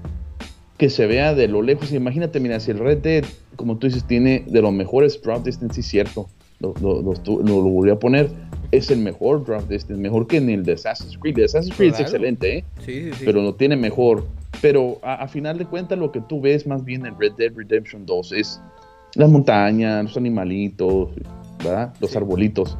Que 0.76 0.88
se 0.90 1.06
vea 1.06 1.34
de 1.34 1.48
lo 1.48 1.60
lejos. 1.62 1.92
Imagínate, 1.92 2.38
mira, 2.38 2.60
si 2.60 2.70
el 2.70 2.78
Red 2.78 2.98
Dead, 2.98 3.24
como 3.56 3.78
tú 3.78 3.88
dices, 3.88 4.04
tiene 4.04 4.44
de 4.46 4.62
los 4.62 4.72
mejores 4.72 5.20
drop 5.20 5.44
distance, 5.44 5.82
sí, 5.82 5.88
cierto. 5.88 6.28
Lo, 6.60 6.72
lo, 6.80 7.02
lo, 7.02 7.12
lo- 7.26 7.42
lo 7.42 7.62
volví 7.62 7.90
a 7.90 7.98
poner. 7.98 8.30
Es 8.70 8.90
el 8.90 8.98
mejor 8.98 9.44
drop 9.44 9.68
distance, 9.68 10.00
mejor 10.00 10.26
que 10.26 10.36
en 10.36 10.50
el 10.50 10.64
de 10.64 10.72
Assassin's 10.72 11.16
Creed. 11.18 11.34
El 11.34 11.36
de 11.36 11.44
Assassin's 11.46 11.76
Creed 11.76 11.94
es 11.94 12.00
excelente, 12.00 12.58
¿eh? 12.58 12.64
Sí, 12.84 13.04
sí, 13.04 13.12
sí. 13.12 13.22
pero 13.24 13.42
lo 13.42 13.54
tiene 13.54 13.76
mejor. 13.76 14.26
Pero 14.60 14.98
a, 15.02 15.14
a 15.14 15.28
final 15.28 15.58
de 15.58 15.64
cuentas 15.64 15.98
lo 15.98 16.12
que 16.12 16.20
tú 16.20 16.40
ves 16.40 16.66
más 16.66 16.84
bien 16.84 17.06
en 17.06 17.18
Red 17.18 17.32
Dead 17.38 17.52
Redemption 17.54 18.04
2 18.04 18.32
es 18.32 18.60
las 19.14 19.30
montañas, 19.30 20.04
los 20.04 20.16
animalitos, 20.16 21.10
¿verdad? 21.58 21.94
Los 22.00 22.14
arbolitos. 22.16 22.76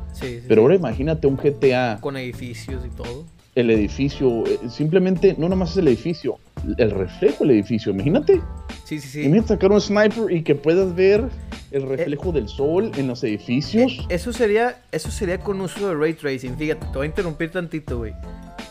Pero 0.46 0.62
ahora 0.62 0.74
imagínate 0.74 1.26
un 1.26 1.36
GTA, 1.36 1.98
Con 2.00 2.16
edificios 2.16 2.84
y 2.84 2.90
todo. 2.90 3.24
El 3.60 3.70
edificio, 3.70 4.44
eh, 4.46 4.58
simplemente 4.68 5.34
no 5.38 5.48
nomás 5.48 5.70
es 5.72 5.76
el 5.78 5.88
edificio, 5.88 6.38
el 6.76 6.90
reflejo 6.90 7.44
del 7.44 7.52
edificio, 7.52 7.92
imagínate. 7.92 8.40
Sí, 8.84 9.00
sí, 9.00 9.08
sí. 9.08 9.20
Imagínate 9.22 9.48
sacar 9.48 9.72
un 9.72 9.80
sniper 9.80 10.30
y 10.30 10.42
que 10.42 10.54
puedas 10.54 10.94
ver 10.94 11.24
el 11.70 11.82
reflejo 11.88 12.32
del 12.32 12.48
sol 12.48 12.90
en 12.96 13.08
los 13.08 13.22
edificios. 13.24 13.92
Eh, 14.08 14.14
Eso 14.14 14.32
sería, 14.32 14.82
eso 14.92 15.10
sería 15.10 15.38
con 15.40 15.60
uso 15.60 15.88
de 15.88 15.94
ray 15.94 16.14
tracing. 16.14 16.56
Fíjate, 16.56 16.86
te 16.86 16.92
voy 16.98 17.06
a 17.06 17.10
interrumpir 17.10 17.50
tantito, 17.50 17.98
güey. 17.98 18.14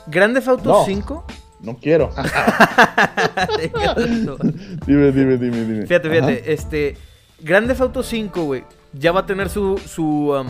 Grande 0.07 0.41
Auto 0.45 0.69
No. 0.69 0.85
5. 0.85 1.25
No 1.59 1.75
quiero. 1.77 2.11
dime, 4.88 5.11
dime, 5.11 5.38
dime, 5.38 5.65
dime. 5.65 5.81
Fíjate, 5.88 6.09
fíjate, 6.09 6.31
Ajá. 6.33 6.41
este. 6.51 6.97
Grande 7.39 7.75
Auto 7.79 8.03
5, 8.03 8.43
güey. 8.45 8.63
Ya 8.93 9.11
va 9.11 9.21
a 9.21 9.25
tener 9.25 9.49
su, 9.49 9.77
su, 9.85 10.31
um, 10.31 10.47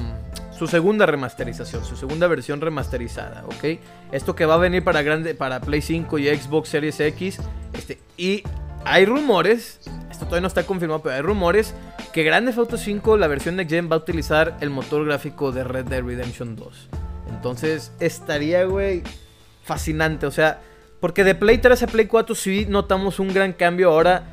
su 0.57 0.67
segunda 0.67 1.05
remasterización, 1.05 1.83
su 1.85 1.95
segunda 1.95 2.27
versión 2.27 2.59
remasterizada, 2.61 3.43
¿ok? 3.45 3.79
Esto 4.11 4.35
que 4.35 4.45
va 4.45 4.55
a 4.55 4.57
venir 4.57 4.83
para, 4.83 5.01
grande, 5.01 5.35
para 5.35 5.59
Play 5.61 5.81
5 5.81 6.17
y 6.19 6.35
Xbox 6.35 6.69
Series 6.69 6.99
X. 6.99 7.39
Este, 7.73 7.99
y 8.17 8.43
hay 8.85 9.05
rumores, 9.05 9.79
esto 10.09 10.25
todavía 10.25 10.41
no 10.41 10.47
está 10.47 10.63
confirmado, 10.63 11.01
pero 11.03 11.15
hay 11.15 11.21
rumores 11.21 11.73
que 12.13 12.23
Grande 12.23 12.53
Auto 12.57 12.77
5, 12.77 13.17
la 13.17 13.27
versión 13.27 13.55
Next 13.57 13.69
Gen, 13.71 13.89
va 13.91 13.95
a 13.95 13.99
utilizar 13.99 14.57
el 14.61 14.69
motor 14.71 15.05
gráfico 15.05 15.51
de 15.51 15.63
Red 15.63 15.85
Dead 15.85 16.01
Redemption 16.03 16.55
2. 16.55 16.89
Entonces, 17.29 17.91
estaría, 17.99 18.63
güey, 18.63 19.03
fascinante. 19.63 20.25
O 20.25 20.31
sea, 20.31 20.61
porque 20.99 21.23
de 21.23 21.35
Play 21.35 21.59
3 21.59 21.83
a 21.83 21.87
Play 21.87 22.07
4 22.07 22.33
sí 22.33 22.65
notamos 22.67 23.19
un 23.19 23.33
gran 23.33 23.53
cambio 23.53 23.89
ahora. 23.91 24.23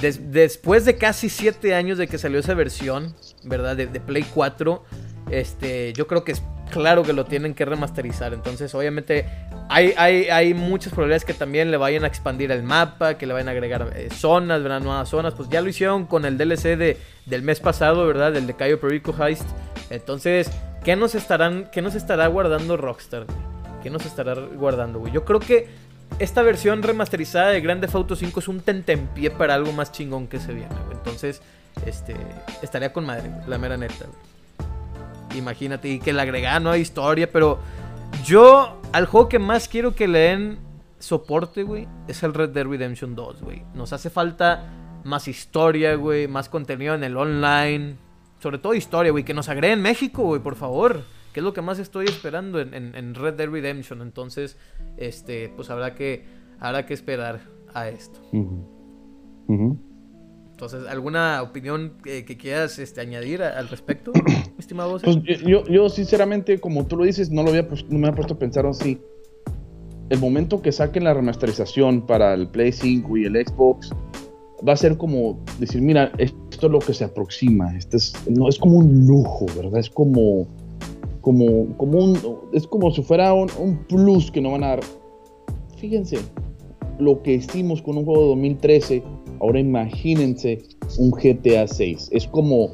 des- 0.00 0.32
después 0.32 0.84
de 0.84 0.96
casi 0.96 1.28
7 1.28 1.74
años 1.74 1.98
de 1.98 2.08
que 2.08 2.18
salió 2.18 2.38
esa 2.40 2.54
versión, 2.54 3.14
¿verdad? 3.44 3.76
De, 3.76 3.86
de 3.86 4.00
Play 4.00 4.24
4. 4.34 4.82
Este, 5.30 5.92
yo 5.92 6.06
creo 6.06 6.24
que 6.24 6.32
es 6.32 6.42
claro 6.70 7.02
que 7.02 7.12
lo 7.12 7.24
tienen 7.24 7.54
que 7.54 7.64
remasterizar. 7.64 8.34
Entonces, 8.34 8.74
obviamente, 8.74 9.26
hay, 9.68 10.54
muchas 10.54 10.92
probabilidades 10.92 11.24
que 11.24 11.34
también 11.34 11.70
le 11.70 11.76
vayan 11.76 12.04
a 12.04 12.06
expandir 12.06 12.50
el 12.50 12.62
mapa, 12.62 13.14
que 13.16 13.26
le 13.26 13.32
vayan 13.32 13.48
a 13.48 13.52
agregar 13.52 13.92
eh, 13.94 14.08
zonas. 14.10 14.60
Nuevas 14.60 15.08
zonas. 15.08 15.34
Pues 15.34 15.48
ya 15.48 15.60
lo 15.60 15.68
hicieron 15.68 16.06
con 16.06 16.24
el 16.24 16.36
DLC 16.36 16.76
de, 16.76 16.98
del 17.26 17.42
mes 17.42 17.60
pasado, 17.60 18.06
¿verdad? 18.06 18.32
Del 18.32 18.46
de 18.46 18.54
Cayo 18.54 18.80
Perico 18.80 19.14
Heist. 19.18 19.48
Entonces, 19.90 20.50
¿qué 20.84 20.96
nos 20.96 21.16
qué 21.72 21.82
nos 21.82 21.94
estará 21.94 22.26
guardando 22.26 22.76
Rockstar? 22.76 23.26
¿Qué 23.82 23.90
nos 23.90 24.06
estará 24.06 24.34
guardando, 24.34 24.98
güey? 24.98 25.12
Yo 25.12 25.24
creo 25.24 25.40
que 25.40 25.68
esta 26.18 26.42
versión 26.42 26.82
remasterizada 26.82 27.50
de 27.50 27.60
Grand 27.60 27.80
Theft 27.80 27.94
Auto 27.94 28.16
5 28.16 28.40
es 28.40 28.48
un 28.48 28.60
tentempié 28.60 29.30
para 29.30 29.54
algo 29.54 29.72
más 29.72 29.92
chingón 29.92 30.26
que 30.26 30.38
se 30.38 30.52
viene, 30.54 30.74
güey. 30.86 30.96
Entonces, 30.96 31.42
este, 31.86 32.14
estaría 32.62 32.92
con 32.92 33.04
madre, 33.04 33.30
la 33.46 33.58
mera 33.58 33.76
neta, 33.76 34.06
güey. 34.06 34.33
Imagínate, 35.34 35.88
y 35.88 35.98
que 35.98 36.12
le 36.12 36.22
agregaran 36.22 36.62
nueva 36.62 36.78
historia, 36.78 37.30
pero 37.30 37.58
yo 38.24 38.80
al 38.92 39.06
juego 39.06 39.28
que 39.28 39.38
más 39.38 39.68
quiero 39.68 39.94
que 39.94 40.08
le 40.08 40.18
den 40.20 40.58
soporte, 40.98 41.62
güey, 41.62 41.86
es 42.08 42.22
el 42.22 42.32
Red 42.34 42.50
Dead 42.50 42.66
Redemption 42.66 43.14
2, 43.14 43.42
güey. 43.42 43.62
Nos 43.74 43.92
hace 43.92 44.10
falta 44.10 45.00
más 45.04 45.28
historia, 45.28 45.94
güey, 45.96 46.26
más 46.28 46.48
contenido 46.48 46.94
en 46.94 47.04
el 47.04 47.16
online. 47.16 47.96
Sobre 48.40 48.58
todo 48.58 48.74
historia, 48.74 49.12
güey, 49.12 49.24
que 49.24 49.34
nos 49.34 49.48
agreguen 49.48 49.82
México, 49.82 50.22
güey, 50.22 50.40
por 50.40 50.56
favor. 50.56 51.02
Que 51.32 51.40
es 51.40 51.44
lo 51.44 51.52
que 51.52 51.62
más 51.62 51.78
estoy 51.78 52.06
esperando 52.06 52.60
en, 52.60 53.14
Red 53.14 53.34
Dead 53.34 53.48
Redemption. 53.48 54.00
Entonces, 54.00 54.56
este, 54.96 55.52
pues 55.56 55.68
habrá 55.70 55.94
que, 55.94 56.24
habrá 56.60 56.86
que 56.86 56.94
esperar 56.94 57.40
a 57.74 57.88
esto. 57.88 58.20
Ujú. 58.32 59.93
Entonces, 60.54 60.86
¿alguna 60.88 61.42
opinión 61.42 61.94
que, 62.04 62.24
que 62.24 62.36
quieras 62.36 62.78
este, 62.78 63.00
añadir 63.00 63.42
a- 63.42 63.58
al 63.58 63.68
respecto, 63.68 64.12
estimado? 64.58 64.98
Pues 65.02 65.18
yo, 65.44 65.64
yo 65.66 65.88
sinceramente, 65.88 66.60
como 66.60 66.86
tú 66.86 66.96
lo 66.96 67.04
dices, 67.04 67.30
no 67.30 67.42
lo 67.42 67.50
había 67.50 67.62
no 67.62 67.98
me 67.98 68.06
había 68.06 68.14
puesto 68.16 68.34
a 68.34 68.38
pensar 68.38 68.64
así. 68.66 68.98
El 70.10 70.20
momento 70.20 70.62
que 70.62 70.70
saquen 70.70 71.04
la 71.04 71.14
remasterización 71.14 72.06
para 72.06 72.34
el 72.34 72.48
Play 72.48 72.70
5 72.72 73.16
y 73.16 73.24
el 73.24 73.34
Xbox 73.46 73.90
va 74.66 74.74
a 74.74 74.76
ser 74.76 74.96
como 74.96 75.42
decir, 75.58 75.82
mira, 75.82 76.12
esto 76.18 76.38
esto 76.54 76.66
es 76.68 76.72
lo 76.72 76.78
que 76.78 76.94
se 76.94 77.02
aproxima. 77.02 77.76
Este 77.76 77.96
es, 77.96 78.12
no, 78.30 78.48
es 78.48 78.56
como 78.58 78.78
un 78.78 79.06
lujo, 79.08 79.46
¿verdad? 79.56 79.78
Es 79.80 79.90
como, 79.90 80.46
como, 81.20 81.76
como 81.76 81.98
un, 81.98 82.16
es 82.52 82.64
como 82.68 82.92
si 82.92 83.02
fuera 83.02 83.32
un, 83.34 83.48
un 83.58 83.78
plus 83.88 84.30
que 84.30 84.40
no 84.40 84.52
van 84.52 84.62
a 84.62 84.68
dar. 84.68 84.80
Fíjense, 85.78 86.18
lo 87.00 87.20
que 87.22 87.32
hicimos 87.34 87.82
con 87.82 87.98
un 87.98 88.04
juego 88.04 88.22
de 88.22 88.28
2013, 88.28 89.02
ahora 89.40 89.60
imagínense 89.60 90.62
un 90.98 91.10
GTA 91.10 91.66
6. 91.66 92.10
Es 92.12 92.26
como, 92.26 92.70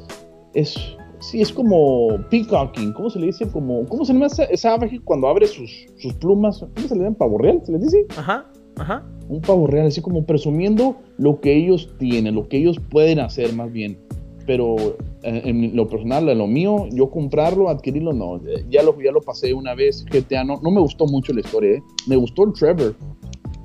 es, 0.53 0.75
sí, 1.19 1.41
es 1.41 1.51
como 1.51 2.19
peacocking, 2.29 2.93
¿cómo 2.93 3.09
se 3.09 3.19
le 3.19 3.27
dice? 3.27 3.47
Como, 3.47 3.85
¿Cómo 3.85 4.05
se 4.05 4.13
llama 4.13 4.27
esa, 4.27 4.73
ave 4.73 4.99
cuando 5.03 5.27
abre 5.27 5.47
sus, 5.47 5.87
sus 5.97 6.13
plumas? 6.13 6.65
¿Cómo 6.75 6.87
se 6.87 6.95
le 6.95 7.03
llama? 7.03 7.17
¿Pavo 7.17 7.37
real? 7.37 7.61
¿Se 7.63 7.71
le 7.71 7.79
dice? 7.79 8.05
Ajá, 8.17 8.45
ajá. 8.77 9.05
Un 9.29 9.41
pavo 9.41 9.67
real, 9.67 9.87
así 9.87 10.01
como 10.01 10.25
presumiendo 10.25 10.97
lo 11.17 11.39
que 11.39 11.55
ellos 11.55 11.93
tienen, 11.97 12.35
lo 12.35 12.47
que 12.47 12.57
ellos 12.57 12.77
pueden 12.89 13.19
hacer 13.19 13.53
más 13.53 13.71
bien. 13.71 13.97
Pero 14.45 14.75
eh, 15.23 15.41
en 15.45 15.75
lo 15.75 15.87
personal, 15.87 16.27
en 16.27 16.39
lo 16.39 16.47
mío, 16.47 16.87
yo 16.91 17.09
comprarlo, 17.09 17.69
adquirirlo, 17.69 18.11
no. 18.11 18.41
Ya 18.69 18.81
lo, 18.83 18.99
ya 18.99 19.11
lo 19.11 19.21
pasé 19.21 19.53
una 19.53 19.75
vez, 19.75 20.03
GTA, 20.05 20.43
no, 20.43 20.59
no 20.61 20.71
me 20.71 20.81
gustó 20.81 21.05
mucho 21.05 21.31
la 21.31 21.41
historia, 21.41 21.77
¿eh? 21.77 21.83
Me 22.07 22.15
gustó 22.15 22.43
el 22.45 22.53
Trevor, 22.53 22.95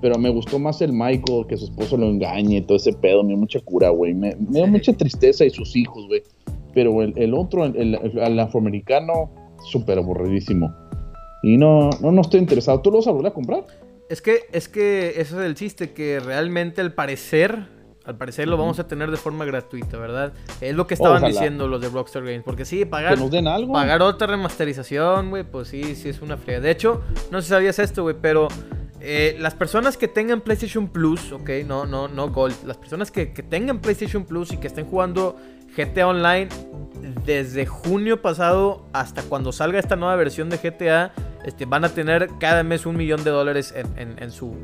pero 0.01 0.19
me 0.19 0.29
gustó 0.29 0.59
más 0.59 0.81
el 0.83 0.93
Michael, 0.93 1.47
que 1.49 1.57
su 1.57 1.65
esposo 1.65 1.97
lo 1.97 2.07
engañe, 2.07 2.63
todo 2.63 2.77
ese 2.77 2.93
pedo, 2.93 3.23
me 3.23 3.31
dio 3.31 3.39
mucha 3.39 3.61
cura, 3.61 3.89
güey. 3.89 4.15
Me, 4.15 4.37
me 4.37 4.59
dio 4.59 4.67
mucha 4.67 4.93
tristeza 4.93 5.45
y 5.45 5.51
sus 5.51 5.75
hijos, 5.75 6.07
güey. 6.07 6.23
Pero 6.75 7.03
el, 7.03 7.15
el 7.17 7.33
otro, 7.35 7.65
el, 7.65 7.95
el, 7.95 8.41
afroamericano, 8.41 9.31
súper 9.71 9.99
aburridísimo. 9.99 10.75
Y 11.43 11.57
no, 11.57 11.91
no, 12.01 12.13
no 12.13 12.21
estoy 12.21 12.41
interesado. 12.41 12.81
¿Tú 12.83 12.91
lo 12.91 12.99
vas 12.99 13.07
a 13.07 13.13
volver 13.13 13.29
a 13.29 13.35
comprar? 13.35 13.65
Es 14.11 14.21
que, 14.21 14.41
es 14.53 14.69
que 14.69 15.15
eso 15.17 15.41
es 15.41 15.47
el 15.47 15.55
chiste, 15.55 15.93
que 15.93 16.21
realmente 16.21 16.83
al 16.83 16.93
parecer, 16.93 17.67
al 18.05 18.17
parecer 18.17 18.47
lo 18.47 18.59
vamos 18.59 18.79
a 18.79 18.87
tener 18.87 19.11
de 19.11 19.17
forma 19.17 19.47
gratuita, 19.47 19.97
¿verdad? 19.97 20.35
Es 20.61 20.75
lo 20.75 20.87
que 20.87 20.95
estaban 20.95 21.25
diciendo 21.25 21.67
los 21.67 21.81
de 21.81 21.89
Rockstar 21.89 22.23
Games. 22.23 22.43
Porque 22.45 22.67
sí, 22.67 22.85
pagar, 22.85 23.15
que 23.15 23.21
nos 23.21 23.31
den 23.31 23.49
algo. 23.49 23.73
pagar 23.73 24.03
otra 24.03 24.27
remasterización, 24.27 25.31
güey, 25.31 25.45
pues 25.45 25.69
sí, 25.69 25.95
sí 25.95 26.11
es 26.11 26.21
una 26.21 26.37
fría. 26.37 26.61
De 26.61 26.71
hecho, 26.71 27.01
no 27.31 27.41
sé 27.41 27.47
si 27.47 27.51
sabías 27.51 27.79
esto, 27.79 28.03
güey, 28.03 28.17
pero 28.21 28.49
eh, 29.01 29.37
las 29.39 29.55
personas 29.55 29.97
que 29.97 30.09
tengan 30.09 30.41
PlayStation 30.41 30.89
Plus, 30.89 31.33
ok, 31.33 31.51
no, 31.67 31.87
no, 31.87 32.09
no 32.09 32.31
Gold, 32.31 32.65
las 32.65 32.77
personas 32.77 33.11
que, 33.11 33.27
tengan 33.27 33.81
PlayStation 33.81 34.25
Plus 34.25 34.53
y 34.53 34.57
que 34.57 34.67
estén 34.67 34.87
jugando 34.87 35.37
GTA 35.77 36.09
Online 36.09 36.49
desde 37.27 37.67
junio 37.67 38.23
pasado 38.23 38.87
hasta 38.93 39.23
cuando 39.23 39.53
salga 39.53 39.79
esta 39.79 39.97
nueva 39.97 40.17
versión 40.17 40.49
de 40.49 40.57
GTA, 40.57 41.13
este, 41.45 41.67
van 41.67 41.85
a 41.85 41.91
tener 41.91 42.31
cada 42.41 42.63
mes 42.63 42.87
un 42.87 42.97
millón 42.97 43.23
de 43.23 43.31
dólares 43.31 43.75
en, 43.77 44.31
su, 44.31 44.57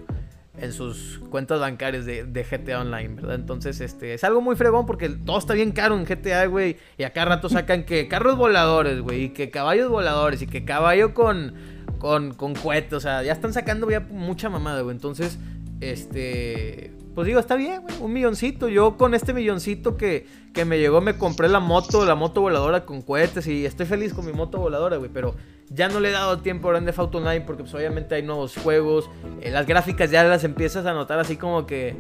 en 0.56 0.72
sus 0.72 1.20
cuentas 1.30 1.60
bancarias 1.60 2.06
de, 2.06 2.46
GTA 2.50 2.80
Online, 2.80 3.14
¿verdad? 3.14 3.34
Entonces, 3.34 3.80
este, 3.82 4.14
es 4.14 4.24
algo 4.24 4.40
muy 4.40 4.56
fregón 4.56 4.86
porque 4.86 5.10
todo 5.10 5.38
está 5.38 5.52
bien 5.52 5.72
caro 5.72 5.94
en 5.94 6.06
GTA, 6.06 6.46
güey. 6.46 6.78
Y 6.96 7.04
acá 7.04 7.26
rato 7.26 7.50
sacan 7.50 7.84
que 7.84 8.08
carros 8.08 8.38
voladores, 8.38 9.00
güey, 9.02 9.24
y 9.24 9.28
que 9.28 9.50
caballos 9.50 9.90
voladores, 9.90 10.40
y 10.40 10.46
que 10.46 10.64
caballo 10.64 11.12
con 11.12 11.54
con, 12.02 12.34
con 12.34 12.56
cohetes, 12.56 12.94
o 12.94 13.00
sea, 13.00 13.22
ya 13.22 13.32
están 13.32 13.52
sacando 13.52 13.88
ya 13.88 14.00
mucha 14.00 14.50
mamada, 14.50 14.80
güey. 14.80 14.92
Entonces, 14.92 15.38
este, 15.80 16.90
pues 17.14 17.28
digo, 17.28 17.38
está 17.38 17.54
bien, 17.54 17.82
güey, 17.82 17.94
un 18.00 18.12
milloncito. 18.12 18.66
Yo 18.66 18.96
con 18.96 19.14
este 19.14 19.32
milloncito 19.32 19.96
que, 19.96 20.26
que 20.52 20.64
me 20.64 20.80
llegó 20.80 21.00
me 21.00 21.16
compré 21.16 21.48
la 21.48 21.60
moto, 21.60 22.04
la 22.04 22.16
moto 22.16 22.40
voladora 22.40 22.84
con 22.84 23.02
cohetes 23.02 23.46
y 23.46 23.64
estoy 23.64 23.86
feliz 23.86 24.14
con 24.14 24.26
mi 24.26 24.32
moto 24.32 24.58
voladora, 24.58 24.96
güey, 24.96 25.12
pero 25.14 25.36
ya 25.70 25.88
no 25.88 26.00
le 26.00 26.08
he 26.08 26.12
dado 26.12 26.38
tiempo 26.38 26.66
a 26.66 26.72
Grand 26.72 26.86
Theft 26.86 26.98
Auto 26.98 27.18
Online 27.18 27.42
porque 27.42 27.62
pues 27.62 27.74
obviamente 27.74 28.16
hay 28.16 28.24
nuevos 28.24 28.56
juegos, 28.56 29.08
eh, 29.40 29.52
las 29.52 29.68
gráficas 29.68 30.10
ya 30.10 30.24
las 30.24 30.42
empiezas 30.42 30.84
a 30.86 30.94
notar 30.94 31.20
así 31.20 31.36
como 31.36 31.66
que 31.66 31.94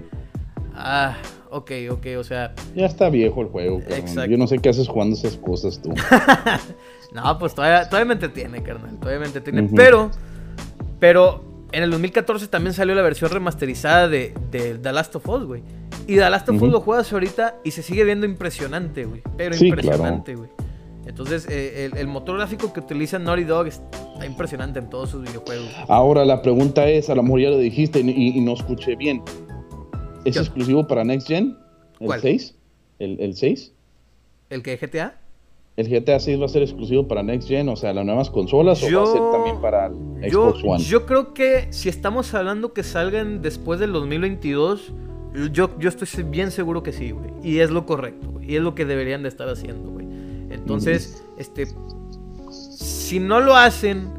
ah, 0.74 1.16
ok, 1.50 1.70
ok, 1.92 2.06
o 2.18 2.24
sea, 2.24 2.54
ya 2.74 2.86
está 2.86 3.08
viejo 3.08 3.40
el 3.40 3.46
juego, 3.46 3.78
Exacto. 3.88 4.24
Yo 4.24 4.36
no 4.36 4.48
sé 4.48 4.58
qué 4.58 4.70
haces 4.70 4.88
jugando 4.88 5.14
esas 5.14 5.36
cosas 5.36 5.80
tú. 5.80 5.94
No, 7.14 7.38
pues 7.38 7.54
todavía, 7.54 7.88
todavía 7.88 8.06
me 8.06 8.14
entretiene, 8.14 8.62
carnal. 8.62 8.98
Todavía 8.98 9.20
me 9.20 9.26
entretiene. 9.26 9.68
Pero, 9.74 10.10
pero 10.98 11.44
en 11.72 11.82
el 11.82 11.90
2014 11.90 12.48
también 12.48 12.74
salió 12.74 12.94
la 12.94 13.02
versión 13.02 13.30
remasterizada 13.30 14.08
de, 14.08 14.34
The 14.50 14.92
Last 14.92 15.16
of 15.16 15.28
Us, 15.28 15.44
güey. 15.44 15.62
Y 16.06 16.16
The 16.16 16.30
Last 16.30 16.48
of 16.48 16.60
Us 16.60 16.70
lo 16.70 16.80
juegas 16.80 17.12
ahorita 17.12 17.56
y 17.64 17.72
se 17.72 17.82
sigue 17.82 18.04
viendo 18.04 18.26
impresionante, 18.26 19.04
güey. 19.04 19.22
Pero 19.36 19.56
impresionante, 19.56 20.34
güey. 20.34 20.50
Entonces, 21.06 21.48
eh, 21.50 21.90
el, 21.96 22.06
motor 22.06 22.36
gráfico 22.36 22.72
que 22.72 22.80
utiliza 22.80 23.18
Naughty 23.18 23.44
Dog 23.44 23.66
está 23.66 24.24
impresionante 24.24 24.78
en 24.78 24.88
todos 24.88 25.10
sus 25.10 25.22
videojuegos. 25.22 25.68
Ahora, 25.88 26.24
la 26.24 26.42
pregunta 26.42 26.88
es, 26.88 27.10
a 27.10 27.14
lo 27.14 27.22
mejor 27.24 27.40
ya 27.40 27.50
lo 27.50 27.58
dijiste 27.58 28.00
y, 28.00 28.40
no 28.40 28.54
escuché 28.54 28.94
bien. 28.94 29.22
¿Es 30.24 30.36
exclusivo 30.36 30.86
para 30.86 31.02
Next 31.02 31.26
Gen? 31.26 31.58
¿El 31.98 32.20
6? 32.20 32.54
¿El, 33.00 33.20
¿El 33.20 33.34
6? 33.34 33.72
¿El 34.50 34.62
que 34.62 34.76
GTA? 34.76 35.21
El 35.76 35.88
GTA 35.88 36.20
6 36.20 36.40
va 36.40 36.44
a 36.44 36.48
ser 36.48 36.62
exclusivo 36.62 37.08
para 37.08 37.22
Next 37.22 37.48
Gen, 37.48 37.68
o 37.68 37.76
sea, 37.76 37.92
las 37.92 38.04
nuevas 38.04 38.30
consolas, 38.30 38.82
o 38.82 38.86
va 38.94 39.02
a 39.02 39.06
ser 39.06 39.22
también 39.32 39.60
para 39.60 39.88
Xbox 39.88 40.62
One. 40.64 40.84
Yo 40.84 41.06
creo 41.06 41.32
que 41.32 41.68
si 41.70 41.88
estamos 41.88 42.34
hablando 42.34 42.72
que 42.72 42.82
salgan 42.82 43.40
después 43.40 43.80
del 43.80 43.92
2022, 43.92 44.92
yo, 45.50 45.78
yo 45.78 45.88
estoy 45.88 46.24
bien 46.24 46.50
seguro 46.50 46.82
que 46.82 46.92
sí, 46.92 47.12
güey. 47.12 47.30
Y 47.42 47.60
es 47.60 47.70
lo 47.70 47.86
correcto, 47.86 48.40
Y 48.42 48.56
es 48.56 48.62
lo 48.62 48.74
que 48.74 48.84
deberían 48.84 49.22
de 49.22 49.30
estar 49.30 49.48
haciendo, 49.48 49.90
güey. 49.90 50.06
Entonces, 50.50 51.24
este, 51.38 51.66
si 52.50 53.18
no 53.18 53.40
lo 53.40 53.56
hacen, 53.56 54.10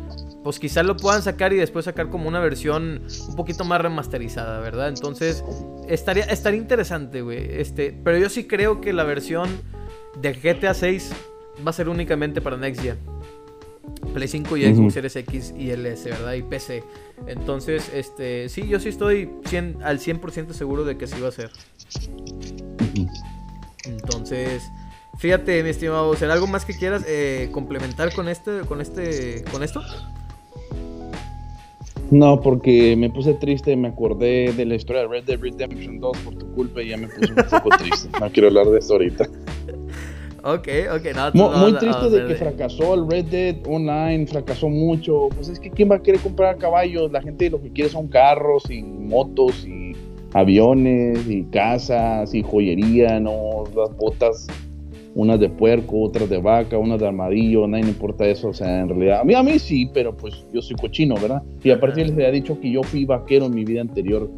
pues 0.44 0.60
quizás 0.60 0.84
lo 0.84 0.98
puedan 0.98 1.22
sacar 1.22 1.54
y 1.54 1.58
después 1.58 1.86
sacar 1.86 2.10
como 2.10 2.28
una 2.28 2.40
versión 2.40 3.04
un 3.30 3.36
poquito 3.36 3.64
más 3.64 3.80
remasterizada, 3.80 4.60
¿verdad? 4.60 4.90
Entonces, 4.90 5.44
estaría, 5.88 6.24
estaría 6.24 6.60
interesante, 6.60 7.22
güey. 7.22 7.46
Este, 7.62 7.96
pero 8.04 8.18
yo 8.18 8.28
sí 8.30 8.48
creo 8.48 8.82
que 8.82 8.92
la 8.92 9.04
versión 9.04 9.50
de 10.20 10.34
GTA 10.34 10.74
6 10.74 11.12
va 11.66 11.70
a 11.70 11.74
ser 11.74 11.90
únicamente 11.90 12.42
para 12.42 12.58
Next 12.58 12.82
Gen. 12.82 12.98
Play 14.14 14.28
5 14.28 14.58
y 14.58 14.74
Xbox 14.74 14.94
Series 14.94 15.16
X 15.16 15.54
y 15.58 15.72
LS, 15.72 16.06
¿verdad? 16.06 16.34
Y 16.34 16.42
PC. 16.44 16.84
Entonces, 17.28 17.92
este, 17.94 18.48
sí, 18.50 18.68
yo 18.68 18.80
sí 18.80 18.90
estoy 18.90 19.30
al 19.84 20.00
100% 20.00 20.54
seguro 20.54 20.86
de 20.86 20.98
que 20.98 21.08
sí 21.08 21.20
va 21.20 21.30
a 21.30 21.32
ser. 21.32 21.50
Entonces, 23.86 24.64
fíjate, 25.18 25.64
mi 25.64 25.70
estimado, 25.70 26.16
¿será 26.16 26.34
algo 26.34 26.48
más 26.48 26.64
que 26.66 26.74
quieras 26.78 27.04
eh, 27.08 27.50
complementar 27.52 28.14
con 28.14 28.30
este, 28.30 28.62
con 28.62 28.82
este, 28.82 29.44
con 29.52 29.64
esto? 29.64 29.82
No, 32.12 32.40
porque 32.42 32.96
me 32.96 33.10
puse 33.10 33.34
triste, 33.34 33.76
me 33.76 33.88
acordé 33.88 34.54
de 34.54 34.66
la 34.66 34.76
historia 34.76 35.02
de 35.02 35.08
Red 35.08 35.24
Dead 35.24 35.40
Redemption 35.40 36.00
2 36.00 36.18
por 36.20 36.36
tu 36.36 36.54
culpa 36.54 36.82
y 36.84 36.90
ya 36.90 36.98
me 36.98 37.08
puse 37.08 37.32
un 37.32 37.48
poco 37.50 37.70
triste. 37.78 38.10
No 38.20 38.30
quiero 38.32 38.50
hablar 38.50 38.68
de 38.68 38.80
eso 38.80 38.94
ahorita. 38.94 39.28
Ok, 40.46 40.68
ok, 40.94 41.16
no, 41.16 41.50
muy, 41.50 41.58
muy 41.58 41.80
triste 41.80 42.10
de 42.10 42.28
que 42.28 42.36
fracasó 42.36 42.96
el 42.96 43.10
Red 43.10 43.26
Dead 43.28 43.56
Online, 43.66 44.28
fracasó 44.28 44.68
mucho. 44.68 45.30
Pues 45.34 45.48
es 45.48 45.58
que 45.58 45.70
¿quién 45.70 45.90
va 45.90 45.96
a 45.96 46.02
querer 46.02 46.20
comprar 46.20 46.58
caballos? 46.58 47.10
La 47.14 47.22
gente 47.22 47.50
lo 47.50 47.62
que 47.62 47.72
quiere 47.72 47.90
son 47.90 48.10
carros 48.10 48.70
y 48.70 48.84
motos 48.84 49.66
y 49.66 49.94
aviones 50.34 51.30
y 51.30 51.44
casas 51.44 52.34
y 52.34 52.44
joyería, 52.44 53.22
¿no? 53.22 53.64
Las 53.74 53.96
botas, 53.96 54.48
unas 55.16 55.40
de 55.40 55.48
puerco, 55.48 56.02
otras 56.02 56.30
de 56.30 56.40
vaca, 56.40 56.78
unas 56.78 57.00
de 57.00 57.08
armadillo, 57.08 57.66
nadie 57.66 57.86
le 57.86 57.92
importa 57.92 58.26
eso. 58.26 58.50
O 58.50 58.54
sea, 58.54 58.82
en 58.82 58.90
realidad, 58.90 59.22
a 59.22 59.24
mí, 59.24 59.34
a 59.36 59.44
mí 59.44 59.58
sí, 59.60 59.90
pero 59.94 60.14
pues 60.18 60.46
yo 60.52 60.62
soy 60.62 60.76
cochino, 60.76 61.16
¿verdad? 61.16 61.42
Y 61.64 61.70
aparte 61.70 62.04
les 62.04 62.12
había 62.12 62.32
dicho 62.32 62.60
que 62.60 62.70
yo 62.70 62.84
fui 62.84 63.06
vaquero 63.06 63.46
en 63.46 63.56
mi 63.56 63.64
vida 63.64 63.80
anterior. 63.80 64.30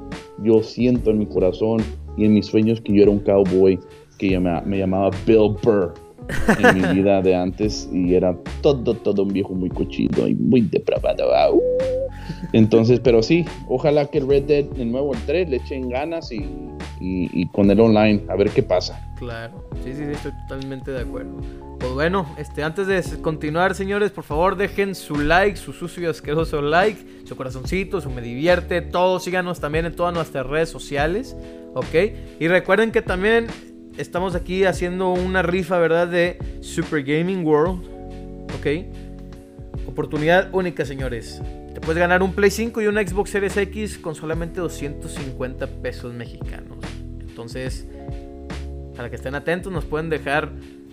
Yo 0.43 0.61
siento 0.61 1.09
en 1.09 1.17
mi 1.17 1.25
corazón 1.25 1.81
y 2.15 2.25
en 2.25 2.35
mis 2.35 2.45
sueños 2.45 2.79
que 2.79 2.93
yo 2.93 3.01
era 3.01 3.11
un 3.11 3.19
cowboy 3.19 3.79
que 4.17 4.39
me 4.39 4.77
llamaba 4.77 5.11
Bill 5.25 5.55
Burr 5.61 5.93
en 6.59 6.81
mi 6.81 7.01
vida 7.01 7.21
de 7.21 7.35
antes 7.35 7.89
y 7.91 8.15
era 8.15 8.35
todo, 8.61 8.93
todo 8.95 9.23
un 9.23 9.33
viejo 9.33 9.53
muy 9.53 9.69
cochino 9.69 10.27
y 10.27 10.35
muy 10.35 10.61
depravado. 10.61 11.61
Entonces, 12.53 12.99
pero 12.99 13.21
sí, 13.21 13.45
ojalá 13.67 14.05
que 14.07 14.19
el 14.19 14.27
Red 14.27 14.43
Dead, 14.43 14.65
de 14.65 14.85
nuevo 14.85 15.13
el 15.13 15.19
3, 15.25 15.49
le 15.49 15.57
echen 15.57 15.89
ganas 15.89 16.31
y, 16.31 16.45
y, 16.99 17.47
con 17.47 17.69
el 17.69 17.79
online, 17.79 18.23
a 18.29 18.35
ver 18.35 18.49
qué 18.49 18.63
pasa. 18.63 18.99
Claro, 19.17 19.67
sí, 19.83 19.93
sí, 19.93 20.03
estoy 20.03 20.31
totalmente 20.47 20.91
de 20.91 21.01
acuerdo. 21.01 21.33
Pues 21.79 21.91
bueno, 21.91 22.25
este, 22.37 22.63
antes 22.63 22.87
de 22.87 23.21
continuar, 23.21 23.75
señores, 23.75 24.11
por 24.11 24.23
favor 24.23 24.55
dejen 24.55 24.95
su 24.95 25.15
like, 25.17 25.57
su 25.57 25.73
sucio 25.73 26.03
y 26.03 26.05
asqueroso 26.07 26.61
like, 26.61 27.25
su 27.25 27.35
corazoncito, 27.35 28.01
su 28.01 28.09
me 28.09 28.21
divierte, 28.21 28.81
todo. 28.81 29.19
Síganos 29.19 29.59
también 29.59 29.85
en 29.85 29.95
todas 29.95 30.13
nuestras 30.13 30.45
redes 30.47 30.69
sociales, 30.69 31.35
¿ok? 31.73 31.95
Y 32.39 32.47
recuerden 32.47 32.91
que 32.91 33.01
también 33.01 33.47
estamos 33.97 34.35
aquí 34.35 34.65
haciendo 34.65 35.11
una 35.11 35.41
rifa, 35.41 35.79
¿verdad? 35.79 36.07
De 36.07 36.37
Super 36.61 37.03
Gaming 37.03 37.45
World. 37.45 37.83
¿Ok? 38.57 39.87
Oportunidad 39.87 40.49
única, 40.53 40.85
señores. 40.85 41.41
Te 41.73 41.81
puedes 41.81 41.99
ganar 41.99 42.23
un 42.23 42.33
Play 42.33 42.51
5 42.51 42.81
y 42.81 42.87
un 42.87 42.95
Xbox 42.95 43.29
Series 43.29 43.57
X 43.57 43.97
con 43.97 44.15
solamente 44.15 44.59
250 44.59 45.67
pesos 45.67 46.13
mexicanos. 46.13 46.77
Entonces, 47.19 47.85
para 48.95 49.09
que 49.09 49.17
estén 49.17 49.35
atentos, 49.35 49.71
nos 49.71 49.85
pueden 49.85 50.09
dejar 50.09 50.51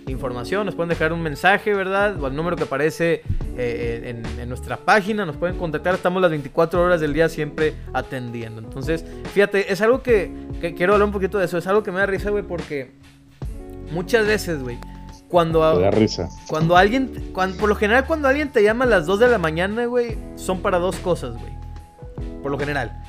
información, 0.08 0.66
nos 0.66 0.74
pueden 0.74 0.88
dejar 0.88 1.12
un 1.12 1.22
mensaje, 1.22 1.74
¿verdad? 1.74 2.20
O 2.20 2.26
al 2.26 2.34
número 2.34 2.56
que 2.56 2.64
aparece 2.64 3.22
eh, 3.56 4.22
en, 4.38 4.48
nuestra 4.48 4.76
página, 4.76 5.24
nos 5.24 5.36
pueden 5.36 5.56
contactar, 5.56 5.94
estamos 5.94 6.20
las 6.20 6.30
24 6.30 6.82
horas 6.82 7.00
del 7.00 7.12
día 7.12 7.28
siempre 7.28 7.74
atendiendo. 7.92 8.60
Entonces, 8.60 9.04
fíjate, 9.32 9.72
es 9.72 9.80
algo 9.80 10.02
que, 10.02 10.30
quiero 10.70 10.94
hablar 10.94 11.06
un 11.06 11.12
poquito 11.12 11.38
de 11.38 11.46
eso, 11.46 11.58
es 11.58 11.66
algo 11.66 11.82
que 11.82 11.90
me 11.90 11.98
da 11.98 12.06
risa, 12.06 12.30
güey, 12.30 12.44
porque 12.44 12.92
muchas 13.90 14.26
veces, 14.26 14.62
güey, 14.62 14.78
cuando, 15.28 15.60
da 15.60 15.90
risa. 15.90 16.28
cuando 16.46 16.76
alguien, 16.76 17.30
cuando, 17.32 17.56
por 17.56 17.68
lo 17.68 17.74
general 17.74 18.06
cuando 18.06 18.28
alguien 18.28 18.50
te 18.50 18.62
llama 18.62 18.84
a 18.84 18.88
las 18.88 19.06
2 19.06 19.20
de 19.20 19.28
la 19.28 19.38
mañana, 19.38 19.86
güey, 19.86 20.16
son 20.36 20.60
para 20.60 20.78
dos 20.78 20.96
cosas, 20.96 21.32
güey. 21.32 21.52
Por 22.42 22.50
lo 22.50 22.58
general. 22.58 23.02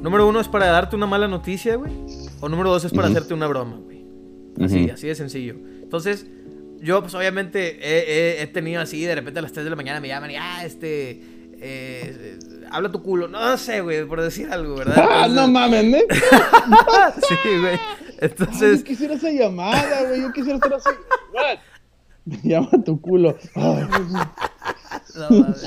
Número 0.00 0.28
uno 0.28 0.40
es 0.40 0.48
para 0.48 0.66
darte 0.66 0.94
una 0.96 1.06
mala 1.06 1.26
noticia, 1.26 1.76
güey. 1.76 1.92
O 2.40 2.48
número 2.48 2.70
dos 2.70 2.84
es 2.84 2.92
para 2.92 3.08
hacerte 3.08 3.34
una 3.34 3.46
broma, 3.46 3.78
güey. 3.78 4.06
Así, 4.62 4.88
así 4.90 5.08
de 5.08 5.14
sencillo. 5.14 5.56
Entonces, 5.82 6.26
yo 6.80 7.00
pues 7.00 7.14
obviamente 7.14 7.78
he, 8.42 8.46
tenido 8.48 8.80
así, 8.80 9.04
de 9.04 9.14
repente 9.14 9.40
a 9.40 9.42
las 9.42 9.52
3 9.52 9.64
de 9.64 9.70
la 9.70 9.76
mañana 9.76 10.00
me 10.00 10.08
llaman 10.08 10.30
y, 10.30 10.36
ah, 10.36 10.64
este, 10.64 11.20
eh, 11.58 12.38
habla 12.70 12.90
tu 12.90 13.02
culo. 13.02 13.28
No 13.28 13.56
sé, 13.56 13.80
güey, 13.80 14.04
por 14.04 14.20
decir 14.20 14.50
algo, 14.50 14.76
¿verdad? 14.76 15.08
ah, 15.10 15.28
no 15.28 15.48
mames, 15.48 15.84
¿eh? 15.84 16.06
sí, 17.28 17.34
güey. 17.60 17.78
Entonces. 18.18 18.80
yo 18.80 18.84
quisiera 18.84 19.14
esa 19.14 19.30
llamada, 19.30 20.04
güey. 20.08 20.22
Yo 20.22 20.32
quisiera 20.32 20.56
estar 20.56 20.74
así. 20.74 20.90
What? 21.32 21.58
Me 22.24 22.38
llama 22.42 22.70
tu 22.84 23.00
culo. 23.00 23.36
no 23.54 23.80
mames. 25.30 25.64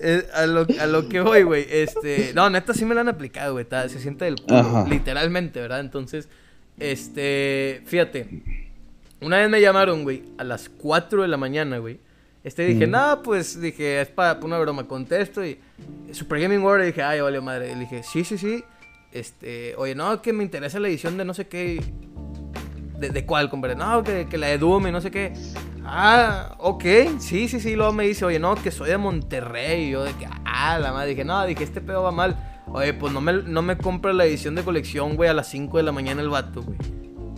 Eh, 0.00 0.26
a, 0.32 0.46
lo, 0.46 0.66
a, 0.80 0.86
lo, 0.86 1.08
que 1.08 1.20
voy, 1.20 1.42
güey. 1.42 1.66
Este. 1.68 2.32
No, 2.34 2.48
neta 2.48 2.72
sí 2.72 2.84
me 2.84 2.94
lo 2.94 3.02
han 3.02 3.08
aplicado, 3.08 3.52
güey. 3.52 3.66
Se 3.88 4.00
siente 4.00 4.24
del 4.24 4.40
culo. 4.40 4.86
Literalmente, 4.88 5.60
¿verdad? 5.60 5.80
Entonces, 5.80 6.28
este. 6.78 7.82
Fíjate. 7.84 8.42
Una 9.20 9.38
vez 9.38 9.48
me 9.48 9.60
llamaron, 9.60 10.02
güey, 10.02 10.24
a 10.38 10.44
las 10.44 10.68
4 10.68 11.22
de 11.22 11.28
la 11.28 11.36
mañana, 11.36 11.78
güey. 11.78 12.00
Este 12.46 12.64
dije, 12.64 12.86
no, 12.86 13.22
pues 13.24 13.60
dije, 13.60 14.00
es 14.00 14.06
para, 14.06 14.38
una 14.40 14.56
broma, 14.60 14.86
contesto 14.86 15.44
y 15.44 15.58
Super 16.12 16.38
Gaming 16.38 16.62
World, 16.62 16.86
dije, 16.86 17.02
ay, 17.02 17.20
vale 17.20 17.40
madre. 17.40 17.72
Y 17.72 17.74
dije, 17.74 18.04
sí, 18.04 18.22
sí, 18.22 18.38
sí. 18.38 18.62
Este, 19.10 19.74
oye, 19.74 19.96
no, 19.96 20.22
que 20.22 20.32
me 20.32 20.44
interesa 20.44 20.78
la 20.78 20.86
edición 20.86 21.16
de 21.16 21.24
no 21.24 21.34
sé 21.34 21.48
qué. 21.48 21.82
¿De, 23.00 23.10
de 23.10 23.26
cuál, 23.26 23.50
compadre? 23.50 23.74
No, 23.74 24.04
que, 24.04 24.28
que, 24.28 24.38
la 24.38 24.46
de 24.46 24.58
Doom 24.58 24.86
y 24.86 24.92
no 24.92 25.00
sé 25.00 25.10
qué. 25.10 25.32
Ah, 25.84 26.54
ok, 26.60 26.84
sí, 27.18 27.48
sí, 27.48 27.58
sí. 27.58 27.74
Luego 27.74 27.92
me 27.92 28.04
dice, 28.04 28.24
oye, 28.24 28.38
no, 28.38 28.54
que 28.54 28.70
soy 28.70 28.90
de 28.90 28.98
Monterrey. 28.98 29.88
Y 29.88 29.90
yo 29.90 30.04
de 30.04 30.12
que, 30.12 30.28
ah, 30.44 30.78
la 30.78 30.92
madre. 30.92 31.10
Dije, 31.10 31.24
no, 31.24 31.44
dije, 31.46 31.64
este 31.64 31.80
pedo 31.80 32.04
va 32.04 32.12
mal. 32.12 32.62
Oye, 32.68 32.94
pues 32.94 33.12
no 33.12 33.20
me, 33.20 33.32
no 33.42 33.60
me 33.62 33.76
compra 33.76 34.12
la 34.12 34.24
edición 34.24 34.54
de 34.54 34.62
colección, 34.62 35.16
güey, 35.16 35.28
a 35.28 35.34
las 35.34 35.48
5 35.48 35.78
de 35.78 35.82
la 35.82 35.90
mañana 35.90 36.22
el 36.22 36.28
vato, 36.28 36.62
güey. 36.62 36.78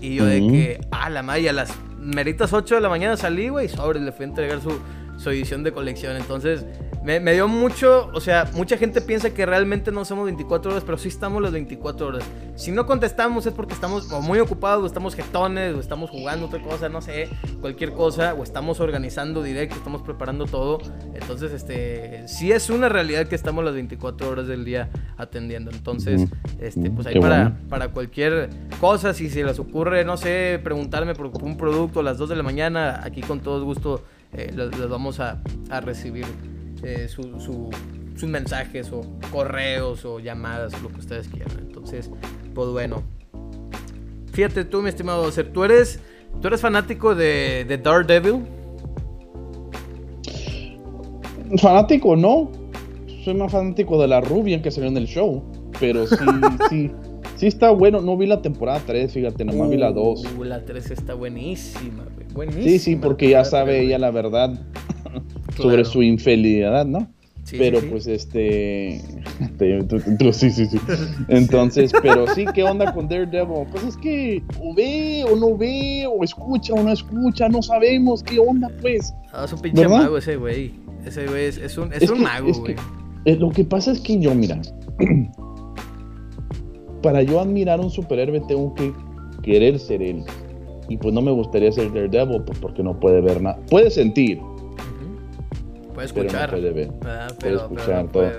Y 0.01 0.17
yo 0.17 0.25
de 0.25 0.41
que, 0.41 0.81
ah, 0.91 1.11
la 1.11 1.23
madre, 1.23 1.49
a 1.49 1.53
las 1.53 1.75
meritas 1.99 2.53
8 2.53 2.77
de 2.77 2.81
la 2.81 2.89
mañana 2.89 3.17
salí, 3.17 3.49
güey, 3.49 3.67
y 3.67 3.69
sobre, 3.69 4.01
le 4.01 4.13
fui 4.13 4.25
a 4.25 4.29
entregar 4.29 4.61
su, 4.61 4.81
su 5.17 5.31
edición 5.31 5.63
de 5.65 5.73
colección. 5.73 6.17
Entonces, 6.17 6.65
me, 7.09 7.21
me, 7.21 7.33
dio 7.33 7.49
mucho, 7.49 8.11
o 8.13 8.21
sea, 8.21 8.51
mucha 8.53 8.77
gente 8.77 9.01
piensa 9.01 9.31
que 9.31 9.47
realmente 9.47 9.91
no 9.91 10.05
somos 10.05 10.27
24 10.27 10.73
horas, 10.73 10.85
pero 10.85 10.99
sí 10.99 11.09
estamos 11.09 11.41
las 11.41 11.53
24 11.53 12.07
horas. 12.07 12.23
Si 12.55 12.71
no 12.71 12.85
contestamos 12.85 13.47
es 13.47 13.55
porque 13.55 13.73
estamos 13.73 14.11
muy 14.21 14.41
ocupados, 14.41 14.83
o 14.83 14.87
estamos 14.87 15.15
jetones, 15.15 15.75
o 15.75 15.81
estamos 15.81 16.11
jugando 16.11 16.45
otra 16.45 16.61
cosa, 16.61 16.91
no 16.91 17.01
sé, 17.01 17.31
cualquier 17.63 17.95
cosa, 17.95 18.35
o 18.35 18.43
estamos 18.43 18.79
organizando 18.81 19.43
directo, 19.43 19.77
estamos 19.77 20.03
preparando 20.03 20.45
todo. 20.45 20.81
Entonces, 21.15 21.53
este, 21.53 22.29
sí 22.29 22.53
es 22.53 22.69
una 22.69 22.91
realidad 22.91 23.27
que 23.27 23.37
estamos 23.37 23.65
las 23.65 23.73
24 23.73 24.29
horas 24.29 24.47
del 24.47 24.67
día 24.67 24.91
atendiendo. 25.17 25.71
Entonces, 25.71 26.27
este, 26.61 26.91
pues 26.91 27.07
ahí 27.07 27.19
para, 27.19 27.57
para 27.71 27.89
cualquier 27.89 28.51
cosa, 28.81 29.15
si 29.15 29.31
se 29.31 29.45
les 29.45 29.59
ocurre, 29.59 30.05
no 30.05 30.19
sé, 30.19 30.61
preguntarme 30.63 31.15
por 31.15 31.31
un 31.43 31.57
producto 31.57 32.01
a 32.01 32.03
las 32.03 32.19
2 32.19 32.29
de 32.29 32.37
la 32.37 32.43
mañana, 32.43 33.01
aquí 33.03 33.23
con 33.23 33.41
todo 33.41 33.65
gusto 33.65 34.05
eh, 34.35 34.53
les, 34.55 34.91
vamos 34.91 35.21
a, 35.21 35.41
a 35.71 35.81
recibir 35.81 36.27
eh, 36.83 37.09
sus 37.09 38.29
mensajes 38.29 38.91
o 38.93 39.03
correos 39.33 40.05
o 40.05 40.21
llamadas 40.21 40.81
lo 40.83 40.89
que 40.91 40.99
ustedes 40.99 41.29
quieran. 41.29 41.59
Entonces, 41.61 42.11
pues 42.55 42.69
bueno. 42.69 43.03
Fíjate 44.33 44.65
tú, 44.65 44.83
mi 44.83 44.89
estimado 44.89 45.31
ser, 45.33 45.53
¿tú 45.53 45.65
eres, 45.65 46.01
tú 46.41 46.49
eres 46.49 46.61
fanático 46.61 47.15
de, 47.15 47.65
de 47.67 47.79
Daredevil? 47.79 48.45
Fanático, 51.57 52.15
no. 52.15 52.51
Soy 53.25 53.35
más 53.35 53.51
fanático 53.51 54.01
de 54.01 54.09
la 54.09 54.21
rubia 54.21 54.63
que 54.63 54.71
salió 54.71 54.89
en 54.89 54.97
el 54.97 55.07
show. 55.07 55.43
Pero 55.81 56.07
sí, 56.07 56.17
sí. 56.71 56.91
Sí 57.39 57.47
está 57.47 57.71
bueno, 57.71 58.01
no 58.01 58.17
vi 58.17 58.27
la 58.27 58.43
temporada 58.43 58.83
3, 58.85 59.13
fíjate, 59.13 59.45
nomás 59.45 59.71
vi 59.71 59.77
la 59.77 59.93
2. 59.93 60.25
Uh, 60.39 60.43
la 60.43 60.65
3 60.65 60.91
está 60.91 61.15
buenísima, 61.15 62.05
Buenísima. 62.35 62.65
Sí, 62.65 62.79
sí, 62.81 62.97
porque 62.97 63.31
ya 63.31 63.45
sabe 63.45 63.81
ella 63.81 63.97
la 63.97 64.11
verdad 64.11 64.61
sobre 65.63 65.85
su 65.85 66.03
infidelidad, 66.03 66.87
¿no? 66.87 67.09
pero 67.57 67.81
pues 67.89 68.07
este, 68.07 69.01
sí, 70.33 70.51
sí, 70.51 70.67
sí. 70.71 70.79
Entonces, 71.29 71.93
pero 72.03 72.27
sí, 72.35 72.45
¿qué 72.55 72.63
onda 72.63 72.93
con 72.93 73.09
Daredevil? 73.09 73.67
Pues 73.71 73.85
es 73.85 73.97
que 73.97 74.43
o 74.61 74.75
ve 74.75 75.25
o 75.31 75.37
no 75.37 75.57
ve, 75.57 76.07
o 76.07 76.25
escucha 76.25 76.75
o 76.75 76.83
no 76.83 76.93
escucha, 76.93 77.49
no 77.49 77.63
sabemos 77.63 78.23
qué 78.23 78.39
onda, 78.39 78.69
pues. 78.81 79.15
Ah, 79.33 79.45
es 79.45 79.53
un 79.53 79.61
pinche 79.61 79.89
mago 79.89 80.19
ese 80.19 80.37
güey. 80.37 80.73
Ese 81.05 81.27
güey 81.27 81.47
es, 81.47 81.79
un, 81.79 81.93
es, 81.93 82.11
un 82.11 82.23
mago, 82.23 82.53
güey. 82.53 82.75
Eh, 83.25 83.37
lo 83.37 83.51
que 83.51 83.65
pasa 83.65 83.93
es 83.93 84.01
que 84.01 84.19
yo, 84.19 84.35
mira, 84.35 84.61
para 87.03 87.23
yo 87.23 87.41
admirar 87.41 87.81
a 87.81 87.83
un 87.83 87.91
superhéroe 87.91 88.41
tengo 88.49 88.75
que 88.75 88.93
querer 89.43 89.79
ser 89.79 90.03
él. 90.03 90.25
Y 90.89 90.97
pues 90.97 91.13
no 91.13 91.21
me 91.21 91.31
gustaría 91.31 91.71
ser 91.71 91.93
Daredevil 91.93 92.43
pues, 92.43 92.59
porque 92.59 92.83
no 92.83 92.99
puede 92.99 93.21
ver 93.21 93.43
nada. 93.43 93.59
Puede 93.71 93.91
sentir, 93.91 94.41
puede 96.07 96.07
escuchar. 96.07 96.51
puede 96.51 96.71
ver. 96.71 96.91
Ah, 97.05 97.29
puede 97.39 97.57
escuchar 97.57 98.09
todo. 98.13 98.31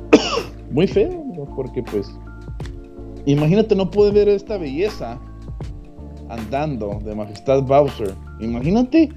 Muy 0.70 0.86
feo, 0.86 1.24
porque 1.54 1.82
pues. 1.82 2.10
Imagínate, 3.26 3.74
no 3.74 3.90
puede 3.90 4.12
ver 4.12 4.28
esta 4.28 4.56
belleza 4.56 5.20
andando 6.28 7.00
de 7.04 7.14
Majestad 7.14 7.62
Bowser. 7.62 8.12
Imagínate. 8.40 9.10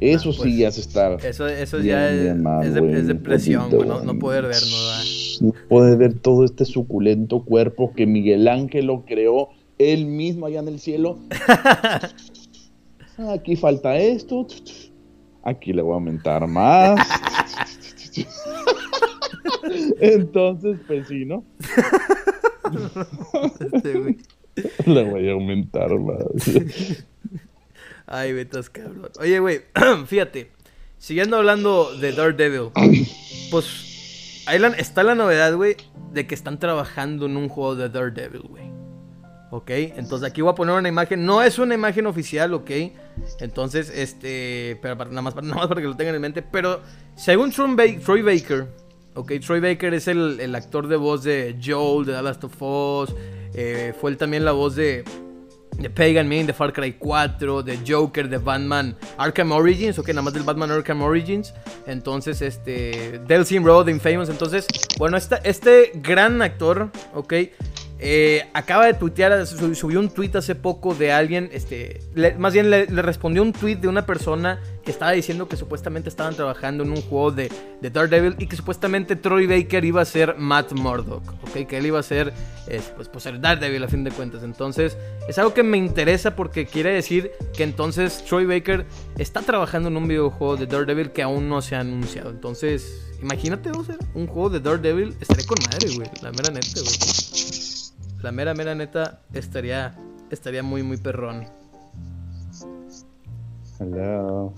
Eso 0.00 0.30
ah, 0.30 0.42
sí 0.44 0.58
ya 0.58 0.70
se 0.70 0.80
está. 0.80 1.14
Eso, 1.14 1.48
eso 1.48 1.80
ya 1.80 2.08
es, 2.10 2.36
es, 2.36 2.74
de, 2.74 3.02
depresión, 3.02 3.68
no, 3.68 4.00
no, 4.00 4.18
poder 4.20 4.46
ver, 4.46 4.62
no, 5.40 5.48
no 5.48 5.68
poder 5.68 5.98
ver 5.98 6.14
todo 6.20 6.44
este 6.44 6.64
suculento 6.64 7.44
cuerpo 7.44 7.92
que 7.92 8.06
Miguel 8.06 8.46
Ángel 8.46 8.86
lo 8.86 9.04
creó 9.04 9.48
él 9.76 10.06
mismo 10.06 10.46
allá 10.46 10.60
en 10.60 10.68
el 10.68 10.78
cielo. 10.78 11.18
Aquí 13.34 13.56
falta 13.56 13.96
esto. 13.96 14.46
Aquí 15.42 15.72
le 15.72 15.82
voy 15.82 15.92
a 15.92 15.94
aumentar 15.94 16.46
más. 16.46 17.00
Entonces, 20.00 20.78
pues 20.86 21.08
sí, 21.08 21.24
¿no? 21.24 21.44
Este, 23.72 24.16
le 24.86 25.04
voy 25.04 25.28
a 25.28 25.32
aumentar 25.32 25.98
más. 25.98 26.18
Ay, 28.06 28.32
vetas 28.32 28.70
cabrón. 28.70 29.10
Oye, 29.20 29.38
güey, 29.38 29.60
fíjate. 30.06 30.50
Siguiendo 30.98 31.36
hablando 31.36 31.94
de 31.94 32.12
Daredevil, 32.12 32.70
pues 33.52 34.42
ahí 34.46 34.60
está 34.78 35.04
la 35.04 35.14
novedad, 35.14 35.54
güey, 35.54 35.76
de 36.12 36.26
que 36.26 36.34
están 36.34 36.58
trabajando 36.58 37.26
en 37.26 37.36
un 37.36 37.48
juego 37.48 37.76
de 37.76 37.88
Daredevil, 37.88 38.42
güey. 38.42 38.77
¿Ok? 39.50 39.70
Entonces 39.70 40.28
aquí 40.28 40.40
voy 40.42 40.52
a 40.52 40.54
poner 40.54 40.74
una 40.74 40.88
imagen, 40.88 41.24
no 41.24 41.42
es 41.42 41.58
una 41.58 41.74
imagen 41.74 42.06
oficial, 42.06 42.54
¿ok? 42.54 42.70
Entonces, 43.40 43.90
este, 43.94 44.78
pero 44.82 44.96
nada, 45.06 45.22
más, 45.22 45.34
nada 45.42 45.54
más 45.54 45.66
para 45.68 45.80
que 45.80 45.86
lo 45.86 45.96
tengan 45.96 46.14
en 46.14 46.20
mente, 46.20 46.42
pero 46.42 46.80
según 47.16 47.50
Troy 47.50 48.22
Baker, 48.22 48.68
¿ok? 49.14 49.32
Troy 49.44 49.60
Baker 49.60 49.94
es 49.94 50.08
el, 50.08 50.54
actor 50.54 50.88
de 50.88 50.96
voz 50.96 51.24
de 51.24 51.58
Joel, 51.64 52.06
de 52.06 52.14
The 52.14 52.22
Last 52.22 52.44
of 52.44 52.62
Us, 52.62 53.14
eh, 53.54 53.94
fue 53.98 54.14
también 54.16 54.44
la 54.44 54.52
voz 54.52 54.76
de, 54.76 55.04
de 55.78 55.90
Pagan 55.90 56.28
Min, 56.28 56.46
de 56.46 56.52
Far 56.52 56.72
Cry 56.72 56.94
4, 56.98 57.62
de 57.62 57.78
Joker, 57.86 58.28
de 58.28 58.38
Batman 58.38 58.96
Arkham 59.16 59.52
Origins, 59.52 59.98
ok, 59.98 60.08
nada 60.08 60.22
más 60.22 60.34
del 60.34 60.42
Batman 60.42 60.70
Arkham 60.70 61.02
Origins. 61.02 61.54
Entonces, 61.86 62.42
este, 62.42 63.20
Delsin 63.26 63.64
Road 63.64 63.86
de 63.86 63.92
Infamous. 63.92 64.28
Entonces, 64.28 64.66
bueno, 64.98 65.16
este 65.16 65.92
gran 65.94 66.42
actor, 66.42 66.90
ok, 67.14 67.34
eh, 68.00 68.48
acaba 68.54 68.86
de 68.86 68.94
tuitear, 68.94 69.44
subió 69.46 69.98
un 69.98 70.08
tweet 70.08 70.30
hace 70.34 70.54
poco 70.54 70.94
de 70.94 71.10
alguien, 71.10 71.50
este, 71.52 72.00
más 72.38 72.52
bien 72.52 72.70
le, 72.70 72.86
respondió 72.86 73.42
un 73.42 73.52
tweet 73.52 73.76
de 73.76 73.88
una 73.88 74.06
persona 74.06 74.60
que 74.84 74.92
estaba 74.92 75.10
diciendo 75.10 75.48
que 75.48 75.56
supuestamente 75.56 76.08
estaban 76.08 76.36
trabajando 76.36 76.84
en 76.84 76.90
un 76.90 77.02
juego 77.02 77.32
de, 77.32 77.50
de 77.80 77.90
Daredevil 77.90 78.36
y 78.38 78.46
que 78.46 78.54
supuestamente 78.54 79.16
Troy 79.16 79.48
Baker 79.48 79.84
iba 79.84 80.00
a 80.00 80.04
ser 80.04 80.36
Matt 80.38 80.72
Murdock, 80.72 81.24
¿ok? 81.42 81.66
Que 81.66 81.78
él 81.78 81.86
iba 81.86 81.98
a 81.98 82.04
ser, 82.04 82.32
pues, 82.94 83.08
pues, 83.08 83.24
ser 83.24 83.40
Daredevil 83.40 83.82
a 83.82 83.88
fin 83.88 84.04
de 84.04 84.12
cuentas. 84.12 84.44
Entonces, 84.44 84.96
es 85.28 85.36
algo 85.38 85.52
que 85.52 85.64
me 85.64 85.76
interesa 85.76 86.36
porque 86.36 86.66
quiere 86.66 86.92
decir 86.92 87.32
que 87.56 87.64
entonces 87.64 88.24
Troy 88.24 88.46
Baker 88.46 88.86
está 89.18 89.42
trabajando 89.42 89.88
en 89.88 89.96
un 89.96 90.06
videojuego 90.06 90.56
de 90.56 90.66
Daredevil 90.66 91.10
que 91.10 91.22
aún 91.22 91.48
no 91.48 91.60
se 91.62 91.74
ha 91.74 91.80
anunciado. 91.80 92.30
Entonces, 92.30 93.08
imagínate, 93.20 93.72
un 94.14 94.26
juego 94.28 94.50
de 94.50 94.60
Daredevil, 94.60 95.16
estaré 95.20 95.44
con 95.44 95.58
madre, 95.64 95.88
güey, 95.96 96.08
la 96.22 96.30
mera 96.30 96.50
neta, 96.50 96.80
güey. 96.80 97.67
La 98.22 98.32
mera, 98.32 98.52
mera 98.52 98.74
neta 98.74 99.20
estaría, 99.32 99.94
estaría 100.30 100.62
muy, 100.62 100.82
muy 100.82 100.96
perrón. 100.96 101.46
Hello. 103.78 104.54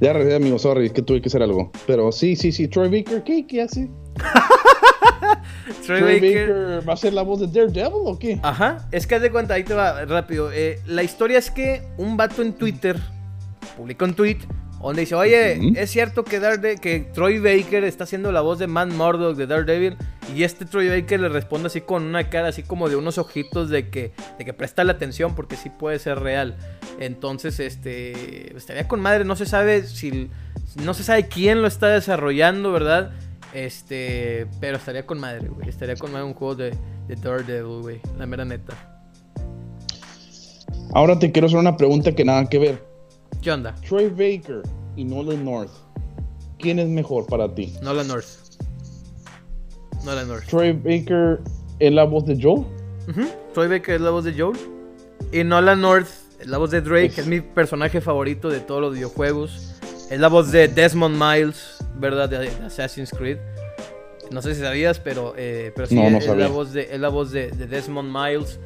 ya 0.00 0.12
regresé, 0.12 0.36
amigo, 0.36 0.58
sorry, 0.58 0.86
es 0.86 0.92
que 0.92 1.02
tuve 1.02 1.20
que 1.20 1.28
hacer 1.28 1.42
algo. 1.42 1.72
Pero 1.86 2.12
sí, 2.12 2.36
sí, 2.36 2.52
sí, 2.52 2.68
Troy 2.68 2.88
Baker, 2.88 3.24
¿qué, 3.24 3.44
qué 3.46 3.62
hace? 3.62 3.90
Troy, 5.86 6.00
Baker... 6.00 6.88
va 6.88 6.92
a 6.92 6.96
ser 6.96 7.12
la 7.12 7.22
voz 7.22 7.40
de 7.40 7.48
Daredevil 7.48 8.02
o 8.04 8.16
qué? 8.18 8.38
Ajá, 8.42 8.86
es 8.92 9.06
que 9.06 9.16
haz 9.16 9.22
de 9.22 9.32
cuenta, 9.32 9.54
ahí 9.54 9.64
te 9.64 9.74
va 9.74 10.04
rápido. 10.04 10.52
Eh, 10.52 10.80
la 10.86 11.02
historia 11.02 11.38
es 11.38 11.50
que 11.50 11.82
un 11.96 12.16
vato 12.16 12.42
en 12.42 12.52
Twitter 12.52 12.96
publicó 13.76 14.04
un 14.04 14.14
tweet 14.14 14.38
donde 14.88 15.02
dice, 15.02 15.14
oye, 15.14 15.80
es 15.80 15.90
cierto 15.90 16.24
que, 16.24 16.40
que 16.80 17.00
Troy 17.00 17.38
Baker 17.38 17.84
está 17.84 18.04
haciendo 18.04 18.30
la 18.32 18.40
voz 18.40 18.58
de 18.58 18.66
Man 18.66 18.96
Murdock 18.96 19.36
de 19.36 19.46
Daredevil. 19.46 19.96
Y 20.34 20.42
este 20.42 20.64
Troy 20.64 20.88
Baker 20.88 21.20
le 21.20 21.28
responde 21.28 21.68
así 21.68 21.80
con 21.80 22.02
una 22.04 22.28
cara 22.28 22.48
así 22.48 22.62
como 22.62 22.88
de 22.88 22.96
unos 22.96 23.18
ojitos 23.18 23.70
de 23.70 23.88
que, 23.88 24.12
de 24.38 24.44
que 24.44 24.52
presta 24.52 24.84
la 24.84 24.92
atención 24.92 25.34
porque 25.34 25.56
sí 25.56 25.70
puede 25.70 25.98
ser 25.98 26.20
real. 26.20 26.56
Entonces, 26.98 27.60
este, 27.60 28.56
estaría 28.56 28.86
con 28.88 29.00
madre, 29.00 29.24
no 29.24 29.36
se 29.36 29.46
sabe 29.46 29.82
si, 29.82 30.30
no 30.82 30.94
se 30.94 31.04
sabe 31.04 31.26
quién 31.26 31.62
lo 31.62 31.68
está 31.68 31.88
desarrollando, 31.88 32.72
¿verdad? 32.72 33.12
Este, 33.54 34.46
pero 34.60 34.76
estaría 34.76 35.06
con 35.06 35.18
madre, 35.18 35.48
güey. 35.48 35.68
Estaría 35.68 35.96
con 35.96 36.12
madre 36.12 36.26
un 36.26 36.34
juego 36.34 36.54
de, 36.54 36.74
de 37.08 37.16
Daredevil, 37.16 37.82
güey. 37.82 38.00
La 38.18 38.26
mera 38.26 38.44
neta. 38.44 38.74
Ahora 40.92 41.18
te 41.18 41.32
quiero 41.32 41.46
hacer 41.46 41.58
una 41.58 41.76
pregunta 41.76 42.12
que 42.12 42.24
nada 42.24 42.48
que 42.48 42.58
ver. 42.58 42.85
¿Qué 43.46 43.52
onda? 43.52 43.72
Troy 43.88 44.08
Baker 44.08 44.62
y 44.96 45.04
Nolan 45.04 45.44
North. 45.44 45.70
¿Quién 46.58 46.80
es 46.80 46.88
mejor 46.88 47.26
para 47.26 47.54
ti? 47.54 47.72
Nolan 47.80 48.08
North. 48.08 48.26
Nolan 50.04 50.26
North. 50.26 50.46
Troy 50.46 50.72
Baker 50.72 51.38
es 51.78 51.92
la 51.92 52.02
voz 52.02 52.26
de 52.26 52.36
Joel. 52.42 52.66
Troy 53.54 53.68
Baker 53.68 53.94
es 53.94 54.00
la 54.00 54.10
voz 54.10 54.24
de 54.24 54.34
Joel. 54.36 54.58
Y 55.30 55.44
Nolan 55.44 55.80
North 55.80 56.08
es 56.40 56.48
la 56.48 56.58
voz 56.58 56.72
de 56.72 56.80
Drake, 56.80 57.06
es... 57.06 57.18
es 57.18 57.26
mi 57.28 57.40
personaje 57.40 58.00
favorito 58.00 58.48
de 58.48 58.58
todos 58.58 58.80
los 58.80 58.94
videojuegos. 58.94 59.76
Es 60.10 60.18
la 60.18 60.26
voz 60.26 60.50
de 60.50 60.66
Desmond 60.66 61.14
Miles, 61.14 61.76
¿verdad? 62.00 62.28
De 62.28 62.48
Assassin's 62.64 63.12
Creed. 63.12 63.38
No 64.32 64.42
sé 64.42 64.56
si 64.56 64.60
sabías, 64.62 64.98
pero, 64.98 65.34
eh, 65.36 65.70
pero 65.72 65.86
sí, 65.86 65.96
es, 65.96 66.26
la 66.26 66.48
voz 66.48 66.72
de, 66.72 66.88
es 66.92 66.98
la 66.98 67.10
voz 67.10 67.30
de, 67.30 67.52
Desmond 67.52 68.12
Miles. 68.12 68.58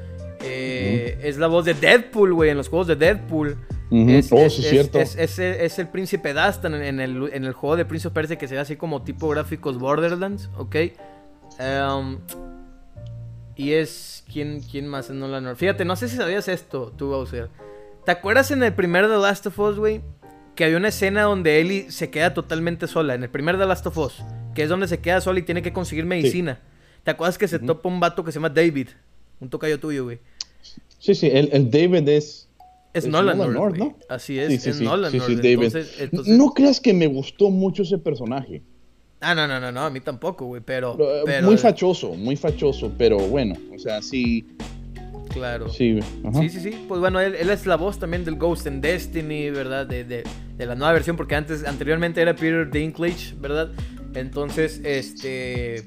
Eh, 0.43 1.19
es 1.23 1.37
la 1.37 1.49
voz 1.49 1.67
de 1.67 1.75
Deadpool, 1.75 2.33
güey, 2.33 2.49
en 2.49 2.57
los 2.57 2.71
juegos 2.71 2.87
de 2.87 2.97
Deadpool. 2.97 3.59
Es, 3.91 4.33
oh, 4.33 4.39
es, 4.39 4.55
cierto. 4.55 5.01
Es, 5.01 5.79
el 5.79 5.89
príncipe 5.89 6.33
Dastan 6.33 6.75
en, 6.75 7.01
el, 7.01 7.31
en 7.33 7.45
el 7.45 7.53
juego 7.53 7.77
de 7.77 7.85
Prince 7.85 8.09
of 8.09 8.15
Persia 8.15 8.37
que 8.37 8.49
se 8.49 8.55
ve 8.55 8.61
así 8.61 8.77
como 8.77 9.03
tipo 9.03 9.29
gráficos 9.29 9.79
Borderlands, 9.79 10.49
¿ok? 10.57 10.77
Um, 11.59 12.19
y 13.57 13.73
es. 13.73 14.25
¿quién, 14.33 14.61
¿Quién 14.61 14.87
más 14.87 15.11
es 15.11 15.17
Nolan 15.17 15.57
Fíjate, 15.57 15.85
no 15.85 15.97
sé 15.97 16.09
si 16.09 16.17
sabías 16.17 16.49
esto, 16.49 16.93
tú, 16.97 17.09
Bowser. 17.09 17.49
¿Te 18.05 18.13
acuerdas 18.13 18.51
en 18.51 18.63
el 18.63 18.73
primer 18.73 19.09
The 19.09 19.19
Last 19.19 19.47
of 19.47 19.59
Us, 19.59 19.77
güey? 19.77 20.01
que 20.61 20.65
había 20.65 20.77
una 20.77 20.89
escena 20.89 21.23
donde 21.23 21.59
Ellie 21.59 21.91
se 21.91 22.11
queda 22.11 22.35
totalmente 22.35 22.87
sola, 22.87 23.15
en 23.15 23.23
el 23.23 23.31
primer 23.31 23.57
The 23.57 23.65
Last 23.65 23.87
of 23.87 23.97
Us, 23.97 24.23
que 24.55 24.63
es 24.63 24.69
donde 24.69 24.89
se 24.89 25.01
queda 25.01 25.23
sola 25.23 25.39
y 25.39 25.43
tiene 25.43 25.63
que 25.63 25.73
conseguir 25.73 26.05
medicina. 26.05 26.61
¿Te 27.03 27.13
acuerdas 27.13 27.39
que 27.39 27.49
se 27.49 27.59
topa 27.59 27.89
un 27.89 27.99
vato 27.99 28.23
que 28.23 28.31
se 28.31 28.37
llama 28.37 28.51
David? 28.51 28.89
Un 29.41 29.49
tocayo 29.49 29.81
tuyo, 29.81 30.05
güey. 30.05 30.19
Sí, 30.99 31.15
sí, 31.15 31.31
el, 31.33 31.49
el 31.53 31.71
David 31.71 32.07
es... 32.11 32.47
Es, 32.93 33.07
Nolan, 33.07 33.39
North, 33.39 33.77
¿no? 33.77 33.97
Así 34.09 34.39
es, 34.39 34.67
es 34.67 34.81
Nolan 34.81 35.17
North. 35.17 35.45
Entonces, 35.45 36.37
No 36.37 36.51
creas 36.53 36.81
que 36.81 36.93
me 36.93 37.07
gustó 37.07 37.51
mucho 37.51 37.83
ese 37.83 37.99
personaje. 37.99 38.63
Ah, 39.21 39.35
no, 39.35 39.47
no, 39.47 39.61
no, 39.61 39.71
no, 39.71 39.83
a 39.83 39.91
mí 39.91 40.01
tampoco, 40.01 40.47
güey, 40.47 40.63
pero, 40.65 40.97
eh, 40.99 41.23
pero, 41.27 41.47
Muy 41.47 41.59
fachoso, 41.59 42.15
muy 42.15 42.37
fachoso, 42.37 42.91
pero 42.97 43.19
bueno, 43.19 43.55
o 43.75 43.79
sea, 43.79 44.01
sí... 44.01 44.47
Claro. 45.29 45.69
Sí, 45.69 46.01
sí, 46.35 46.49
sí, 46.49 46.61
sí. 46.61 46.85
Pues 46.89 47.01
bueno, 47.01 47.21
él, 47.21 47.35
es 47.35 47.65
la 47.65 47.77
voz 47.77 48.01
también 48.01 48.25
del 48.25 48.35
Ghost 48.35 48.67
in 48.67 48.81
Destiny, 48.81 49.51
¿verdad? 49.51 49.87
De, 49.87 50.03
de, 50.03 50.25
de, 50.57 50.67
la 50.67 50.75
nueva 50.75 50.93
versión, 50.93 51.17
porque 51.17 51.37
antes, 51.37 51.65
anteriormente 51.65 52.21
era 52.21 52.35
Peter 52.35 52.69
Dinklage, 52.69 53.37
¿verdad? 53.39 53.71
Entonces, 54.15 54.81
este. 54.83 55.85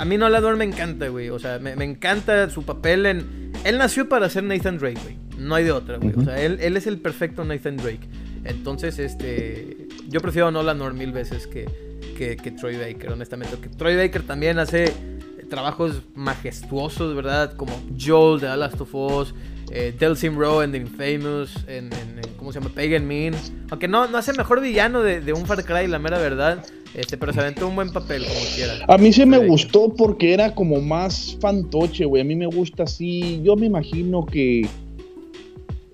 A 0.00 0.06
mí 0.06 0.16
Nolan 0.16 0.56
me 0.56 0.64
encanta, 0.64 1.08
güey. 1.08 1.28
O 1.28 1.38
sea, 1.38 1.58
me, 1.58 1.76
me, 1.76 1.84
encanta 1.84 2.48
su 2.48 2.62
papel 2.62 3.04
en. 3.04 3.52
Él 3.64 3.76
nació 3.76 4.08
para 4.08 4.30
ser 4.30 4.44
Nathan 4.44 4.78
Drake, 4.78 4.98
güey. 5.02 5.18
No 5.36 5.54
hay 5.54 5.64
de 5.64 5.72
otra, 5.72 5.98
güey. 5.98 6.14
O 6.16 6.24
sea, 6.24 6.40
él, 6.40 6.56
él, 6.62 6.78
es 6.78 6.86
el 6.86 6.98
perfecto 6.98 7.44
Nathan 7.44 7.76
Drake. 7.76 8.08
Entonces, 8.44 8.98
este. 8.98 9.88
Yo 10.08 10.22
prefiero 10.22 10.48
a 10.48 10.50
Nolan 10.52 10.78
North 10.78 10.96
mil 10.96 11.12
veces 11.12 11.46
que, 11.46 11.68
que, 12.16 12.38
que 12.38 12.50
Troy 12.50 12.78
Baker, 12.78 13.12
honestamente. 13.12 13.58
Porque 13.58 13.76
Troy 13.76 13.94
Baker 13.94 14.22
también 14.22 14.58
hace 14.58 14.90
trabajos 15.50 16.00
majestuosos, 16.14 17.14
¿verdad? 17.14 17.52
Como 17.52 17.78
Joel 18.00 18.40
de 18.40 18.46
The 18.46 18.56
Last 18.56 18.80
of 18.80 18.94
Us, 18.94 19.34
eh, 19.70 19.94
Delsim 19.98 20.38
Row 20.38 20.62
en 20.62 20.72
The 20.72 20.78
Infamous, 20.78 21.54
en, 21.66 21.90
¿cómo 22.38 22.52
se 22.52 22.58
llama? 22.58 22.74
Pagan 22.74 23.06
Mean. 23.06 23.34
Aunque 23.68 23.86
no, 23.86 24.06
no 24.06 24.16
hace 24.16 24.32
mejor 24.32 24.62
villano 24.62 25.02
de, 25.02 25.32
un 25.34 25.44
Far 25.44 25.62
Cry, 25.62 25.86
la 25.88 25.98
mera 25.98 26.18
verdad. 26.18 26.64
Este, 26.94 27.16
pero 27.16 27.32
se 27.32 27.40
aventó 27.40 27.68
un 27.68 27.76
buen 27.76 27.92
papel, 27.92 28.24
como 28.24 28.40
quiera. 28.54 28.84
A 28.88 28.98
mí 28.98 29.12
se 29.12 29.24
me 29.24 29.38
gustó 29.46 29.94
porque 29.94 30.32
era 30.32 30.54
como 30.54 30.80
más 30.80 31.36
fantoche, 31.40 32.04
güey. 32.04 32.22
A 32.22 32.24
mí 32.24 32.34
me 32.34 32.46
gusta 32.46 32.84
así. 32.84 33.40
Yo 33.44 33.56
me 33.56 33.66
imagino 33.66 34.26
que. 34.26 34.66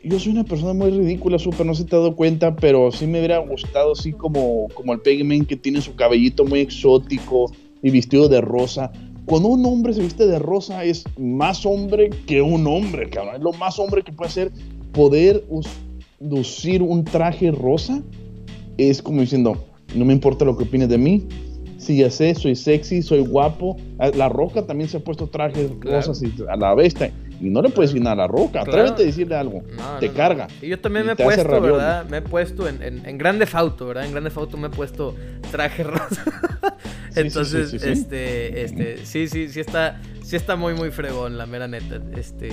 Yo 0.02 0.20
soy 0.20 0.32
una 0.32 0.44
persona 0.44 0.72
muy 0.72 0.90
ridícula, 0.90 1.36
súper, 1.36 1.66
no 1.66 1.74
se 1.74 1.84
te 1.84 1.96
ha 1.96 1.98
dado 1.98 2.14
cuenta, 2.14 2.54
pero 2.54 2.92
sí 2.92 3.08
me 3.08 3.18
hubiera 3.18 3.38
gustado 3.38 3.92
así 3.92 4.12
como, 4.12 4.68
como 4.74 4.92
el 4.92 5.00
Pegman 5.00 5.44
que 5.44 5.56
tiene 5.56 5.80
su 5.80 5.96
cabellito 5.96 6.44
muy 6.44 6.60
exótico 6.60 7.50
y 7.82 7.90
vestido 7.90 8.28
de 8.28 8.40
rosa 8.40 8.92
cuando 9.26 9.48
un 9.48 9.66
hombre 9.66 9.92
se 9.92 10.02
viste 10.02 10.24
de 10.26 10.38
rosa 10.38 10.84
es 10.84 11.04
más 11.18 11.66
hombre 11.66 12.10
que 12.26 12.40
un 12.40 12.64
hombre, 12.66 13.10
cabrón. 13.10 13.34
Es 13.34 13.42
lo 13.42 13.52
más 13.52 13.78
hombre 13.78 14.02
que 14.02 14.12
puede 14.12 14.30
ser 14.30 14.52
poder 14.92 15.44
lucir 16.20 16.80
un 16.80 17.04
traje 17.04 17.50
rosa. 17.50 18.02
Es 18.78 19.02
como 19.02 19.20
diciendo, 19.20 19.64
no 19.96 20.04
me 20.04 20.12
importa 20.12 20.44
lo 20.44 20.56
que 20.56 20.64
opines 20.64 20.88
de 20.88 20.98
mí. 20.98 21.26
Si 21.78 21.98
ya 21.98 22.10
sé, 22.10 22.34
soy 22.34 22.56
sexy, 22.56 23.02
soy 23.02 23.20
guapo. 23.20 23.76
La 24.14 24.28
Roca 24.28 24.66
también 24.66 24.88
se 24.88 24.96
ha 24.96 25.00
puesto 25.00 25.28
trajes 25.28 25.70
rosas 25.80 26.22
a 26.48 26.56
la 26.56 26.74
bestia. 26.74 27.12
Y 27.40 27.50
no 27.50 27.60
le 27.60 27.68
puedes 27.68 27.90
decir 27.90 28.02
nada 28.02 28.14
a 28.14 28.16
la 28.16 28.26
roca. 28.28 28.62
Atrévete 28.62 29.02
a 29.02 29.06
decirle 29.06 29.36
algo. 29.36 29.62
te 30.00 30.10
carga. 30.10 30.48
Y 30.62 30.68
yo 30.68 30.80
también 30.80 31.06
me 31.06 31.12
he 31.12 31.16
puesto, 31.16 31.60
¿verdad? 31.60 32.06
Me 32.08 32.18
he 32.18 32.22
puesto 32.22 32.68
en, 32.68 32.82
en, 32.82 33.06
en, 33.06 33.18
Grande 33.18 33.46
Fauto, 33.46 33.86
¿verdad? 33.86 34.06
En 34.06 34.12
Grande 34.12 34.30
Fauto 34.30 34.56
me 34.56 34.68
he 34.68 34.70
puesto 34.70 35.14
traje 35.50 35.82
rosa. 35.82 36.24
Entonces, 37.14 37.74
este, 37.74 38.62
este, 38.62 39.04
sí, 39.04 39.28
sí, 39.28 39.48
sí 39.48 39.60
está, 39.60 40.00
sí 40.22 40.36
está 40.36 40.56
muy, 40.56 40.74
muy 40.74 40.90
fregón, 40.90 41.38
la 41.38 41.46
mera 41.46 41.68
neta. 41.68 42.00
Este. 42.16 42.50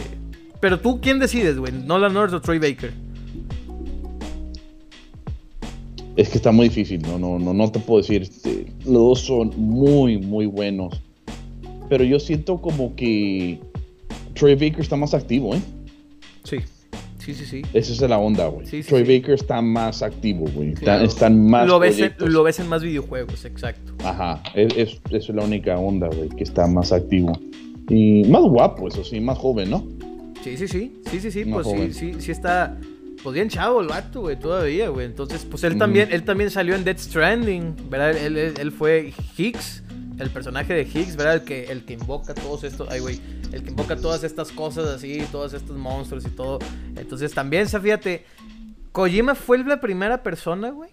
Pero 0.59 0.79
tú, 0.79 1.01
¿quién 1.01 1.19
decides, 1.19 1.57
güey? 1.57 1.73
¿Nolan 1.73 2.13
North 2.13 2.33
o 2.33 2.41
Troy 2.41 2.59
Baker? 2.59 2.93
Es 6.15 6.29
que 6.29 6.37
está 6.37 6.51
muy 6.51 6.69
difícil, 6.69 7.01
no, 7.01 7.17
no, 7.17 7.39
no, 7.39 7.53
no 7.53 7.71
te 7.71 7.79
puedo 7.79 8.01
decir. 8.01 8.21
Este, 8.21 8.67
los 8.85 8.93
dos 8.93 9.19
son 9.21 9.51
muy, 9.57 10.17
muy 10.17 10.45
buenos. 10.45 11.01
Pero 11.89 12.03
yo 12.03 12.19
siento 12.19 12.61
como 12.61 12.95
que 12.95 13.59
Troy 14.35 14.55
Baker 14.55 14.81
está 14.81 14.95
más 14.95 15.13
activo, 15.13 15.55
¿eh? 15.55 15.61
Sí. 16.43 16.57
Sí, 17.17 17.33
sí, 17.33 17.45
sí. 17.45 17.61
Esa 17.73 17.93
es 17.93 18.01
la 18.01 18.17
onda, 18.17 18.47
güey. 18.47 18.67
Troy 18.83 19.03
Baker 19.03 19.35
está 19.35 19.61
más 19.61 20.03
activo, 20.03 20.45
güey. 20.53 20.73
están 21.03 21.47
más. 21.47 21.65
Lo 21.67 21.79
ves, 21.79 21.97
en, 21.97 22.13
lo 22.19 22.43
ves 22.43 22.59
en 22.59 22.67
más 22.67 22.83
videojuegos, 22.83 23.45
exacto. 23.45 23.93
Ajá. 24.03 24.43
Es, 24.53 24.99
es, 25.09 25.29
la 25.29 25.45
única 25.45 25.79
onda, 25.79 26.07
güey, 26.07 26.27
que 26.29 26.43
está 26.43 26.67
más 26.67 26.91
activo. 26.91 27.31
Y 27.89 28.25
más 28.25 28.41
guapo, 28.43 28.89
eso 28.89 29.05
sí, 29.05 29.21
más 29.21 29.37
joven, 29.37 29.69
¿no? 29.69 29.87
Sí, 30.43 30.57
sí, 30.57 30.67
sí. 30.67 31.01
Sí, 31.09 31.19
sí, 31.21 31.31
sí. 31.31 31.45
pues 31.45 31.65
sí, 31.65 31.93
sí, 31.93 32.13
sí 32.19 32.31
está. 32.31 32.77
Pues 33.23 33.33
bien 33.33 33.49
chavo 33.49 33.81
el 33.81 33.87
vato, 33.87 34.21
güey, 34.21 34.37
todavía, 34.37 34.89
güey. 34.89 35.05
Entonces, 35.05 35.45
pues 35.49 35.63
él 35.63 35.77
también, 35.77 36.09
él 36.11 36.23
también 36.23 36.51
salió 36.51 36.75
en 36.75 36.83
Dead 36.83 36.97
Stranding, 36.97 37.89
¿verdad? 37.89 38.11
Él, 38.11 38.37
él, 38.37 38.53
él 38.59 38.71
fue 38.71 39.13
Higgs 39.37 39.83
el 40.19 40.29
personaje 40.29 40.73
de 40.73 40.83
Higgs, 40.83 41.15
¿verdad? 41.15 41.35
El 41.35 41.43
que, 41.43 41.65
el 41.65 41.85
que 41.85 41.93
invoca 41.93 42.33
todos 42.33 42.63
estos, 42.63 42.89
ay, 42.89 42.99
güey, 42.99 43.21
el 43.51 43.63
que 43.63 43.71
invoca 43.71 43.95
todas 43.95 44.23
estas 44.23 44.51
cosas 44.51 44.87
así, 44.87 45.25
todos 45.31 45.53
estos 45.53 45.77
monstruos 45.77 46.25
y 46.25 46.29
todo. 46.29 46.59
Entonces 46.95 47.33
también, 47.33 47.67
fíjate, 47.67 48.25
Kojima 48.91 49.35
fue 49.35 49.63
la 49.63 49.81
primera 49.81 50.23
persona, 50.23 50.69
güey, 50.69 50.91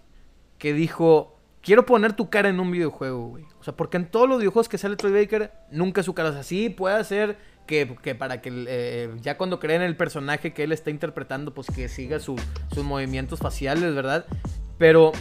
que 0.57 0.73
dijo, 0.73 1.39
quiero 1.61 1.85
poner 1.85 2.13
tu 2.13 2.29
cara 2.29 2.49
en 2.49 2.59
un 2.59 2.71
videojuego, 2.71 3.27
güey. 3.29 3.45
O 3.59 3.63
sea, 3.63 3.75
porque 3.75 3.97
en 3.97 4.09
todos 4.09 4.27
los 4.27 4.39
videojuegos 4.39 4.69
que 4.69 4.77
sale 4.77 4.95
Troy 4.95 5.11
Baker, 5.11 5.51
nunca 5.71 6.03
su 6.03 6.13
cara 6.13 6.29
es 6.29 6.35
así, 6.35 6.69
puede 6.69 7.03
ser 7.03 7.37
que, 7.65 8.15
para 8.15 8.41
que 8.41 8.51
eh, 8.67 9.09
ya 9.21 9.37
cuando 9.37 9.59
creen 9.59 9.81
el 9.81 9.95
personaje 9.95 10.53
que 10.53 10.63
él 10.63 10.71
está 10.71 10.89
interpretando, 10.89 11.53
pues 11.53 11.67
que 11.67 11.87
siga 11.87 12.19
sus 12.19 12.39
movimientos 12.83 13.39
faciales, 13.39 13.95
¿verdad? 13.95 14.25
Pero 14.77 15.11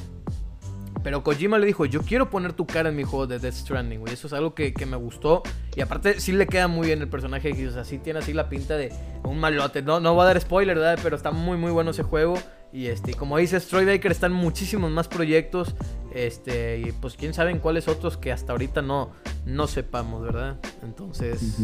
pero 1.03 1.23
Kojima 1.23 1.59
le 1.59 1.67
dijo, 1.67 1.87
yo 1.87 2.03
quiero 2.03 2.29
poner 2.29 2.53
tu 2.53 2.67
cara 2.67 2.91
en 2.91 2.97
mi 2.97 3.05
juego 3.05 3.27
de 3.27 3.39
Death 3.39 3.55
Stranding, 3.55 4.01
güey. 4.01 4.13
Eso 4.13 4.27
es 4.27 4.33
algo 4.33 4.55
que, 4.55 4.75
me 4.87 4.97
gustó. 4.97 5.43
Y 5.75 5.81
aparte, 5.81 6.21
sí 6.21 6.33
le 6.33 6.47
queda 6.47 6.69
muy 6.69 6.89
bien 6.89 7.01
el 7.01 7.09
personaje. 7.09 7.51
O 7.67 7.71
sea, 7.71 7.85
sí 7.85 7.99
tiene 7.99 8.19
así 8.19 8.33
la 8.33 8.49
pinta 8.49 8.77
de 8.77 8.93
un 9.25 9.39
malote. 9.39 9.83
No, 9.83 10.01
no 10.01 10.15
va 10.15 10.25
a 10.25 10.27
dar 10.27 10.41
spoiler, 10.41 10.77
¿verdad? 10.77 10.99
Pero 11.03 11.17
está 11.17 11.31
muy, 11.31 11.57
muy 11.57 11.71
bueno 11.71 11.93
ese 11.93 12.03
juego. 12.03 12.35
Y 12.73 12.87
este, 12.87 13.15
como 13.15 13.39
dices, 13.39 13.67
Troy 13.67 13.85
Baker 13.85 14.13
están 14.13 14.33
muchísimos 14.33 14.91
más 14.91 15.09
proyectos. 15.09 15.75
Este, 16.15 16.79
y 16.79 16.93
pues 16.93 17.15
quién 17.15 17.33
sabe 17.33 17.51
en 17.51 17.61
cuáles 17.61 17.89
otros 17.89 18.17
que 18.17 18.31
hasta 18.31 18.53
ahorita 18.53 18.83
no, 18.83 19.11
no 19.47 19.67
sepamos, 19.69 20.23
¿verdad? 20.23 20.59
Entonces, 20.83 21.57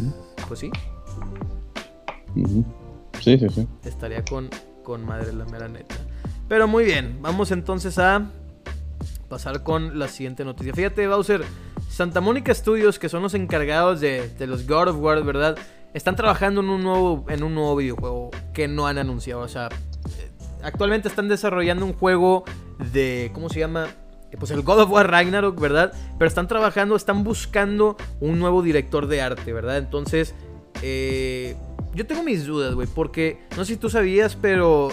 pues 0.49 0.61
sí. 0.61 0.70
Sí, 3.20 3.39
sí, 3.39 3.49
sí. 3.51 3.68
Estaría 3.84 4.24
con, 4.24 4.49
con 4.82 5.05
madre 5.05 5.32
la 5.32 5.45
mera 5.45 5.68
neta. 5.68 5.97
Pero 6.49 6.68
muy 6.68 6.84
bien, 6.84 7.18
vamos 7.20 7.51
entonces 7.51 7.99
a 7.99 8.30
pasar 9.29 9.62
con 9.62 9.99
la 9.99 10.09
siguiente 10.09 10.45
noticia. 10.45 10.74
Fíjate, 10.74 11.07
Bowser, 11.09 11.45
Santa 11.89 12.20
Mónica 12.20 12.55
Studios, 12.55 12.99
que 12.99 13.09
son 13.09 13.22
los 13.22 13.35
encargados 13.35 14.01
de, 14.01 14.29
de, 14.29 14.47
los 14.47 14.66
God 14.66 14.89
of 14.89 14.97
War, 14.99 15.22
¿verdad? 15.24 15.57
Están 15.95 16.16
trabajando 16.16 16.61
en 16.61 16.68
un, 16.68 16.83
nuevo, 16.83 17.24
en 17.29 17.43
un 17.43 17.55
nuevo 17.55 17.77
videojuego 17.77 18.31
que 18.53 18.68
no 18.68 18.87
han 18.87 18.99
anunciado. 18.99 19.41
O 19.41 19.49
sea, 19.49 19.68
actualmente 20.62 21.09
están 21.09 21.29
desarrollando 21.29 21.85
un 21.85 21.93
juego 21.93 22.45
de. 22.93 23.31
¿Cómo 23.33 23.49
se 23.49 23.61
llama? 23.61 23.89
Pues 24.39 24.51
el 24.51 24.62
God 24.62 24.81
of 24.81 24.91
War 24.91 25.11
Ragnarok, 25.11 25.59
¿verdad? 25.59 25.93
Pero 26.18 26.29
están 26.29 26.47
trabajando, 26.49 26.95
están 26.97 27.24
buscando 27.24 27.97
un 28.20 28.39
nuevo 28.39 28.61
director 28.62 29.07
de 29.07 29.22
arte, 29.22 29.53
¿verdad? 29.53 29.79
Entonces, 29.79 30.35
eh, 30.83 31.57
yo 31.95 32.07
tengo 32.07 32.22
mis 32.22 32.45
dudas, 32.45 32.74
güey, 32.74 32.87
porque 32.87 33.41
no 33.57 33.64
sé 33.64 33.74
si 33.74 33.77
tú 33.79 33.89
sabías, 33.89 34.37
pero 34.37 34.91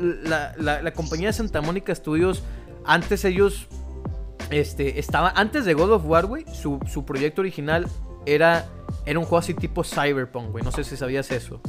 la, 0.00 0.54
la, 0.58 0.92
compañía 0.92 1.28
de 1.28 1.32
Santa 1.32 1.60
Mónica 1.60 1.94
Studios, 1.94 2.42
antes 2.84 3.24
ellos, 3.24 3.66
este, 4.50 4.98
estaba, 4.98 5.30
antes 5.30 5.64
de 5.64 5.74
God 5.74 5.92
of 5.92 6.04
War, 6.06 6.26
güey, 6.26 6.44
su, 6.52 6.78
su 6.90 7.04
proyecto 7.04 7.40
original 7.40 7.86
era, 8.26 8.66
era 9.06 9.18
un 9.18 9.24
juego 9.24 9.38
así 9.38 9.54
tipo 9.54 9.84
Cyberpunk, 9.84 10.50
güey, 10.50 10.64
no 10.64 10.72
sé 10.72 10.84
si 10.84 10.96
sabías 10.96 11.30
eso. 11.30 11.60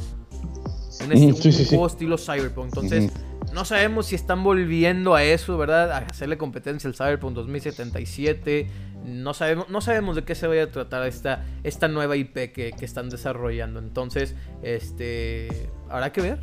Un, 1.04 1.32
juego 1.32 1.86
estilo 1.86 2.18
Cyberpunk. 2.18 2.66
Entonces, 2.66 3.12
no 3.52 3.64
sabemos 3.64 4.06
si 4.06 4.14
están 4.14 4.42
volviendo 4.42 5.14
a 5.14 5.22
eso, 5.22 5.56
¿verdad? 5.58 5.92
A 5.92 5.98
hacerle 5.98 6.38
competencia 6.38 6.88
al 6.88 6.94
Cyberpunk 6.94 7.34
2077. 7.34 8.68
No 9.04 9.34
sabemos, 9.34 9.68
no 9.68 9.80
sabemos 9.80 10.16
de 10.16 10.24
qué 10.24 10.34
se 10.34 10.46
vaya 10.46 10.64
a 10.64 10.70
tratar 10.70 11.06
esta, 11.06 11.44
esta 11.62 11.88
nueva 11.88 12.16
IP 12.16 12.52
que, 12.52 12.74
están 12.80 13.08
desarrollando. 13.08 13.78
Entonces, 13.78 14.34
este. 14.62 15.70
Habrá 15.88 16.12
que 16.12 16.22
ver. 16.22 16.40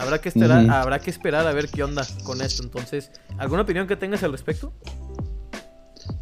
Habrá 0.00 0.20
que 0.20 0.30
esperar, 0.30 0.70
habrá 0.70 0.98
que 0.98 1.10
esperar 1.10 1.46
a 1.46 1.52
ver 1.52 1.68
qué 1.68 1.84
onda 1.84 2.02
con 2.24 2.40
esto. 2.40 2.62
Entonces, 2.62 3.12
¿alguna 3.38 3.62
opinión 3.62 3.86
que 3.86 3.96
tengas 3.96 4.22
al 4.22 4.32
respecto? 4.32 4.72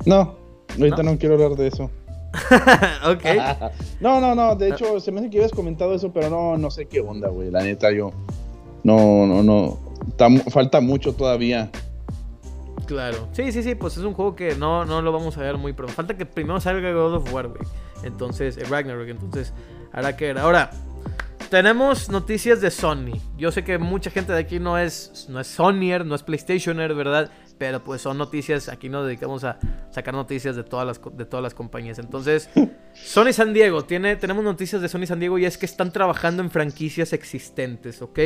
No, 0.05 0.37
ahorita 0.77 1.03
no 1.03 1.17
quiero 1.17 1.35
hablar 1.35 1.57
de 1.57 1.69
eso. 1.69 1.85
ok. 3.07 3.25
no, 4.01 4.21
no, 4.21 4.35
no. 4.35 4.57
De 4.57 4.71
hecho, 4.71 4.99
se 5.01 5.13
me 5.13 5.21
hace 5.21 5.31
que 5.31 5.39
habías 5.39 5.53
comentado 5.53 5.95
eso, 5.95 6.13
pero 6.13 6.29
no, 6.29 6.57
no 6.57 6.71
sé 6.71 6.87
qué 6.87 7.01
onda, 7.01 7.29
güey. 7.29 7.51
La 7.51 7.63
neta, 7.63 7.91
yo. 7.93 8.11
No, 8.83 9.27
no, 9.27 9.43
no. 9.43 9.79
falta 10.51 10.81
mucho 10.81 11.15
todavía. 11.15 11.71
Claro. 12.87 13.29
Sí, 13.33 13.53
sí, 13.53 13.63
sí. 13.63 13.75
Pues 13.75 13.97
es 13.97 14.05
un 14.05 14.15
juego 14.15 14.35
que 14.35 14.55
no, 14.57 14.85
no 14.85 15.03
lo 15.03 15.13
vamos 15.13 15.37
a 15.37 15.43
ver 15.43 15.57
muy 15.57 15.73
pronto. 15.73 15.93
Falta 15.95 16.17
que 16.17 16.27
primero 16.27 16.61
salga 16.61 16.93
God 16.93 17.15
of 17.15 17.33
War, 17.33 17.49
güey. 17.49 17.63
Entonces, 18.03 18.57
eh, 18.57 18.65
Ragnarok. 18.69 19.09
Entonces, 19.09 19.53
hará 19.93 20.17
que 20.17 20.27
ver. 20.27 20.39
Ahora, 20.39 20.71
tenemos 21.49 22.11
noticias 22.11 22.61
de 22.61 22.71
Sony. 22.71 23.19
Yo 23.37 23.51
sé 23.51 23.65
que 23.65 23.79
mucha 23.79 24.11
gente 24.11 24.33
de 24.33 24.39
aquí 24.39 24.59
no 24.59 24.79
es, 24.79 25.27
no 25.29 25.41
es 25.41 25.47
Sonyer, 25.47 26.05
no 26.05 26.15
es 26.15 26.23
PlayStationer, 26.23 26.95
¿verdad? 26.95 27.31
Pero 27.57 27.83
pues 27.83 28.03
son 28.03 28.19
noticias, 28.19 28.69
aquí 28.69 28.89
nos 28.89 29.07
dedicamos 29.07 29.45
a 29.45 29.59
sacar 29.91 30.15
noticias 30.15 30.57
de 30.57 30.63
todas 30.63 30.87
las, 30.87 31.01
de 31.17 31.25
todas 31.25 31.43
las 31.43 31.55
compañías. 31.55 31.99
Entonces, 31.99 32.51
Sony 32.95 33.33
San 33.33 33.53
Diego, 33.53 33.85
tiene, 33.85 34.17
tenemos 34.17 34.45
noticias 34.45 34.83
de 34.83 34.89
Sony 34.89 35.07
San 35.07 35.21
Diego 35.21 35.39
y 35.39 35.47
es 35.47 35.57
que 35.57 35.67
están 35.67 35.91
trabajando 35.91 36.43
en 36.43 36.51
franquicias 36.51 37.13
existentes, 37.13 38.03
¿ok? 38.03 38.19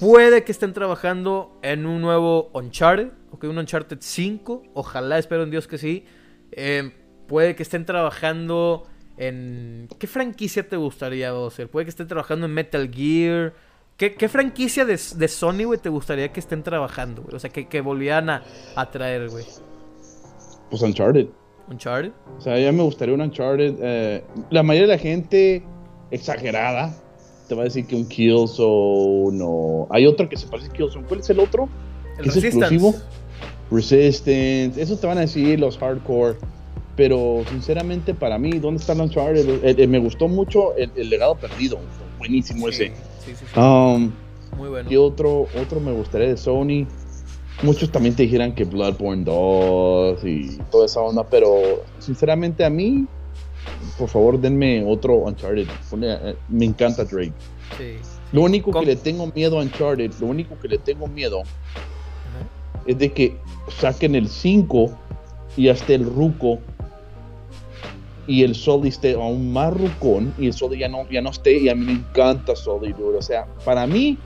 Puede 0.00 0.44
que 0.44 0.52
estén 0.52 0.72
trabajando 0.72 1.58
en 1.62 1.86
un 1.86 2.00
nuevo 2.00 2.50
Uncharted, 2.54 3.10
¿ok? 3.30 3.44
Un 3.44 3.58
Uncharted 3.58 3.98
5, 4.00 4.62
ojalá, 4.74 5.18
espero 5.18 5.44
en 5.44 5.50
Dios 5.50 5.68
que 5.68 5.78
sí. 5.78 6.04
Eh, 6.50 6.92
puede 7.26 7.54
que 7.54 7.62
estén 7.62 7.86
trabajando 7.86 8.88
en... 9.16 9.88
¿Qué 9.98 10.06
franquicia 10.06 10.68
te 10.68 10.76
gustaría 10.76 11.32
hacer? 11.46 11.68
Puede 11.68 11.86
que 11.86 11.90
estén 11.90 12.08
trabajando 12.08 12.46
en 12.46 12.52
Metal 12.52 12.90
Gear 12.92 13.54
¿Qué, 13.96 14.28
franquicia 14.28 14.84
de, 14.84 14.98
de 15.16 15.28
Sony, 15.28 15.64
güey, 15.64 15.78
te 15.78 15.88
gustaría 15.88 16.32
que 16.32 16.40
estén 16.40 16.64
trabajando, 16.64 17.22
güey? 17.22 17.36
O 17.36 17.38
sea, 17.38 17.50
que, 17.50 17.68
que 17.68 17.80
volvieran 17.80 18.28
a, 18.28 18.90
traer, 18.90 19.30
güey. 19.30 19.44
Pues 20.68 20.82
Uncharted. 20.82 21.28
¿Uncharted? 21.70 22.10
O 22.36 22.40
sea, 22.40 22.58
ya 22.58 22.72
me 22.72 22.82
gustaría 22.82 23.14
un 23.14 23.20
Uncharted. 23.20 23.74
Eh, 23.80 24.24
la 24.50 24.64
mayoría 24.64 24.88
de 24.88 24.94
la 24.94 24.98
gente 24.98 25.62
exagerada 26.10 26.92
te 27.48 27.54
va 27.54 27.62
a 27.62 27.64
decir 27.64 27.86
que 27.86 27.94
un 27.94 28.08
Killzone 28.08 29.40
o... 29.44 29.86
Hay 29.90 30.06
otro 30.06 30.28
que 30.28 30.36
se 30.36 30.48
parece 30.48 30.70
a 30.70 30.72
Killzone. 30.72 31.06
¿Cuál 31.06 31.20
es 31.20 31.30
el 31.30 31.38
otro? 31.38 31.68
El 32.18 32.26
es 32.26 32.36
exclusivo. 32.36 32.94
Resistance. 33.70 34.72
Eso 34.76 34.98
te 34.98 35.06
van 35.06 35.18
a 35.18 35.20
decir 35.22 35.60
los 35.60 35.78
hardcore. 35.78 36.36
Pero 36.96 37.42
sinceramente 37.48 38.14
para 38.14 38.38
mí, 38.38 38.58
¿dónde 38.58 38.80
está 38.80 38.92
el 38.92 39.00
Uncharted? 39.00 39.64
Eh, 39.64 39.74
eh, 39.78 39.86
me 39.86 39.98
gustó 39.98 40.28
mucho 40.28 40.74
el, 40.76 41.10
legado 41.10 41.34
perdido. 41.34 41.78
Buenísimo 42.18 42.68
ese. 42.68 42.92
Um, 43.56 44.12
Muy 44.56 44.68
bueno. 44.68 44.90
Y 44.90 44.96
otro, 44.96 45.48
otro 45.60 45.80
me 45.80 45.92
gustaría 45.92 46.28
de 46.28 46.36
Sony. 46.36 46.86
Muchos 47.62 47.90
también 47.90 48.14
te 48.14 48.24
dijeran 48.24 48.54
que 48.54 48.64
Bloodborne 48.64 49.24
2 49.24 50.24
y 50.24 50.58
toda 50.70 50.86
esa 50.86 51.00
onda, 51.00 51.24
pero 51.24 51.82
sinceramente 51.98 52.64
a 52.64 52.70
mí, 52.70 53.06
por 53.98 54.08
favor, 54.08 54.40
denme 54.40 54.84
otro 54.84 55.16
Uncharted. 55.16 55.66
Eh, 56.02 56.36
me 56.48 56.64
encanta 56.64 57.04
Drake. 57.04 57.32
Lo 58.32 58.42
único 58.42 58.72
que 58.72 58.84
le 58.84 58.96
tengo 58.96 59.26
miedo 59.34 59.58
a 59.58 59.62
Uncharted, 59.62 60.12
lo 60.20 60.26
único 60.26 60.58
que 60.58 60.68
le 60.68 60.78
tengo 60.78 61.06
miedo 61.06 61.42
es 62.86 62.98
de 62.98 63.12
que 63.12 63.36
saquen 63.78 64.14
el 64.14 64.28
5 64.28 64.90
y 65.56 65.68
hasta 65.68 65.94
el 65.94 66.04
Ruco 66.04 66.58
y 68.26 68.42
el 68.42 68.54
Sully 68.54 68.88
esté 68.88 69.14
aún 69.14 69.52
más 69.52 69.72
rucón 69.74 70.32
y 70.38 70.46
el 70.46 70.52
Sully 70.52 70.78
ya 70.78 70.88
no, 70.88 71.08
ya 71.10 71.20
no 71.20 71.30
esté 71.30 71.58
y 71.58 71.68
a 71.68 71.74
mí 71.74 71.84
me 71.84 71.92
encanta 71.92 72.56
Sully, 72.56 72.92
dude. 72.92 73.18
O 73.18 73.22
sea, 73.22 73.46
para 73.64 73.86
mí 73.86 74.18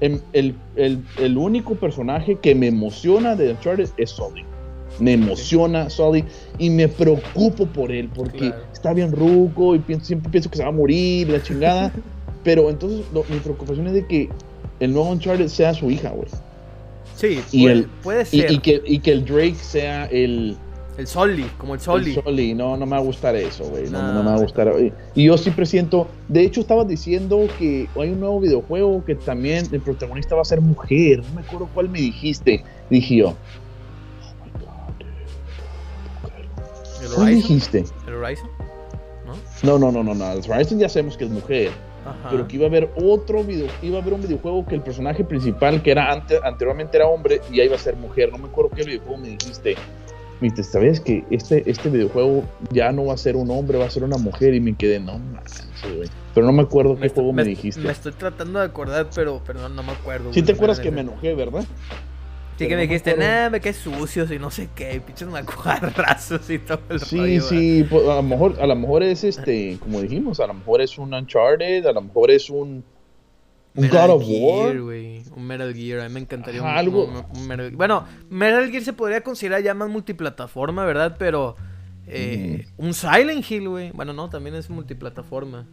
em, 0.00 0.20
el, 0.32 0.54
el, 0.76 1.02
el, 1.18 1.38
único 1.38 1.74
personaje 1.74 2.36
que 2.36 2.54
me 2.54 2.68
emociona 2.68 3.34
de 3.34 3.50
Uncharted 3.52 3.88
es 3.96 4.10
Sully. 4.10 4.44
Me 5.00 5.12
emociona 5.14 5.88
Sully 5.88 6.24
y 6.58 6.70
me 6.70 6.88
preocupo 6.88 7.66
por 7.66 7.92
él 7.92 8.10
porque 8.14 8.52
está 8.72 8.92
bien 8.92 9.12
ruco 9.12 9.74
y 9.76 9.82
siempre 10.02 10.30
pienso 10.30 10.50
que 10.50 10.56
se 10.56 10.62
va 10.62 10.70
a 10.70 10.72
morir, 10.72 11.28
la 11.28 11.42
chingada. 11.42 11.92
pero 12.44 12.70
entonces 12.70 13.04
mi 13.12 13.38
preocupación 13.40 13.86
es 13.88 13.94
de 13.94 14.06
que 14.06 14.28
el 14.80 14.92
nuevo 14.92 15.10
Uncharted 15.10 15.48
sea 15.48 15.74
su 15.74 15.90
hija, 15.90 16.10
güey. 16.10 16.28
Sí, 17.16 17.40
y 17.50 17.62
puede, 17.62 17.74
el, 17.74 17.86
puede 18.02 18.24
ser. 18.24 18.50
y, 18.52 18.58
que, 18.58 18.80
y 18.86 19.00
que 19.00 19.10
el 19.10 19.24
Drake 19.24 19.56
sea 19.56 20.06
el 20.06 20.56
el 20.98 21.06
Soli, 21.06 21.48
como 21.58 21.74
el 21.74 21.80
Soli. 21.80 22.16
El 22.16 22.22
Soli, 22.22 22.54
no, 22.54 22.76
no 22.76 22.84
me 22.84 22.92
va 22.92 22.98
a 22.98 23.04
gustar 23.04 23.36
eso, 23.36 23.64
güey. 23.64 23.88
No, 23.88 24.12
no, 24.12 24.22
me 24.24 24.30
va 24.30 24.34
a 24.34 24.40
gustar. 24.40 24.74
Y 25.14 25.24
yo 25.24 25.38
siempre 25.38 25.64
siento. 25.64 26.08
De 26.26 26.42
hecho, 26.42 26.60
estaba 26.60 26.84
diciendo 26.84 27.46
que 27.56 27.88
hay 27.94 28.10
un 28.10 28.18
nuevo 28.18 28.40
videojuego 28.40 29.04
que 29.04 29.14
también 29.14 29.64
el 29.70 29.80
protagonista 29.80 30.34
va 30.34 30.42
a 30.42 30.44
ser 30.44 30.60
mujer. 30.60 31.22
No 31.22 31.34
me 31.36 31.46
acuerdo 31.46 31.68
cuál 31.72 31.88
me 31.88 32.00
dijiste. 32.00 32.64
Dije 32.90 33.16
yo. 33.16 33.28
Oh 33.28 33.36
my 34.44 34.50
God, 37.06 37.14
¿Cuál 37.14 37.34
dijiste? 37.36 37.84
¿El 38.08 38.14
Horizon? 38.14 38.50
¿No? 39.62 39.78
No, 39.78 39.92
no, 39.92 40.02
no, 40.02 40.14
no, 40.14 40.32
El 40.32 40.50
Horizon 40.50 40.80
ya 40.80 40.88
sabemos 40.88 41.16
que 41.16 41.24
es 41.24 41.30
mujer. 41.30 41.70
Pero 42.30 42.48
que 42.48 42.56
iba 42.56 42.64
a 42.64 42.68
haber 42.68 42.90
otro 42.96 43.44
video, 43.44 43.68
iba 43.82 43.98
a 43.98 44.00
haber 44.00 44.14
un 44.14 44.22
videojuego 44.22 44.64
que 44.64 44.74
el 44.74 44.80
personaje 44.80 45.22
principal, 45.24 45.82
que 45.82 45.90
era 45.90 46.10
antes, 46.10 46.40
anteriormente 46.42 46.96
era 46.96 47.06
hombre, 47.06 47.40
y 47.52 47.60
ahí 47.60 47.66
iba 47.66 47.76
a 47.76 47.78
ser 47.78 47.96
mujer. 47.96 48.32
No 48.32 48.38
me 48.38 48.48
acuerdo 48.48 48.70
qué 48.74 48.82
videojuego 48.82 49.18
me 49.18 49.28
dijiste. 49.28 49.76
¿Sabes 50.62 51.00
que 51.00 51.24
este, 51.30 51.68
este 51.68 51.88
videojuego 51.88 52.44
ya 52.70 52.92
no 52.92 53.06
va 53.06 53.14
a 53.14 53.16
ser 53.16 53.36
un 53.36 53.50
hombre, 53.50 53.78
va 53.78 53.86
a 53.86 53.90
ser 53.90 54.04
una 54.04 54.18
mujer? 54.18 54.54
Y 54.54 54.60
me 54.60 54.74
quedé, 54.76 55.00
no 55.00 55.20
güey. 55.96 56.08
Pero 56.34 56.46
no 56.46 56.52
me 56.52 56.62
acuerdo 56.62 56.98
qué 56.98 57.08
juego 57.08 57.32
me, 57.32 57.44
dijiste. 57.44 57.80
Me 57.80 57.90
estoy 57.90 58.12
tratando 58.12 58.60
de 58.60 58.66
acordar, 58.66 59.08
pero, 59.14 59.42
pero 59.44 59.68
no, 59.68 59.82
me 59.82 59.92
acuerdo. 59.92 60.32
Sí, 60.32 60.42
te 60.42 60.52
acuerdas 60.52 60.78
que 60.80 60.90
me 60.90 61.00
enojé, 61.00 61.34
¿verdad? 61.34 61.64
Sí, 62.58 62.66
que 62.66 62.74
me 62.74 62.82
dijiste, 62.82 63.16
nah, 63.16 63.50
me 63.50 63.60
caes 63.60 63.76
sucios 63.76 64.32
y 64.32 64.38
no 64.38 64.50
sé 64.50 64.68
qué, 64.74 65.00
pinches 65.00 65.28
macuarrazos 65.28 66.50
y 66.50 66.58
todo 66.58 66.80
el 66.88 67.00
Sí, 67.00 67.40
sí, 67.40 67.86
pues, 67.88 68.08
a 68.08 68.16
lo 68.16 68.22
mejor, 68.24 68.56
a 68.60 68.66
lo 68.66 68.74
mejor 68.74 69.04
es 69.04 69.22
este, 69.22 69.78
como 69.78 70.00
dijimos, 70.00 70.40
a 70.40 70.46
lo 70.48 70.54
mejor 70.54 70.80
es 70.80 70.98
un 70.98 71.14
Uncharted, 71.14 71.86
a 71.86 71.92
lo 71.92 72.02
mejor 72.02 72.32
es 72.32 72.50
un 72.50 72.82
un 73.74 73.88
God 73.88 74.10
of 74.10 74.24
War. 74.26 74.76
Un 74.76 75.46
Metal 75.46 75.74
Gear. 75.74 76.00
A 76.00 76.08
mí 76.08 76.14
me 76.14 76.20
encantaría 76.20 76.62
un, 76.62 76.68
algo. 76.68 77.24
Metal 77.46 77.70
Bueno, 77.72 78.04
Metal 78.30 78.70
Gear 78.70 78.82
se 78.82 78.92
podría 78.92 79.22
considerar 79.22 79.62
ya 79.62 79.74
más 79.74 79.88
multiplataforma, 79.88 80.84
¿verdad? 80.84 81.16
Pero. 81.18 81.56
Eh, 82.06 82.66
Un 82.78 82.94
Silent 82.94 83.48
Hill, 83.48 83.68
güey. 83.68 83.90
Bueno, 83.92 84.12
no, 84.12 84.30
también 84.30 84.56
es 84.56 84.70
multiplataforma. 84.70 85.66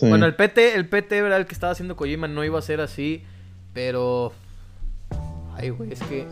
Bueno, 0.00 0.26
el 0.26 0.34
PT, 0.34 0.74
el 0.74 0.88
PT, 0.88 1.22
¿verdad? 1.22 1.38
El 1.38 1.46
que 1.46 1.54
estaba 1.54 1.72
haciendo 1.72 1.96
Kojima 1.96 2.28
no 2.28 2.44
iba 2.44 2.58
a 2.58 2.62
ser 2.62 2.80
así. 2.80 3.22
Pero. 3.72 4.32
Ay, 5.54 5.70
güey, 5.70 5.92
es 5.92 6.02
que. 6.02 6.26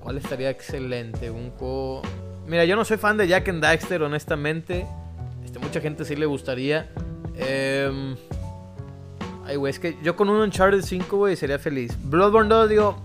¿Cuál 0.00 0.18
estaría 0.18 0.50
excelente? 0.50 1.30
Un 1.30 1.50
juego. 1.50 2.02
Mira, 2.46 2.64
yo 2.64 2.76
no 2.76 2.84
soy 2.84 2.96
fan 2.96 3.16
de 3.16 3.28
Jack 3.28 3.48
and 3.48 3.62
Daxter, 3.62 4.02
honestamente. 4.02 4.86
Este, 5.44 5.58
mucha 5.58 5.80
gente 5.80 6.04
sí 6.04 6.16
le 6.16 6.26
gustaría. 6.26 6.90
Eh. 7.36 8.14
Ay, 9.44 9.56
güey, 9.56 9.70
es 9.70 9.78
que 9.78 9.96
yo 10.02 10.16
con 10.16 10.28
un 10.28 10.40
Uncharted 10.40 10.82
5, 10.82 11.16
güey, 11.16 11.36
sería 11.36 11.58
feliz. 11.58 11.96
Bloodborne 12.04 12.48
2, 12.48 12.68
digo. 12.68 12.96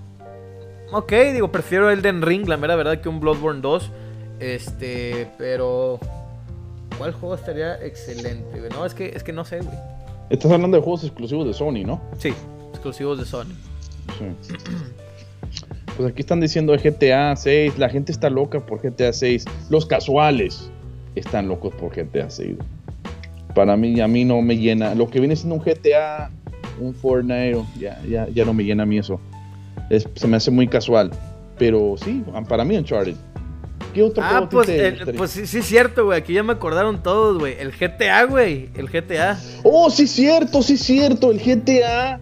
Ok, 0.91 1.11
digo, 1.33 1.51
prefiero 1.51 1.89
Elden 1.89 2.21
Ring, 2.21 2.47
la 2.47 2.57
mera 2.57 2.75
verdad, 2.75 3.01
que 3.01 3.09
un 3.09 3.19
Bloodborne 3.19 3.61
2. 3.61 3.91
Este, 4.39 5.27
pero. 5.37 5.99
¿Cuál 6.97 7.13
juego 7.13 7.35
estaría 7.35 7.83
excelente, 7.85 8.59
güey? 8.59 8.69
No, 8.71 8.85
es 8.85 8.93
que, 8.93 9.09
es 9.09 9.23
que 9.23 9.33
no 9.33 9.45
sé, 9.45 9.59
güey. 9.59 9.77
Estás 10.29 10.51
hablando 10.51 10.77
de 10.77 10.83
juegos 10.83 11.03
exclusivos 11.03 11.45
de 11.45 11.53
Sony, 11.53 11.85
¿no? 11.85 12.01
Sí, 12.17 12.33
exclusivos 12.71 13.19
de 13.19 13.25
Sony. 13.25 13.53
Sí. 14.17 14.53
Pues 15.95 16.11
aquí 16.11 16.21
están 16.21 16.39
diciendo 16.39 16.73
GTA 16.73 17.35
6, 17.35 17.79
la 17.79 17.89
gente 17.89 18.11
está 18.11 18.29
loca 18.29 18.59
por 18.59 18.81
GTA 18.81 19.13
6, 19.13 19.45
los 19.69 19.85
casuales 19.85 20.69
están 21.15 21.47
locos 21.47 21.73
por 21.75 21.95
GTA 21.95 22.29
6. 22.29 22.55
Para 23.57 23.75
mí, 23.75 23.99
a 23.99 24.07
mí 24.07 24.23
no 24.23 24.39
me 24.43 24.55
llena. 24.55 24.93
Lo 24.93 25.09
que 25.09 25.19
viene 25.19 25.35
siendo 25.35 25.55
un 25.55 25.61
GTA, 25.61 26.29
un 26.79 26.93
Fortnite, 26.93 27.59
ya, 27.79 27.99
ya, 28.07 28.27
ya 28.29 28.45
no 28.45 28.53
me 28.53 28.63
llena 28.63 28.83
a 28.83 28.85
mí 28.85 28.99
eso. 28.99 29.19
se 30.13 30.27
me 30.27 30.37
hace 30.37 30.51
muy 30.51 30.67
casual. 30.67 31.09
Pero 31.57 31.95
sí, 31.97 32.23
para 32.47 32.63
mí 32.63 32.77
Uncharted. 32.77 33.15
¿Qué 33.95 34.03
otro 34.03 34.23
ah, 34.23 34.47
pues, 34.47 34.69
pues 35.17 35.31
sí, 35.31 35.47
sí, 35.47 35.57
es 35.57 35.65
cierto, 35.65 36.05
güey. 36.05 36.19
Aquí 36.19 36.33
ya 36.33 36.43
me 36.43 36.53
acordaron 36.53 37.01
todos, 37.01 37.39
güey. 37.39 37.55
El 37.59 37.71
GTA, 37.71 38.25
güey. 38.25 38.69
El 38.75 38.89
GTA. 38.89 39.39
Oh, 39.63 39.89
sí, 39.89 40.05
cierto, 40.05 40.61
sí, 40.61 40.77
cierto. 40.77 41.31
El 41.31 41.39
GTA. 41.39 42.19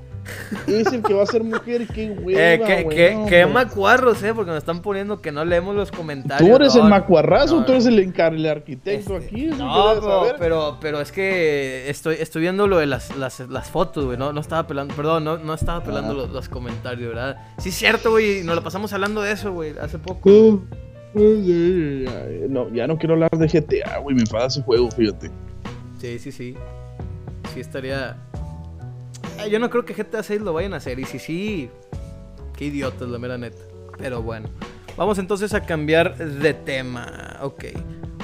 El 0.68 1.04
que 1.04 1.14
va 1.14 1.24
a 1.24 1.26
ser 1.26 1.44
mujer, 1.44 1.88
qué 1.88 2.10
hueva, 2.10 2.40
eh, 2.40 2.86
que, 2.90 3.26
que, 3.28 3.46
macuarros, 3.46 4.22
eh, 4.24 4.34
porque 4.34 4.52
nos 4.52 4.58
están 4.58 4.82
poniendo 4.82 5.22
que 5.22 5.32
no 5.32 5.46
leemos 5.46 5.76
los 5.76 5.92
comentarios. 5.92 6.50
Tú 6.50 6.56
eres 6.56 6.76
el 6.76 6.84
macuarrazo, 6.84 7.64
tú 7.64 7.74
eres 7.74 7.86
el, 7.86 8.00
el 8.00 8.46
arquitecto 8.46 9.18
este, 9.18 9.28
aquí. 9.28 9.46
No, 9.46 9.96
pero, 10.40 10.78
pero, 10.82 11.02
es 11.02 11.12
que 11.12 11.90
estoy, 11.90 12.16
estoy 12.20 12.42
viendo 12.42 12.68
lo 12.68 12.78
de 12.78 12.88
las, 12.88 13.16
las, 13.18 13.40
las 13.42 13.70
fotos, 13.70 14.06
güey. 14.06 14.18
No, 14.18 14.34
no 14.34 14.42
estaba 14.42 14.68
pelando, 14.68 14.96
perdón, 14.96 15.24
no, 15.24 15.38
no 15.38 15.54
estaba 15.54 15.84
pelando 15.84 16.12
ah. 16.12 16.16
los, 16.16 16.30
los, 16.32 16.50
comentarios, 16.50 17.10
¿verdad? 17.10 17.38
Sí, 17.58 17.70
es 17.70 17.76
cierto, 17.76 18.12
güey. 18.12 18.44
Nos 18.44 18.56
lo 18.56 18.64
pasamos 18.64 18.92
hablando 18.94 19.22
de 19.22 19.32
eso, 19.32 19.54
güey, 19.54 19.76
hace 19.80 20.00
poco. 20.00 20.30
Uh. 20.30 20.62
No, 22.50 22.70
ya 22.74 22.88
no 22.88 22.98
quiero 22.98 23.14
hablar 23.14 23.30
de 23.32 23.48
GTA, 23.48 24.00
güey. 24.00 24.16
Me 24.16 24.22
enfada 24.22 24.48
ese 24.48 24.62
juego, 24.62 24.92
fíjate. 24.92 25.32
Sí, 26.00 26.20
sí, 26.20 26.32
sí. 26.32 26.56
Sí 27.54 27.62
estaría. 27.62 28.18
Eh, 29.40 29.50
yo 29.50 29.60
no 29.60 29.70
creo 29.70 29.86
que 29.86 29.94
GTA 29.94 30.24
6 30.24 30.42
lo 30.42 30.54
vayan 30.54 30.74
a 30.74 30.78
hacer. 30.78 31.00
Y 31.00 31.06
si 31.06 31.20
sí, 31.20 31.70
qué 32.58 32.66
idiotas, 32.66 33.08
la 33.08 33.20
mera 33.20 33.38
neta. 33.38 33.62
Pero 33.98 34.22
bueno. 34.22 34.50
Vamos 34.98 35.20
entonces 35.20 35.54
a 35.54 35.66
cambiar 35.66 36.18
de 36.18 36.54
tema. 36.54 37.38
Ok. 37.42 37.66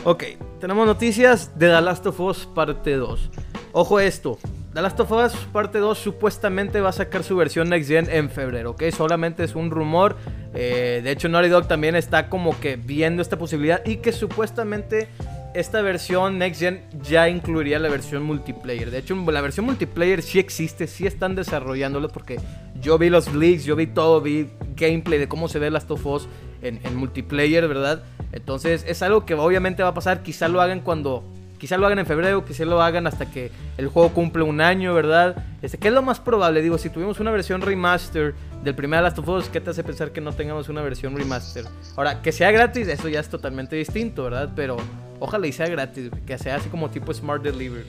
Ok. 0.05 0.23
Tenemos 0.59 0.85
noticias 0.85 1.57
de 1.57 1.67
The 1.67 1.81
Last 1.81 2.05
of 2.05 2.19
Us 2.19 2.45
parte 2.45 2.95
2. 2.95 3.29
Ojo 3.73 3.99
esto. 3.99 4.37
The 4.73 4.81
Last 4.81 4.99
of 5.01 5.11
Us 5.11 5.33
parte 5.51 5.79
2 5.79 5.97
supuestamente 5.97 6.79
va 6.79 6.89
a 6.89 6.93
sacar 6.93 7.23
su 7.23 7.35
versión 7.35 7.69
Next 7.69 7.89
Gen 7.89 8.09
en 8.09 8.29
febrero, 8.29 8.71
¿ok? 8.71 8.83
Solamente 8.95 9.43
es 9.43 9.53
un 9.53 9.69
rumor. 9.69 10.15
Eh, 10.53 11.01
de 11.03 11.11
hecho, 11.11 11.27
Naughty 11.27 11.49
Dog 11.49 11.67
también 11.67 11.95
está 11.97 12.29
como 12.29 12.57
que 12.57 12.77
viendo 12.77 13.21
esta 13.21 13.37
posibilidad 13.37 13.85
y 13.85 13.97
que 13.97 14.13
supuestamente 14.13 15.09
esta 15.53 15.81
versión 15.81 16.37
Next 16.37 16.59
Gen 16.59 16.83
ya 17.03 17.29
incluiría 17.29 17.79
la 17.79 17.89
versión 17.89 18.23
multiplayer. 18.23 18.91
De 18.91 18.99
hecho, 18.99 19.15
la 19.15 19.41
versión 19.41 19.65
multiplayer 19.65 20.21
sí 20.21 20.39
existe, 20.39 20.87
sí 20.87 21.05
están 21.05 21.35
desarrollándolo 21.35 22.09
porque 22.09 22.39
yo 22.81 22.97
vi 22.97 23.09
los 23.09 23.33
leaks, 23.33 23.65
yo 23.65 23.75
vi 23.75 23.87
todo, 23.87 24.21
vi 24.21 24.49
gameplay 24.75 25.19
de 25.19 25.27
cómo 25.27 25.47
se 25.47 25.59
ve 25.59 25.69
Last 25.69 25.89
of 25.91 26.05
Us 26.05 26.27
en, 26.61 26.79
en 26.83 26.95
multiplayer, 26.95 27.67
¿verdad? 27.67 28.03
Entonces 28.31 28.85
es 28.87 29.01
algo 29.01 29.25
que 29.25 29.33
obviamente 29.33 29.83
va 29.83 29.89
a 29.89 29.93
pasar, 29.93 30.23
quizá 30.23 30.47
lo 30.47 30.61
hagan 30.61 30.81
cuando 30.81 31.23
Quizá 31.61 31.77
lo 31.77 31.85
hagan 31.85 31.99
en 31.99 32.07
febrero, 32.07 32.43
quizá 32.43 32.65
lo 32.65 32.81
hagan 32.81 33.05
hasta 33.05 33.29
que 33.29 33.51
el 33.77 33.87
juego 33.87 34.09
cumple 34.15 34.41
un 34.41 34.61
año, 34.61 34.95
¿verdad? 34.95 35.45
Este, 35.61 35.77
¿Qué 35.77 35.89
es 35.89 35.93
lo 35.93 36.01
más 36.01 36.19
probable? 36.19 36.59
Digo, 36.63 36.79
si 36.79 36.89
tuvimos 36.89 37.19
una 37.19 37.29
versión 37.29 37.61
remaster 37.61 38.33
del 38.63 38.73
primer 38.73 39.03
Last 39.03 39.19
of 39.19 39.27
Us, 39.27 39.47
¿qué 39.47 39.61
te 39.61 39.69
hace 39.69 39.83
pensar 39.83 40.11
que 40.11 40.21
no 40.21 40.33
tengamos 40.33 40.69
una 40.69 40.81
versión 40.81 41.15
remaster? 41.15 41.65
Ahora, 41.95 42.23
que 42.23 42.31
sea 42.31 42.49
gratis, 42.49 42.87
eso 42.87 43.09
ya 43.09 43.19
es 43.19 43.29
totalmente 43.29 43.75
distinto, 43.75 44.23
¿verdad? 44.23 44.49
Pero 44.55 44.77
ojalá 45.21 45.47
y 45.47 45.53
sea 45.53 45.67
gratis, 45.67 46.09
que 46.25 46.37
sea 46.37 46.57
así 46.57 46.67
como 46.67 46.89
tipo 46.89 47.13
Smart 47.13 47.41
Delivery. 47.41 47.85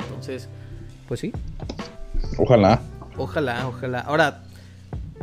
Entonces, 0.00 0.48
pues 1.08 1.20
sí. 1.20 1.32
Ojalá. 2.38 2.80
Ojalá, 3.16 3.66
ojalá. 3.66 4.00
Ahora, 4.00 4.42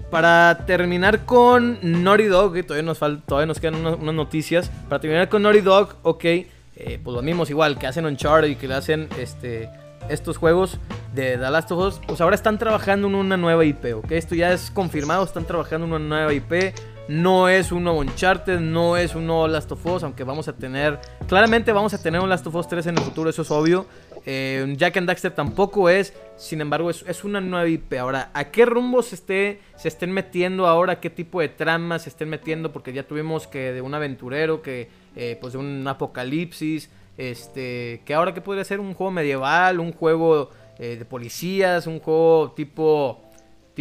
para 0.10 0.66
terminar 0.66 1.26
con 1.26 1.78
Naughty 1.82 2.26
Dog, 2.26 2.64
todavía 2.64 2.84
nos, 2.84 2.98
falta, 2.98 3.26
todavía 3.26 3.46
nos 3.46 3.60
quedan 3.60 3.76
unas, 3.76 3.96
unas, 3.96 4.16
noticias. 4.16 4.70
Para 4.90 5.00
terminar 5.00 5.30
con 5.30 5.44
Naughty 5.44 5.62
Dog, 5.62 5.96
ok. 6.04 6.26
Eh, 6.26 7.00
pues 7.04 7.14
los 7.14 7.24
mismos 7.24 7.50
igual 7.50 7.78
que 7.78 7.86
hacen 7.86 8.06
Uncharted 8.06 8.50
y 8.50 8.56
que 8.56 8.68
le 8.68 8.74
hacen 8.74 9.08
este, 9.20 9.70
estos 10.10 10.38
juegos 10.38 10.80
de 11.14 11.38
The 11.38 11.50
Last 11.52 11.72
of 11.72 11.80
Us, 11.80 12.02
pues 12.08 12.22
ahora 12.22 12.36
están 12.36 12.58
trabajando 12.58 13.08
en 13.08 13.16
una 13.16 13.38
nueva 13.38 13.64
IP, 13.66 13.98
¿ok? 13.98 14.12
Esto 14.12 14.34
ya 14.34 14.52
es 14.52 14.72
confirmado, 14.72 15.24
están 15.24 15.46
trabajando 15.46 15.86
en 15.86 15.94
una 15.94 16.08
nueva 16.08 16.34
IP. 16.34 16.74
No 17.08 17.50
es 17.50 17.72
un 17.72 17.84
nuevo 17.84 18.00
Uncharted, 18.00 18.60
no 18.60 18.96
es 18.96 19.16
un 19.16 19.28
nuevo 19.28 19.48
Last 19.48 19.72
of 19.72 19.86
Us, 19.86 20.04
aunque 20.04 20.24
vamos 20.24 20.48
a 20.48 20.54
tener, 20.54 21.00
claramente 21.28 21.72
vamos 21.72 21.94
a 21.94 22.02
tener 22.02 22.22
un 22.22 22.30
Last 22.30 22.46
of 22.48 22.56
Us 22.56 22.68
3 22.68 22.88
en 22.88 22.98
el 22.98 23.04
futuro, 23.04 23.30
eso 23.30 23.42
es 23.42 23.52
obvio. 23.52 23.86
Eh, 24.26 24.76
Jack 24.78 24.98
and 24.98 25.08
Daxter 25.08 25.32
tampoco 25.32 25.90
es, 25.90 26.14
sin 26.38 26.62
embargo 26.62 26.90
es, 26.90 27.04
es, 27.08 27.24
una 27.24 27.42
nueva 27.42 27.68
IP. 27.68 27.94
Ahora, 27.94 28.30
¿a 28.34 28.46
qué 28.46 28.66
rumbo 28.66 29.02
se, 29.02 29.16
esté, 29.16 29.60
se 29.76 29.88
estén 29.88 30.12
metiendo 30.12 30.68
ahora? 30.68 31.00
¿Qué 31.00 31.10
tipo 31.10 31.42
de 31.42 31.50
tramas 31.50 32.04
se 32.04 32.10
estén 32.10 32.30
metiendo? 32.30 32.72
Porque 32.72 32.94
ya 32.94 33.04
tuvimos 33.04 33.48
que 33.48 33.74
de 33.74 33.82
un 33.82 33.94
aventurero 33.94 34.62
que 34.62 34.90
eh, 35.16 35.38
pues 35.42 35.54
de 35.54 35.60
un 35.60 35.88
apocalipsis, 35.88 36.90
este, 37.18 38.02
que 38.06 38.14
ahora 38.14 38.34
que 38.34 38.42
podría 38.42 38.64
ser 38.64 38.80
un 38.80 38.94
juego 38.94 39.12
medieval, 39.12 39.80
un 39.80 39.92
juego 39.92 40.52
eh, 40.78 40.98
de 40.98 41.06
policías, 41.06 41.88
un 41.88 42.00
juego 42.00 42.54
tipo 42.56 43.31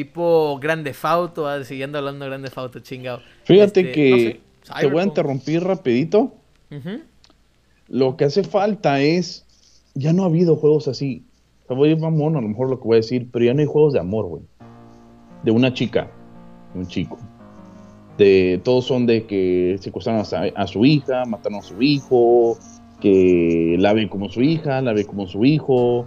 tipo 0.04 0.58
Grande 0.60 0.92
Fauto, 0.92 1.46
ah, 1.46 1.62
siguiendo 1.64 1.98
hablando 1.98 2.24
de 2.24 2.30
Grande 2.30 2.50
Fauto, 2.50 2.80
chingado. 2.80 3.20
Fíjate 3.44 3.80
este, 3.80 3.92
que 3.92 4.40
te 4.80 4.86
voy 4.86 5.00
a 5.00 5.04
interrumpir 5.04 5.62
rapidito. 5.62 6.34
Lo 7.88 8.16
que 8.16 8.24
hace 8.24 8.44
falta 8.44 9.00
es, 9.00 9.46
ya 9.94 10.12
no 10.12 10.22
ha 10.22 10.26
habido 10.26 10.56
juegos 10.56 10.88
así. 10.88 11.24
O 11.66 11.74
voy 11.74 11.90
a 11.90 11.92
ir 11.92 12.04
a 12.04 12.10
lo 12.10 12.40
mejor 12.42 12.68
lo 12.68 12.80
que 12.80 12.86
voy 12.86 12.96
a 12.96 12.96
decir, 12.96 13.28
pero 13.32 13.44
ya 13.44 13.54
no 13.54 13.60
hay 13.60 13.66
juegos 13.66 13.92
de 13.92 14.00
amor, 14.00 14.26
güey. 14.26 14.42
De 15.44 15.50
una 15.50 15.72
chica, 15.72 16.10
un 16.74 16.86
chico 16.86 17.18
todos 18.62 18.84
son 18.84 19.06
de 19.06 19.24
que 19.24 19.78
secuestraron 19.80 20.22
a, 20.22 20.62
a, 20.62 20.66
su 20.66 20.84
hija, 20.84 21.24
mataron 21.24 21.60
a 21.60 21.62
su 21.62 21.80
hijo, 21.80 22.58
que 23.00 23.76
la 23.78 23.92
ven 23.92 24.08
como 24.08 24.28
su 24.28 24.42
hija, 24.42 24.80
la 24.82 24.92
ven 24.92 25.06
como 25.06 25.26
su 25.26 25.44
hijo, 25.44 26.06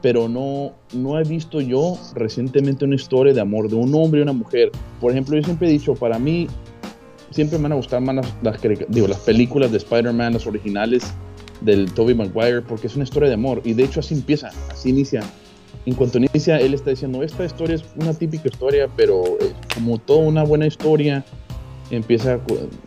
pero 0.00 0.28
no, 0.28 0.72
no 0.92 1.18
he 1.18 1.24
visto 1.24 1.60
yo 1.60 1.98
recientemente 2.14 2.84
una 2.84 2.94
historia 2.94 3.32
de 3.32 3.40
amor 3.40 3.68
de 3.68 3.76
un 3.76 3.94
hombre 3.94 4.20
y 4.20 4.22
una 4.22 4.32
mujer. 4.32 4.70
Por 5.00 5.10
ejemplo, 5.10 5.36
yo 5.36 5.42
siempre 5.42 5.68
he 5.68 5.72
dicho, 5.72 5.94
para 5.94 6.18
mí, 6.18 6.46
siempre 7.30 7.58
me 7.58 7.64
van 7.64 7.72
a 7.72 7.76
gustar 7.76 8.00
más 8.00 8.26
las, 8.42 8.60
digo, 8.88 9.08
las 9.08 9.20
películas 9.20 9.72
de 9.72 9.78
Spider-Man, 9.78 10.34
las 10.34 10.46
originales 10.46 11.04
del 11.60 11.92
Tobey 11.92 12.14
Maguire, 12.14 12.62
porque 12.62 12.86
es 12.86 12.94
una 12.94 13.04
historia 13.04 13.28
de 13.28 13.34
amor, 13.34 13.60
y 13.64 13.72
de 13.72 13.84
hecho 13.84 14.00
así 14.00 14.14
empieza, 14.14 14.50
así 14.70 14.90
inicia. 14.90 15.22
En 15.86 15.94
cuanto 15.94 16.18
inicia, 16.18 16.58
él 16.58 16.74
está 16.74 16.90
diciendo, 16.90 17.22
esta 17.22 17.44
historia 17.44 17.76
es 17.76 17.84
una 17.96 18.12
típica 18.12 18.48
historia, 18.48 18.88
pero 18.96 19.22
como 19.74 19.98
toda 19.98 20.20
una 20.20 20.44
buena 20.44 20.66
historia, 20.66 21.24
empieza 21.90 22.38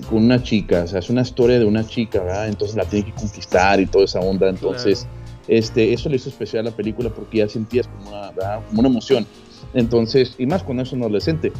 con 0.09 0.23
una 0.23 0.41
chica, 0.41 0.83
o 0.83 0.87
sea, 0.87 0.99
es 0.99 1.09
una 1.09 1.21
historia 1.21 1.59
de 1.59 1.65
una 1.65 1.85
chica, 1.85 2.21
¿verdad? 2.21 2.47
Entonces 2.47 2.77
la 2.77 2.85
tiene 2.85 3.07
que 3.07 3.13
conquistar 3.13 3.79
y 3.79 3.85
toda 3.87 4.05
esa 4.05 4.19
onda. 4.19 4.49
Entonces, 4.49 5.07
este, 5.51 5.91
eso 5.91 6.07
le 6.07 6.15
hizo 6.15 6.29
especial 6.29 6.65
a 6.65 6.69
la 6.69 6.75
película 6.75 7.09
porque 7.09 7.39
ya 7.39 7.49
sentías 7.49 7.87
como 7.87 8.09
una, 8.09 8.31
como 8.67 8.79
una 8.79 8.87
emoción. 8.87 9.27
Entonces, 9.73 10.35
y 10.37 10.45
más 10.45 10.63
cuando 10.63 10.83
es 10.83 10.93
un 10.93 11.01
adolescente. 11.01 11.51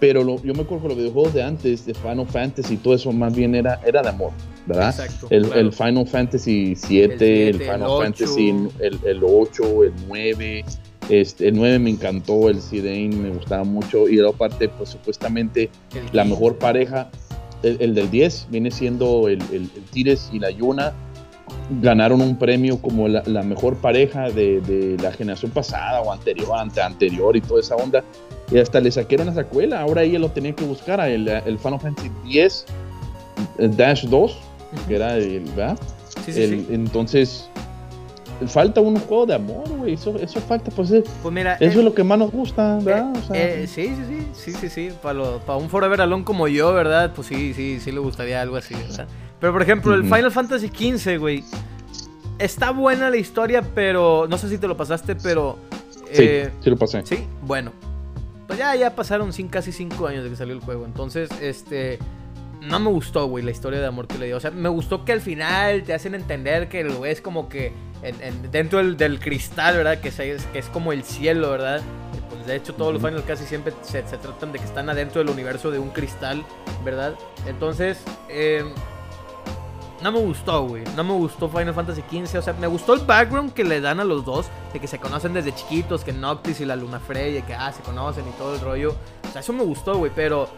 Pero 0.00 0.20
yo 0.42 0.52
me 0.52 0.62
acuerdo 0.62 0.82
que 0.82 0.88
los 0.88 0.96
videojuegos 0.98 1.32
de 1.32 1.42
antes, 1.42 1.86
de 1.86 1.94
Final 1.94 2.26
Fantasy 2.26 2.74
y 2.74 2.76
todo 2.76 2.94
eso, 2.94 3.12
más 3.12 3.34
bien 3.34 3.54
era, 3.54 3.80
era 3.86 4.02
de 4.02 4.08
amor, 4.10 4.32
¿verdad? 4.66 4.90
Exacto, 4.90 5.28
el, 5.30 5.50
el, 5.54 5.72
Final 5.72 6.06
Fantasy 6.06 6.74
7, 6.76 7.48
el, 7.48 7.58
Final 7.60 8.02
Fantasy 8.02 8.50
el, 8.80 8.98
el 9.04 9.24
8, 9.24 9.84
el 9.84 9.92
9, 10.06 10.64
este, 11.08 11.48
el 11.48 11.54
9 11.54 11.78
me 11.78 11.90
encantó, 11.90 12.50
el 12.50 12.60
Zidane 12.60 13.16
me 13.16 13.30
gustaba 13.30 13.64
mucho 13.64 14.08
y 14.08 14.16
la 14.16 14.32
parte, 14.32 14.68
pues 14.68 14.90
supuestamente 14.90 15.70
la 16.12 16.24
mejor 16.24 16.58
pareja, 16.58 17.10
el, 17.62 17.94
del 17.94 18.10
10 18.10 18.48
viene 18.50 18.70
siendo 18.70 19.28
el, 19.28 19.40
Tires 19.92 20.30
y 20.32 20.40
la 20.40 20.50
Yuna, 20.50 20.92
ganaron 21.68 22.20
un 22.20 22.36
premio 22.36 22.80
como 22.80 23.08
la, 23.08 23.42
mejor 23.42 23.76
pareja 23.76 24.30
de, 24.30 24.96
la 25.02 25.12
generación 25.12 25.50
pasada 25.50 26.00
o 26.00 26.12
anterior, 26.12 26.56
ante, 26.56 26.80
anterior 26.80 27.36
y 27.36 27.40
toda 27.40 27.60
esa 27.60 27.76
onda. 27.76 28.04
Y 28.50 28.58
hasta 28.58 28.80
le 28.80 28.92
saqueron 28.92 29.28
a 29.28 29.32
esa 29.32 29.40
escuela, 29.40 29.80
ahora 29.80 30.02
ella 30.02 30.18
lo 30.18 30.30
tenía 30.30 30.54
que 30.54 30.64
buscar, 30.64 31.00
el, 31.00 31.26
el 31.28 31.58
Final 31.58 31.80
Fantasy 31.80 32.10
10 32.24 32.66
Dash 33.58 34.04
2, 34.06 34.38
que 34.88 34.96
era 34.96 35.16
el, 35.16 35.44
¿verdad? 35.56 35.78
Entonces, 36.26 37.48
falta 38.46 38.80
un 38.80 38.96
juego 38.96 39.26
de 39.26 39.34
amor, 39.34 39.68
güey. 39.68 39.94
Eso, 39.94 40.16
eso 40.16 40.40
falta, 40.40 40.70
pues, 40.70 40.90
eh, 40.90 41.02
pues 41.22 41.34
mira, 41.34 41.54
eso 41.54 41.78
es 41.78 41.84
lo 41.84 41.94
que 41.94 42.04
más 42.04 42.18
nos 42.18 42.30
gusta, 42.30 42.78
¿verdad? 42.82 43.14
Eh, 43.32 43.62
eh, 43.62 43.66
sí, 43.66 43.88
sí, 43.88 44.26
sí, 44.34 44.52
sí, 44.52 44.52
sí, 44.52 44.68
sí. 44.68 44.96
Para, 45.02 45.38
para 45.38 45.58
un 45.58 45.68
Forever 45.68 46.00
Alone 46.00 46.24
como 46.24 46.48
yo, 46.48 46.72
¿verdad? 46.72 47.12
Pues 47.14 47.28
sí, 47.28 47.54
sí, 47.54 47.80
sí 47.80 47.92
le 47.92 48.00
gustaría 48.00 48.40
algo 48.40 48.56
así, 48.56 48.74
¿verdad? 48.74 49.06
Pero 49.40 49.52
por 49.52 49.62
ejemplo, 49.62 49.94
el 49.94 50.04
Final 50.04 50.30
Fantasy 50.30 50.68
XV, 50.68 51.18
güey. 51.18 51.44
Está 52.38 52.70
buena 52.70 53.08
la 53.08 53.16
historia, 53.16 53.62
pero 53.62 54.26
no 54.28 54.36
sé 54.38 54.48
si 54.48 54.58
te 54.58 54.68
lo 54.68 54.76
pasaste, 54.76 55.16
pero. 55.16 55.58
Sí, 56.12 56.42
sí 56.60 56.70
lo 56.70 56.76
pasé. 56.76 57.02
Sí, 57.04 57.26
bueno. 57.42 57.72
Pues 58.46 58.58
ya, 58.58 58.74
ya 58.76 58.94
pasaron 58.94 59.32
casi 59.50 59.72
cinco 59.72 60.06
años 60.06 60.24
de 60.24 60.30
que 60.30 60.36
salió 60.36 60.54
el 60.54 60.60
juego. 60.60 60.84
Entonces, 60.84 61.28
este 61.40 61.98
no 62.60 62.80
me 62.80 62.90
gustó, 62.90 63.26
güey, 63.26 63.44
la 63.44 63.50
historia 63.50 63.80
de 63.80 63.86
amor 63.86 64.06
que 64.06 64.18
le 64.18 64.26
dio. 64.26 64.36
O 64.36 64.40
sea, 64.40 64.50
me 64.50 64.68
gustó 64.68 65.04
que 65.04 65.12
al 65.12 65.20
final 65.20 65.82
te 65.82 65.94
hacen 65.94 66.14
entender 66.14 66.68
que 66.68 66.80
el 66.80 66.94
güey 66.94 67.12
es 67.12 67.20
como 67.20 67.48
que 67.48 67.72
dentro 68.50 68.82
del, 68.84 69.20
cristal, 69.20 69.76
¿verdad? 69.76 70.00
Que 70.00 70.08
es, 70.08 70.16
que 70.16 70.58
es 70.58 70.66
como 70.66 70.92
el 70.92 71.02
cielo, 71.02 71.50
¿verdad? 71.50 71.80
Pues 72.28 72.46
de 72.46 72.56
hecho 72.56 72.74
todos 72.74 72.92
los 72.92 73.02
Final 73.02 73.24
casi 73.24 73.44
siempre 73.44 73.72
se, 73.82 74.02
tratan 74.02 74.52
de 74.52 74.58
que 74.58 74.64
están 74.64 74.88
adentro 74.88 75.20
del 75.20 75.30
universo 75.30 75.70
de 75.70 75.78
un 75.78 75.90
cristal, 75.90 76.44
¿verdad? 76.84 77.14
Entonces, 77.46 77.98
eh, 78.28 78.64
no 80.06 80.12
me 80.12 80.20
gustó, 80.20 80.68
güey. 80.68 80.84
No 80.94 81.02
me 81.02 81.14
gustó 81.14 81.48
Final 81.48 81.74
Fantasy 81.74 82.00
XV. 82.00 82.38
O 82.38 82.42
sea, 82.42 82.52
me 82.52 82.68
gustó 82.68 82.94
el 82.94 83.00
background 83.00 83.52
que 83.52 83.64
le 83.64 83.80
dan 83.80 83.98
a 83.98 84.04
los 84.04 84.24
dos. 84.24 84.46
De 84.72 84.78
que 84.78 84.86
se 84.86 85.00
conocen 85.00 85.32
desde 85.32 85.52
chiquitos. 85.52 86.04
Que 86.04 86.12
Noctis 86.12 86.60
y 86.60 86.64
la 86.64 86.76
Luna 86.76 87.00
Freya. 87.00 87.44
Que 87.44 87.54
ah, 87.54 87.72
se 87.72 87.82
conocen 87.82 88.24
y 88.28 88.30
todo 88.38 88.54
el 88.54 88.60
rollo. 88.60 88.94
O 89.28 89.32
sea, 89.32 89.40
eso 89.40 89.52
me 89.52 89.64
gustó, 89.64 89.96
güey. 89.98 90.12
Pero 90.14 90.48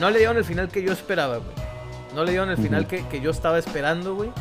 no 0.00 0.10
le 0.10 0.18
dieron 0.18 0.36
el 0.36 0.44
final 0.44 0.68
que 0.68 0.82
yo 0.82 0.92
esperaba, 0.92 1.36
güey. 1.36 1.52
No 2.16 2.24
le 2.24 2.32
dieron 2.32 2.50
el 2.50 2.56
final 2.56 2.88
que, 2.88 3.06
que, 3.06 3.20
yo 3.20 3.30
estaba 3.30 3.60
esperando, 3.60 4.16
güey. 4.16 4.32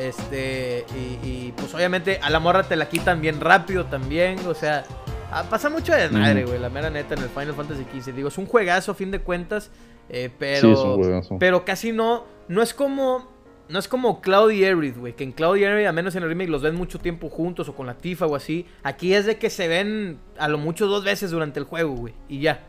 Este. 0.00 0.84
Y, 1.22 1.52
pues 1.52 1.72
obviamente 1.72 2.18
a 2.20 2.28
la 2.30 2.40
morra 2.40 2.64
te 2.64 2.74
la 2.74 2.88
quitan 2.88 3.20
bien 3.20 3.40
rápido 3.40 3.84
también. 3.84 4.40
O 4.48 4.54
sea. 4.54 4.84
Ah, 5.30 5.44
pasa 5.48 5.70
mucho 5.70 5.94
de 5.94 6.10
madre, 6.10 6.44
güey. 6.44 6.58
La 6.58 6.70
mera 6.70 6.90
neta 6.90 7.14
en 7.14 7.22
el 7.22 7.28
Final 7.28 7.54
Fantasy 7.54 7.84
XV. 7.84 8.14
Digo, 8.16 8.28
es 8.28 8.36
un 8.36 8.46
juegazo 8.46 8.90
a 8.90 8.94
fin 8.96 9.12
de 9.12 9.20
cuentas. 9.20 9.70
Eh, 10.08 10.28
pero. 10.36 10.60
Sí, 10.60 10.72
es 10.72 10.78
un 10.80 10.96
juegazo. 10.96 11.38
Pero 11.38 11.64
casi 11.64 11.92
no. 11.92 12.24
No 12.48 12.62
es 12.62 12.74
como 12.74 13.31
no 13.68 13.78
es 13.78 13.88
como 13.88 14.20
Cloud 14.20 14.50
y 14.50 14.64
Aerith, 14.64 14.96
güey. 14.96 15.14
Que 15.14 15.24
en 15.24 15.32
Cloud 15.32 15.56
y 15.56 15.64
Aerith, 15.64 15.86
a 15.86 15.92
menos 15.92 16.14
en 16.14 16.22
el 16.22 16.28
remake, 16.28 16.50
los 16.50 16.62
ven 16.62 16.74
mucho 16.74 16.98
tiempo 16.98 17.28
juntos 17.28 17.68
o 17.68 17.74
con 17.74 17.86
la 17.86 17.96
Tifa 17.96 18.26
o 18.26 18.34
así. 18.34 18.66
Aquí 18.82 19.14
es 19.14 19.26
de 19.26 19.38
que 19.38 19.50
se 19.50 19.68
ven 19.68 20.18
a 20.38 20.48
lo 20.48 20.58
mucho 20.58 20.86
dos 20.86 21.04
veces 21.04 21.30
durante 21.30 21.58
el 21.58 21.64
juego, 21.64 21.94
güey. 21.94 22.14
Y 22.28 22.40
ya. 22.40 22.66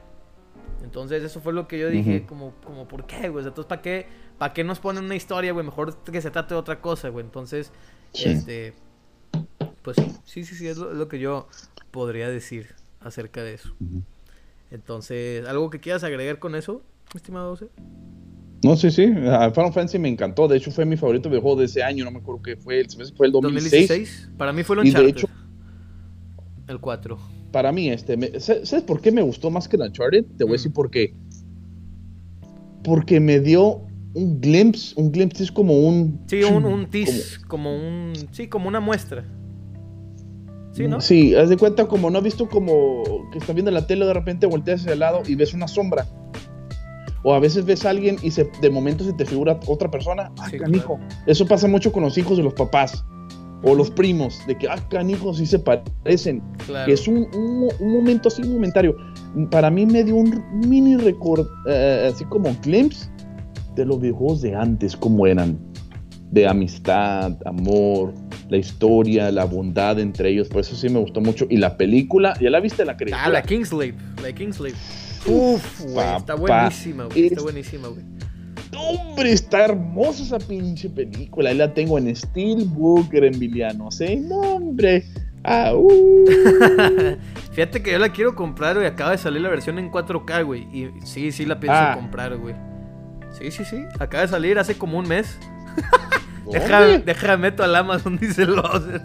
Entonces, 0.84 1.24
eso 1.24 1.40
fue 1.40 1.54
lo 1.54 1.68
que 1.68 1.80
yo 1.80 1.90
dije, 1.90 2.26
como, 2.26 2.54
como, 2.64 2.88
¿por 2.88 3.06
qué, 3.06 3.30
güey? 3.30 3.46
Entonces, 3.46 3.68
¿para 3.68 3.82
qué, 3.82 4.06
¿para 4.38 4.54
qué 4.54 4.64
nos 4.64 4.80
ponen 4.80 5.06
una 5.06 5.16
historia, 5.16 5.54
güey? 5.54 5.66
Mejor 5.66 5.96
que 6.04 6.22
se 6.22 6.30
trate 6.30 6.54
de 6.54 6.60
otra 6.60 6.82
cosa, 6.82 7.10
güey. 7.10 7.26
Entonces, 7.26 7.72
este. 8.14 8.74
Pues 9.82 9.98
sí, 9.98 10.12
sí, 10.24 10.46
sí, 10.46 10.56
sí, 10.56 10.68
es 10.68 10.78
lo, 10.78 11.08
que 11.08 11.20
yo 11.20 11.48
podría 11.92 12.30
decir 12.30 12.76
acerca 13.02 13.44
de 13.44 13.56
eso. 13.56 13.74
Entonces, 14.72 15.46
¿algo 15.46 15.70
que 15.70 15.80
quieras 15.80 16.04
agregar 16.04 16.40
con 16.40 16.56
eso, 16.56 16.82
estimado 17.14 17.52
José? 17.52 17.68
No, 18.64 18.78
sí, 18.78 18.92
sí. 18.92 19.08
Final 19.08 19.52
Fantasy 19.74 20.00
me 20.00 20.08
encantó. 20.08 20.48
De 20.48 20.58
hecho, 20.58 20.72
fue 20.72 20.86
mi 20.86 20.96
favorito 20.96 21.30
videojuego 21.30 21.60
de 21.60 21.66
ese 21.66 21.84
año. 21.84 22.06
No 22.06 22.12
me 22.12 22.20
acuerdo 22.20 22.42
qué 22.42 22.56
fue. 22.56 22.86
Fue 23.16 23.28
el 23.28 23.32
2006. 23.32 23.90
2016. 23.90 24.30
Para 24.38 24.54
mí 24.54 24.64
fue 24.64 24.76
el 24.78 24.80
Uncharted. 24.82 25.02
Y 25.02 25.12
de 25.12 25.12
hecho, 25.12 25.28
el 26.68 26.80
4. 26.80 27.18
Para 27.52 27.72
mí, 27.72 27.90
este. 27.90 28.40
¿Sabes 28.40 28.82
por 28.84 29.02
qué 29.02 29.12
me 29.12 29.22
gustó 29.22 29.52
más 29.52 29.68
que 29.68 29.76
el 29.76 29.82
Uncharted? 29.82 30.26
Te 30.38 30.46
voy 30.46 30.54
a 30.54 30.54
decir 30.54 30.72
mm. 30.72 30.74
por 30.74 30.90
qué. 30.90 31.14
Porque 32.84 33.20
me 33.20 33.40
dio 33.40 33.86
un 34.14 34.40
glimpse. 34.40 34.94
Un 34.96 35.12
glimpse 35.12 35.44
es 35.44 35.52
como 35.52 35.78
un. 35.80 36.22
Sí, 36.28 36.42
un, 36.44 36.66
un 36.66 36.90
tease. 36.90 37.42
Como, 37.48 37.76
un. 37.76 38.14
Sí, 38.32 38.48
como 38.48 38.70
una 38.70 38.80
muestra. 38.80 39.26
Sí, 40.72 40.88
¿no? 40.88 41.02
Sí, 41.02 41.36
haz 41.36 41.50
de 41.50 41.58
cuenta 41.58 41.86
como 41.88 42.10
no 42.10 42.18
has 42.18 42.24
visto 42.24 42.50
como 42.50 43.04
que 43.32 43.38
estás 43.38 43.54
viendo 43.54 43.70
la 43.70 43.86
tele 43.86 44.08
de 44.08 44.14
repente 44.14 44.48
volteas 44.48 44.82
hacia 44.82 44.94
el 44.94 45.00
lado 45.00 45.22
y 45.28 45.36
ves 45.36 45.54
una 45.54 45.68
sombra. 45.68 46.08
O 47.24 47.34
a 47.34 47.40
veces 47.40 47.66
ves 47.66 47.86
a 47.86 47.92
alguien 47.92 48.18
y 48.22 48.32
se, 48.32 48.50
de 48.62 48.70
momento 48.70 49.04
se 49.04 49.14
te 49.14 49.26
figura 49.26 49.60
otra 49.68 49.90
persona. 49.90 50.32
¡Ay, 50.40 50.60
canijo! 50.60 51.00
Eso 51.26 51.46
pasa 51.46 51.68
mucho 51.68 51.92
con 51.92 52.04
los 52.04 52.18
hijos 52.18 52.38
de 52.38 52.44
los 52.44 52.54
papás 52.54 53.04
o 53.64 53.74
los 53.74 53.90
primos, 53.90 54.40
de 54.46 54.58
que, 54.58 54.68
¡ah, 54.68 54.78
canijo! 54.90 55.34
Sí 55.34 55.46
se 55.46 55.58
parecen. 55.58 56.44
Es 56.88 57.08
un, 57.08 57.28
un, 57.34 57.94
momento 57.94 58.28
así 58.28 58.44
momentario. 58.44 58.96
Para 59.50 59.72
mí 59.72 59.86
me 59.86 60.04
dio 60.04 60.16
un 60.16 60.44
mini 60.68 60.98
record, 60.98 61.48
eh, 61.68 62.10
así 62.14 62.26
como 62.26 62.56
glimpse 62.62 63.10
de 63.76 63.86
los 63.86 64.00
videojuegos 64.00 64.42
de 64.42 64.56
antes, 64.56 64.96
como 64.96 65.26
eran. 65.26 65.58
De 66.32 66.48
amistad, 66.48 67.38
amor, 67.46 68.12
la 68.50 68.58
historia, 68.58 69.32
la 69.32 69.46
bondad 69.46 70.00
entre 70.00 70.30
ellos. 70.30 70.48
Por 70.48 70.62
eso 70.62 70.76
sí 70.76 70.90
me 70.90 71.00
gustó 71.00 71.22
mucho. 71.22 71.46
Y 71.50 71.58
la 71.58 71.78
película, 71.78 72.34
¿ya 72.42 72.50
la 72.50 72.60
viste 72.60 72.84
la 72.86 72.98
película? 72.98 73.24
Ah, 73.24 73.30
la 73.30 73.44
Kingsley. 73.44 73.94
La 74.22 74.34
Kingsley. 74.34 74.74
Uf, 75.26 75.82
güey, 75.82 76.16
está 76.18 76.36
buenísima, 76.36 77.06
güey. 77.06 77.28
Está 77.28 77.42
buenísima, 77.42 77.88
güey. 77.88 78.04
Hombre, 78.76 79.32
está 79.32 79.66
hermosa 79.66 80.24
esa 80.24 80.40
pinche 80.40 80.90
película. 80.90 81.50
Ahí 81.50 81.58
la 81.58 81.74
tengo 81.74 81.98
en 81.98 82.14
Steelbook, 82.16 83.14
en 83.14 83.40
Viliano. 83.40 83.92
¿sí? 83.92 84.18
No, 84.18 84.40
hombre. 84.40 85.06
Ah, 85.44 85.74
uh. 85.76 86.26
Fíjate 87.52 87.84
que 87.84 87.92
yo 87.92 88.00
la 88.00 88.10
quiero 88.10 88.36
comprar, 88.36 88.76
güey. 88.76 88.88
Acaba 88.88 89.12
de 89.12 89.18
salir 89.18 89.42
la 89.42 89.50
versión 89.50 89.78
en 89.80 89.92
4K, 89.92 90.46
güey. 90.46 90.64
Y 90.74 90.90
sí, 91.06 91.32
sí 91.32 91.46
la 91.46 91.60
pienso 91.60 91.80
ah. 91.80 91.96
comprar, 91.96 92.36
güey. 92.38 92.56
Sí, 93.38 93.52
sí, 93.52 93.64
sí. 93.66 93.86
Acaba 94.00 94.22
de 94.24 94.30
salir 94.30 94.58
hace 94.60 94.76
como 94.76 94.98
un 94.98 95.08
mes. 95.08 95.38
déjame, 96.52 97.00
déjame 97.00 97.38
meto 97.38 97.64
al 97.64 97.76
Amazon, 97.76 98.18
dice 98.22 98.46
Loser. 98.46 99.04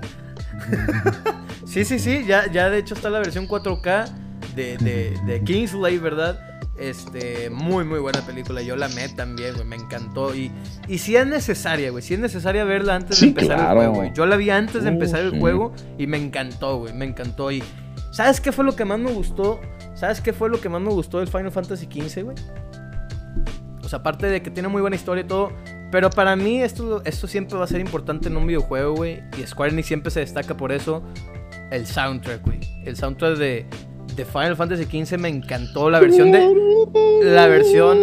sí, 1.67 1.85
sí, 1.85 1.99
sí. 1.99 2.25
Ya, 2.27 2.51
ya 2.51 2.71
de 2.71 2.79
hecho 2.79 2.95
está 2.95 3.11
la 3.11 3.19
versión 3.19 3.47
4K 3.47 4.28
de, 4.59 5.19
de, 5.25 5.45
Kingsley, 5.45 5.99
¿verdad? 5.99 6.39
Este, 6.79 7.51
muy, 7.51 7.85
muy 7.85 7.99
buena 7.99 8.21
película. 8.23 8.63
Yo 8.63 8.77
la 8.77 8.87
amé 8.87 9.09
también, 9.09 9.55
güey. 9.55 9.67
Me 9.67 9.77
encantó. 9.77 10.35
Y, 10.35 10.51
y 10.87 10.99
si 10.99 11.17
es 11.17 11.27
necesaria, 11.27 11.91
güey. 11.91 12.03
Si 12.03 12.15
es 12.15 12.21
necesaria 12.21 12.65
verla 12.65 12.97
antes 12.97 13.21
de 13.21 13.29
empezar 13.29 13.59
el 13.59 13.67
juego, 13.77 13.95
güey. 13.95 14.13
Yo 14.15 14.27
la 14.27 14.37
vi 14.37 14.51
antes 14.51 14.85
de 14.85 14.91
uh, 14.91 14.93
empezar 14.93 15.21
el 15.21 15.39
juego 15.39 15.73
y 15.97 16.07
me 16.07 16.19
encantó, 16.19 16.79
güey. 16.79 16.93
Me 16.93 17.05
encantó. 17.05 17.51
Y, 17.51 17.63
¿sabes 18.13 18.41
qué 18.41 18.53
fue 18.53 18.65
lo 18.65 18.77
que 18.77 18.85
más 18.85 18.99
me 18.99 19.13
gustó? 19.13 19.61
¿Sabes 19.95 20.21
qué 20.21 20.33
fue 20.33 20.49
lo 20.49 20.61
que 20.61 20.69
más 20.69 20.81
me 20.81 20.91
gustó 20.91 21.19
del 21.19 21.29
Final 21.29 21.51
Fantasy 21.51 21.87
XV, 21.87 22.23
güey? 22.23 22.37
O 23.83 23.89
sea, 23.89 24.01
aparte 24.01 24.27
de 24.27 24.43
que 24.43 24.51
tiene 24.51 24.69
muy 24.69 24.81
buena 24.81 24.97
historia 24.97 25.25
y 25.25 25.27
todo. 25.27 25.53
Pero 25.91 26.11
para 26.11 26.37
mí 26.37 26.63
esto, 26.63 27.03
esto 27.05 27.27
siempre 27.27 27.57
va 27.57 27.65
a 27.65 27.67
ser 27.67 27.81
importante 27.81 28.29
en 28.29 28.37
un 28.37 28.47
videojuego, 28.47 28.95
güey. 28.95 29.23
Y 29.37 29.47
Square 29.47 29.73
Enix 29.73 29.87
siempre 29.87 30.11
se 30.11 30.21
destaca 30.21 30.57
por 30.57 30.73
eso. 30.73 31.03
El 31.71 31.87
soundtrack, 31.87 32.45
güey. 32.45 32.61
El 32.85 32.97
soundtrack 32.97 33.39
de, 33.39 33.67
de 34.19 34.25
Final 34.25 34.57
Fantasy 34.57 34.85
XV 34.85 35.17
me 35.17 35.29
encantó 35.29 35.89
la 35.89 36.01
versión 36.01 36.33
de 36.33 36.41
la 37.23 37.47
versión 37.47 37.99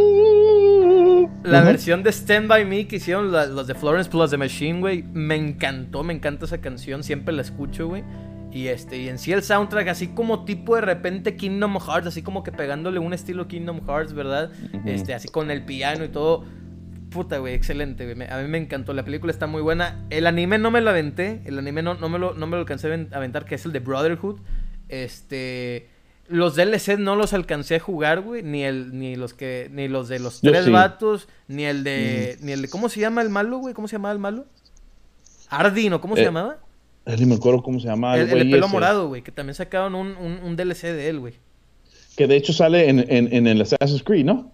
la 1.43 1.61
versión 1.61 2.03
de 2.03 2.11
Stand 2.11 2.47
By 2.47 2.63
Me 2.65 2.87
que 2.87 2.95
hicieron 2.95 3.31
los 3.31 3.67
de 3.67 3.75
Florence 3.75 4.09
Plus 4.09 4.31
the 4.31 4.37
Machine, 4.37 4.79
güey, 4.79 5.03
me 5.03 5.35
encantó, 5.35 6.03
me 6.03 6.13
encanta 6.13 6.45
esa 6.45 6.59
canción, 6.59 7.03
siempre 7.03 7.33
la 7.33 7.41
escucho, 7.41 7.87
güey. 7.87 8.03
Y 8.51 8.67
este, 8.67 8.97
y 8.97 9.09
en 9.09 9.19
sí 9.19 9.33
el 9.33 9.43
soundtrack, 9.43 9.89
así 9.89 10.07
como 10.07 10.45
tipo 10.45 10.75
de 10.75 10.81
repente 10.81 11.35
Kingdom 11.35 11.77
Hearts, 11.79 12.07
así 12.07 12.21
como 12.21 12.43
que 12.43 12.53
pegándole 12.53 12.99
un 12.99 13.13
estilo 13.13 13.49
Kingdom 13.49 13.85
Hearts, 13.85 14.13
¿verdad? 14.13 14.51
Este, 14.85 15.13
así 15.13 15.27
con 15.27 15.51
el 15.51 15.65
piano 15.65 16.05
y 16.05 16.07
todo. 16.07 16.45
Puta, 17.09 17.39
güey, 17.39 17.53
excelente, 17.53 18.11
güey. 18.11 18.27
A 18.29 18.41
mí 18.41 18.47
me 18.47 18.57
encantó. 18.57 18.93
La 18.93 19.03
película 19.03 19.31
está 19.31 19.47
muy 19.47 19.61
buena. 19.61 20.05
El 20.09 20.25
anime 20.25 20.57
no 20.57 20.71
me 20.71 20.79
lo 20.79 20.89
aventé. 20.89 21.41
El 21.45 21.59
anime 21.59 21.81
no, 21.81 21.95
no, 21.95 22.07
me, 22.07 22.17
lo, 22.17 22.33
no 22.33 22.47
me 22.47 22.55
lo 22.55 22.61
alcancé 22.61 22.87
a 22.87 23.17
aventar, 23.17 23.43
que 23.43 23.55
es 23.55 23.65
el 23.65 23.73
de 23.73 23.79
Brotherhood. 23.79 24.39
Este. 24.87 25.94
Los 26.27 26.55
DLC 26.55 26.97
no 26.97 27.15
los 27.15 27.33
alcancé 27.33 27.75
a 27.75 27.79
jugar, 27.79 28.21
güey, 28.21 28.41
ni 28.41 28.63
el 28.63 28.97
ni 28.97 29.15
los 29.15 29.33
que 29.33 29.69
ni 29.71 29.87
los 29.87 30.07
de 30.07 30.19
los 30.19 30.41
tres 30.41 30.71
vatos, 30.71 31.27
ni 31.47 31.65
el 31.65 31.83
de 31.83 32.37
ni 32.41 32.51
el 32.51 32.63
de 32.63 32.69
¿cómo 32.69 32.89
se 32.89 32.99
llama 32.99 33.21
el 33.21 33.29
malo, 33.29 33.59
güey? 33.59 33.73
¿Cómo 33.73 33.87
se 33.87 33.95
llamaba 33.95 34.13
el 34.13 34.19
malo? 34.19 34.45
Ardino, 35.49 36.01
¿cómo 36.01 36.15
se 36.15 36.23
eh, 36.23 36.25
llamaba? 36.25 36.57
Ni 37.05 37.25
me 37.25 37.35
acuerdo 37.35 37.61
cómo 37.61 37.79
se 37.79 37.87
llamaba. 37.87 38.17
El, 38.17 38.29
el, 38.29 38.39
de 38.39 38.55
pelo 38.55 38.67
morado, 38.67 39.07
güey, 39.07 39.21
que 39.21 39.31
también 39.31 39.53
sacaron 39.53 39.93
un, 39.93 40.15
un, 40.17 40.55
DLC 40.55 40.81
de 40.83 41.09
él, 41.09 41.19
güey. 41.19 41.35
Que 42.17 42.25
de 42.25 42.35
hecho 42.35 42.53
sale 42.53 42.89
en, 42.89 42.99
en, 42.99 43.31
en, 43.31 43.45
el 43.45 43.61
Assassin's 43.61 44.01
Creed, 44.03 44.25
¿no? 44.25 44.51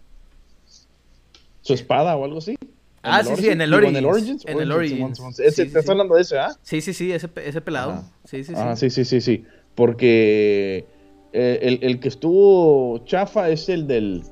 Su 1.62 1.74
espada 1.74 2.16
o 2.18 2.26
algo 2.26 2.40
así. 2.40 2.58
Ah, 3.04 3.24
sí, 3.24 3.36
sí, 3.38 3.50
en 3.50 3.62
el 3.62 3.74
Origins. 3.74 4.46
En 4.46 4.60
el 4.60 4.72
Origins. 4.72 5.40
¿Estás 5.40 5.88
hablando 5.90 6.16
de 6.16 6.22
ese, 6.22 6.40
ah? 6.40 6.56
Sí, 6.62 6.82
sí, 6.82 6.94
sí, 6.94 7.12
ese, 7.12 7.30
ese 7.44 7.62
pelado. 7.62 8.04
Sí, 8.26 8.44
sí, 8.44 8.54
sí. 8.54 8.54
Ah, 8.58 8.76
sí, 8.76 8.90
sí, 8.90 9.06
sí, 9.06 9.22
sí. 9.22 9.46
Porque 9.74 10.86
eh, 11.34 11.80
el, 11.82 12.00
que 12.00 12.08
estuvo 12.08 13.00
chafa 13.06 13.50
es 13.50 13.70
el 13.70 13.88
del. 13.88 14.24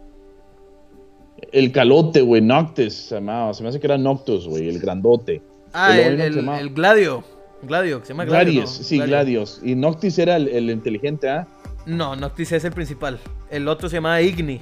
El 1.51 1.71
calote, 1.71 2.21
güey, 2.21 2.41
Noctis 2.41 2.93
se 2.93 3.15
llamaba. 3.15 3.53
Se 3.53 3.63
me 3.63 3.69
hace 3.69 3.79
que 3.79 3.87
era 3.87 3.97
Noctus, 3.97 4.47
güey, 4.47 4.67
el 4.67 4.79
grandote. 4.79 5.41
Ah, 5.73 5.97
el, 5.97 6.19
el, 6.19 6.69
Gladio. 6.71 7.23
Gladio, 7.61 8.01
se 8.03 8.09
llama 8.09 8.25
Gladio. 8.25 8.53
Gladius, 8.53 8.69
sí, 8.69 8.99
Gladius. 8.99 9.61
Y 9.63 9.75
Noctis 9.75 10.17
era 10.19 10.37
el, 10.37 10.69
inteligente, 10.69 11.29
¿ah? 11.29 11.47
No, 11.85 12.15
Noctis 12.15 12.51
es 12.51 12.63
el 12.65 12.71
principal. 12.71 13.19
El 13.49 13.67
otro 13.67 13.89
se 13.89 13.97
llamaba 13.97 14.21
Igni. 14.21 14.59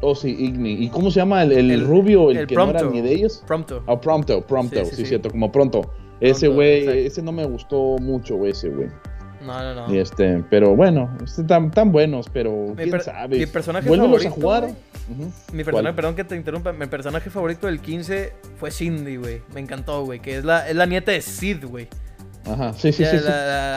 Oh, 0.00 0.14
sí, 0.14 0.34
Igni. 0.38 0.84
¿Y 0.84 0.88
cómo 0.88 1.10
se 1.10 1.20
llama 1.20 1.42
el, 1.42 1.86
rubio, 1.86 2.30
el, 2.30 2.46
que 2.46 2.54
no 2.54 2.70
era 2.70 2.82
ni 2.82 3.00
de 3.00 3.14
ellos? 3.14 3.42
Prompto. 3.46 3.82
Ah, 3.86 4.00
Prompto, 4.00 4.44
Prompto, 4.46 4.84
sí, 4.84 5.06
cierto, 5.06 5.30
como 5.30 5.50
pronto. 5.50 5.82
Ese 6.20 6.48
güey, 6.48 7.06
ese 7.06 7.22
no 7.22 7.32
me 7.32 7.44
gustó 7.44 7.96
mucho, 8.00 8.36
güey, 8.36 8.52
ese 8.52 8.68
güey. 8.68 8.88
No, 9.44 9.60
no, 9.60 9.86
no. 9.86 9.94
Y 9.94 9.98
este, 9.98 10.42
pero 10.48 10.76
bueno, 10.76 11.16
están 11.24 11.70
tan 11.70 11.90
buenos, 11.92 12.26
pero 12.32 12.74
quién 12.76 13.00
sabe. 13.00 13.38
Mi 13.38 13.46
personaje 13.46 13.88
favorito. 13.88 14.28
a 14.28 14.30
jugar. 14.30 14.68
Mi 15.52 15.64
personaje, 15.64 15.94
perdón 15.94 16.14
que 16.14 16.24
te 16.24 16.36
interrumpa, 16.36 16.72
mi 16.72 16.86
personaje 16.86 17.28
favorito 17.28 17.66
del 17.66 17.80
15 17.80 18.32
fue 18.58 18.70
Cindy, 18.70 19.16
güey. 19.16 19.42
Me 19.52 19.60
encantó, 19.60 20.04
güey, 20.04 20.20
que 20.20 20.38
es 20.38 20.44
la, 20.44 20.68
es 20.68 20.76
la 20.76 20.86
nieta 20.86 21.12
de 21.12 21.20
Sid, 21.20 21.64
güey. 21.64 21.88
Ajá, 22.44 22.72
sí, 22.72 22.92
sí, 22.92 23.04
sí, 23.04 23.16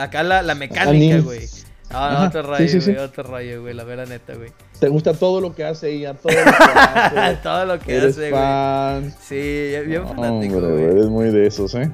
Acá 0.00 0.22
la, 0.22 0.42
la 0.42 0.54
mecánica, 0.54 1.18
güey. 1.20 1.46
Ah, 1.90 2.24
otro 2.28 2.42
rayo, 2.42 2.80
güey, 2.82 2.96
otro 2.96 3.22
rayo, 3.22 3.62
güey, 3.62 3.74
la 3.74 3.84
vera 3.84 4.06
neta, 4.06 4.34
güey. 4.34 4.50
Te 4.80 4.88
gusta 4.88 5.14
todo 5.14 5.40
lo 5.40 5.54
que 5.54 5.64
hace 5.64 5.90
ella, 5.90 6.14
todo 6.14 6.32
lo 6.32 6.44
que 6.44 6.50
hace. 6.74 7.36
todo 7.42 7.64
lo 7.64 7.78
que 7.78 7.96
hace, 7.98 8.30
güey. 8.30 9.12
Sí, 9.20 9.86
bien 9.86 10.06
fanático, 10.06 10.60
güey. 10.60 10.84
Eres 10.84 11.06
muy 11.06 11.30
de 11.30 11.46
esos, 11.46 11.74
¿eh? 11.76 11.90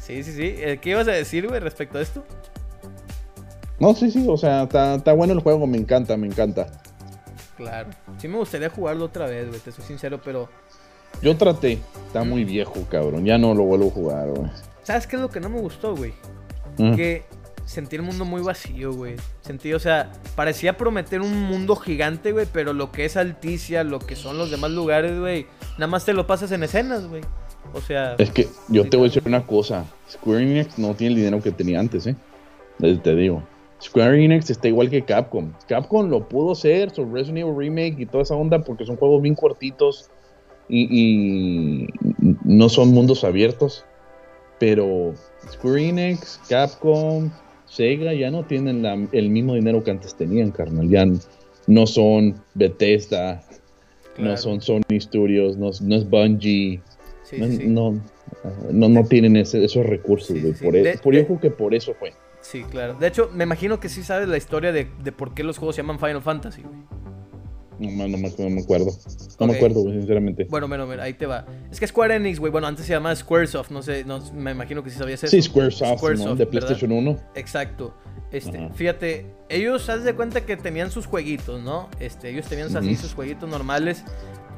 Sí, 0.00 0.22
sí, 0.22 0.32
sí. 0.32 0.54
Eh, 0.58 0.78
¿Qué 0.80 0.90
ibas 0.90 1.08
a 1.08 1.12
decir, 1.12 1.46
güey, 1.48 1.60
respecto 1.60 1.98
a 1.98 2.02
esto? 2.02 2.24
No, 3.80 3.94
sí, 3.94 4.10
sí, 4.10 4.26
o 4.28 4.36
sea, 4.36 4.64
está, 4.64 5.12
bueno 5.14 5.32
el 5.32 5.40
juego, 5.40 5.66
me 5.66 5.78
encanta, 5.78 6.16
me 6.18 6.26
encanta. 6.26 6.66
Claro. 7.56 7.88
Sí 8.18 8.28
me 8.28 8.36
gustaría 8.36 8.68
jugarlo 8.68 9.06
otra 9.06 9.26
vez, 9.26 9.48
güey, 9.48 9.58
te 9.58 9.72
soy 9.72 9.84
sincero, 9.84 10.20
pero... 10.22 10.50
Yo 11.22 11.34
traté, 11.36 11.78
está 12.06 12.22
muy 12.22 12.44
viejo, 12.44 12.74
cabrón, 12.90 13.24
ya 13.24 13.38
no 13.38 13.54
lo 13.54 13.64
vuelvo 13.64 13.88
a 13.88 13.90
jugar, 13.90 14.28
güey. 14.28 14.50
¿Sabes 14.82 15.06
qué 15.06 15.16
es 15.16 15.22
lo 15.22 15.30
que 15.30 15.40
no 15.40 15.48
me 15.48 15.60
gustó, 15.60 15.96
güey? 15.96 16.12
Mm. 16.76 16.94
Que 16.94 17.24
sentí 17.64 17.96
el 17.96 18.02
mundo 18.02 18.26
muy 18.26 18.42
vacío, 18.42 18.92
güey. 18.92 19.16
Sentí, 19.40 19.72
o 19.72 19.78
sea, 19.78 20.12
parecía 20.36 20.76
prometer 20.76 21.22
un 21.22 21.42
mundo 21.42 21.74
gigante, 21.74 22.32
güey, 22.32 22.46
pero 22.52 22.74
lo 22.74 22.92
que 22.92 23.06
es 23.06 23.16
Alticia, 23.16 23.82
lo 23.82 23.98
que 23.98 24.14
son 24.14 24.36
los 24.36 24.50
demás 24.50 24.72
lugares, 24.72 25.18
güey, 25.18 25.46
nada 25.78 25.86
más 25.86 26.04
te 26.04 26.12
lo 26.12 26.26
pasas 26.26 26.52
en 26.52 26.62
escenas, 26.64 27.06
güey. 27.06 27.22
O 27.72 27.80
sea... 27.80 28.14
Es 28.18 28.30
que 28.30 28.46
yo 28.68 28.88
te 28.88 28.98
voy 28.98 29.06
a 29.06 29.08
decir 29.08 29.22
una 29.24 29.46
cosa, 29.46 29.86
Square 30.10 30.42
Enix 30.42 30.78
no 30.78 30.94
tiene 30.94 31.14
el 31.14 31.20
dinero 31.20 31.42
que 31.42 31.50
tenía 31.50 31.80
antes, 31.80 32.06
¿eh? 32.06 32.14
Te 32.78 33.14
digo. 33.14 33.42
Square 33.82 34.22
Enix 34.22 34.50
está 34.50 34.68
igual 34.68 34.90
que 34.90 35.02
Capcom. 35.02 35.52
Capcom 35.66 36.08
lo 36.08 36.28
pudo 36.28 36.52
hacer, 36.52 36.90
su 36.90 37.04
Resident 37.04 37.38
Evil 37.38 37.56
Remake 37.56 37.96
y 37.98 38.06
toda 38.06 38.22
esa 38.22 38.34
onda 38.34 38.62
porque 38.62 38.84
son 38.84 38.96
juegos 38.96 39.22
bien 39.22 39.34
cortitos 39.34 40.10
y 40.68 41.88
no 42.44 42.68
son 42.68 42.90
mundos 42.90 43.24
abiertos. 43.24 43.84
Pero 44.58 45.14
Square 45.50 45.88
Enix, 45.88 46.38
Capcom, 46.48 47.30
Sega 47.64 48.12
ya 48.12 48.30
no 48.30 48.44
tienen 48.44 48.84
el 49.12 49.30
mismo 49.30 49.54
dinero 49.54 49.82
que 49.82 49.90
antes 49.90 50.14
tenían, 50.14 50.50
carnal. 50.50 50.88
Ya 50.88 51.06
no 51.66 51.86
son 51.86 52.42
Bethesda, 52.54 53.42
no 54.18 54.36
son 54.36 54.60
Sony 54.60 55.00
Studios, 55.00 55.56
no, 55.56 55.70
es 55.70 56.10
Bungie. 56.10 56.82
no, 57.32 58.00
no, 58.70 59.04
tienen 59.06 59.36
esos 59.36 59.86
recursos, 59.86 60.36
Por, 60.62 60.76
e, 60.76 60.98
por 60.98 61.14
yo 61.14 61.26
creo 61.26 61.40
que 61.40 61.50
por 61.50 61.74
eso 61.74 61.94
fue. 61.94 62.12
Sí, 62.40 62.64
claro. 62.64 62.94
De 62.94 63.06
hecho, 63.06 63.30
me 63.32 63.44
imagino 63.44 63.80
que 63.80 63.88
sí 63.88 64.02
sabes 64.02 64.28
la 64.28 64.36
historia 64.36 64.72
de, 64.72 64.90
de 65.02 65.12
por 65.12 65.34
qué 65.34 65.44
los 65.44 65.58
juegos 65.58 65.76
se 65.76 65.82
llaman 65.82 65.98
Final 65.98 66.22
Fantasy, 66.22 66.62
güey. 66.62 67.00
No, 67.80 68.06
no, 68.06 68.18
me, 68.18 68.28
acuerdo. 68.28 68.90
No 69.38 69.46
me 69.46 69.56
acuerdo, 69.56 69.82
sinceramente. 69.90 70.46
Bueno, 70.50 70.68
bueno, 70.68 70.86
ahí 71.00 71.14
te 71.14 71.24
va. 71.24 71.46
Es 71.70 71.80
que 71.80 71.86
Square 71.86 72.16
Enix, 72.16 72.38
güey, 72.38 72.52
bueno, 72.52 72.66
antes 72.66 72.84
se 72.84 72.92
llamaba 72.92 73.16
Squaresoft, 73.16 73.70
no 73.70 73.80
sé, 73.80 74.04
no, 74.04 74.20
me 74.34 74.50
imagino 74.50 74.84
que 74.84 74.90
sí 74.90 74.98
sabías 74.98 75.24
eso. 75.24 75.30
Sí, 75.30 75.40
Squaresoft, 75.40 76.02
¿no? 76.18 76.36
de 76.36 76.46
PlayStation 76.46 76.92
1. 76.92 77.16
Exacto. 77.36 77.94
Este, 78.30 78.68
fíjate, 78.74 79.26
ellos, 79.48 79.88
haz 79.88 80.04
de 80.04 80.14
cuenta 80.14 80.42
que 80.42 80.58
tenían 80.58 80.90
sus 80.90 81.06
jueguitos, 81.06 81.62
¿no? 81.62 81.88
Este, 82.00 82.28
ellos 82.28 82.46
tenían 82.46 82.76
así 82.76 82.96
sus 82.96 83.14
jueguitos 83.14 83.48
normales. 83.48 84.04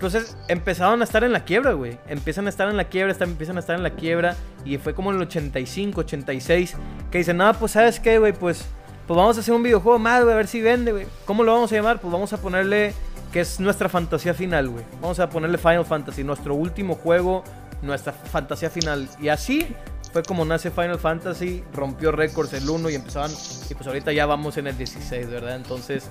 Entonces 0.02 0.36
empezaron 0.48 1.00
a 1.00 1.04
estar 1.04 1.22
en 1.22 1.32
la 1.32 1.44
quiebra, 1.44 1.74
güey. 1.74 1.96
Empiezan 2.08 2.46
a 2.46 2.50
estar 2.50 2.68
en 2.68 2.76
la 2.76 2.88
quiebra, 2.88 3.14
empiezan 3.20 3.56
a 3.56 3.60
estar 3.60 3.76
en 3.76 3.84
la 3.84 3.90
quiebra. 3.90 4.34
Y 4.64 4.76
fue 4.78 4.94
como 4.94 5.10
en 5.10 5.16
el 5.18 5.22
85, 5.22 6.00
86. 6.00 6.74
Que 7.12 7.18
dicen, 7.18 7.36
no, 7.36 7.54
pues 7.54 7.70
sabes 7.70 8.00
qué, 8.00 8.18
güey, 8.18 8.32
pues, 8.32 8.64
pues 9.06 9.16
vamos 9.16 9.36
a 9.36 9.40
hacer 9.40 9.54
un 9.54 9.62
videojuego 9.62 10.00
más, 10.00 10.24
güey, 10.24 10.34
a 10.34 10.36
ver 10.36 10.48
si 10.48 10.60
vende, 10.60 10.90
güey. 10.90 11.06
¿Cómo 11.24 11.44
lo 11.44 11.52
vamos 11.52 11.70
a 11.70 11.76
llamar? 11.76 12.00
Pues 12.00 12.12
vamos 12.12 12.32
a 12.32 12.38
ponerle 12.38 12.94
que 13.32 13.42
es 13.42 13.60
nuestra 13.60 13.88
fantasía 13.88 14.34
final, 14.34 14.70
güey. 14.70 14.84
Vamos 15.00 15.20
a 15.20 15.30
ponerle 15.30 15.56
Final 15.56 15.84
Fantasy, 15.84 16.24
nuestro 16.24 16.56
último 16.56 16.96
juego, 16.96 17.44
nuestra 17.80 18.12
fantasía 18.12 18.70
final. 18.70 19.08
Y 19.20 19.28
así 19.28 19.68
fue 20.12 20.24
como 20.24 20.44
nace 20.44 20.72
Final 20.72 20.98
Fantasy, 20.98 21.62
rompió 21.72 22.10
récords 22.10 22.52
el 22.54 22.68
1 22.68 22.90
y 22.90 22.96
empezaban, 22.96 23.30
y 23.70 23.74
pues 23.74 23.86
ahorita 23.86 24.12
ya 24.12 24.26
vamos 24.26 24.56
en 24.56 24.66
el 24.66 24.76
16, 24.76 25.30
¿verdad? 25.30 25.54
Entonces, 25.54 26.10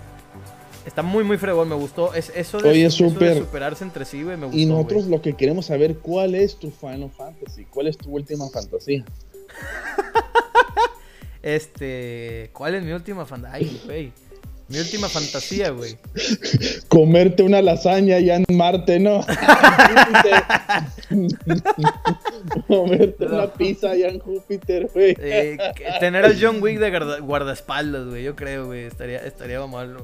está 0.85 1.01
muy, 1.01 1.23
muy 1.23 1.37
fregón, 1.37 1.69
me 1.69 1.75
gustó. 1.75 2.13
Es, 2.13 2.31
eso, 2.35 2.59
de, 2.59 2.89
superarse 2.89 3.83
entre 3.83 4.05
sí, 4.05 4.23
güey, 4.23 4.37
me 4.37 4.45
gustó. 4.45 4.59
Y 4.59 4.65
nosotros 4.65 5.05
lo 5.05 5.21
que 5.21 5.33
queremos 5.33 5.67
saber, 5.67 5.97
¿cuál 5.97 6.35
es 6.35 6.55
tu 6.55 6.71
Final 6.71 7.09
Fantasy? 7.15 7.65
¿Cuál 7.65 7.87
es 7.87 7.97
tu 7.97 8.11
última 8.11 8.49
fantasía? 8.49 9.05
este, 11.41 12.49
¿cuál 12.53 12.75
es 12.75 12.83
mi 12.83 12.91
última 12.91 13.25
fantasía? 13.25 13.57
Ay, 13.57 13.81
güey. 13.85 14.11
Mi 14.71 14.79
última 14.79 15.09
fantasía, 15.09 15.71
güey. 15.71 15.97
Comerte 16.87 17.43
una 17.43 17.61
lasaña 17.61 18.19
ya 18.19 18.37
en 18.37 18.45
Marte, 18.53 19.01
¿no? 19.01 19.19
Comerte 22.67 23.25
una 23.25 23.51
pizza 23.51 23.93
ya 23.95 24.07
en 24.07 24.19
Júpiter, 24.19 24.89
güey. 24.93 25.17
Eh, 25.19 25.57
tener 25.99 26.23
al 26.23 26.37
John 26.41 26.63
Wick 26.63 26.79
de 26.79 27.19
guardaespaldas, 27.19 28.07
güey. 28.07 28.23
Yo 28.23 28.37
creo, 28.37 28.67
güey. 28.67 28.85
Estaría, 28.85 29.17
estaría 29.19 29.59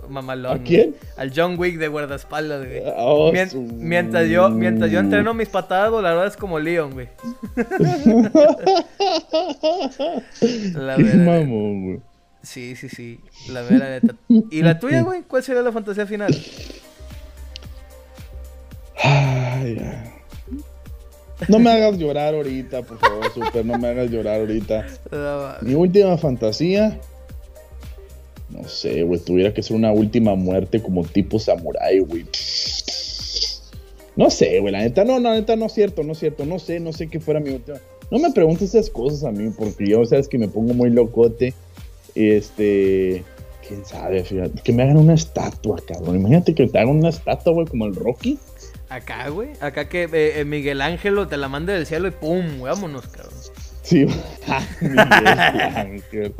mamalón. 0.10 0.60
¿A 0.60 0.61
quién? 0.61 0.98
Al 1.15 1.31
John 1.34 1.57
Wick 1.57 1.77
de 1.77 1.88
guardaespaldas, 1.88 2.68
güey. 2.68 2.81
Oh, 2.98 3.31
mientras, 3.77 4.27
yo, 4.27 4.49
mientras 4.49 4.91
yo 4.91 4.99
entreno 4.99 5.34
mis 5.34 5.48
patadas, 5.48 5.94
la 5.94 6.10
verdad 6.10 6.27
es 6.27 6.35
como 6.35 6.60
Leon, 6.60 6.91
güey. 6.91 7.07
la 10.73 10.98
verdad. 10.98 11.15
mamón, 11.15 11.85
güey. 11.85 12.02
Sí, 12.48 12.78
sí, 12.78 12.88
sí. 12.88 13.19
La 13.49 13.61
vera 13.61 13.90
neta. 13.90 14.15
¿Y 14.30 14.61
la 14.61 14.80
tuya, 14.80 15.02
güey? 15.02 15.24
¿Cuál 15.24 15.44
sería 15.44 15.61
la 15.61 15.74
fantasía 15.74 16.07
final? 16.07 16.34
no 21.49 21.60
me 21.60 21.69
hagas 21.72 21.98
llorar 21.98 22.36
ahorita, 22.36 22.84
por 22.84 22.99
favor, 22.99 23.34
super. 23.34 23.65
No 23.65 23.78
me 23.78 23.90
hagas 23.90 24.10
llorar 24.10 24.40
ahorita. 24.40 24.88
Mi 25.61 25.76
última 25.76 26.18
fantasía. 26.18 26.98
No 28.49 28.65
sé, 28.65 29.03
güey. 29.03 29.19
Tuviera 29.19 29.53
que 29.53 29.61
ser 29.61 29.76
una 29.76 29.91
última 29.91 30.36
muerte 30.36 30.82
como 30.82 31.03
tipo 31.03 31.40
samurai, 31.40 31.99
güey. 31.99 32.26
No 34.15 34.30
sé, 34.30 34.61
güey. 34.61 34.72
La 34.72 34.80
neta, 34.80 35.03
no, 35.03 35.19
la 35.19 35.34
neta, 35.34 35.57
no 35.57 35.65
es 35.65 35.74
cierto, 35.74 36.02
no 36.03 36.14
es 36.14 36.19
cierto. 36.19 36.45
No 36.45 36.60
sé, 36.60 36.80
no 36.80 36.94
sé 36.94 37.10
qué 37.10 37.19
fuera 37.19 37.41
mi 37.41 37.49
última. 37.49 37.78
No 38.10 38.19
me 38.19 38.32
preguntes 38.32 38.74
esas 38.74 38.90
cosas 38.90 39.26
a 39.26 39.34
mí, 39.34 39.49
porque 39.49 39.86
yo 39.86 40.06
sabes 40.06 40.30
que 40.30 40.38
me 40.38 40.48
pongo 40.48 40.74
muy 40.74 40.90
locote. 40.90 41.53
Este. 42.18 43.23
Quién 43.68 43.85
sabe, 43.85 44.23
fíjate. 44.23 44.61
Que 44.61 44.73
me 44.73 44.84
hagan 44.84 44.98
una 44.98 45.14
estatua, 45.14 45.77
cabrón. 45.85 46.15
Imagínate 46.15 46.56
que 46.56 46.68
te 46.68 46.80
hagan 46.80 46.98
una 46.98 47.10
estatua, 47.10 47.53
güey, 47.53 47.68
como 47.68 47.85
el 47.85 47.95
Rocky. 47.95 48.39
Acá, 48.89 49.30
güey. 49.30 49.49
Acá 49.60 49.89
que 49.89 50.10
eh, 50.11 50.45
Miguel 50.45 50.81
Ángelo 50.81 51.27
te 51.27 51.38
la 51.38 51.49
mande 51.49 51.73
del 51.73 51.85
cielo 51.85 52.07
y 52.07 52.11
pum, 52.11 52.61
vámonos, 52.61 53.06
cabrón. 53.07 53.34
Sí, 53.84 54.06
Miguel 54.81 55.27
Ángel. 55.27 56.34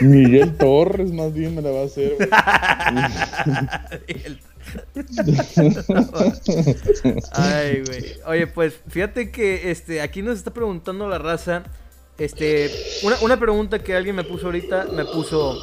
Miguel 0.00 0.56
Torres, 0.56 1.12
más 1.12 1.34
bien 1.34 1.54
me 1.54 1.62
la 1.62 1.70
va 1.70 1.80
a 1.80 1.84
hacer, 1.84 2.16
güey. 2.16 2.28
Ay, 7.32 7.82
güey. 7.86 8.04
Oye, 8.26 8.46
pues 8.46 8.80
fíjate 8.88 9.30
que 9.30 9.70
este 9.70 10.00
aquí 10.00 10.22
nos 10.22 10.38
está 10.38 10.52
preguntando 10.52 11.08
la 11.08 11.18
raza 11.18 11.64
este, 12.20 12.70
una, 13.02 13.16
una 13.22 13.40
pregunta 13.40 13.78
que 13.78 13.96
alguien 13.96 14.14
me 14.14 14.24
puso 14.24 14.46
ahorita, 14.46 14.88
me 14.92 15.06
puso, 15.06 15.58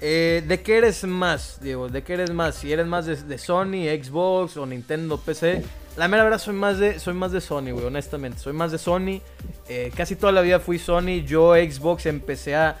eh, 0.00 0.42
¿de 0.46 0.62
qué 0.62 0.78
eres 0.78 1.04
más, 1.04 1.58
Diego? 1.60 1.90
¿De 1.90 2.02
qué 2.02 2.14
eres 2.14 2.30
más? 2.32 2.54
Si 2.54 2.72
eres 2.72 2.86
más 2.86 3.04
de, 3.04 3.38
Sony, 3.38 3.84
Xbox 4.02 4.56
o 4.56 4.64
Nintendo, 4.64 5.18
PC. 5.18 5.62
La 5.98 6.08
mera 6.08 6.24
verdad 6.24 6.38
soy 6.38 6.54
más 6.54 6.78
de, 6.78 6.98
soy 6.98 7.12
más 7.12 7.32
de 7.32 7.42
Sony, 7.42 7.72
güey, 7.72 7.84
honestamente. 7.84 8.38
Soy 8.38 8.54
más 8.54 8.72
de 8.72 8.78
Sony. 8.78 9.20
Eh, 9.68 9.92
casi 9.94 10.16
toda 10.16 10.32
la 10.32 10.40
vida 10.40 10.58
fui 10.58 10.78
Sony. 10.78 11.22
Yo 11.26 11.54
Xbox 11.54 12.06
empecé 12.06 12.56
a, 12.56 12.78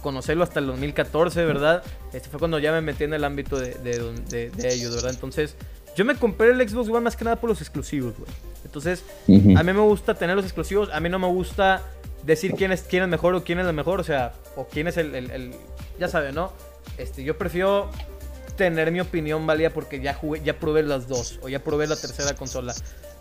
conocerlo 0.00 0.44
hasta 0.44 0.60
el 0.60 0.66
2014, 0.66 1.44
¿verdad? 1.44 1.82
Este 2.14 2.30
fue 2.30 2.38
cuando 2.38 2.58
ya 2.58 2.72
me 2.72 2.80
metí 2.80 3.04
en 3.04 3.12
el 3.12 3.24
ámbito 3.24 3.58
de, 3.58 3.74
de, 3.74 4.72
ellos, 4.72 4.94
¿verdad? 4.94 5.10
Entonces, 5.10 5.56
yo 5.94 6.04
me 6.06 6.14
compré 6.14 6.52
el 6.52 6.68
Xbox 6.68 6.88
One 6.88 7.00
más 7.00 7.16
que 7.16 7.24
nada 7.24 7.36
por 7.36 7.50
los 7.50 7.60
exclusivos, 7.60 8.14
güey. 8.16 8.30
Entonces, 8.64 9.04
a 9.28 9.62
mí 9.62 9.72
me 9.72 9.80
gusta 9.80 10.14
tener 10.14 10.36
los 10.36 10.44
exclusivos. 10.44 10.88
A 10.90 11.00
mí 11.00 11.08
no 11.08 11.18
me 11.18 11.26
gusta 11.26 11.82
decir 12.26 12.52
quién 12.54 12.72
es, 12.72 12.82
quién 12.82 13.04
es 13.04 13.08
mejor 13.08 13.34
o 13.34 13.44
quién 13.44 13.60
es 13.60 13.66
la 13.66 13.72
mejor, 13.72 14.00
o 14.00 14.04
sea, 14.04 14.32
o 14.56 14.66
quién 14.66 14.88
es 14.88 14.96
el, 14.96 15.54
ya 15.98 16.08
sabe, 16.08 16.32
¿no? 16.32 16.52
Este, 16.98 17.22
yo 17.22 17.38
prefiero 17.38 17.90
tener 18.56 18.90
mi 18.90 19.00
opinión 19.00 19.46
válida 19.46 19.70
porque 19.70 20.00
ya 20.00 20.14
jugué, 20.14 20.42
ya 20.44 20.58
probé 20.58 20.82
las 20.82 21.08
dos, 21.08 21.38
o 21.42 21.48
ya 21.48 21.60
probé 21.62 21.86
la 21.86 21.96
tercera 21.96 22.34
consola. 22.34 22.74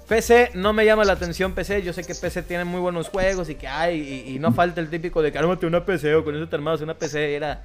PC 0.07 0.51
no 0.53 0.73
me 0.73 0.85
llama 0.85 1.03
la 1.03 1.13
atención 1.13 1.53
PC, 1.53 1.81
yo 1.83 1.93
sé 1.93 2.03
que 2.03 2.13
PC 2.13 2.43
tiene 2.43 2.63
muy 2.63 2.79
buenos 2.79 3.09
juegos 3.09 3.49
y 3.49 3.55
que 3.55 3.67
hay, 3.67 4.25
y, 4.27 4.39
no 4.39 4.53
falta 4.53 4.81
el 4.81 4.89
típico 4.89 5.21
de 5.21 5.31
que 5.31 5.39
una 5.65 5.85
PC 5.85 6.15
o 6.15 6.23
con 6.23 6.35
eso 6.35 6.47
te 6.47 6.55
armas 6.55 6.81
una 6.81 6.95
PC, 6.95 7.35
era... 7.35 7.63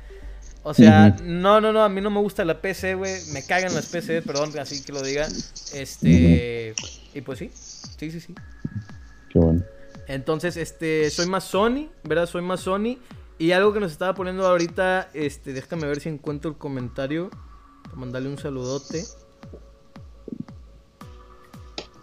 O 0.63 0.75
sea, 0.75 1.17
no, 1.23 1.59
no, 1.59 1.73
no, 1.73 1.83
a 1.83 1.89
mí 1.89 2.03
no 2.03 2.11
me 2.11 2.21
gusta 2.21 2.45
la 2.45 2.61
PC, 2.61 2.95
güey, 2.95 3.15
me 3.33 3.43
cagan 3.47 3.75
las 3.75 3.87
PC, 3.87 4.21
perdón, 4.21 4.53
así 4.59 4.83
que 4.85 4.93
lo 4.93 5.01
diga. 5.01 5.27
Este, 5.73 6.75
y 7.15 7.21
pues 7.23 7.39
sí, 7.39 7.51
sí, 7.99 8.11
sí, 8.11 8.21
sí. 8.21 8.35
Qué 9.31 9.39
bueno. 9.39 9.63
Entonces, 10.11 10.57
este, 10.57 11.09
soy 11.09 11.27
más 11.27 11.45
Sony, 11.45 11.89
¿verdad? 12.03 12.27
Soy 12.27 12.43
más 12.43 12.61
Sony. 12.61 12.99
Y 13.39 13.53
algo 13.53 13.73
que 13.73 13.79
nos 13.79 13.93
estaba 13.93 14.13
poniendo 14.13 14.45
ahorita, 14.45 15.09
este, 15.15 15.53
déjame 15.53 15.87
ver 15.87 16.01
si 16.01 16.09
encuentro 16.09 16.51
el 16.51 16.57
comentario. 16.59 17.31
Para 17.85 17.95
mandarle 17.95 18.29
un 18.29 18.37
saludote. 18.37 19.05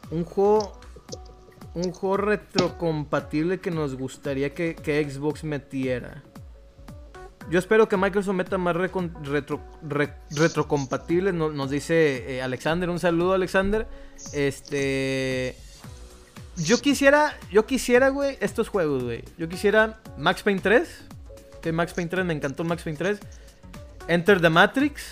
Un 0.09 0.23
juego. 0.23 0.79
Un 1.73 1.91
juego 1.91 2.15
retrocompatible 2.15 3.59
que 3.59 3.71
nos 3.71 3.95
gustaría 3.95 4.53
que, 4.53 4.75
Xbox 5.09 5.43
metiera. 5.43 6.23
Yo 7.49 7.59
espero 7.59 7.89
que 7.89 7.97
Microsoft 7.97 8.35
meta 8.35 8.57
más 8.57 8.75
retro, 8.75 9.59
retrocompatible. 10.29 11.33
Nos, 11.33 11.69
dice 11.69 12.37
eh, 12.37 12.41
Alexander. 12.41 12.89
Un 12.89 12.99
saludo, 12.99 13.33
Alexander. 13.33 13.85
Este. 14.31 15.57
Yo 16.57 16.79
quisiera, 16.79 17.37
yo 17.51 17.65
quisiera, 17.65 18.09
güey, 18.09 18.37
estos 18.41 18.69
juegos, 18.69 19.03
güey. 19.03 19.23
Yo 19.37 19.47
quisiera 19.47 19.99
Max 20.17 20.43
Payne 20.43 20.61
3. 20.61 20.89
Que 21.61 21.71
Max 21.71 21.93
Payne 21.93 22.09
3, 22.09 22.25
me 22.25 22.33
encantó 22.33 22.63
Max 22.63 22.83
Payne 22.83 22.97
3. 22.97 23.19
Enter 24.07 24.41
the 24.41 24.49
Matrix. 24.49 25.03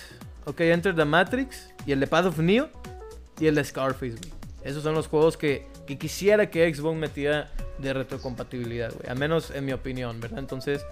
Ok, 0.44 0.60
Enter 0.60 0.94
the 0.94 1.04
Matrix. 1.04 1.68
Y 1.86 1.92
el 1.92 2.00
de 2.00 2.06
Path 2.06 2.26
of 2.26 2.38
Neo. 2.38 2.68
Y 3.38 3.46
el 3.46 3.54
de 3.54 3.64
Scarface, 3.64 4.16
güey. 4.16 4.32
Esos 4.64 4.82
son 4.82 4.94
los 4.94 5.06
juegos 5.06 5.36
que, 5.36 5.66
que 5.86 5.96
quisiera 5.96 6.50
que 6.50 6.74
Xbox 6.74 6.96
metiera 6.96 7.50
de 7.78 7.92
retrocompatibilidad, 7.92 8.92
güey. 8.92 9.08
Al 9.08 9.18
menos 9.18 9.52
en 9.52 9.64
mi 9.64 9.72
opinión, 9.72 10.18
¿verdad? 10.20 10.40
Entonces, 10.40 10.84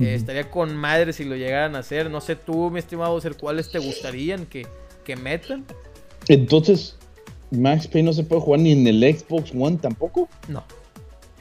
eh, 0.00 0.14
estaría 0.14 0.50
con 0.50 0.74
madre 0.74 1.12
si 1.12 1.24
lo 1.24 1.36
llegaran 1.36 1.76
a 1.76 1.80
hacer. 1.80 2.10
No 2.10 2.20
sé 2.20 2.36
tú, 2.36 2.70
mi 2.70 2.78
estimado 2.78 3.20
ser 3.20 3.36
cuáles 3.36 3.70
te 3.70 3.78
gustarían 3.78 4.46
que, 4.46 4.66
que 5.04 5.16
metan. 5.16 5.66
Entonces, 6.28 6.97
Max 7.50 7.86
Payne 7.88 8.06
no 8.06 8.12
se 8.12 8.24
puede 8.24 8.42
jugar 8.42 8.60
ni 8.60 8.72
en 8.72 8.86
el 8.86 9.02
Xbox 9.02 9.52
One 9.58 9.78
tampoco. 9.78 10.28
No. 10.48 10.64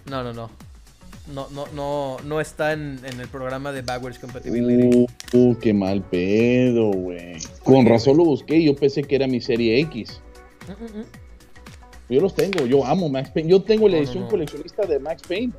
No, 0.10 0.24
no, 0.24 0.34
no. 0.34 0.50
No, 1.34 1.48
no, 1.52 1.66
no, 1.74 2.18
no 2.24 2.40
está 2.40 2.72
en, 2.72 3.00
en 3.04 3.20
el 3.20 3.28
programa 3.28 3.74
de 3.74 3.82
Backwards 3.82 4.18
Compatibility. 4.18 5.06
Uh, 5.34 5.38
uh, 5.38 5.60
qué 5.60 5.74
mal 5.74 6.02
pedo, 6.02 6.92
güey. 6.92 7.36
Con 7.66 7.86
razón 7.86 8.16
lo 8.16 8.24
busqué 8.24 8.56
y 8.58 8.66
yo 8.68 8.76
pensé 8.76 9.04
que 9.04 9.16
era 9.18 9.28
mi 9.28 9.42
serie 9.42 9.80
X. 9.82 10.22
Mm, 10.68 10.72
mm, 10.84 11.00
mm. 11.02 11.06
Yo 12.10 12.22
los 12.22 12.34
tengo, 12.34 12.66
yo 12.66 12.86
amo 12.86 13.10
Max 13.10 13.30
Payne. 13.32 13.50
Yo 13.50 13.62
tengo 13.62 13.90
la 13.90 13.96
No, 13.96 13.98
no, 13.98 14.04
edición 14.06 14.24
no. 14.24 14.30
coleccionista 14.30 14.86
de 14.86 15.00
Max 15.00 15.22
Payne. 15.28 15.52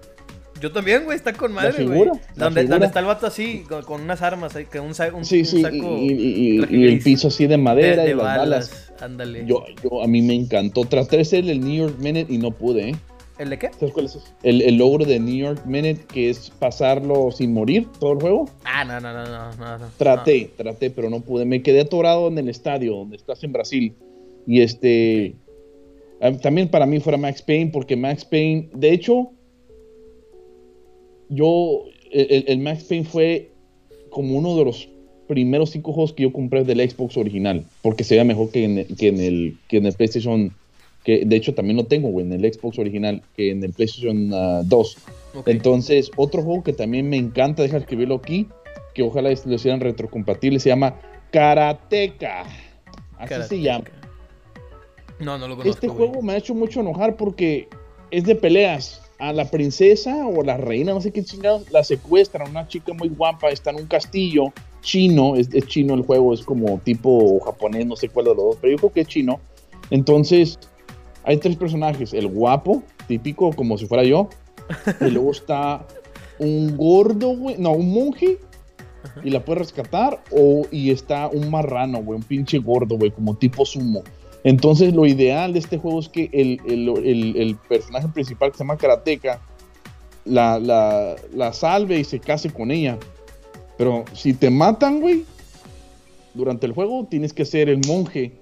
Yo 0.61 0.73
también, 0.73 1.05
güey, 1.05 1.17
está 1.17 1.33
con 1.33 1.53
madre, 1.53 1.85
güey. 1.85 2.09
Donde, 2.35 2.63
está 2.63 3.01
el 3.01 3.07
vato 3.07 3.27
así, 3.27 3.65
con, 3.69 3.83
con 3.85 4.01
unas 4.03 4.23
armas, 4.23 4.55
ahí, 4.57 4.65
que 4.67 4.81
un, 4.81 4.89
un, 4.89 4.95
Sí, 4.95 5.39
un 5.41 5.45
sí, 5.45 5.63
saco 5.63 5.77
y, 5.77 6.13
y- 6.13 6.55
y- 6.57 6.59
traje 6.59 6.77
y 6.77 6.85
el 6.85 6.99
piso 7.01 7.29
así 7.29 7.45
de 7.45 7.51
de, 7.51 7.59
madera 7.59 8.03
de 8.05 8.11
y 8.11 8.15
las 8.15 8.25
balas. 8.25 8.93
Ándale. 9.01 9.45
Yo, 9.47 9.65
yo, 9.83 10.03
a 10.03 10.07
mí 10.09 10.23
me 10.23 10.35
encantó. 10.35 10.85
Traté 10.85 11.17
de 11.17 11.23
hacer 11.23 11.49
el 11.49 11.61
New 11.61 11.75
York 11.87 11.97
Minute 12.01 12.33
y 12.33 12.39
no 12.39 12.51
pude, 12.51 12.91
¿eh? 12.91 12.97
¿El 13.39 13.51
de 13.51 13.59
qué? 13.61 13.71
¿Sabes 13.79 13.95
cuál 13.95 14.07
es? 14.07 14.19
El, 14.43 14.63
el 14.63 14.77
logro 14.79 15.05
de 15.05 15.21
New 15.21 15.37
York 15.37 15.65
Minute, 15.65 16.01
que 16.13 16.29
es 16.31 16.51
pasarlo 16.59 17.31
sin 17.31 17.53
morir 17.53 17.87
todo 18.01 18.15
el 18.15 18.19
juego. 18.21 18.51
Ah, 18.65 18.85
no, 18.85 18.99
no, 19.01 19.13
no, 19.13 19.25
no, 19.25 19.57
no, 19.57 19.79
no. 19.79 19.87
Traté, 19.97 20.51
traté, 20.57 20.91
pero 20.91 21.09
no 21.09 21.21
pude. 21.21 21.45
Me 21.45 21.63
quedé 21.63 21.83
atorado 21.83 22.27
en 22.27 22.37
el 22.39 22.49
estadio 22.49 22.97
donde 22.97 23.17
estás 23.17 23.45
en 23.45 23.53
Brasil. 23.53 23.95
Y 24.45 24.61
este. 24.63 25.37
ah, 26.21 26.33
También 26.33 26.67
para 26.69 26.85
mí 26.87 26.99
fuera 26.99 27.17
Max 27.17 27.41
Payne, 27.43 27.71
porque 27.73 27.95
Max 27.95 28.25
Payne, 28.25 28.71
de 28.75 28.91
hecho, 28.93 29.31
yo. 31.29 31.85
El, 32.11 32.59
Max 32.61 32.85
Payne 32.85 33.05
fue 33.05 33.51
como 34.09 34.39
uno 34.39 34.57
de 34.57 34.65
los 34.65 34.89
primeros 35.29 35.71
cinco 35.71 35.93
juegos 35.93 36.15
que 36.15 36.23
yo 36.23 36.33
compré 36.33 36.65
del 36.65 36.89
Xbox 36.89 37.19
original, 37.19 37.67
porque 37.83 38.03
se 38.03 38.15
veía 38.15 38.25
mejor 38.25 38.51
que 38.51 38.65
en, 38.65 38.79
el- 38.79 38.97
que 38.97 39.09
en 39.09 39.21
el, 39.21 39.57
que 39.69 39.77
en 39.77 39.87
el 39.87 39.93
PlayStation. 39.93 40.53
Que 41.05 41.25
de 41.25 41.37
hecho 41.37 41.55
también 41.55 41.77
lo 41.77 41.85
tengo, 41.85 42.09
güey, 42.09 42.27
en 42.27 42.33
el 42.33 42.53
Xbox 42.53 42.79
original, 42.79 43.23
que 43.37 43.51
en 43.51 43.63
el 43.63 43.73
PlayStation 43.73 44.31
ah, 44.33 44.63
2. 44.65 44.97
Ok. 45.37 45.49
Entonces, 45.49 46.11
otro 46.17 46.43
juego 46.43 46.63
que 46.63 46.73
también 46.73 47.09
me 47.09 47.17
encanta, 47.17 47.63
deja 47.63 47.79
escribirlo 47.79 48.17
aquí, 48.17 48.49
que 48.95 49.03
ojalá 49.03 49.31
lo 49.31 49.55
hicieran 49.55 49.81
retrocompatible, 49.81 50.59
se 50.61 50.71
llama 50.71 50.97
Karateka. 51.31 52.43
Así 52.43 53.29
Karateka. 53.29 53.47
se 53.49 53.61
llama. 53.61 53.85
No, 55.21 55.39
no 55.39 55.49
lo 55.49 55.57
conozco. 55.57 55.71
Este 55.71 55.87
güey. 55.89 55.99
juego 55.99 56.23
me 56.23 56.33
ha 56.33 56.37
hecho 56.37 56.55
mucho 56.55 56.81
enojar 56.81 57.17
porque 57.17 57.69
es 58.11 58.25
de 58.25 58.35
peleas. 58.35 59.03
A 59.19 59.33
la 59.33 59.47
princesa 59.51 60.27
o 60.27 60.45
la 60.45 60.57
reina, 60.57 60.95
no 60.95 61.01
sé 61.01 61.11
qué 61.11 61.25
chingados, 61.25 61.71
la 61.73 61.83
secuestran. 61.83 62.51
Una 62.51 62.69
chica 62.69 62.93
muy 62.93 63.09
guapa, 63.09 63.49
está 63.49 63.71
en 63.71 63.77
un 63.77 63.87
castillo 63.87 64.53
chino. 64.81 65.35
Es, 65.35 65.49
es 65.53 65.67
chino 65.67 65.95
el 65.95 66.03
juego, 66.03 66.33
es 66.33 66.43
como 66.43 66.79
tipo 66.79 67.41
japonés, 67.41 67.85
no 67.85 67.97
sé 67.97 68.09
cuál 68.09 68.27
de 68.27 68.35
los 68.35 68.45
dos, 68.45 68.57
pero 68.61 68.73
yo 68.73 68.79
creo 68.79 68.93
que 68.93 69.01
es 69.01 69.09
chino. 69.09 69.41
Entonces, 69.91 70.59
hay 71.25 71.39
tres 71.39 71.57
personajes: 71.57 72.15
el 72.15 72.29
guapo, 72.29 72.83
típico, 73.09 73.53
como 73.53 73.77
si 73.77 73.87
fuera 73.87 74.05
yo. 74.05 74.29
Y 75.01 75.11
luego 75.11 75.33
está 75.33 75.85
un 76.39 76.77
gordo, 76.77 77.37
güey, 77.37 77.57
no, 77.59 77.73
un 77.73 77.93
monje. 77.93 78.39
Y 79.25 79.31
la 79.31 79.45
puede 79.45 79.61
rescatar. 79.61 80.23
O, 80.31 80.67
y 80.71 80.91
está 80.91 81.29
un 81.29 81.51
marrano, 81.51 82.03
güey, 82.03 82.19
un 82.19 82.25
pinche 82.25 82.59
gordo, 82.59 82.97
güey, 82.97 83.11
como 83.11 83.37
tipo 83.37 83.65
sumo. 83.65 84.03
Entonces, 84.45 84.95
lo 84.95 85.05
ideal 85.07 85.53
de 85.53 85.59
este 85.59 85.79
juego 85.79 85.99
es 86.01 86.09
que 86.09 86.31
el, 86.33 86.61
el- 86.67 87.57
personaje 87.69 88.09
principal, 88.09 88.51
que 88.51 88.59
se 88.59 88.65
llama 88.65 88.77
Karateka, 88.77 89.41
la, 90.25 90.59
la, 90.59 91.17
la 91.35 91.53
salve 91.53 91.99
y 91.99 92.05
se 92.05 92.21
case 92.21 92.51
con 92.51 92.71
ella. 92.71 92.99
Pero 93.77 94.05
si 94.13 94.35
te 94.35 94.51
matan, 94.51 95.01
güey, 95.01 95.25
durante 96.35 96.67
el 96.67 96.73
juego 96.73 97.07
tienes 97.11 97.33
que 97.33 97.45
ser 97.45 97.69
el 97.69 97.81
monje. 97.87 98.33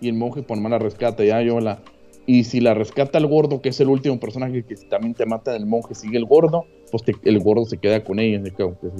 Y 0.00 0.08
el 0.08 0.14
monje 0.14 0.42
por 0.42 0.58
más 0.58 0.70
la 0.70 0.78
rescata, 0.78 1.24
ya 1.24 1.42
yo 1.42 1.60
la. 1.60 1.80
Y 2.26 2.44
si 2.44 2.60
la 2.60 2.74
rescata 2.74 3.18
el 3.18 3.26
gordo, 3.26 3.60
que 3.60 3.70
es 3.70 3.80
el 3.80 3.88
último 3.88 4.18
personaje 4.20 4.62
que 4.64 4.74
también 4.76 5.14
te 5.14 5.26
mata 5.26 5.54
el 5.56 5.66
monje, 5.66 5.94
sigue 5.94 6.16
el 6.16 6.24
gordo, 6.26 6.64
pues 6.90 7.02
el 7.24 7.38
gordo 7.40 7.64
se 7.64 7.78
queda 7.78 8.02
con 8.04 8.18
ella. 8.18 8.40
Pues 8.56 8.74
"Pues, 8.80 8.92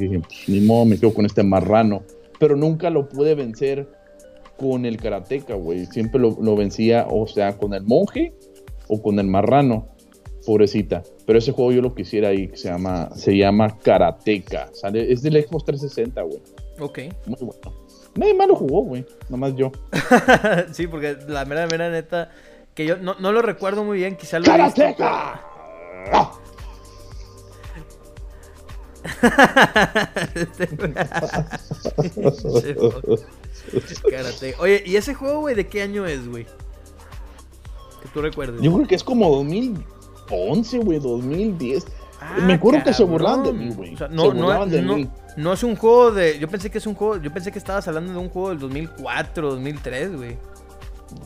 ni 0.48 0.60
modo, 0.60 0.84
me 0.84 0.98
quedo 0.98 1.14
con 1.14 1.26
este 1.26 1.42
marrano. 1.42 2.02
Pero 2.38 2.56
nunca 2.56 2.90
lo 2.90 3.08
pude 3.08 3.34
vencer 3.34 3.88
con 4.60 4.84
el 4.84 4.98
karateka, 4.98 5.54
güey. 5.54 5.86
Siempre 5.86 6.20
lo, 6.20 6.36
lo 6.40 6.54
vencía, 6.54 7.06
o 7.08 7.26
sea, 7.26 7.56
con 7.56 7.72
el 7.72 7.82
monje 7.82 8.34
o 8.88 9.00
con 9.00 9.18
el 9.18 9.26
marrano. 9.26 9.88
Pobrecita. 10.44 11.02
Pero 11.26 11.38
ese 11.38 11.52
juego 11.52 11.72
yo 11.72 11.80
lo 11.80 11.94
quisiera 11.94 12.28
ahí, 12.28 12.48
que 12.48 12.56
se 12.56 12.68
llama, 12.68 13.10
se 13.14 13.36
llama 13.36 13.78
Karateka. 13.78 14.68
Sale, 14.72 15.10
es 15.12 15.22
del 15.22 15.34
Xbox 15.34 15.64
360, 15.64 16.22
güey. 16.22 16.40
Ok. 16.78 16.98
Muy 17.26 17.38
bueno. 17.40 17.76
Nadie 18.16 18.34
más 18.34 18.48
lo 18.48 18.56
jugó, 18.56 18.82
güey. 18.82 19.06
Nomás 19.28 19.54
yo. 19.54 19.70
sí, 20.72 20.86
porque 20.86 21.16
la 21.28 21.44
mera, 21.44 21.66
mera 21.66 21.90
neta, 21.90 22.30
que 22.74 22.84
yo 22.86 22.96
no, 22.96 23.14
no 23.20 23.32
lo 23.32 23.42
recuerdo 23.42 23.84
muy 23.84 23.98
bien, 23.98 24.16
quizá 24.16 24.38
lo 24.38 24.44
visto, 24.44 24.56
¡Karateka! 24.56 25.44
Karate. 34.10 34.54
Oye, 34.58 34.82
¿y 34.86 34.96
ese 34.96 35.14
juego, 35.14 35.40
güey, 35.40 35.54
de 35.54 35.66
qué 35.68 35.82
año 35.82 36.06
es, 36.06 36.26
güey? 36.28 36.44
Que 36.44 38.08
tú 38.12 38.22
recuerdes. 38.22 38.60
Yo 38.62 38.72
creo 38.74 38.86
que 38.86 38.94
es 38.94 39.04
como 39.04 39.28
2011, 39.36 40.78
güey, 40.78 40.98
2010. 40.98 41.86
Ah, 42.20 42.36
Me 42.42 42.54
acuerdo 42.54 42.82
que 42.84 42.92
se 42.92 43.04
burlaban 43.04 43.44
de 43.44 43.52
mí, 43.52 43.72
güey. 43.74 43.94
O 43.94 43.98
sea, 43.98 44.08
Se 44.08 44.14
no, 44.14 44.32
no, 44.34 44.66
de 44.66 44.82
no- 44.82 44.96
mí. 44.96 45.08
no 45.36 45.52
es 45.52 45.62
un 45.62 45.76
juego 45.76 46.10
de. 46.10 46.38
Yo 46.38 46.48
pensé 46.48 46.70
que 46.70 46.78
es 46.78 46.86
un 46.86 46.94
juego. 46.94 47.16
Yo 47.16 47.32
pensé 47.32 47.50
que 47.50 47.58
estabas 47.58 47.86
hablando 47.88 48.12
de 48.12 48.18
un 48.18 48.28
juego 48.28 48.50
del 48.50 48.58
2004, 48.58 49.50
2003, 49.52 50.16
güey. 50.16 50.36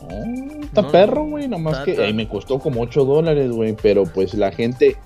No, 0.01 0.63
está 0.63 0.87
perro, 0.89 1.25
güey. 1.25 1.47
Nomás 1.47 1.79
que 1.79 2.09
eh, 2.09 2.13
me 2.13 2.27
costó 2.27 2.59
como 2.59 2.81
8 2.81 3.05
dólares, 3.05 3.51
güey. 3.51 3.75
Pero 3.81 4.03
pues 4.05 4.33
la 4.33 4.51
gente. 4.51 4.97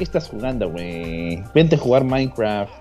¿Qué 0.00 0.04
estás 0.04 0.30
jugando, 0.30 0.70
güey? 0.70 1.42
Vente 1.54 1.74
a 1.74 1.78
jugar 1.78 2.04
Minecraft. 2.04 2.72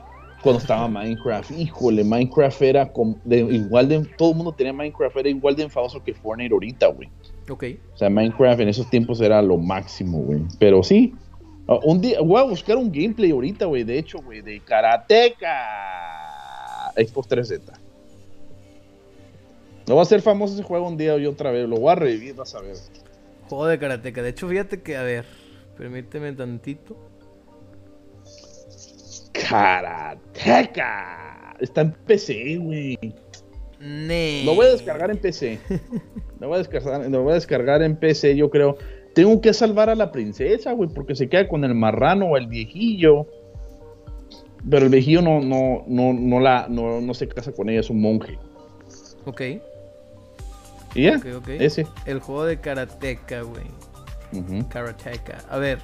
Cuando 0.42 0.62
estaba 0.62 0.88
Minecraft, 0.88 1.52
híjole, 1.52 2.06
Minecraft 2.06 2.62
era 2.62 2.94
com- 2.94 3.18
de, 3.26 3.40
igual 3.40 3.90
de. 3.90 4.06
Todo 4.18 4.30
el 4.32 4.38
mundo 4.38 4.54
tenía 4.54 4.72
Minecraft, 4.72 5.18
era 5.18 5.28
igual 5.28 5.54
de 5.58 5.64
enfadoso 5.64 6.02
que 6.02 6.14
Fortnite 6.14 6.54
ahorita, 6.54 6.88
güey. 6.88 7.10
Ok. 7.50 7.66
O 7.94 7.98
sea, 7.98 8.10
Minecraft 8.10 8.62
en 8.62 8.70
esos 8.70 8.90
tiempos 8.90 9.20
era 9.20 9.42
lo 9.42 9.58
máximo, 9.58 10.20
güey. 10.20 10.44
Pero 10.60 10.82
sí. 10.82 11.14
ah, 11.68 11.78
un 11.84 12.00
día, 12.00 12.22
voy 12.22 12.40
a 12.40 12.46
buscar 12.46 12.78
un 12.78 12.90
gameplay 12.90 13.32
ahorita, 13.32 13.66
güey. 13.66 13.84
De 13.84 14.00
hecho, 14.00 14.20
güey, 14.22 14.42
de 14.42 14.62
Karateka. 14.62 15.50
Xbox 16.96 17.28
360. 17.28 17.74
No 19.90 19.98
va 19.98 20.04
a 20.04 20.06
ser 20.06 20.22
famoso 20.22 20.54
ese 20.54 20.64
juego 20.64 20.88
un 20.88 20.96
día 20.96 21.18
y 21.18 21.26
otra 21.26 21.52
vez. 21.52 21.68
Lo 21.68 21.76
voy 21.76 21.92
a 21.92 21.96
revivir, 21.96 22.34
vas 22.36 22.56
a 22.56 22.62
ver. 22.62 22.78
Juego 23.50 23.66
de 23.68 23.78
karateca. 23.78 24.22
De 24.22 24.30
hecho, 24.30 24.48
fíjate 24.48 24.82
que, 24.82 24.96
a 24.96 25.04
ver, 25.04 25.26
permíteme 25.78 26.32
tantito. 26.32 26.96
Karateka. 29.34 31.16
Está 31.60 31.82
en 31.82 31.92
PC, 31.92 32.58
güey. 32.58 32.98
Nee. 33.80 34.44
Lo 34.46 34.56
voy 34.56 34.68
a 34.68 34.72
descargar 34.72 35.12
en 35.12 35.18
PC. 35.18 35.60
Lo 36.40 36.48
voy 36.48 36.56
a 36.56 36.60
descargar, 36.60 37.10
lo 37.10 37.24
voy 37.24 37.32
a 37.32 37.36
descargar 37.36 37.82
en 37.82 37.96
PC, 37.98 38.36
yo 38.36 38.50
creo. 38.50 38.78
Tengo 39.14 39.42
que 39.42 39.54
salvar 39.54 39.90
a 39.90 39.96
la 39.96 40.12
princesa, 40.12 40.72
güey, 40.74 40.90
porque 40.90 41.16
se 41.16 41.28
queda 41.28 41.48
con 41.48 41.64
el 41.66 41.76
marrano 41.76 42.28
o 42.28 42.38
el 42.38 42.48
viejillo. 42.48 43.28
Pero 44.70 44.86
el 44.86 44.92
viejillo 44.92 45.22
no, 45.22 45.42
no, 45.42 45.84
no, 45.88 46.14
no, 46.14 46.40
la, 46.40 46.68
no, 46.70 47.02
no 47.02 47.14
se 47.14 47.28
casa 47.28 47.52
con 47.52 47.70
ella, 47.70 47.80
es 47.80 47.90
un 47.90 48.02
monje. 48.02 48.38
Ok, 49.26 49.42
¿Y 50.96 51.04
ya? 51.04 51.18
ok, 51.18 51.26
ok. 51.38 51.50
Ese. 51.60 51.88
El 52.06 52.20
juego 52.20 52.46
de 52.46 52.60
karateca, 52.60 53.42
güey. 53.42 53.66
Ujú. 54.32 54.68
Karateka. 54.70 55.40
A 55.50 55.58
ver, 55.58 55.80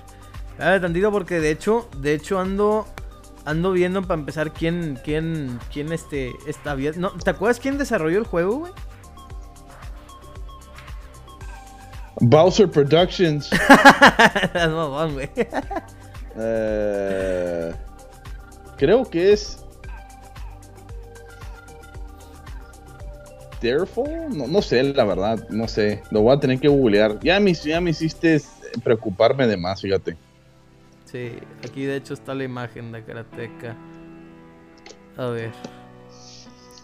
espérame 0.51 0.81
tantito 0.81 1.11
porque 1.11 1.39
de 1.39 1.51
hecho, 1.51 1.89
de 1.99 2.13
hecho 2.13 2.39
ando 2.39 2.85
ando 3.45 3.71
viendo 3.71 4.01
para 4.01 4.19
empezar 4.19 4.51
quién 4.51 4.99
quién 5.03 5.59
quién 5.71 5.91
este 5.91 6.33
está 6.47 6.75
bien. 6.75 6.95
No, 6.97 7.11
¿te 7.11 7.29
acuerdas 7.29 7.59
quién 7.59 7.77
desarrolló 7.77 8.17
el 8.17 8.25
juego, 8.25 8.59
güey? 8.59 8.73
Bowser 12.21 12.69
Productions. 12.69 13.49
no, 14.53 14.89
mamón, 14.89 15.13
güey. 15.13 15.29
Eh, 16.37 17.73
creo 18.75 19.05
que 19.05 19.31
es. 19.31 19.63
Dareful? 23.61 24.09
No, 24.35 24.45
no 24.45 24.61
sé, 24.61 24.83
la 24.83 25.05
verdad, 25.05 25.47
no 25.49 25.69
sé. 25.69 26.03
Lo 26.11 26.23
voy 26.23 26.35
a 26.35 26.39
tener 26.41 26.59
que 26.59 26.67
googlear. 26.67 27.21
Ya 27.21 27.39
me, 27.39 27.53
ya 27.53 27.79
me 27.79 27.91
hiciste 27.91 28.41
preocuparme 28.83 29.47
de 29.47 29.55
más, 29.55 29.81
fíjate. 29.81 30.17
Sí, 31.05 31.31
aquí 31.63 31.85
de 31.85 31.97
hecho 31.97 32.13
está 32.13 32.33
la 32.33 32.43
imagen 32.43 32.91
de 32.91 33.03
Karateka. 33.03 33.75
A 35.17 35.27
ver. 35.27 35.51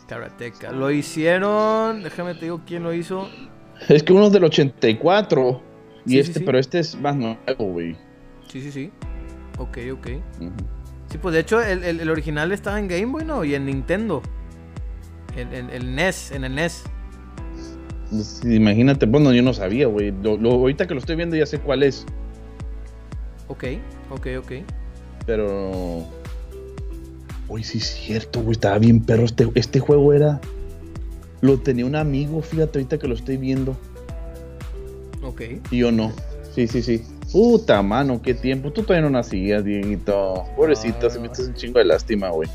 Karateka. 0.07 0.72
Lo 0.72 0.91
hicieron. 0.91 2.03
Déjame 2.03 2.35
te 2.35 2.41
digo 2.41 2.61
quién 2.65 2.84
lo 2.84 2.93
hizo. 2.93 3.27
Es 3.89 4.03
que 4.03 4.14
uno 4.14 4.27
es 4.27 4.31
del 4.31 4.43
84. 4.43 5.61
Y 6.06 6.19
este, 6.19 6.39
pero 6.39 6.57
este 6.57 6.80
es 6.80 6.99
más 6.99 7.15
nuevo, 7.15 7.38
güey. 7.57 7.95
Sí, 8.48 8.61
sí, 8.61 8.72
sí. 8.72 8.91
Ok, 9.57 9.77
ok. 9.93 10.07
Sí, 11.10 11.18
pues 11.22 11.34
de 11.34 11.41
hecho 11.41 11.61
el, 11.61 11.84
el, 11.84 12.10
original 12.10 12.52
estaba 12.52 12.80
en 12.80 12.88
Game 12.88 13.07
Boy, 13.07 13.26
¿no? 13.26 13.43
Y 13.43 13.56
en 13.56 13.65
Nintendo. 13.65 14.22
En 15.35 15.69
el 15.69 15.95
NES, 15.95 16.31
en 16.31 16.43
el 16.43 16.56
NES. 16.56 16.84
Imagínate, 18.43 19.06
bueno, 19.06 19.31
yo 19.31 19.41
no 19.41 19.53
sabía, 19.53 19.88
güey. 19.88 20.14
ahorita 20.26 20.88
que 20.88 20.93
lo 20.93 20.99
estoy 20.99 21.15
viendo 21.15 21.35
ya 21.35 21.45
sé 21.45 21.60
cuál 21.60 21.84
es. 21.84 22.06
Ok, 23.48 23.64
ok, 24.12 24.28
ok. 24.40 24.52
Pero. 25.26 26.06
Uy, 27.48 27.64
sí 27.64 27.80
es 27.80 27.96
cierto, 27.96 28.42
güey. 28.42 28.54
Estaba 28.54 28.78
bien 28.78 29.02
perro. 29.02 29.26
Este, 29.26 29.50
este 29.56 29.80
juego 29.80 30.14
era. 30.14 30.40
Lo 31.42 31.58
tenía 31.58 31.86
un 31.86 31.96
amigo, 31.96 32.42
fíjate, 32.42 32.80
ahorita 32.80 33.00
que 33.00 33.08
lo 33.08 33.16
estoy 33.16 33.38
viendo. 33.38 33.76
Ok. 35.24 35.42
Y 35.72 35.80
yo 35.80 35.92
no. 35.92 36.12
Sí, 36.54 36.68
sí, 36.68 36.82
sí. 36.82 37.04
Puta 37.32 37.82
mano, 37.82 38.22
qué 38.22 38.34
tiempo. 38.34 38.72
Tú 38.72 38.84
todavía 38.84 39.10
no 39.10 39.10
nacías, 39.10 39.64
Dieguito. 39.64 40.46
Pobrecito, 40.56 41.10
se 41.10 41.20
me 41.20 41.30
un 41.30 41.54
chingo 41.56 41.80
de 41.80 41.86
lástima, 41.86 42.30
güey. 42.30 42.50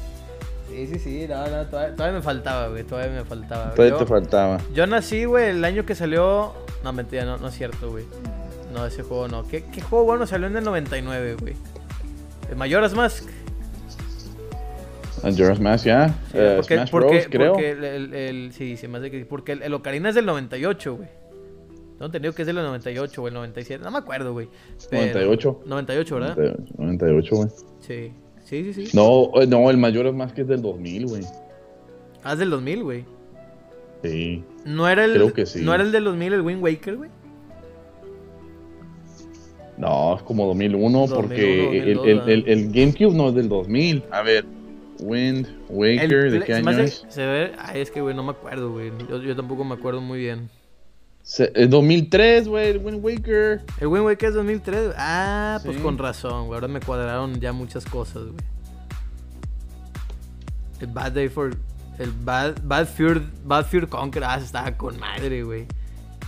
Sí, 0.68 0.86
sí, 0.88 0.98
sí, 0.98 1.26
no, 1.26 1.46
no, 1.46 1.64
todavía, 1.66 2.12
me 2.12 2.20
faltaba, 2.20 2.68
güey, 2.68 2.84
todavía 2.84 3.10
me 3.10 3.24
faltaba. 3.24 3.72
Todavía 3.72 3.96
te 3.96 4.04
faltaba. 4.04 4.60
Yo 4.74 4.86
nací, 4.86 5.24
güey, 5.24 5.48
el 5.48 5.64
año 5.64 5.86
que 5.86 5.94
salió... 5.94 6.52
No, 6.84 6.92
mentira, 6.92 7.24
no, 7.24 7.38
no 7.38 7.48
es 7.48 7.54
cierto, 7.54 7.90
güey. 7.90 8.04
No, 8.76 8.84
ese 8.84 9.02
juego 9.02 9.26
no. 9.26 9.42
¿Qué, 9.48 9.64
¿Qué, 9.64 9.80
juego 9.80 10.04
bueno 10.04 10.26
salió 10.26 10.46
en 10.48 10.56
el 10.56 10.64
99, 10.64 11.36
güey? 11.40 11.54
¿El 12.50 12.56
Majora's 12.56 12.94
Mask? 12.94 13.26
Majora's 15.22 15.58
Mask, 15.58 15.86
ya. 15.86 16.14
Eh, 16.34 16.56
porque, 16.56 16.74
Smash 16.74 16.90
Bros, 16.90 17.26
creo. 17.30 17.52
Porque 17.54 17.70
el, 17.70 18.12
el, 18.12 18.52
sí, 18.52 18.76
se 18.76 18.86
me 18.86 18.98
hace 18.98 19.10
que... 19.10 19.24
Porque 19.24 19.52
el, 19.52 19.72
Ocarina 19.72 20.10
es 20.10 20.14
del 20.14 20.26
98, 20.26 20.94
güey. 20.94 21.08
No 21.98 22.06
entendido 22.06 22.34
que 22.34 22.42
es 22.42 22.46
del 22.46 22.56
98 22.56 23.22
o 23.22 23.28
el 23.28 23.32
97. 23.32 23.82
No 23.82 23.90
me 23.90 23.96
acuerdo, 23.96 24.34
güey. 24.34 24.50
98. 24.92 25.62
98, 25.64 26.14
¿verdad? 26.14 26.56
98, 26.76 27.34
güey. 27.34 27.48
Sí. 27.80 28.12
Sí, 28.44 28.74
sí, 28.74 28.86
sí. 28.86 28.96
No, 28.96 29.30
eh, 29.40 29.46
no, 29.46 29.70
el 29.70 29.78
mayor 29.78 30.06
es 30.06 30.14
más 30.14 30.34
que 30.34 30.42
es 30.42 30.48
del 30.48 30.60
2000, 30.60 31.06
güey. 31.06 31.22
Ah, 32.22 32.34
es 32.34 32.38
del 32.38 32.50
2000, 32.50 32.82
güey. 32.82 33.04
Sí. 34.04 34.44
¿No 34.66 34.86
era 34.86 35.06
el, 35.06 35.14
Creo 35.14 35.32
que 35.32 35.46
sí. 35.46 35.62
¿No 35.64 35.74
era 35.74 35.82
el 35.82 35.92
del 35.92 36.04
2000 36.04 36.34
el 36.34 36.40
Wind 36.42 36.62
Waker, 36.62 36.96
güey? 36.96 37.10
No, 39.78 40.16
es 40.16 40.22
como 40.22 40.46
2001 40.46 41.06
porque 41.14 41.92
el, 41.92 41.98
el, 41.98 42.48
el, 42.48 42.72
GameCube 42.72 43.14
no 43.14 43.28
es 43.28 43.34
del 43.34 43.48
2000. 43.48 44.04
A 44.10 44.22
ver, 44.22 44.46
Wind 45.00 45.46
Waker, 45.68 46.30
¿de 46.30 46.40
qué 46.40 46.54
año 46.54 46.70
es? 46.70 47.04
Se 47.08 47.26
ve, 47.26 47.52
ay, 47.58 47.82
es 47.82 47.90
que, 47.90 48.00
güey, 48.00 48.14
no 48.14 48.22
me 48.22 48.30
acuerdo, 48.30 48.72
güey. 48.72 48.90
Yo, 49.08 49.20
yo, 49.20 49.36
tampoco 49.36 49.64
me 49.64 49.74
acuerdo 49.74 50.00
muy 50.00 50.18
bien. 50.18 50.48
Es 51.22 51.68
2003, 51.68 52.48
güey, 52.48 52.68
el 52.68 52.78
Wind 52.78 53.04
Waker. 53.04 53.62
El 53.80 53.88
Wind 53.88 54.06
Waker 54.06 54.28
es 54.28 54.34
2003. 54.34 54.94
Ah, 54.96 55.60
pues 55.64 55.76
con 55.78 55.98
razón, 55.98 56.46
güey. 56.46 56.56
Ahora 56.56 56.68
me 56.68 56.80
cuadraron 56.80 57.38
ya 57.40 57.52
muchas 57.52 57.84
cosas, 57.84 58.24
güey. 58.24 58.44
El 60.80 60.86
Bad 60.88 61.12
Day 61.12 61.28
for. 61.28 61.56
El 61.98 62.12
Bad, 62.12 62.56
Bad 62.62 62.86
Fear, 62.86 63.22
Bad 63.44 63.66
Fear 63.66 63.88
Conquer. 63.88 64.24
Ah, 64.24 64.38
estaba 64.38 64.76
con 64.76 64.98
madre, 65.00 65.42
güey. 65.42 65.66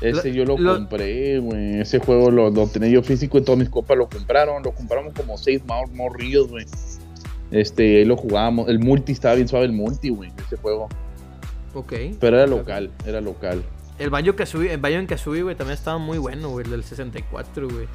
Ese 0.01 0.33
yo 0.33 0.45
lo, 0.45 0.57
compré, 0.57 1.39
güey. 1.39 1.81
Ese 1.81 1.99
juego 1.99 2.31
lo, 2.31 2.67
tenía 2.69 2.89
yo 2.89 3.03
físico 3.03 3.39
y 3.39 3.43
todas 3.43 3.59
mis 3.59 3.69
copas 3.69 3.97
lo 3.97 4.09
compraron. 4.09 4.63
Lo 4.63 4.73
compramos 4.73 5.13
como 5.15 5.37
seis 5.37 5.63
más 5.67 5.81
ríos, 6.15 6.49
güey. 6.49 6.67
Este, 7.51 7.99
ahí 7.99 8.05
lo 8.05 8.17
jugábamos. 8.17 8.69
El 8.69 8.79
multi 8.79 9.13
estaba 9.13 9.35
bien 9.35 9.49
suave, 9.49 9.67
el 9.67 9.73
multi, 9.73 10.11
güey, 10.11 10.31
ese 10.47 10.57
juego. 10.57 10.89
Ok. 11.75 11.93
Pero 12.21 12.37
era 12.37 12.47
local, 12.47 12.91
era 13.07 13.21
local. 13.21 13.63
El 13.99 14.11
Banjo 14.11 14.37
Kazooie, 14.37 14.73
el 14.73 14.81
Banjo 14.81 15.07
Kazooie, 15.09 15.43
güey, 15.43 15.57
también 15.57 15.77
estaba 15.77 15.99
muy 15.99 16.19
bueno, 16.19 16.51
güey, 16.51 16.65
el 16.65 16.71
del 16.71 16.85
64, 16.85 17.69
güey. 17.69 17.87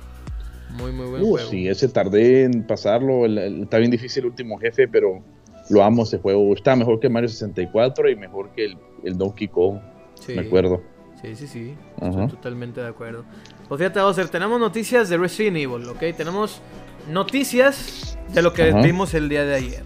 Muy, 0.72 0.92
muy 0.92 1.06
buen 1.06 1.22
uh, 1.24 1.30
juego. 1.32 1.50
Sí, 1.50 1.68
ese 1.68 1.88
tardé 1.88 2.44
en 2.44 2.66
pasarlo. 2.66 3.26
está 3.26 3.78
bien 3.78 3.92
difícil 3.92 4.24
el 4.24 4.32
último 4.32 4.58
jefe, 4.58 4.88
pero 4.88 5.24
lo 5.70 5.84
amo 5.84 6.04
ese 6.04 6.18
juego. 6.18 6.54
Está 6.54 6.76
mejor 6.76 7.00
que 7.00 7.10
Mario 7.10 7.30
64 7.30 8.10
y 8.10 8.16
mejor 8.16 8.50
que 8.50 8.66
el, 8.66 8.78
el 9.04 9.18
Donkey 9.18 9.48
Kong. 9.48 9.80
Me 10.28 10.42
acuerdo. 10.42 10.82
Sí, 11.24 11.38
sí, 11.38 11.48
sí. 11.48 11.76
Estoy 12.02 12.28
totalmente 12.28 12.82
de 12.82 12.88
acuerdo. 12.88 13.24
Pues 13.70 13.80
fíjate, 13.80 14.02
Ozer, 14.02 14.28
tenemos 14.28 14.60
noticias 14.60 15.08
de 15.08 15.18
Resident 15.18 15.56
Evil, 15.56 15.88
¿ok? 15.88 16.00
Tenemos 16.18 16.62
noticias 17.10 18.18
de 18.34 18.42
lo 18.42 18.52
que 18.52 18.74
vimos 18.74 19.14
el 19.14 19.30
día 19.30 19.46
de 19.46 19.56
ayer. 19.56 19.84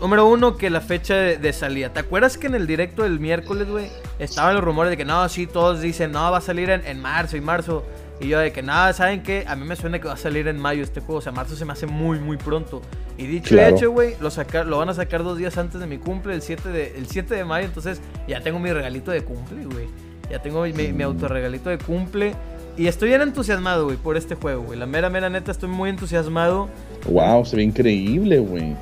Número 0.00 0.28
uno, 0.28 0.56
que 0.56 0.70
la 0.70 0.80
fecha 0.80 1.16
de, 1.16 1.52
salida. 1.52 1.92
¿Te 1.92 1.98
acuerdas 1.98 2.38
que 2.38 2.46
en 2.46 2.54
el 2.54 2.68
directo 2.68 3.02
del 3.02 3.18
miércoles, 3.18 3.68
güey, 3.68 3.88
estaban 4.20 4.54
los 4.54 4.62
rumores 4.62 4.90
de 4.90 4.96
que 4.96 5.04
no, 5.04 5.28
sí, 5.28 5.48
todos 5.48 5.80
dicen, 5.80 6.12
no, 6.12 6.30
va 6.30 6.38
a 6.38 6.40
salir 6.40 6.70
en, 6.70 7.00
marzo 7.00 7.36
y 7.36 7.40
marzo. 7.40 7.84
Y 8.20 8.28
yo 8.28 8.38
de 8.38 8.52
que 8.52 8.62
nada, 8.62 8.92
¿saben 8.92 9.24
qué? 9.24 9.44
A 9.48 9.56
mí 9.56 9.66
me 9.66 9.74
suena 9.74 9.98
que 9.98 10.06
va 10.06 10.14
a 10.14 10.18
salir 10.18 10.46
en 10.46 10.60
mayo 10.60 10.84
este 10.84 11.00
juego. 11.00 11.18
O 11.18 11.22
sea, 11.22 11.32
marzo 11.32 11.56
se 11.56 11.64
me 11.64 11.72
hace 11.72 11.88
muy, 11.88 12.20
muy 12.20 12.36
pronto. 12.36 12.82
Y 13.18 13.26
dicho 13.26 13.56
y 13.56 13.58
hecho, 13.58 13.90
güey, 13.90 14.14
lo, 14.20 14.30
lo 14.64 14.78
van 14.78 14.90
a 14.90 14.94
sacar 14.94 15.24
dos 15.24 15.38
días 15.38 15.58
antes 15.58 15.80
de 15.80 15.88
mi 15.88 15.98
cumple, 15.98 16.34
el 16.34 16.42
7 16.42 16.68
de, 16.68 16.96
el 16.96 17.08
7 17.08 17.34
de 17.34 17.44
mayo. 17.44 17.66
Entonces 17.66 18.00
ya 18.28 18.40
tengo 18.42 18.60
mi 18.60 18.72
regalito 18.72 19.10
de 19.10 19.24
cumple, 19.24 19.64
güey. 19.64 19.88
Ya 20.30 20.40
tengo 20.40 20.62
mi, 20.62 20.72
mi, 20.72 21.02
autorregalito 21.02 21.70
de 21.70 21.78
cumple. 21.78 22.34
Y 22.76 22.88
estoy 22.88 23.08
bien 23.08 23.22
entusiasmado, 23.22 23.86
güey, 23.86 23.96
por 23.96 24.16
este 24.16 24.34
juego, 24.34 24.62
güey. 24.62 24.78
La 24.78 24.86
mera, 24.86 25.08
mera 25.08 25.30
neta, 25.30 25.50
estoy 25.50 25.68
muy 25.68 25.88
entusiasmado. 25.88 26.68
Wow, 27.08 27.46
se 27.46 27.56
ve 27.56 27.62
increíble, 27.62 28.38
güey. 28.38 28.76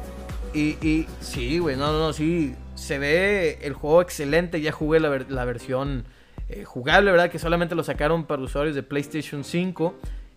Y, 0.53 0.77
y 0.87 1.07
sí, 1.21 1.59
güey, 1.59 1.77
no, 1.77 1.93
no, 1.93 1.99
no, 1.99 2.13
sí. 2.13 2.55
Se 2.75 2.99
ve 2.99 3.59
el 3.63 3.73
juego 3.75 4.03
excelente. 4.03 4.61
Ya 4.61 4.73
jugué 4.73 4.99
la, 4.99 5.25
la 5.29 5.45
versión 5.45 6.05
eh, 6.49 6.65
jugable, 6.65 7.11
¿verdad? 7.11 7.31
Que 7.31 7.39
solamente 7.39 7.75
lo 7.75 7.85
sacaron 7.85 8.25
para 8.25 8.43
usuarios 8.43 8.75
de 8.75 8.83
PlayStation 8.83 9.45
5. 9.45 9.95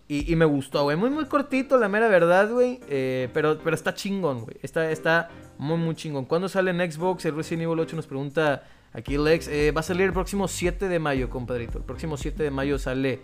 Y, 0.08 0.32
y 0.32 0.36
me 0.36 0.44
gustó, 0.44 0.84
güey. 0.84 0.96
Muy, 0.96 1.10
muy 1.10 1.26
cortito, 1.26 1.76
la 1.78 1.88
mera 1.88 2.08
verdad, 2.08 2.50
güey. 2.50 2.80
Eh, 2.88 3.28
pero, 3.34 3.58
pero 3.62 3.74
está 3.74 3.94
chingón, 3.94 4.42
güey. 4.42 4.56
Está, 4.62 4.90
está 4.90 5.30
muy, 5.58 5.76
muy 5.76 5.94
chingón. 5.94 6.24
¿Cuándo 6.24 6.48
sale 6.48 6.70
en 6.70 6.90
Xbox? 6.90 7.24
El 7.26 7.36
Resident 7.36 7.64
Evil 7.64 7.80
8 7.80 7.96
nos 7.96 8.06
pregunta 8.06 8.62
aquí 8.92 9.18
Lex. 9.18 9.48
Eh, 9.48 9.72
va 9.72 9.80
a 9.80 9.84
salir 9.84 10.06
el 10.06 10.12
próximo 10.12 10.48
7 10.48 10.88
de 10.88 10.98
mayo, 10.98 11.30
compadrito. 11.30 11.78
El 11.78 11.84
próximo 11.84 12.16
7 12.16 12.42
de 12.42 12.50
mayo 12.50 12.78
sale 12.78 13.20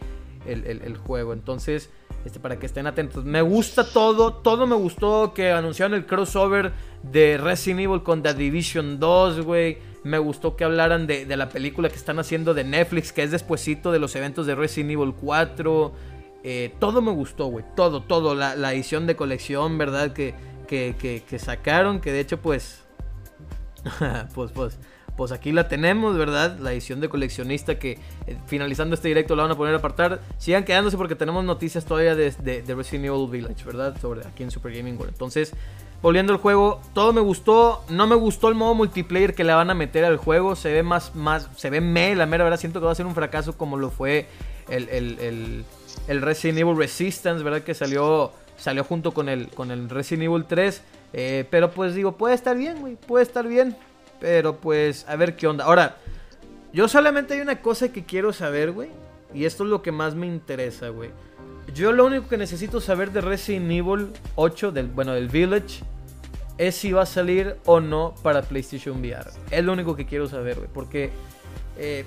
el, 0.46 0.66
el, 0.66 0.96
juego. 0.96 1.32
Entonces, 1.32 1.90
este, 2.24 2.40
para 2.40 2.58
que 2.58 2.66
estén 2.66 2.86
atentos. 2.86 3.24
Me 3.24 3.42
gusta 3.42 3.84
todo, 3.84 4.34
todo 4.34 4.66
me 4.66 4.74
gustó 4.74 5.32
que 5.34 5.50
anunciaron 5.50 5.94
el 5.94 6.06
crossover 6.06 6.72
de 7.02 7.38
Resident 7.38 7.80
Evil 7.80 8.02
con 8.02 8.22
The 8.22 8.34
Division 8.34 9.00
2, 9.00 9.40
güey. 9.40 9.78
Me 10.04 10.18
gustó 10.18 10.56
que 10.56 10.64
hablaran 10.64 11.06
de, 11.06 11.24
la 11.36 11.48
película 11.48 11.88
que 11.88 11.96
están 11.96 12.18
haciendo 12.18 12.52
de 12.52 12.64
Netflix, 12.64 13.12
que 13.12 13.22
es 13.22 13.30
despuesito 13.30 13.90
de 13.90 13.98
los 13.98 14.14
eventos 14.16 14.46
de 14.46 14.54
Resident 14.54 14.92
Evil 14.92 15.14
4. 15.18 15.92
Eh, 16.42 16.74
todo 16.78 17.00
me 17.00 17.10
gustó, 17.10 17.46
güey. 17.46 17.64
Todo, 17.74 18.02
todo. 18.02 18.34
La, 18.34 18.72
edición 18.74 19.06
de 19.06 19.16
colección, 19.16 19.78
¿verdad? 19.78 20.12
Que, 20.12 20.34
que, 20.68 20.94
que, 20.98 21.22
que 21.28 21.38
sacaron, 21.38 22.00
que 22.00 22.12
de 22.12 22.20
hecho, 22.20 22.38
pues... 22.38 22.82
pues, 24.34 24.50
pues 24.52 24.78
pues 25.16 25.30
aquí 25.30 25.52
la 25.52 25.68
tenemos, 25.68 26.16
¿verdad? 26.16 26.58
La 26.58 26.72
edición 26.72 27.00
de 27.00 27.08
coleccionista 27.08 27.78
que 27.78 27.98
eh, 28.26 28.36
finalizando 28.46 28.94
este 28.94 29.08
directo 29.08 29.36
la 29.36 29.44
van 29.44 29.52
a 29.52 29.56
poner 29.56 29.74
a 29.74 29.78
apartar. 29.78 30.20
Sigan 30.38 30.64
quedándose 30.64 30.96
porque 30.96 31.14
tenemos 31.14 31.44
noticias 31.44 31.84
todavía 31.84 32.16
de, 32.16 32.30
de, 32.30 32.74
Resident 32.74 33.06
Evil 33.06 33.28
Village, 33.30 33.64
¿verdad? 33.64 33.96
Sobre 34.00 34.26
aquí 34.26 34.42
en 34.42 34.50
Super 34.50 34.72
Gaming 34.72 34.96
World. 34.96 35.12
Entonces, 35.12 35.52
volviendo 36.02 36.32
al 36.32 36.40
juego, 36.40 36.80
todo 36.94 37.12
me 37.12 37.20
gustó. 37.20 37.84
No 37.88 38.06
me 38.08 38.16
gustó 38.16 38.48
el 38.48 38.56
modo 38.56 38.74
multiplayer 38.74 39.34
que 39.34 39.44
le 39.44 39.54
van 39.54 39.70
a 39.70 39.74
meter 39.74 40.04
al 40.04 40.16
juego. 40.16 40.56
Se 40.56 40.72
ve 40.72 40.82
más, 40.82 41.14
más, 41.14 41.48
se 41.56 41.70
ve 41.70 41.80
me, 41.80 42.16
la 42.16 42.26
mera 42.26 42.42
verdad. 42.42 42.58
Siento 42.58 42.80
que 42.80 42.86
va 42.86 42.92
a 42.92 42.96
ser 42.96 43.06
un 43.06 43.14
fracaso 43.14 43.56
como 43.56 43.76
lo 43.76 43.90
fue 43.90 44.26
el, 44.68 45.64
Resident 46.08 46.58
Evil 46.58 46.76
Resistance, 46.76 47.44
¿verdad? 47.44 47.62
Que 47.62 47.74
salió, 47.74 48.32
salió 48.56 48.82
junto 48.82 49.12
con 49.12 49.28
el, 49.28 49.48
con 49.48 49.70
el 49.70 49.88
Resident 49.88 50.24
Evil 50.24 50.44
3. 50.44 50.82
Eh, 51.12 51.44
pero 51.48 51.70
pues 51.70 51.94
digo, 51.94 52.16
puede 52.16 52.34
estar 52.34 52.56
bien, 52.56 52.80
güey. 52.80 52.96
Puede 52.96 53.22
estar 53.22 53.46
bien. 53.46 53.76
Pero 54.24 54.56
pues, 54.56 55.04
a 55.06 55.16
ver 55.16 55.36
qué 55.36 55.46
onda. 55.46 55.66
Ahora, 55.66 55.98
yo 56.72 56.88
solamente 56.88 57.34
hay 57.34 57.40
una 57.40 57.60
cosa 57.60 57.92
que 57.92 58.06
quiero 58.06 58.32
saber, 58.32 58.72
güey. 58.72 58.88
Y 59.34 59.44
esto 59.44 59.64
es 59.64 59.68
lo 59.68 59.82
que 59.82 59.92
más 59.92 60.14
me 60.14 60.26
interesa, 60.26 60.88
güey. 60.88 61.10
Yo 61.74 61.92
lo 61.92 62.06
único 62.06 62.26
que 62.26 62.38
necesito 62.38 62.80
saber 62.80 63.12
de 63.12 63.20
Resident 63.20 63.70
Evil 63.70 64.14
8, 64.36 64.72
del, 64.72 64.86
bueno, 64.86 65.12
del 65.12 65.28
Village, 65.28 65.82
es 66.56 66.74
si 66.74 66.90
va 66.90 67.02
a 67.02 67.06
salir 67.06 67.56
o 67.66 67.80
no 67.80 68.14
para 68.22 68.40
PlayStation 68.40 68.98
VR. 68.98 69.30
Es 69.50 69.62
lo 69.62 69.74
único 69.74 69.94
que 69.94 70.06
quiero 70.06 70.26
saber, 70.26 70.56
güey. 70.56 70.70
Porque 70.72 71.10
eh, 71.76 72.06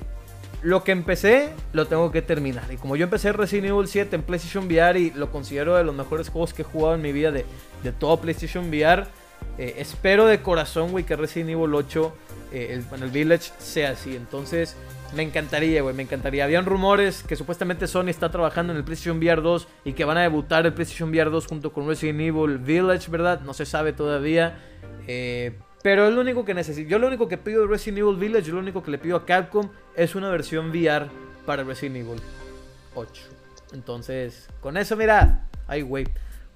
lo 0.64 0.84
que 0.84 0.94
empecé, 0.94 1.52
lo 1.72 1.85
tengo 1.85 2.11
que 2.11 2.23
terminar. 2.23 2.65
Y 2.73 2.77
como 2.77 2.95
yo 2.95 3.03
empecé 3.03 3.31
Resident 3.31 3.68
Evil 3.68 3.88
7 3.88 4.15
en 4.15 4.23
PlayStation 4.23 4.65
VR 4.65 4.99
y 4.99 5.11
lo 5.11 5.31
considero 5.31 5.76
de 5.76 5.84
los 5.84 5.94
mejores 5.94 6.30
juegos 6.30 6.56
que 6.56 6.64
he 6.64 6.65
jugado 6.65 6.95
en 6.95 7.03
mi 7.03 7.11
vida 7.11 7.30
de, 7.30 7.45
de 7.84 7.91
todo 7.91 8.19
PlayStation 8.19 8.69
VR 8.69 9.06
eh, 9.58 9.76
espero 9.80 10.26
de 10.26 10.42
corazón, 10.42 10.92
güey, 10.92 11.04
que 11.04 11.16
Resident 11.16 11.52
Evil 11.52 11.74
8 11.74 12.14
eh, 12.52 12.80
el, 12.92 13.04
el 13.04 13.10
Village 13.12 13.52
sea 13.58 13.92
así. 13.92 14.16
Entonces, 14.16 14.76
Me 15.16 15.24
encantaría, 15.24 15.82
güey, 15.82 15.96
me 15.96 16.04
encantaría. 16.04 16.44
Habían 16.44 16.66
rumores 16.66 17.24
que 17.24 17.38
supuestamente 17.38 17.88
Sony 17.88 18.10
está 18.10 18.30
trabajando 18.30 18.74
en 18.74 18.78
el 18.78 18.84
PlayStation 18.84 19.18
VR 19.20 19.42
2 19.42 19.68
y 19.86 19.94
que 19.94 20.04
van 20.04 20.18
a 20.18 20.22
debutar 20.22 20.66
el 20.66 20.74
PlayStation 20.74 21.10
VR 21.10 21.30
2 21.30 21.48
junto 21.48 21.72
con 21.72 21.88
Resident 21.88 22.20
Evil 22.20 22.58
Village, 22.58 23.10
¿verdad? 23.10 23.40
No 23.42 23.54
se 23.54 23.66
sabe 23.66 23.94
todavía. 23.94 24.60
Eh, 25.08 25.58
pero 25.82 26.08
es 26.08 26.14
lo 26.14 26.20
único 26.20 26.44
que 26.44 26.54
necesito. 26.54 26.90
Yo 26.90 27.00
lo 27.00 27.08
único 27.08 27.30
que 27.30 27.38
pido 27.38 27.62
de 27.62 27.68
Resident 27.68 28.00
Evil 28.00 28.18
Village, 28.18 28.48
yo 28.48 28.56
lo 28.56 28.60
único 28.60 28.84
que 28.84 28.92
le 28.92 28.98
pido 28.98 29.16
a 29.16 29.26
Capcom 29.26 29.70
es 29.96 30.16
una 30.16 30.30
versión 30.30 30.72
VR 30.72 31.08
para 31.46 31.64
Resident 31.64 31.98
Evil 31.98 32.20
8. 32.94 33.24
Entonces, 33.74 34.50
con 34.60 34.76
eso, 34.76 34.98
mira, 34.98 35.48
ay, 35.68 35.84
güey. 35.84 36.06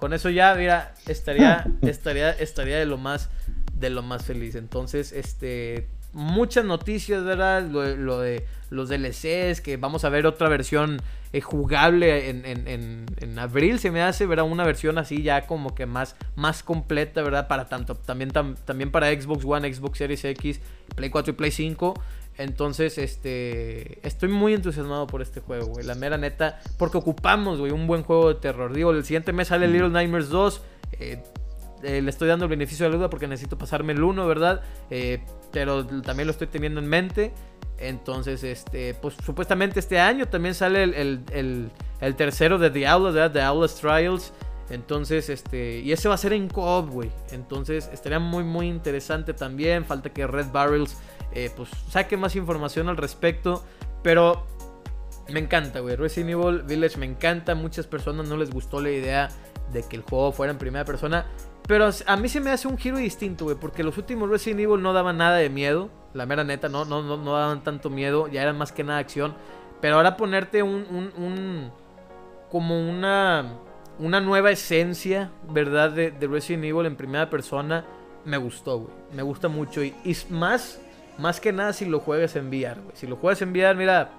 Con 0.02 0.14
eso 0.14 0.32
ya, 0.32 0.56
mira, 0.56 0.96
estaría, 1.06 1.64
estaría, 1.84 2.32
estaría 2.32 2.80
de 2.80 2.88
lo 2.88 2.98
más, 2.98 3.30
de 3.78 3.92
lo 3.92 4.02
más 4.02 4.26
feliz. 4.26 4.56
Entonces, 4.56 5.12
este, 5.12 5.86
muchas 6.12 6.66
noticias, 6.66 7.24
¿verdad? 7.24 7.62
Lo, 7.62 8.20
de 8.20 8.44
los 8.72 8.90
DLCs, 8.90 9.62
que 9.62 9.78
vamos 9.78 10.04
a 10.04 10.10
ver 10.10 10.26
otra 10.26 10.50
versión 10.50 11.04
eh, 11.34 11.42
jugable 11.42 12.32
en, 12.32 12.48
en, 12.48 13.06
en, 13.16 13.38
abril, 13.38 13.78
se 13.78 13.92
me 13.92 14.02
hace, 14.02 14.26
¿verdad? 14.26 14.46
Una 14.46 14.64
versión 14.64 14.98
así 14.98 15.22
ya 15.22 15.46
como 15.46 15.76
que 15.76 15.86
más, 15.86 16.16
más 16.36 16.64
completa, 16.64 17.22
¿verdad? 17.22 17.48
Para 17.48 17.70
tanto, 17.70 17.94
también, 17.94 18.32
también 18.32 18.90
para 18.90 19.12
Xbox 19.12 19.46
One, 19.46 19.72
Xbox 19.72 20.00
Series 20.00 20.26
X, 20.26 20.62
Play 20.96 21.12
4 21.12 21.34
y 21.34 21.36
Play 21.36 21.52
5. 21.52 21.94
Entonces, 22.38 22.98
este, 22.98 24.06
estoy 24.08 24.30
muy 24.30 24.54
entusiasmado 24.54 25.08
por 25.08 25.22
este 25.22 25.42
juego, 25.42 25.68
güey. 25.68 25.86
La 25.86 25.96
mera 25.96 26.18
neta, 26.18 26.60
porque 26.78 26.98
ocupamos, 26.98 27.60
güey, 27.60 27.72
un 27.72 27.88
buen 27.88 28.04
juego 28.04 28.34
de 28.34 28.40
terror. 28.40 28.74
Digo, 28.74 28.92
el 28.92 29.04
siguiente 29.04 29.34
mes 29.34 29.50
sale 29.50 29.68
Little 29.68 29.90
Nightmares 29.90 30.30
2. 30.30 30.62
Eh, 30.94 31.24
eh, 31.84 32.02
le 32.02 32.10
estoy 32.10 32.28
dando 32.28 32.46
el 32.46 32.50
beneficio 32.50 32.86
de 32.86 32.92
la 32.92 32.98
duda 32.98 33.10
porque 33.10 33.28
necesito 33.28 33.58
pasarme 33.58 33.94
el 33.94 34.04
1, 34.04 34.28
¿verdad? 34.28 34.62
Eh, 34.90 35.24
pero 35.52 35.86
también 35.86 36.28
lo 36.28 36.32
estoy 36.32 36.48
teniendo 36.48 36.80
en 36.80 36.88
mente. 36.88 37.34
Entonces, 37.78 38.44
este, 38.44 38.94
pues 38.94 39.16
supuestamente 39.26 39.80
este 39.80 40.00
año 40.00 40.28
también 40.28 40.54
sale 40.54 40.84
el, 40.84 41.72
tercero 42.16 42.60
de 42.60 42.70
Diablo, 42.70 43.12
¿verdad? 43.12 43.32
Diablo's 43.32 43.76
Trials. 43.76 44.34
Entonces, 44.70 45.30
este, 45.30 45.80
y 45.80 45.92
ese 45.92 46.08
va 46.08 46.16
a 46.16 46.18
ser 46.18 46.34
en 46.34 46.48
co 46.48 46.84
güey. 46.84 47.10
Entonces, 47.32 47.90
estaría 47.92 48.20
muy, 48.20 48.44
muy 48.44 48.68
interesante 48.68 49.34
también. 49.34 49.84
Falta 49.84 50.12
que 50.12 50.28
Red 50.28 50.52
Barrels, 50.52 50.96
eh, 51.34 51.52
pues, 51.56 51.70
saque 51.90 52.18
más 52.18 52.36
información 52.36 52.90
al 52.90 52.98
respecto. 52.98 53.64
Pero 54.04 54.46
me 55.30 55.40
encanta, 55.40 55.80
güey. 55.80 55.96
Resident 55.96 56.32
Evil 56.32 56.64
Village 56.64 56.98
me 56.98 57.06
encanta. 57.06 57.56
Muchas 57.56 57.88
personas 57.88 58.28
no 58.28 58.38
les 58.38 58.52
gustó 58.52 58.82
la 58.82 58.92
idea 58.92 59.30
de 59.72 59.84
que 59.84 59.96
el 59.96 60.02
juego 60.02 60.32
fuera 60.32 60.52
en 60.52 60.58
primera 60.58 60.86
persona. 60.86 61.26
Pero 61.68 61.90
a 62.06 62.18
mí 62.18 62.28
se 62.28 62.42
me 62.42 62.50
hace 62.50 62.68
un 62.68 62.78
giro 62.78 62.98
distinto, 62.98 63.46
güey. 63.46 63.58
Porque 63.58 63.84
los 63.84 63.98
últimos 63.98 64.30
Resident 64.30 64.62
Evil 64.62 64.82
no 64.82 64.94
daban 64.94 65.18
nada 65.18 65.38
de 65.38 65.50
miedo. 65.50 65.90
La 66.14 66.26
mera 66.26 66.44
neta, 66.44 66.68
no, 66.68 66.86
no, 66.86 67.02
no, 67.02 67.18
no 67.18 67.34
daban 67.34 67.64
tanto 67.64 67.90
miedo. 67.90 68.28
Ya 68.28 68.42
eran 68.42 68.58
más 68.58 68.72
que 68.72 68.84
nada 68.84 69.00
acción. 69.00 69.36
Pero 69.80 69.96
ahora 69.96 70.18
ponerte 70.18 70.64
un. 70.64 70.86
un, 70.90 71.24
un 71.24 71.72
como 72.50 72.80
una. 72.80 73.58
Una 74.00 74.20
nueva 74.20 74.50
esencia, 74.50 75.32
¿verdad? 75.50 75.92
De, 75.92 76.12
Resident 76.28 76.66
Evil 76.66 76.88
en 76.88 76.96
primera 76.96 77.30
persona. 77.30 77.86
Me 78.26 78.38
gustó, 78.38 78.80
güey. 78.80 78.94
Me 79.14 79.22
gusta 79.22 79.48
mucho. 79.48 79.84
Y, 79.84 79.94
y, 80.04 80.16
más. 80.30 80.82
Más 81.22 81.40
que 81.40 81.54
nada 81.54 81.72
si 81.72 81.86
lo 81.86 82.00
juegas 82.00 82.36
en 82.36 82.48
VR, 82.48 82.82
güey. 82.82 82.96
Si 82.96 83.06
lo 83.06 83.16
juegas 83.16 83.40
en 83.44 83.52
VR, 83.52 83.76
mira. 83.76 84.10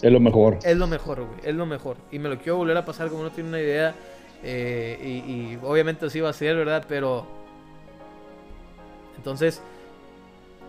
Es 0.00 0.12
lo 0.12 0.20
mejor. 0.20 0.58
Es 0.62 0.76
lo 0.76 0.86
mejor, 0.86 1.24
güey. 1.26 1.40
Es 1.42 1.54
lo 1.54 1.66
mejor. 1.66 1.96
Y 2.12 2.20
me 2.20 2.28
lo 2.28 2.38
quiero 2.38 2.58
volver 2.58 2.76
a 2.76 2.84
pasar 2.84 3.08
como 3.08 3.24
no 3.24 3.32
tiene 3.32 3.48
una 3.48 3.60
idea. 3.60 3.92
Eh, 4.44 5.24
y, 5.26 5.58
obviamente 5.64 6.06
así 6.06 6.20
va 6.20 6.30
a 6.30 6.32
ser, 6.32 6.54
¿verdad? 6.56 6.84
Pero... 6.88 7.26
Entonces, 9.16 9.60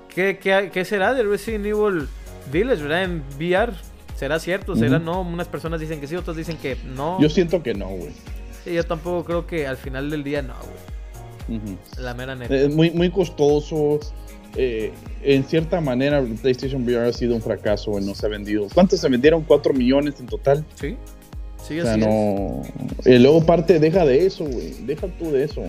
¿qué, 0.10 0.40
qué, 0.40 0.86
será 0.86 1.14
de 1.14 1.22
Resident 1.22 1.68
Evil 1.68 2.08
Village, 2.52 2.82
¿verdad? 2.82 3.04
En 3.04 3.24
VR. 3.38 3.74
¿Será 4.16 4.40
cierto? 4.40 4.76
¿Será 4.76 4.98
no? 4.98 5.22
Unas 5.22 5.48
personas 5.48 5.80
dicen 5.80 6.00
que 6.00 6.08
sí, 6.08 6.16
otras 6.16 6.36
dicen 6.36 6.58
que 6.58 6.78
no. 6.96 7.22
Yo 7.22 7.30
siento 7.30 7.62
que 7.62 7.76
no, 7.76 7.90
güey. 7.90 8.12
Sí, 8.64 8.74
yo 8.74 8.84
tampoco 8.84 9.24
creo 9.24 9.46
que 9.46 9.68
al 9.68 9.78
final 9.78 10.10
del 10.10 10.24
día 10.24 10.42
no, 10.42 10.56
güey. 11.48 11.78
La 12.00 12.16
mera 12.16 12.36
neta. 12.36 12.56
Es 12.56 12.74
muy, 12.74 12.90
muy 12.90 13.12
costoso. 13.12 14.00
Eh, 14.56 14.92
en 15.24 15.44
cierta 15.46 15.82
manera, 15.82 16.24
PlayStation 16.42 16.84
VR 16.84 17.08
ha 17.08 17.14
sido 17.14 17.36
un 17.36 17.42
fracaso, 17.42 18.00
no 18.00 18.14
se 18.14 18.26
ha 18.26 18.30
vendido. 18.30 18.68
¿Cuántos 18.74 19.00
se 19.00 19.10
vendieron? 19.10 19.46
¿4 19.46 19.74
millones 19.74 20.20
en 20.20 20.28
total? 20.28 20.64
Sí. 20.76 20.96
Sí, 21.68 21.80
o 21.80 21.84
sea, 21.86 21.96
no. 21.98 22.62
Y 23.06 23.18
luego 23.20 23.46
parte, 23.46 23.80
deja 23.80 24.06
de 24.06 24.26
eso, 24.26 24.46
güey. 24.46 24.74
Deja 24.86 25.08
tú 25.08 25.32
de 25.32 25.46
eso. 25.46 25.62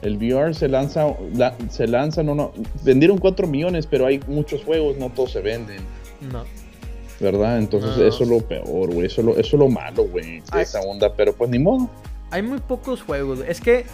El 0.00 0.16
VR 0.16 0.54
se 0.54 0.68
lanza, 0.68 1.14
se 1.70 1.86
lanza, 1.86 2.22
no, 2.22 2.34
no. 2.34 2.52
Vendieron 2.82 3.18
4 3.18 3.46
millones, 3.46 3.86
pero 3.86 4.06
hay 4.06 4.20
muchos 4.26 4.64
juegos, 4.64 4.96
no 4.96 5.10
todos 5.10 5.32
se 5.32 5.40
venden. 5.40 5.80
No. 6.32 6.44
¿Verdad? 7.20 7.58
Entonces 7.58 7.98
eso 7.98 8.24
es 8.24 8.28
lo 8.28 8.40
peor, 8.40 8.92
güey. 8.92 9.06
Eso, 9.06 9.20
es 9.20 9.26
lo, 9.26 9.32
eso 9.32 9.56
es 9.56 9.60
lo 9.60 9.68
malo, 9.68 10.04
güey. 10.08 10.42
Esa 10.58 10.80
onda, 10.80 11.14
pero 11.14 11.34
pues 11.34 11.50
ni 11.50 11.58
modo. 11.58 11.88
Hay 12.30 12.42
muy 12.42 12.58
pocos 12.58 13.02
juegos. 13.02 13.40
Es 13.46 13.60
que 13.60 13.84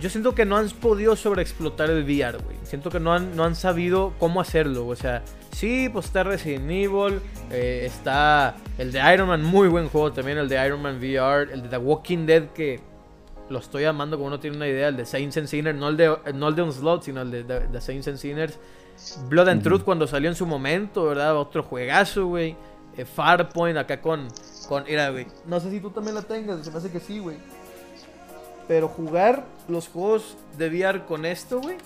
yo 0.00 0.10
siento 0.10 0.34
que 0.34 0.44
no 0.44 0.56
han 0.56 0.68
podido 0.68 1.16
sobreexplotar 1.16 1.90
el 1.90 2.04
VR, 2.04 2.38
güey. 2.38 2.56
Siento 2.64 2.90
que 2.90 3.00
no 3.00 3.14
han, 3.14 3.34
no 3.34 3.44
han 3.44 3.54
sabido 3.54 4.12
cómo 4.18 4.40
hacerlo. 4.40 4.86
O 4.86 4.96
sea, 4.96 5.22
sí, 5.52 5.88
pues 5.90 6.06
está 6.06 6.22
Resident 6.22 6.70
Evil, 6.70 7.20
eh, 7.50 7.84
está 7.86 8.56
el 8.76 8.92
de 8.92 9.00
Iron 9.14 9.28
Man, 9.28 9.42
muy 9.42 9.68
buen 9.68 9.88
juego 9.88 10.12
también, 10.12 10.36
el 10.38 10.48
de 10.48 10.64
Iron 10.66 10.82
Man 10.82 10.98
VR, 10.98 11.52
el 11.52 11.62
de 11.62 11.68
The 11.68 11.78
Walking 11.78 12.26
Dead, 12.26 12.48
que 12.52 12.80
lo 13.48 13.58
estoy 13.58 13.84
amando 13.84 14.18
como 14.18 14.28
no 14.28 14.40
tiene 14.40 14.56
una 14.56 14.68
idea, 14.68 14.88
el 14.88 14.96
de 14.96 15.06
Saints 15.06 15.36
and 15.38 15.46
Sinners, 15.46 15.78
no 15.78 15.88
el 15.88 15.96
de, 15.96 16.14
no 16.34 16.48
el 16.48 16.54
de 16.54 16.62
Onslaught, 16.62 17.02
sino 17.02 17.22
el 17.22 17.30
de, 17.30 17.44
The 17.44 17.80
Saints 17.80 18.08
and 18.08 18.18
Sinners. 18.18 18.58
Blood 19.28 19.48
and 19.48 19.62
Truth 19.62 19.82
cuando 19.82 20.06
salió 20.06 20.28
en 20.28 20.36
su 20.36 20.46
momento, 20.46 21.04
¿verdad? 21.04 21.36
Otro 21.36 21.62
juegazo, 21.62 22.26
güey. 22.26 22.56
Eh, 22.96 23.04
Farpoint 23.04 23.76
acá 23.76 24.00
con, 24.00 24.26
con... 24.68 24.84
Mira, 24.84 25.10
güey. 25.10 25.26
No 25.46 25.60
sé 25.60 25.70
si 25.70 25.80
tú 25.80 25.90
también 25.90 26.14
la 26.14 26.22
tengas, 26.22 26.64
se 26.64 26.70
me 26.70 26.78
hace 26.78 26.90
que 26.90 26.98
sí, 27.00 27.18
güey. 27.18 27.36
Pero 28.68 28.88
jugar 28.88 29.44
los 29.68 29.88
juegos 29.88 30.36
de 30.58 30.68
VR 30.68 31.04
con 31.04 31.24
esto, 31.24 31.60
güey. 31.60 31.76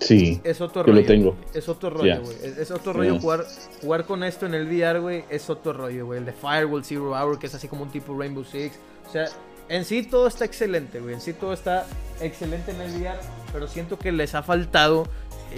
Sí. 0.00 0.40
Es 0.44 0.60
otro 0.60 0.82
rollo. 0.82 1.00
lo 1.00 1.06
tengo. 1.06 1.36
Es 1.54 1.68
otro 1.68 1.90
rollo, 1.90 2.20
güey. 2.22 2.36
Es, 2.42 2.70
otro 2.70 2.92
rollo 2.92 3.18
jugar, 3.18 3.44
jugar 3.80 4.04
con 4.04 4.24
esto 4.24 4.46
en 4.46 4.54
el 4.54 4.66
VR, 4.66 4.98
güey. 5.00 5.24
Es 5.30 5.48
otro 5.48 5.72
rollo, 5.72 6.06
güey. 6.06 6.18
El 6.18 6.26
de 6.26 6.32
Firewall 6.32 6.84
Zero 6.84 7.12
Hour, 7.12 7.38
que 7.38 7.46
es 7.46 7.54
así 7.54 7.68
como 7.68 7.82
un 7.82 7.90
tipo 7.90 8.16
Rainbow 8.18 8.44
Six. 8.44 8.78
O 9.08 9.12
sea, 9.12 9.26
en 9.68 9.84
sí 9.84 10.02
todo 10.02 10.26
está 10.26 10.44
excelente, 10.44 11.00
güey. 11.00 11.14
En 11.14 11.20
sí 11.20 11.32
todo 11.32 11.52
está 11.52 11.86
excelente 12.20 12.72
en 12.72 12.80
el 12.82 13.00
VR. 13.00 13.18
Pero 13.52 13.66
siento 13.68 13.98
que 13.98 14.12
les 14.12 14.34
ha 14.34 14.42
faltado 14.42 15.08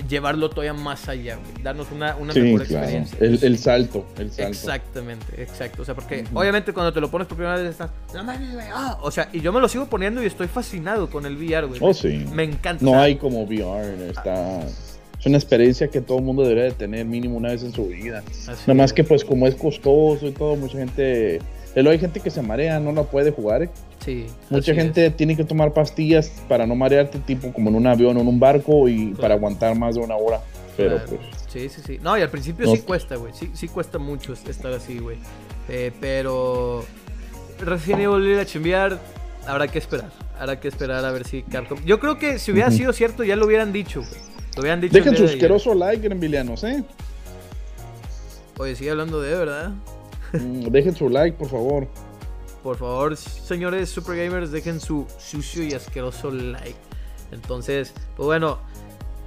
llevarlo 0.08 0.50
todavía 0.50 0.74
más 0.74 1.08
allá, 1.08 1.36
güey. 1.36 1.62
Darnos 1.62 1.90
una, 1.90 2.16
una 2.16 2.32
mejor 2.32 2.62
experiencia. 2.62 3.18
El, 3.20 3.42
el, 3.42 3.58
salto, 3.58 4.06
el 4.18 4.30
salto. 4.30 4.50
Exactamente, 4.50 5.42
exacto. 5.42 5.82
O 5.82 5.84
sea, 5.84 5.94
porque 5.94 6.24
obviamente 6.32 6.72
cuando 6.72 6.92
te 6.92 7.00
lo 7.00 7.10
pones 7.10 7.26
por 7.28 7.36
primera 7.36 7.56
vez 7.56 7.70
estás. 7.70 7.90
No 8.14 8.24
mames, 8.24 8.54
güey. 8.54 8.66
Ah, 8.72 8.98
o 9.02 9.10
sea, 9.10 9.28
y 9.32 9.40
yo 9.40 9.52
me 9.52 9.60
lo 9.60 9.68
sigo 9.68 9.86
poniendo 9.86 10.22
y 10.22 10.26
estoy 10.26 10.48
fascinado 10.48 11.10
con 11.10 11.26
el 11.26 11.36
VR, 11.36 11.66
güey. 11.66 11.80
Oh, 11.82 11.94
sí. 11.94 12.26
Me 12.32 12.44
encanta. 12.44 12.84
No 12.84 12.98
hay 12.98 13.16
como 13.16 13.42
VR. 13.44 14.10
Está. 14.10 14.60
Es 15.18 15.26
una 15.26 15.36
experiencia 15.36 15.88
que 15.88 16.00
todo 16.00 16.18
el 16.18 16.24
mundo 16.24 16.42
debería 16.42 16.64
de 16.64 16.72
tener 16.72 17.04
mínimo 17.04 17.36
una 17.36 17.48
vez 17.48 17.64
en 17.64 17.72
su 17.72 17.88
vida. 17.88 18.22
Nada 18.46 18.74
más 18.74 18.92
que 18.92 19.02
pues 19.02 19.24
como 19.24 19.48
es 19.48 19.56
costoso 19.56 20.26
y 20.26 20.30
todo, 20.30 20.54
mucha 20.54 20.78
gente 20.78 21.40
pero 21.78 21.90
hay 21.90 21.98
gente 22.00 22.18
que 22.18 22.28
se 22.28 22.42
marea, 22.42 22.80
no 22.80 22.90
la 22.90 23.04
puede 23.04 23.30
jugar. 23.30 23.70
Sí. 24.04 24.26
Mucha 24.50 24.74
gente 24.74 25.10
tiene 25.10 25.36
que 25.36 25.44
tomar 25.44 25.72
pastillas 25.72 26.28
para 26.48 26.66
no 26.66 26.74
marearte, 26.74 27.20
tipo 27.20 27.52
como 27.52 27.68
en 27.68 27.76
un 27.76 27.86
avión 27.86 28.16
o 28.16 28.20
en 28.20 28.26
un 28.26 28.40
barco 28.40 28.88
y 28.88 29.14
para 29.14 29.34
aguantar 29.34 29.78
más 29.78 29.94
de 29.94 30.00
una 30.00 30.16
hora. 30.16 30.40
Pero 30.76 31.00
pues. 31.04 31.20
Sí, 31.46 31.68
sí, 31.68 31.80
sí. 31.86 32.00
No, 32.02 32.18
y 32.18 32.22
al 32.22 32.30
principio 32.30 32.68
sí 32.74 32.80
cuesta, 32.80 33.14
güey. 33.14 33.32
Sí, 33.32 33.52
sí 33.54 33.68
cuesta 33.68 34.00
mucho 34.00 34.32
estar 34.32 34.72
así, 34.72 34.98
güey. 34.98 35.18
Eh, 35.68 35.92
pero. 36.00 36.84
Recién 37.60 38.04
volver 38.10 38.40
a 38.40 38.44
chimbear. 38.44 38.98
Habrá 39.46 39.68
que 39.68 39.78
esperar. 39.78 40.10
Habrá 40.36 40.58
que 40.58 40.66
esperar 40.66 41.04
a 41.04 41.12
ver 41.12 41.28
si 41.28 41.44
Capcom. 41.44 41.78
Yo 41.84 42.00
creo 42.00 42.18
que 42.18 42.40
si 42.40 42.50
hubiera 42.50 42.72
sido 42.72 42.92
cierto, 42.92 43.22
ya 43.22 43.36
lo 43.36 43.46
hubieran 43.46 43.72
dicho, 43.72 44.00
güey. 44.00 44.20
Lo 44.56 44.62
hubieran 44.62 44.80
dicho. 44.80 44.94
Dejen 44.94 45.16
su 45.16 45.26
asqueroso 45.26 45.76
like, 45.76 46.02
Grembilianos, 46.02 46.64
¿eh? 46.64 46.82
Oye, 48.56 48.74
sigue 48.74 48.90
hablando 48.90 49.20
de, 49.20 49.32
¿verdad? 49.36 49.74
Mm, 50.32 50.68
dejen 50.68 50.94
su 50.94 51.08
like, 51.08 51.36
por 51.36 51.48
favor. 51.48 51.88
Por 52.62 52.76
favor, 52.76 53.16
señores 53.16 53.88
super 53.88 54.16
gamers, 54.16 54.50
dejen 54.50 54.80
su 54.80 55.06
sucio 55.18 55.62
y 55.62 55.72
asqueroso 55.74 56.30
like. 56.30 56.76
Entonces, 57.30 57.94
pues 58.16 58.26
bueno, 58.26 58.58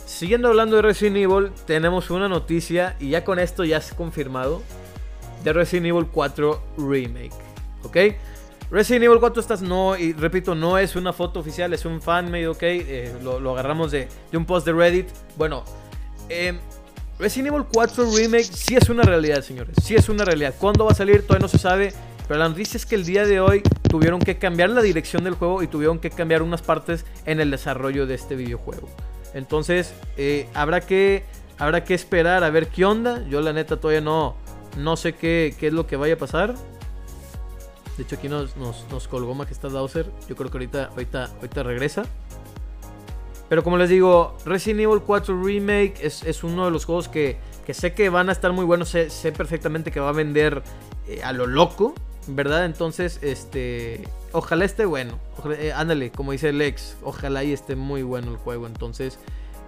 siguiendo 0.05 0.49
hablando 0.49 0.75
de 0.75 0.81
Resident 0.81 1.17
Evil, 1.17 1.51
tenemos 1.65 2.09
una 2.09 2.27
noticia 2.27 2.95
y 2.99 3.09
ya 3.09 3.23
con 3.23 3.39
esto 3.39 3.63
ya 3.63 3.77
es 3.77 3.93
confirmado 3.93 4.61
de 5.43 5.53
Resident 5.53 5.87
Evil 5.87 6.07
4 6.11 6.61
Remake. 6.77 7.31
¿Ok? 7.83 7.97
Resident 8.69 9.05
Evil 9.05 9.19
4 9.19 9.41
estás 9.41 9.61
no, 9.61 9.97
y 9.97 10.13
repito, 10.13 10.55
no 10.55 10.77
es 10.77 10.95
una 10.95 11.13
foto 11.13 11.39
oficial, 11.39 11.73
es 11.73 11.85
un 11.85 12.01
fanmade, 12.01 12.47
¿ok? 12.47 12.63
Eh, 12.63 13.13
lo, 13.21 13.51
agarramos 13.51 13.91
de, 13.91 14.07
de, 14.31 14.37
un 14.37 14.45
post 14.45 14.65
de 14.65 14.73
Reddit. 14.73 15.07
Bueno, 15.37 15.63
eh, 16.29 16.57
Resident 17.21 17.53
Evil 17.53 17.65
4 17.71 18.05
Remake 18.15 18.45
sí 18.45 18.75
es 18.75 18.89
una 18.89 19.03
realidad, 19.03 19.43
señores. 19.43 19.75
Sí 19.83 19.93
es 19.93 20.09
una 20.09 20.25
realidad. 20.25 20.55
¿Cuándo 20.57 20.85
va 20.85 20.91
a 20.91 20.95
salir? 20.95 21.21
Todavía 21.21 21.43
no 21.43 21.47
se 21.47 21.59
sabe. 21.59 21.93
Pero 22.27 22.39
la 22.39 22.49
noticia 22.49 22.77
es 22.77 22.87
que 22.87 22.95
el 22.95 23.05
día 23.05 23.25
de 23.27 23.39
hoy 23.39 23.61
tuvieron 23.87 24.19
que 24.19 24.39
cambiar 24.39 24.71
la 24.71 24.81
dirección 24.81 25.23
del 25.23 25.35
juego 25.35 25.61
y 25.61 25.67
tuvieron 25.67 25.99
que 25.99 26.09
cambiar 26.09 26.41
unas 26.41 26.63
partes 26.63 27.05
en 27.27 27.39
el 27.39 27.51
desarrollo 27.51 28.07
de 28.07 28.15
este 28.15 28.35
videojuego. 28.35 28.89
Entonces, 29.35 29.93
eh, 30.17 30.47
habrá, 30.55 30.81
que, 30.81 31.23
habrá 31.59 31.83
que 31.83 31.93
esperar 31.93 32.43
a 32.43 32.49
ver 32.49 32.69
qué 32.69 32.85
onda. 32.85 33.23
Yo 33.29 33.39
la 33.41 33.53
neta 33.53 33.79
todavía 33.79 34.01
no, 34.01 34.35
No 34.77 34.97
sé 34.97 35.13
qué, 35.13 35.55
qué 35.59 35.67
es 35.67 35.73
lo 35.73 35.85
que 35.85 35.97
vaya 35.97 36.15
a 36.15 36.17
pasar. 36.17 36.55
De 37.97 38.03
hecho, 38.03 38.15
aquí 38.15 38.29
nos, 38.29 38.57
nos, 38.57 38.87
nos 38.89 39.07
colgó 39.07 39.35
Majestad 39.35 39.69
Dowser. 39.69 40.07
Yo 40.27 40.35
creo 40.35 40.49
que 40.49 40.57
ahorita, 40.57 40.85
ahorita, 40.85 41.25
ahorita 41.35 41.61
regresa. 41.61 42.03
Pero 43.51 43.65
como 43.65 43.77
les 43.77 43.89
digo, 43.89 44.37
Resident 44.45 44.79
Evil 44.79 45.01
4 45.05 45.43
Remake 45.43 45.95
es, 45.99 46.23
es 46.23 46.41
uno 46.41 46.63
de 46.63 46.71
los 46.71 46.85
juegos 46.85 47.09
que, 47.09 47.35
que, 47.65 47.73
sé 47.73 47.93
que 47.93 48.07
van 48.07 48.29
a 48.29 48.31
estar 48.31 48.53
muy 48.53 48.63
buenos. 48.63 48.87
Sé, 48.87 49.09
perfectamente 49.33 49.91
que 49.91 49.99
va 49.99 50.07
a 50.07 50.13
vender 50.13 50.63
eh, 51.05 51.21
a 51.21 51.33
lo 51.33 51.47
loco, 51.47 51.93
¿verdad? 52.27 52.63
Entonces, 52.63 53.19
este. 53.21 54.07
Ojalá 54.31 54.63
esté 54.63 54.85
bueno. 54.85 55.19
Eh, 55.59 55.73
ándale, 55.75 56.13
como 56.13 56.31
dice 56.31 56.53
Lex. 56.53 56.95
Ojalá 57.03 57.43
y 57.43 57.51
esté 57.51 57.75
muy 57.75 58.03
bueno 58.03 58.31
el 58.31 58.37
juego. 58.37 58.67
Entonces, 58.67 59.19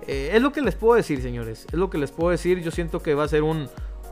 eh, 0.07 0.31
es 0.31 0.41
lo 0.41 0.53
que 0.53 0.61
les 0.61 0.75
puedo 0.75 0.95
decir, 0.95 1.21
señores. 1.21 1.65
Es 1.67 1.73
lo 1.73 1.89
que 1.89 1.97
les 1.97 2.11
puedo 2.11 2.29
decir. 2.29 2.61
Yo 2.61 2.71
siento 2.71 3.01
que 3.03 3.15
va 3.15 3.25
a 3.25 3.27
ser 3.27 3.43
un, 3.43 3.67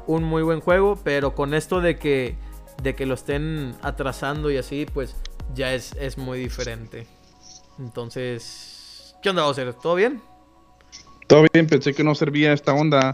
un 0.06 0.26
muy 0.26 0.44
buen 0.44 0.60
juego. 0.60 1.00
Pero 1.02 1.34
con 1.34 1.54
esto 1.54 1.80
de 1.80 1.98
que 1.98 2.36
de 2.84 2.94
que 2.94 3.06
lo 3.06 3.14
estén 3.14 3.74
atrasando 3.82 4.52
y 4.52 4.58
así, 4.58 4.86
pues 4.94 5.16
ya 5.56 5.74
es, 5.74 5.94
es 5.94 6.18
muy 6.18 6.40
diferente. 6.40 7.08
Entonces, 7.80 8.71
¿qué 9.22 9.30
onda 9.30 9.44
va 9.44 9.50
a 9.50 9.52
hacer? 9.52 9.74
¿Todo 9.76 9.96
bien? 9.96 10.22
Todo 11.28 11.46
bien, 11.54 11.68
pensé 11.68 11.94
que 11.94 12.04
no 12.04 12.16
servía 12.16 12.54
esta 12.54 12.74
onda. 12.74 13.14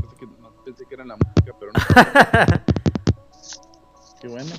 Pensé 0.00 0.16
que, 0.16 0.26
no, 0.26 0.52
pensé 0.64 0.86
que 0.86 0.94
era 0.94 1.04
la 1.04 1.16
música, 1.16 1.52
pero 1.58 1.72
no. 1.72 1.80
Qué 4.20 4.28
bueno. 4.28 4.50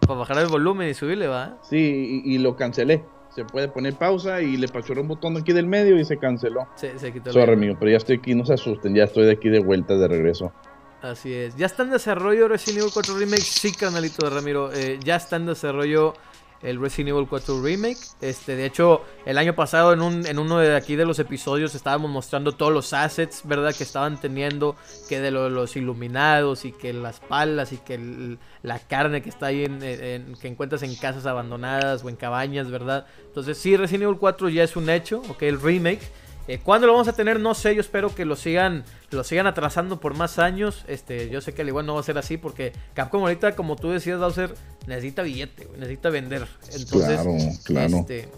Para 0.00 0.14
bajar 0.14 0.38
el 0.38 0.48
volumen 0.48 0.88
y 0.88 0.94
subirle, 0.94 1.28
¿va? 1.28 1.58
Sí, 1.68 2.22
y, 2.24 2.34
y, 2.34 2.38
lo 2.38 2.56
cancelé. 2.56 3.04
Se 3.34 3.44
puede 3.44 3.68
poner 3.68 3.94
pausa 3.94 4.42
y 4.42 4.56
le 4.56 4.68
pachoré 4.68 5.00
un 5.00 5.08
botón 5.08 5.36
aquí 5.36 5.52
del 5.52 5.66
medio 5.66 5.98
y 5.98 6.04
se 6.04 6.18
canceló. 6.18 6.68
Sí, 6.74 6.88
se 6.96 7.12
quitó. 7.12 7.32
Sorry, 7.32 7.52
amigo, 7.52 7.76
pero 7.78 7.90
ya 7.90 7.96
estoy 7.96 8.16
aquí, 8.16 8.34
no 8.34 8.44
se 8.44 8.54
asusten, 8.54 8.94
ya 8.94 9.04
estoy 9.04 9.24
de 9.24 9.32
aquí 9.32 9.48
de 9.48 9.60
vuelta, 9.60 9.96
de 9.96 10.08
regreso. 10.08 10.52
Así 11.00 11.34
es. 11.34 11.56
Ya 11.56 11.66
está 11.66 11.82
en 11.82 11.90
desarrollo 11.90 12.46
Resident 12.46 12.82
Evil 12.82 12.92
4 12.92 13.16
Remake. 13.16 13.42
Sí, 13.42 13.72
canalito 13.72 14.24
de 14.24 14.34
Ramiro. 14.34 14.72
Eh, 14.72 15.00
ya 15.02 15.16
está 15.16 15.36
en 15.36 15.46
desarrollo 15.46 16.14
el 16.62 16.80
Resident 16.80 17.10
Evil 17.10 17.26
4 17.28 17.62
Remake. 17.62 17.98
Este, 18.20 18.56
de 18.56 18.66
hecho, 18.66 19.02
el 19.26 19.38
año 19.38 19.54
pasado 19.54 19.92
en, 19.92 20.00
un, 20.00 20.26
en 20.26 20.38
uno 20.38 20.58
de 20.58 20.74
aquí 20.76 20.96
de 20.96 21.04
los 21.04 21.18
episodios 21.18 21.74
estábamos 21.74 22.10
mostrando 22.10 22.52
todos 22.52 22.72
los 22.72 22.92
assets, 22.92 23.42
¿verdad? 23.44 23.74
Que 23.74 23.84
estaban 23.84 24.20
teniendo, 24.20 24.76
que 25.08 25.20
de 25.20 25.30
lo, 25.30 25.50
los 25.50 25.76
iluminados 25.76 26.64
y 26.64 26.72
que 26.72 26.92
las 26.92 27.20
palas 27.20 27.72
y 27.72 27.78
que 27.78 28.38
la 28.62 28.78
carne 28.78 29.22
que 29.22 29.28
está 29.28 29.46
ahí 29.46 29.64
en, 29.64 29.82
en, 29.82 30.34
que 30.40 30.48
encuentras 30.48 30.82
en 30.82 30.94
casas 30.94 31.26
abandonadas 31.26 32.04
o 32.04 32.08
en 32.08 32.16
cabañas, 32.16 32.70
¿verdad? 32.70 33.06
Entonces 33.26 33.58
sí, 33.58 33.76
Resident 33.76 34.04
Evil 34.04 34.18
4 34.18 34.48
ya 34.48 34.64
es 34.64 34.76
un 34.76 34.88
hecho, 34.90 35.22
ok, 35.28 35.42
el 35.42 35.60
remake. 35.60 36.02
Eh, 36.48 36.58
¿Cuándo 36.62 36.88
lo 36.88 36.94
vamos 36.94 37.08
a 37.08 37.12
tener? 37.12 37.38
No 37.38 37.54
sé, 37.54 37.74
yo 37.74 37.80
espero 37.80 38.12
que 38.14 38.24
lo 38.24 38.34
sigan, 38.34 38.84
lo 39.10 39.22
sigan 39.22 39.46
atrasando 39.46 40.00
por 40.00 40.14
más 40.14 40.38
años. 40.38 40.84
Este, 40.88 41.30
yo 41.30 41.40
sé 41.40 41.54
que 41.54 41.62
al 41.62 41.68
igual 41.68 41.86
no 41.86 41.94
va 41.94 42.00
a 42.00 42.04
ser 42.04 42.18
así 42.18 42.36
porque 42.36 42.72
Capcom 42.94 43.22
ahorita, 43.22 43.54
como 43.54 43.76
tú 43.76 43.90
decías, 43.90 44.18
Bowser, 44.18 44.54
necesita 44.86 45.22
billete, 45.22 45.68
necesita 45.76 46.10
vender. 46.10 46.48
Entonces, 46.72 47.20
claro, 47.20 47.36
claro. 47.64 47.96
Este, 47.98 48.28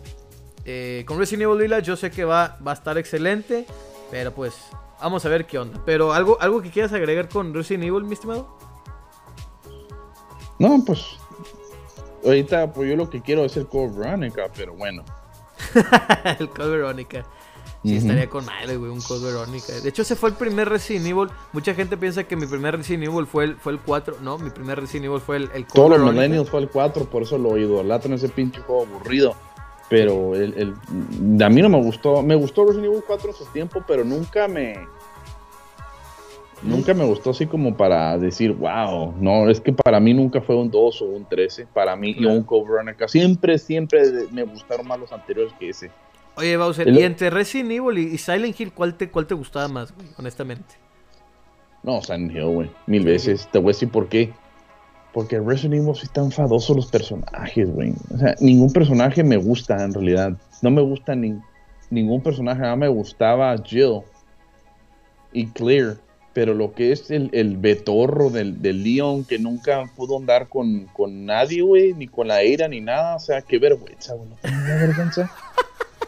eh, 0.66 1.05
con 1.06 1.18
Resident 1.18 1.44
Evil 1.44 1.59
Lila 1.59 1.78
yo 1.81 1.97
sé 1.97 2.10
que 2.10 2.24
va, 2.24 2.59
va 2.66 2.72
a 2.72 2.74
estar 2.74 2.98
excelente, 2.98 3.66
pero 4.10 4.35
pues 4.35 4.55
vamos 5.01 5.24
a 5.24 5.28
ver 5.31 5.47
qué 5.47 5.59
onda. 5.59 5.81
Pero 5.86 6.12
algo, 6.12 6.39
algo 6.40 6.60
que 6.60 6.70
quieras 6.70 6.93
agregar 6.93 7.31
con 7.31 7.55
Resident 7.55 7.85
Evil, 7.85 8.05
mi 8.05 8.14
estimado. 8.14 8.59
No, 10.59 10.82
pues 10.85 11.01
ahorita 12.24 12.72
pues 12.72 12.89
yo 12.90 12.97
lo 12.97 13.09
que 13.09 13.22
quiero 13.22 13.44
es 13.44 13.56
el 13.56 13.66
Code 13.66 13.98
Veronica, 13.98 14.51
pero 14.55 14.74
bueno. 14.74 15.05
el 16.39 16.48
Code 16.51 16.70
Veronica. 16.70 17.24
Sí, 17.85 17.97
estaría 17.97 18.31
con 18.31 18.47
madre, 18.47 18.78
güey, 18.78 18.90
un 18.90 19.02
Code 19.02 19.27
Verónica. 19.27 19.74
De 19.74 19.90
hecho, 19.90 20.02
ese 20.02 20.16
fue 20.16 20.31
el 20.31 20.36
primer 20.36 20.70
Resident 20.70 21.06
Evil. 21.06 21.28
Mucha 21.52 21.74
gente 21.74 21.98
piensa 21.98 22.24
que 22.24 22.35
mi 22.35 22.47
primer 22.47 22.78
Resident 22.78 23.05
Evil 23.05 23.27
fue 23.27 23.44
el, 23.44 23.56
fue 23.56 23.73
el 23.73 23.78
4. 23.78 24.16
No, 24.23 24.39
mi 24.39 24.48
primer 24.48 24.81
Resident 24.81 25.06
Evil 25.06 25.20
fue 25.20 25.36
el, 25.36 25.43
el 25.55 25.66
Code 25.66 25.74
Todos 25.74 26.01
los 26.01 26.15
millennials 26.15 26.48
fue 26.48 26.61
el 26.61 26.70
4, 26.70 27.05
por 27.05 27.23
eso 27.23 27.36
lo 27.36 27.59
idolatran 27.59 28.15
ese 28.15 28.31
pinche 28.31 28.62
juego 28.62 28.85
aburrido. 28.85 29.35
Pero 29.90 30.35
el, 30.35 30.55
el, 30.55 31.43
a 31.43 31.51
mí 31.51 31.61
no 31.61 31.69
me 31.69 31.77
gustó. 31.82 32.23
Me 32.23 32.35
gustó 32.35 32.65
Resident 32.65 32.86
Evil 32.86 33.05
4 33.06 33.28
en 33.28 33.36
su 33.36 33.44
tiempo, 33.47 33.85
pero 33.86 34.02
nunca 34.02 34.48
me. 34.48 34.89
Nunca 36.62 36.94
me 36.94 37.05
gustó 37.05 37.31
así 37.31 37.47
como 37.47 37.77
para 37.77 38.16
decir, 38.16 38.52
wow. 38.52 39.12
No, 39.20 39.51
es 39.51 39.61
que 39.61 39.74
para 39.74 40.01
mí 40.01 40.15
nunca 40.15 40.40
fue 40.40 40.56
un 40.56 40.70
2 40.70 41.02
o 41.02 41.05
un 41.05 41.27
13. 41.27 41.66
Para 41.66 41.94
mí, 41.97 42.16
y 42.19 42.24
un 42.24 42.44
Code 42.44 42.65
Veronica. 42.70 43.09
Siempre, 43.09 43.59
siempre 43.59 44.27
me 44.31 44.44
gustaron 44.44 44.89
más 44.89 44.98
los 44.98 45.12
anteriores 45.12 45.52
que 45.59 45.69
ese. 45.69 45.90
Oye, 46.36 46.56
Bowser, 46.56 46.89
el... 46.89 46.98
y 46.98 47.02
entre 47.02 47.31
Resident 47.31 47.70
Evil 47.70 47.98
y 47.98 48.19
Silent 48.19 48.59
Hill, 48.59 48.73
¿cuál 48.73 48.94
te, 48.94 49.11
cuál 49.11 49.27
te 49.27 49.35
gustaba 49.35 49.69
más, 49.69 49.94
güey? 49.94 50.09
Honestamente. 50.16 50.74
No, 51.82 52.02
Silent 52.02 52.32
Hill, 52.32 52.47
güey. 52.47 52.70
Mil 52.86 53.05
veces. 53.05 53.48
Te 53.52 53.59
voy 53.59 53.70
a 53.70 53.74
decir 53.74 53.90
por 53.90 54.09
qué. 54.09 54.32
Porque 55.12 55.39
Resident 55.39 55.74
Evil 55.74 55.94
sí 55.94 56.05
están 56.05 56.24
enfadosos 56.24 56.74
los 56.74 56.86
personajes, 56.86 57.70
güey. 57.70 57.94
O 58.12 58.19
sea, 58.19 58.35
ningún 58.40 58.73
personaje 58.73 59.23
me 59.23 59.36
gusta 59.36 59.85
en 59.85 59.93
realidad. 59.93 60.32
No 60.61 60.70
me 60.70 60.82
gusta 60.82 61.15
ni, 61.15 61.39
ningún 61.90 62.23
personaje. 62.23 62.62
Nada 62.62 62.74
me 62.74 62.89
gustaba 62.89 63.56
Jill 63.62 64.01
y 65.32 65.47
Clear. 65.48 65.98
Pero 66.32 66.52
lo 66.52 66.73
que 66.73 66.90
es 66.90 67.12
el, 67.12 67.31
el 67.32 67.59
betorro 67.59 68.28
del, 68.28 68.61
del, 68.61 68.82
Leon, 68.82 69.24
que 69.24 69.39
nunca 69.39 69.89
pudo 69.94 70.19
andar 70.19 70.48
con, 70.48 70.86
con 70.86 71.24
nadie, 71.24 71.62
güey, 71.62 71.93
ni 71.93 72.09
con 72.09 72.27
la 72.27 72.43
Eira, 72.43 72.66
ni 72.66 72.81
nada. 72.81 73.15
O 73.15 73.20
sea, 73.20 73.40
qué 73.40 73.61
vergüenza, 73.61 74.15
güey. 74.15 74.31
No 74.31 74.81
vergüenza. 74.81 75.31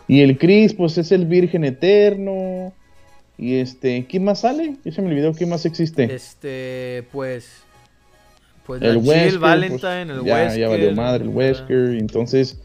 Y 0.08 0.20
el 0.20 0.38
Chris, 0.38 0.74
pues 0.74 0.98
es 0.98 1.12
el 1.12 1.26
Virgen 1.26 1.64
Eterno. 1.64 2.72
Y 3.38 3.56
este, 3.56 4.06
¿quién 4.08 4.24
más 4.24 4.40
sale? 4.40 4.76
Ya 4.84 4.92
se 4.92 5.02
me 5.02 5.08
olvidó 5.08 5.32
quién 5.34 5.50
más 5.50 5.66
existe. 5.66 6.14
Este, 6.14 7.04
pues. 7.12 7.62
Pues 8.66 8.82
el 8.82 9.00
Jill, 9.00 9.08
Wesker, 9.08 9.38
Valentine, 9.38 10.06
pues, 10.06 10.18
el 10.18 10.24
ya, 10.24 10.34
Wesker. 10.34 10.60
Ya 10.60 10.68
valió 10.68 10.92
madre 10.92 11.24
el 11.24 11.30
Wesker. 11.30 11.96
Entonces, 11.98 12.58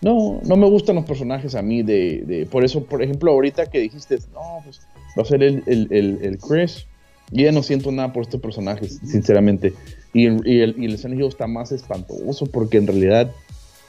no, 0.00 0.40
no 0.44 0.56
me 0.56 0.68
gustan 0.68 0.96
los 0.96 1.04
personajes 1.04 1.54
a 1.54 1.62
mí. 1.62 1.82
De, 1.82 2.22
de, 2.26 2.46
por 2.46 2.64
eso, 2.64 2.84
por 2.84 3.02
ejemplo, 3.02 3.30
ahorita 3.30 3.66
que 3.66 3.80
dijiste, 3.80 4.18
no, 4.32 4.60
pues 4.64 4.80
va 5.18 5.22
a 5.22 5.26
ser 5.26 5.42
el, 5.42 5.62
el, 5.66 5.88
el, 5.90 6.18
el 6.22 6.38
Chris. 6.38 6.86
Yo 7.30 7.44
ya 7.44 7.52
no 7.52 7.62
siento 7.62 7.90
nada 7.90 8.12
por 8.12 8.22
estos 8.22 8.40
personajes, 8.40 9.00
sinceramente. 9.04 9.72
Y, 10.12 10.24
y 10.28 10.60
el, 10.60 10.74
y 10.78 10.84
el 10.84 11.14
Hill 11.14 11.26
está 11.26 11.46
más 11.46 11.72
espantoso 11.72 12.46
porque 12.46 12.78
en 12.78 12.86
realidad, 12.86 13.30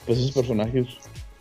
pues 0.06 0.20
esos 0.20 0.32
personajes 0.32 0.86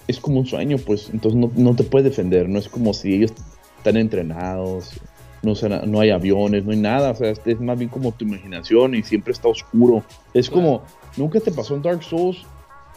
es 0.06 0.20
como 0.20 0.40
un 0.40 0.46
sueño, 0.46 0.76
pues, 0.78 1.10
entonces 1.12 1.38
no, 1.38 1.50
no, 1.56 1.74
te 1.74 1.84
puedes 1.84 2.10
defender, 2.10 2.48
no 2.48 2.58
es 2.58 2.68
como 2.68 2.92
si 2.92 3.14
ellos 3.14 3.32
están 3.78 3.96
entrenados, 3.96 5.00
no, 5.42 5.54
no 5.86 6.00
hay 6.00 6.10
aviones, 6.10 6.64
no 6.64 6.72
hay 6.72 6.78
nada, 6.78 7.10
o 7.10 7.14
sea, 7.14 7.30
es, 7.30 7.40
es, 7.44 7.60
más 7.60 7.78
bien 7.78 7.90
como 7.90 8.12
tu 8.12 8.24
imaginación 8.24 8.94
y 8.94 9.02
siempre 9.02 9.32
está 9.32 9.48
oscuro. 9.48 10.02
Es 10.32 10.50
como, 10.50 10.82
nunca 11.16 11.40
te 11.40 11.52
pasó 11.52 11.74
en 11.74 11.82
Dark 11.82 12.02
Souls 12.02 12.44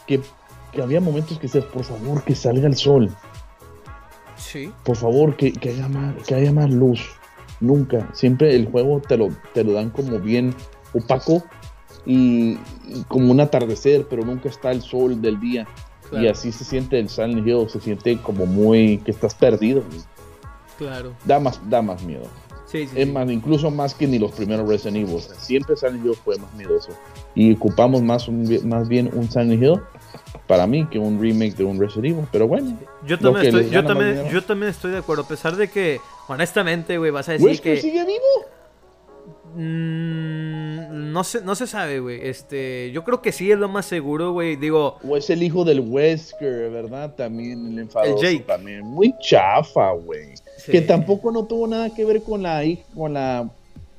que, 0.06 0.22
que 0.72 0.82
había 0.82 1.02
momentos 1.02 1.38
que 1.38 1.48
decías, 1.48 1.66
por 1.66 1.84
favor, 1.84 2.24
que 2.24 2.36
salga 2.36 2.68
el 2.68 2.76
sol. 2.76 3.10
Sí. 4.38 4.72
Por 4.84 4.96
favor, 4.96 5.36
que, 5.36 5.52
que, 5.52 5.70
haya, 5.70 5.88
más, 5.88 6.16
que 6.26 6.36
haya 6.36 6.52
más 6.52 6.70
luz. 6.70 7.02
Nunca, 7.60 8.08
siempre 8.14 8.56
el 8.56 8.68
juego 8.68 9.02
te 9.02 9.18
lo, 9.18 9.30
te 9.54 9.64
lo 9.64 9.74
dan 9.74 9.90
como 9.90 10.20
bien 10.20 10.54
opaco 10.94 11.44
y, 12.06 12.52
y 12.88 13.04
como 13.08 13.32
un 13.32 13.40
atardecer, 13.40 14.08
pero 14.10 14.24
nunca 14.24 14.48
está 14.50 14.72
el 14.72 14.82
sol 14.82 15.22
del 15.22 15.40
día. 15.40 15.68
Claro. 16.10 16.26
Y 16.26 16.28
así 16.30 16.52
se 16.52 16.64
siente 16.64 17.00
el 17.00 17.10
Silent 17.10 17.46
Hill, 17.46 17.70
se 17.70 17.80
siente 17.80 18.18
como 18.22 18.46
muy 18.46 19.00
que 19.00 19.12
estás 19.12 19.36
perdido. 19.36 19.84
Claro. 20.78 21.14
Da 21.26 21.40
más, 21.40 21.60
da 21.70 21.82
más 21.82 22.04
miedo. 22.04 22.24
Sí, 22.66 22.86
sí, 22.86 23.00
es 23.00 23.08
sí. 23.08 23.12
más, 23.12 23.30
incluso 23.30 23.72
más 23.72 23.94
que 23.94 24.08
ni 24.08 24.20
los 24.20 24.32
primeros 24.32 24.68
Resident 24.68 24.98
Evil. 24.98 25.16
O 25.16 25.20
sea, 25.20 25.36
siempre 25.36 25.76
Silent 25.76 26.06
Hill 26.06 26.16
fue 26.16 26.38
más 26.38 26.54
miedoso. 26.54 26.90
Y 27.34 27.54
ocupamos 27.54 28.02
más, 28.02 28.28
un, 28.28 28.46
más 28.68 28.88
bien 28.88 29.10
un 29.14 29.30
Silent 29.30 29.62
Hill 29.62 29.82
para 30.48 30.68
mí 30.68 30.86
que 30.88 31.00
un 31.00 31.22
remake 31.22 31.56
de 31.56 31.64
un 31.64 31.80
Resident 31.80 32.06
Evil. 32.06 32.28
Pero 32.32 32.48
bueno. 32.48 32.78
Yo 33.06 33.18
también, 33.18 33.46
estoy, 33.48 33.70
yo 33.70 33.86
también, 33.86 34.30
yo 34.30 34.44
también 34.44 34.70
estoy 34.70 34.92
de 34.92 34.98
acuerdo. 34.98 35.24
A 35.24 35.28
pesar 35.28 35.56
de 35.56 35.70
que, 35.70 36.00
honestamente, 36.28 36.98
güey, 36.98 37.12
vas 37.12 37.30
a 37.30 37.34
decir 37.34 37.48
¿Wesker 37.48 37.76
que. 37.76 37.82
sigue 37.82 38.06
vivo? 38.06 38.57
Mm, 39.60 41.12
no 41.12 41.24
se, 41.24 41.42
no 41.42 41.56
se 41.56 41.66
sabe, 41.66 42.00
güey. 42.00 42.20
Este, 42.22 42.92
yo 42.92 43.04
creo 43.04 43.24
que 43.24 43.32
sí 43.32 43.52
es 43.52 43.58
lo 43.58 43.68
más 43.68 43.88
seguro, 43.88 44.32
güey. 44.32 44.56
Digo. 44.56 45.00
O 45.04 45.18
es 45.18 45.32
el 45.32 45.42
hijo 45.42 45.66
del 45.66 45.80
Wesker, 45.80 46.70
¿verdad? 46.70 47.16
También 47.16 47.66
el 47.66 47.80
enfadoso. 47.80 48.24
El 48.24 48.38
Jake. 48.38 48.44
También. 48.46 48.86
Muy 48.86 49.16
chafa, 49.20 49.94
güey. 49.94 50.36
Sí. 50.58 50.72
Que 50.72 50.82
tampoco 50.82 51.32
no 51.32 51.46
tuvo 51.46 51.66
nada 51.66 51.90
que 51.90 52.06
ver 52.06 52.22
con 52.22 52.44
la 52.44 52.64
con 52.94 53.16
la. 53.16 53.50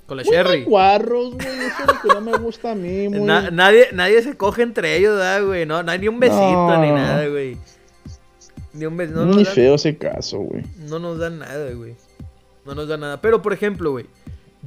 Con 0.06 0.18
la 0.18 0.22
Sherry. 0.22 0.62
Guarros, 0.62 1.34
güey. 1.34 1.46
Eso 1.48 1.82
es 1.82 1.86
lo 1.88 2.02
que 2.02 2.08
no 2.14 2.20
me 2.20 2.38
gusta 2.38 2.70
a 2.70 2.74
mí, 2.76 3.08
muy... 3.10 3.20
Na 3.20 3.50
nadie, 3.50 3.88
nadie 3.92 4.22
se 4.22 4.36
coge 4.36 4.62
entre 4.62 4.96
ellos, 4.96 5.16
¿verdad, 5.16 5.44
güey? 5.44 5.66
No, 5.66 5.82
no 5.82 5.90
hay 5.90 5.98
ni 5.98 6.06
un 6.06 6.20
besito 6.20 6.38
no. 6.40 6.80
ni 6.80 6.92
nada, 6.92 7.26
güey. 7.26 7.56
Ni 8.74 8.86
un 8.86 8.96
besito. 8.96 9.26
No 9.26 9.34
Muy 9.34 9.42
dan... 9.42 9.54
feo 9.54 9.74
ese 9.74 9.98
caso, 9.98 10.38
güey. 10.38 10.62
No 10.88 11.00
nos 11.00 11.18
dan 11.18 11.40
nada, 11.40 11.72
güey. 11.72 11.96
No 12.64 12.76
nos 12.76 12.86
dan 12.86 13.00
nada. 13.00 13.20
Pero, 13.20 13.42
por 13.42 13.52
ejemplo, 13.52 13.90
güey. 13.90 14.06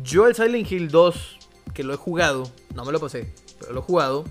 Yo 0.04 0.28
el 0.28 0.36
Silent 0.36 0.72
Hill 0.72 0.90
2, 0.90 1.40
que 1.74 1.84
lo 1.84 1.94
he 1.94 1.98
jugado, 1.98 2.50
no 2.76 2.86
me 2.86 2.92
lo 2.92 3.00
pasé, 3.00 3.34
pero 3.60 3.74
lo 3.74 3.82
he 3.82 3.84
jugado, 3.84 4.26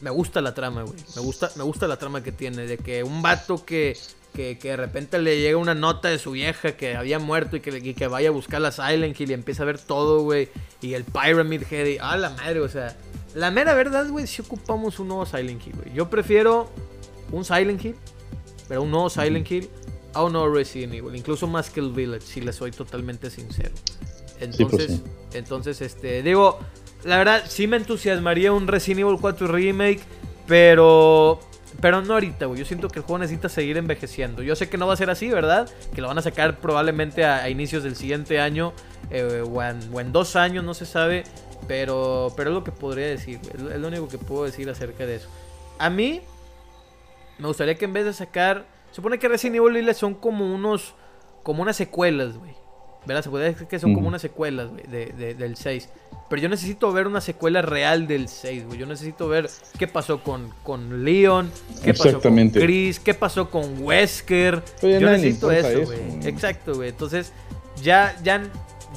me 0.00 0.10
gusta 0.10 0.40
la 0.40 0.54
trama, 0.54 0.82
güey. 0.82 0.98
Me 1.16 1.22
gusta, 1.22 1.50
me 1.56 1.62
gusta 1.62 1.86
la 1.86 1.98
trama 1.98 2.22
que 2.22 2.32
tiene, 2.32 2.66
de 2.66 2.78
que 2.78 3.02
un 3.04 3.22
vato 3.22 3.64
que 3.64 3.96
que, 4.32 4.54
de 4.54 4.76
repente 4.76 5.18
le 5.18 5.38
llega 5.40 5.58
una 5.58 5.74
nota 5.74 6.08
de 6.08 6.18
su 6.18 6.32
vieja 6.32 6.72
que 6.72 6.96
había 6.96 7.18
muerto 7.18 7.56
y 7.56 7.60
que, 7.60 7.94
que 7.94 8.06
vaya 8.06 8.30
a 8.30 8.32
buscar 8.32 8.60
la 8.60 8.72
Silent 8.72 9.18
Hill 9.20 9.30
y 9.30 9.34
empieza 9.34 9.62
a 9.62 9.66
ver 9.66 9.78
todo, 9.78 10.22
güey. 10.22 10.48
Y 10.80 10.94
el 10.94 11.04
Pyramid 11.04 11.62
Head 11.70 11.86
y, 11.86 11.98
ah, 12.00 12.16
la 12.16 12.30
madre, 12.30 12.60
o 12.60 12.68
sea. 12.68 12.96
La 13.34 13.50
mera 13.50 13.74
verdad, 13.74 14.08
güey, 14.08 14.26
si 14.26 14.42
ocupamos 14.42 14.98
un 14.98 15.08
nuevo 15.08 15.26
Silent 15.26 15.66
Hill, 15.66 15.74
güey. 15.74 15.94
Yo 15.94 16.10
prefiero 16.10 16.70
un 17.30 17.44
Silent 17.44 17.84
Hill, 17.84 17.96
pero 18.68 18.82
un 18.82 18.90
nuevo 18.90 19.10
Silent 19.10 19.50
Hill 19.50 19.68
a 20.14 20.24
un 20.24 20.32
nuevo 20.32 20.54
Resident 20.54 20.94
Evil. 20.94 21.14
Incluso 21.14 21.46
más 21.46 21.70
que 21.70 21.80
el 21.80 21.92
Village, 21.92 22.26
si 22.26 22.40
le 22.40 22.52
soy 22.52 22.70
totalmente 22.70 23.30
sincero. 23.30 23.72
Pues 24.38 24.58
entonces, 24.58 25.00
entonces, 25.34 25.80
este, 25.80 26.22
digo, 26.22 26.58
la 27.04 27.16
verdad, 27.18 27.42
sí 27.46 27.66
me 27.66 27.76
entusiasmaría 27.76 28.52
un 28.52 28.66
Resident 28.66 29.00
Evil 29.00 29.18
4 29.20 29.46
Remake, 29.48 30.00
pero 30.46 31.40
pero 31.80 32.02
no 32.02 32.14
ahorita, 32.14 32.46
güey. 32.46 32.60
Yo 32.60 32.64
siento 32.64 32.88
que 32.88 33.00
el 33.00 33.04
juego 33.04 33.18
necesita 33.18 33.48
seguir 33.48 33.76
envejeciendo. 33.76 34.42
Yo 34.42 34.54
sé 34.54 34.68
que 34.68 34.78
no 34.78 34.86
va 34.86 34.94
a 34.94 34.96
ser 34.96 35.10
así, 35.10 35.28
¿verdad? 35.28 35.68
Que 35.94 36.00
lo 36.00 36.08
van 36.08 36.18
a 36.18 36.22
sacar 36.22 36.58
probablemente 36.58 37.24
a, 37.24 37.48
inicios 37.48 37.82
del 37.82 37.96
siguiente 37.96 38.40
año 38.40 38.72
eh, 39.10 39.42
o, 39.44 39.62
en, 39.62 40.12
dos 40.12 40.36
años, 40.36 40.64
no 40.64 40.74
se 40.74 40.86
sabe. 40.86 41.24
Pero, 41.66 42.32
pero 42.36 42.50
es 42.50 42.54
lo 42.54 42.64
que 42.64 42.72
podría 42.72 43.06
decir, 43.06 43.40
es 43.54 43.80
lo 43.80 43.88
único 43.88 44.08
que 44.08 44.18
puedo 44.18 44.44
decir 44.44 44.68
acerca 44.68 45.06
de 45.06 45.16
eso. 45.16 45.28
A 45.78 45.90
mí, 45.90 46.20
me 47.38 47.46
gustaría 47.48 47.76
que 47.76 47.84
en 47.84 47.92
vez 47.92 48.04
de 48.04 48.12
sacar. 48.12 48.64
Supone 48.92 49.18
que 49.18 49.26
Resident 49.28 49.56
Evil 49.56 49.94
son 49.94 50.14
como 50.14 50.52
unos. 50.54 50.94
Como 51.42 51.62
unas 51.62 51.76
secuelas, 51.76 52.36
güey. 52.36 52.54
¿Verdad? 53.06 53.22
Se 53.22 53.30
puede 53.30 53.46
decir 53.46 53.66
que 53.66 53.78
son 53.78 53.94
como 53.94 54.08
unas 54.08 54.22
secuelas, 54.22 54.68
güey, 54.70 54.84
de, 54.86 55.34
del 55.34 55.56
6. 55.56 55.88
Pero 56.28 56.42
yo 56.42 56.48
necesito 56.48 56.92
ver 56.92 57.06
una 57.06 57.20
secuela 57.20 57.60
real 57.62 58.06
del 58.06 58.28
6, 58.28 58.66
güey. 58.66 58.78
Yo 58.78 58.86
necesito 58.86 59.28
ver 59.28 59.50
qué 59.78 59.86
pasó 59.86 60.22
con, 60.22 60.50
con 60.62 61.04
Leon, 61.04 61.50
qué 61.82 61.92
pasó 61.92 62.20
con 62.20 62.50
Chris, 62.50 63.00
qué 63.00 63.12
pasó 63.12 63.50
con 63.50 63.82
Wesker. 63.82 64.62
yo 64.80 65.00
necesito 65.00 65.50
eso, 65.50 65.84
güey. 65.84 66.26
Exacto, 66.26 66.74
güey. 66.74 66.90
Entonces, 66.90 67.32
ya, 67.82 68.16
ya, 68.22 68.42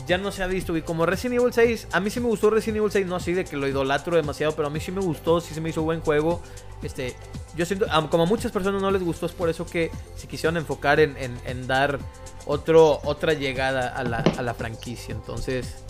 ya 0.08 0.18
no 0.18 0.32
se 0.32 0.44
ha 0.44 0.48
visto, 0.48 0.72
güey. 0.72 0.84
Como 0.84 1.06
Resident 1.06 1.42
Evil 1.42 1.52
6, 1.52 1.88
a 1.92 2.00
mí 2.00 2.10
sí 2.10 2.20
me 2.20 2.28
gustó 2.28 2.52
Resident 2.52 2.78
Evil 2.78 2.92
6, 2.92 3.08
no 3.08 3.16
así 3.16 3.34
de 3.34 3.44
que 3.44 3.58
lo 3.58 3.68
idolatro 3.68 4.16
demasiado, 4.16 4.56
pero 4.56 4.68
a 4.68 4.72
mí 4.72 4.80
sí 4.80 4.92
me 4.92 5.02
gustó, 5.02 5.42
sí 5.42 5.54
se 5.54 5.62
me 5.62 5.70
hizo 5.70 5.82
buen 5.82 6.02
juego. 6.02 6.42
Este, 6.84 7.16
yo 7.58 7.66
siento, 7.66 7.88
como 8.12 8.24
a 8.24 8.28
muchas 8.28 8.52
personas 8.52 8.82
no 8.82 8.92
les 8.92 9.04
gustó, 9.04 9.26
es 9.26 9.32
por 9.32 9.50
eso 9.50 9.66
que 9.66 9.90
se 10.16 10.28
quisieron 10.28 10.58
enfocar 10.58 11.00
en, 11.00 11.18
en 11.18 11.68
dar 11.68 12.00
otro, 12.46 13.00
otra 13.04 13.34
llegada 13.34 13.90
a 13.90 14.04
la, 14.04 14.18
a 14.18 14.42
la 14.42 14.54
franquicia. 14.54 15.14
Entonces, 15.14 15.84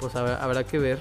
pues 0.00 0.14
habrá, 0.16 0.64
que 0.64 0.78
ver. 0.78 0.98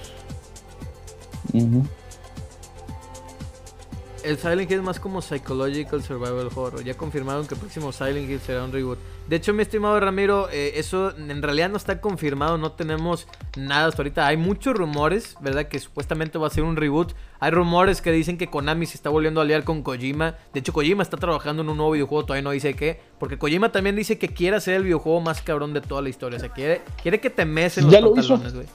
El 4.25 4.39
Silent 4.39 4.71
Hill 4.71 4.79
es 4.79 4.83
más 4.83 4.99
como 4.99 5.21
Psychological 5.21 6.01
Survival 6.01 6.49
Horror. 6.55 6.83
Ya 6.83 6.95
confirmaron 6.95 7.45
que 7.45 7.53
el 7.53 7.59
próximo 7.59 7.91
Silent 7.91 8.27
Hill 8.27 8.39
será 8.39 8.63
un 8.63 8.71
reboot. 8.71 8.97
De 9.29 9.35
hecho, 9.35 9.53
mi 9.53 9.61
estimado 9.61 9.99
Ramiro, 9.99 10.49
eh, 10.49 10.73
eso 10.77 11.15
en 11.15 11.43
realidad 11.43 11.69
no 11.69 11.77
está 11.77 12.01
confirmado. 12.01 12.57
No 12.57 12.71
tenemos 12.71 13.27
nada 13.55 13.85
hasta 13.85 14.01
ahorita. 14.01 14.25
Hay 14.25 14.37
muchos 14.37 14.75
rumores, 14.75 15.37
¿verdad? 15.41 15.67
Que 15.67 15.79
supuestamente 15.79 16.39
va 16.39 16.47
a 16.47 16.49
ser 16.49 16.63
un 16.63 16.75
reboot. 16.75 17.13
Hay 17.39 17.51
rumores 17.51 18.01
que 18.01 18.11
dicen 18.11 18.39
que 18.39 18.47
Konami 18.47 18.87
se 18.87 18.97
está 18.97 19.11
volviendo 19.11 19.41
a 19.41 19.43
aliar 19.43 19.63
con 19.63 19.83
Kojima. 19.83 20.35
De 20.53 20.59
hecho, 20.59 20.73
Kojima 20.73 21.03
está 21.03 21.17
trabajando 21.17 21.61
en 21.61 21.69
un 21.69 21.77
nuevo 21.77 21.91
videojuego. 21.91 22.25
Todavía 22.25 22.41
no 22.41 22.51
dice 22.51 22.73
qué. 22.73 22.99
Porque 23.19 23.37
Kojima 23.37 23.71
también 23.71 23.95
dice 23.95 24.17
que 24.17 24.29
quiere 24.29 24.57
hacer 24.57 24.73
el 24.73 24.83
videojuego 24.85 25.21
más 25.21 25.43
cabrón 25.43 25.71
de 25.73 25.81
toda 25.81 26.01
la 26.01 26.09
historia. 26.09 26.37
O 26.37 26.39
sea, 26.39 26.49
quiere, 26.49 26.81
quiere 26.99 27.19
que 27.19 27.29
te 27.29 27.45
mesen 27.45 27.83
los 27.83 27.93
ya 27.93 28.01
pantalones, 28.01 28.55
güey. 28.55 28.65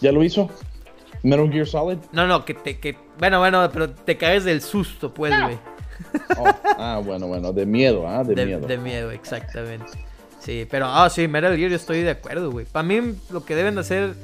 Ya 0.00 0.12
lo 0.12 0.24
hizo. 0.24 0.48
Metal 1.22 1.50
Gear 1.50 1.66
Solid. 1.66 1.98
No, 2.12 2.26
no, 2.26 2.44
que 2.44 2.54
te. 2.54 2.78
Que, 2.78 2.96
bueno, 3.18 3.38
bueno, 3.38 3.68
pero 3.72 3.90
te 3.90 4.16
caes 4.16 4.44
del 4.44 4.62
susto, 4.62 5.12
pues, 5.12 5.32
güey. 5.40 5.58
Oh, 6.38 6.46
ah, 6.78 7.00
bueno, 7.04 7.26
bueno, 7.26 7.52
de 7.52 7.66
miedo, 7.66 8.06
¿ah? 8.08 8.22
De, 8.22 8.46
miedo. 8.46 8.66
De 8.66 8.78
miedo, 8.78 9.10
exactamente. 9.10 9.92
Sí, 10.38 10.66
pero, 10.70 10.86
ah, 10.86 11.10
sí, 11.10 11.26
Metal 11.26 11.56
Gear 11.56 11.70
yo 11.70 11.76
estoy 11.76 12.02
de 12.02 12.10
acuerdo, 12.10 12.50
güey. 12.50 12.66
Para 12.66 12.84
mí, 12.84 13.16
lo 13.30 13.44
que 13.44 13.56
deben 13.56 13.74
de 13.74 13.80
hacer 13.80 14.14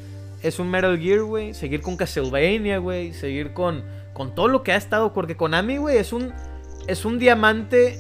es 0.42 0.58
un 0.58 0.70
Metal 0.70 0.98
Gear, 0.98 1.22
güey. 1.22 1.52
Seguir 1.52 1.80
con 1.80 1.96
Castlevania, 1.96 2.78
güey. 2.78 3.12
Seguir 3.12 3.52
con, 3.52 3.84
con 4.12 4.34
todo 4.34 4.48
lo 4.48 4.62
que 4.62 4.72
ha 4.72 4.76
estado. 4.76 5.12
Porque 5.12 5.36
Konami, 5.36 5.78
güey, 5.78 5.96
es 5.96 6.12
un. 6.12 6.32
Es 6.86 7.04
un 7.04 7.18
diamante. 7.18 7.98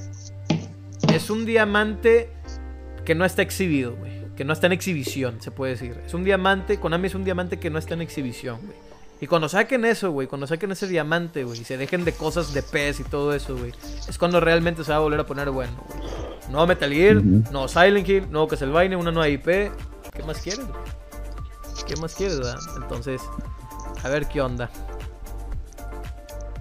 Es 1.12 1.30
un 1.30 1.44
diamante 1.44 2.30
que 3.04 3.14
no 3.14 3.24
está 3.24 3.42
exhibido, 3.42 3.96
güey 3.96 4.24
que 4.36 4.44
no 4.44 4.52
está 4.52 4.66
en 4.66 4.72
exhibición, 4.72 5.40
se 5.40 5.50
puede 5.50 5.72
decir. 5.72 6.00
Es 6.04 6.14
un 6.14 6.24
diamante, 6.24 6.78
Konami 6.78 7.06
es 7.06 7.14
un 7.14 7.24
diamante 7.24 7.58
que 7.58 7.70
no 7.70 7.78
está 7.78 7.94
en 7.94 8.02
exhibición, 8.02 8.58
güey. 8.64 8.76
Y 9.24 9.26
cuando 9.26 9.48
saquen 9.48 9.86
eso, 9.86 10.10
güey, 10.10 10.28
cuando 10.28 10.46
saquen 10.46 10.70
ese 10.72 10.86
diamante, 10.86 11.44
güey, 11.44 11.58
y 11.58 11.64
se 11.64 11.78
dejen 11.78 12.04
de 12.04 12.12
cosas 12.12 12.52
de 12.52 12.62
pez 12.62 13.00
y 13.00 13.04
todo 13.04 13.32
eso, 13.32 13.56
güey, 13.56 13.72
es 14.06 14.18
cuando 14.18 14.38
realmente 14.38 14.84
se 14.84 14.90
va 14.90 14.98
a 14.98 15.00
volver 15.00 15.18
a 15.18 15.24
poner 15.24 15.48
bueno. 15.48 15.72
Nuevo 16.50 16.66
Metal 16.66 16.92
Gear, 16.92 17.22
no 17.24 17.66
Silent 17.66 18.06
Hill, 18.06 18.30
nuevo 18.30 18.48
Castlevania, 18.48 18.98
una 18.98 19.12
nueva 19.12 19.30
IP. 19.30 19.46
¿Qué 19.46 20.22
más 20.26 20.42
quieres, 20.42 20.66
güey? 20.66 20.78
¿Qué 21.86 21.96
más 21.96 22.14
quieres, 22.14 22.36
verdad? 22.36 22.58
Entonces, 22.76 23.22
a 24.02 24.10
ver 24.10 24.28
qué 24.28 24.42
onda. 24.42 24.68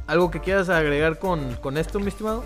¿Algo 0.08 0.32
que 0.32 0.40
quieras 0.40 0.70
agregar 0.70 1.20
con, 1.20 1.56
con 1.56 1.78
esto, 1.78 2.00
mi 2.00 2.08
estimado? 2.08 2.46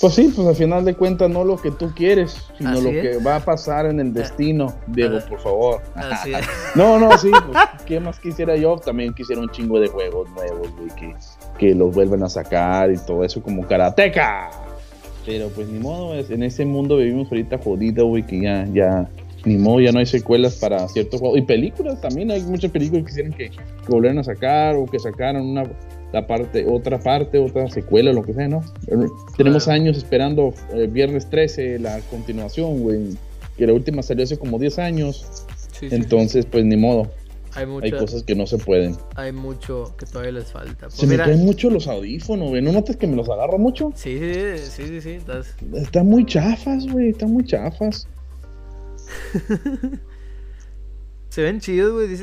Pues 0.00 0.14
sí, 0.14 0.32
pues 0.34 0.46
al 0.46 0.56
final 0.56 0.84
de 0.84 0.94
cuentas 0.94 1.30
no 1.30 1.44
lo 1.44 1.56
que 1.56 1.70
tú 1.70 1.92
quieres, 1.94 2.36
sino 2.58 2.80
lo 2.80 2.90
que 2.90 3.18
va 3.18 3.36
a 3.36 3.40
pasar 3.40 3.86
en 3.86 4.00
el 4.00 4.12
destino. 4.12 4.74
Diego, 4.88 5.18
por 5.28 5.40
favor. 5.40 5.82
no, 6.74 6.98
no, 6.98 7.16
sí, 7.16 7.30
pues, 7.30 7.58
¿qué 7.86 8.00
más 8.00 8.18
quisiera 8.18 8.56
yo? 8.56 8.76
También 8.76 9.14
quisiera 9.14 9.40
un 9.40 9.50
chingo 9.50 9.78
de 9.78 9.88
juegos 9.88 10.28
nuevos, 10.30 10.68
güey, 10.76 10.90
que, 10.96 11.14
que 11.58 11.74
los 11.74 11.94
vuelvan 11.94 12.22
a 12.24 12.28
sacar 12.28 12.90
y 12.90 12.98
todo 12.98 13.24
eso 13.24 13.42
como 13.42 13.66
karateca. 13.66 14.50
Pero 15.24 15.48
pues 15.48 15.68
ni 15.68 15.78
modo, 15.78 16.14
en 16.14 16.42
ese 16.42 16.66
mundo 16.66 16.96
vivimos 16.96 17.28
ahorita 17.30 17.58
jodido, 17.58 18.06
güey, 18.06 18.26
que 18.26 18.40
ya, 18.42 18.66
ya, 18.72 19.08
ni 19.44 19.56
modo, 19.56 19.80
ya 19.80 19.92
no 19.92 20.00
hay 20.00 20.06
secuelas 20.06 20.56
para 20.56 20.86
ciertos 20.88 21.20
juegos. 21.20 21.38
Y 21.38 21.42
películas 21.42 22.00
también, 22.00 22.30
hay 22.30 22.42
muchas 22.42 22.70
películas 22.70 23.04
que 23.04 23.08
quisieran 23.08 23.32
que, 23.32 23.50
que 23.50 23.88
volvieran 23.88 24.18
a 24.18 24.24
sacar 24.24 24.76
o 24.76 24.86
que 24.86 24.98
sacaran 24.98 25.42
una 25.42 25.64
la 26.14 26.28
parte, 26.28 26.64
otra 26.64 27.00
parte, 27.00 27.40
otra 27.40 27.68
secuela, 27.68 28.12
lo 28.12 28.22
que 28.22 28.32
sea, 28.34 28.46
¿no? 28.46 28.62
Tenemos 29.36 29.66
años 29.66 29.96
esperando 29.96 30.54
eh, 30.72 30.86
Viernes 30.86 31.28
13, 31.28 31.80
la 31.80 31.98
continuación, 32.02 32.78
güey, 32.82 33.18
que 33.56 33.66
la 33.66 33.72
última 33.72 34.00
salió 34.00 34.22
hace 34.22 34.38
como 34.38 34.60
10 34.60 34.78
años. 34.78 35.44
Entonces, 35.80 36.46
pues 36.46 36.64
ni 36.64 36.76
modo. 36.76 37.10
Hay, 37.56 37.66
hay, 37.82 37.90
cosas 37.90 38.22
que 38.22 38.36
no 38.36 38.46
se 38.46 38.58
pueden. 38.58 38.96
Hay 39.16 39.32
mucho 39.32 39.92
que 39.98 40.06
todavía 40.06 40.30
les 40.30 40.52
falta. 40.52 40.86
Pues 40.86 40.94
se 40.94 41.06
me 41.08 41.16
caen 41.16 41.44
mucho 41.44 41.68
los 41.68 41.88
audífonos, 41.88 42.50
güey. 42.50 42.62
¿No 42.62 42.70
notas 42.70 42.96
que 42.96 43.08
me 43.08 43.16
los 43.16 43.28
agarro 43.28 43.58
mucho? 43.58 43.92
Sí, 43.96 44.16
sí, 44.16 44.58
sí, 44.70 44.86
sí, 44.86 45.00
sí. 45.00 45.10
Estás... 45.10 45.56
Están 45.74 46.06
muy 46.06 46.24
chafas, 46.26 46.86
güey. 46.86 47.08
Están 47.08 47.32
muy 47.32 47.44
chafas. 47.44 48.06
se 51.28 51.42
ven 51.42 51.58
chidos, 51.58 51.92
güey. 51.92 52.16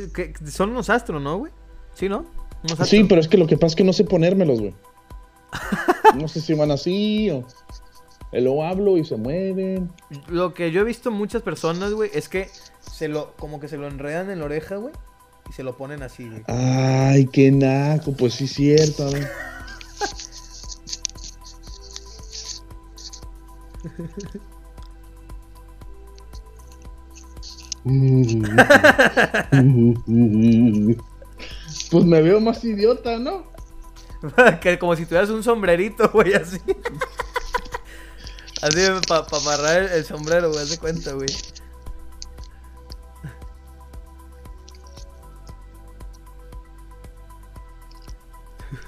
Son 0.49 0.69
unos 0.69 0.89
astros, 0.89 1.21
¿no, 1.21 1.39
güey? 1.39 1.51
Sí, 1.93 2.07
¿no? 2.07 2.40
Sí, 2.85 3.03
pero 3.03 3.21
es 3.21 3.27
que 3.27 3.37
lo 3.37 3.47
que 3.47 3.57
pasa 3.57 3.67
es 3.67 3.75
que 3.75 3.83
no 3.83 3.93
sé 3.93 4.03
ponérmelos, 4.03 4.59
güey. 4.59 4.75
no 6.19 6.27
sé 6.27 6.41
si 6.41 6.53
van 6.53 6.71
así 6.71 7.29
o. 7.29 7.45
Lo 8.31 8.63
hablo 8.63 8.97
y 8.97 9.03
se 9.03 9.17
mueven. 9.17 9.91
Lo 10.27 10.53
que 10.53 10.71
yo 10.71 10.81
he 10.81 10.83
visto 10.85 11.11
muchas 11.11 11.41
personas, 11.41 11.91
güey, 11.91 12.09
es 12.13 12.29
que 12.29 12.49
se 12.79 13.09
lo, 13.09 13.33
como 13.37 13.59
que 13.59 13.67
se 13.67 13.77
lo 13.77 13.87
enredan 13.87 14.29
en 14.29 14.39
la 14.39 14.45
oreja, 14.45 14.77
güey, 14.77 14.93
y 15.49 15.53
se 15.53 15.63
lo 15.63 15.75
ponen 15.75 16.01
así, 16.01 16.29
güey. 16.29 16.43
Ay, 16.47 17.27
qué 17.27 17.51
naco, 17.51 18.13
pues 18.13 18.35
sí 18.35 18.45
es 18.45 18.53
cierto, 18.53 19.09
güey. 19.09 19.23
Pues 31.91 32.05
me 32.05 32.21
veo 32.21 32.39
más 32.39 32.63
idiota, 32.63 33.19
¿no? 33.19 33.51
que 34.61 34.79
como 34.79 34.95
si 34.95 35.05
tuvieras 35.05 35.29
un 35.29 35.43
sombrerito, 35.43 36.09
güey, 36.13 36.33
así. 36.33 36.57
así 38.61 38.79
para 39.07 39.25
pa 39.25 39.37
amarrar 39.37 39.83
el, 39.83 40.05
sombrero, 40.05 40.49
güey, 40.49 40.61
haz 40.61 40.69
de 40.69 40.77
cuenta, 40.77 41.11
güey. 41.11 41.27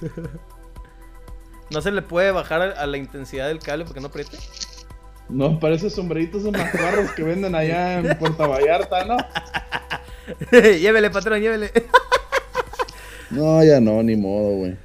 ¿No 1.70 1.82
se 1.82 1.90
le 1.90 2.00
puede 2.00 2.30
bajar 2.30 2.62
a, 2.62 2.86
la 2.86 2.96
intensidad 2.96 3.48
del 3.48 3.58
cable 3.58 3.84
porque 3.84 4.00
no 4.00 4.06
apriete? 4.06 4.38
No, 5.28 5.60
parece 5.60 5.90
sombreritos 5.90 6.44
de 6.44 6.52
macuarros 6.52 7.10
que 7.12 7.22
venden 7.22 7.54
allá 7.54 7.98
en 7.98 8.18
Puerto 8.18 8.48
Vallarta, 8.48 9.04
¿no? 9.04 9.18
llévele, 10.50 11.10
patrón, 11.10 11.40
llévele. 11.40 11.70
No, 13.30 13.64
ya 13.64 13.80
no, 13.80 14.02
ni 14.02 14.16
modo, 14.16 14.56
güey. 14.56 14.76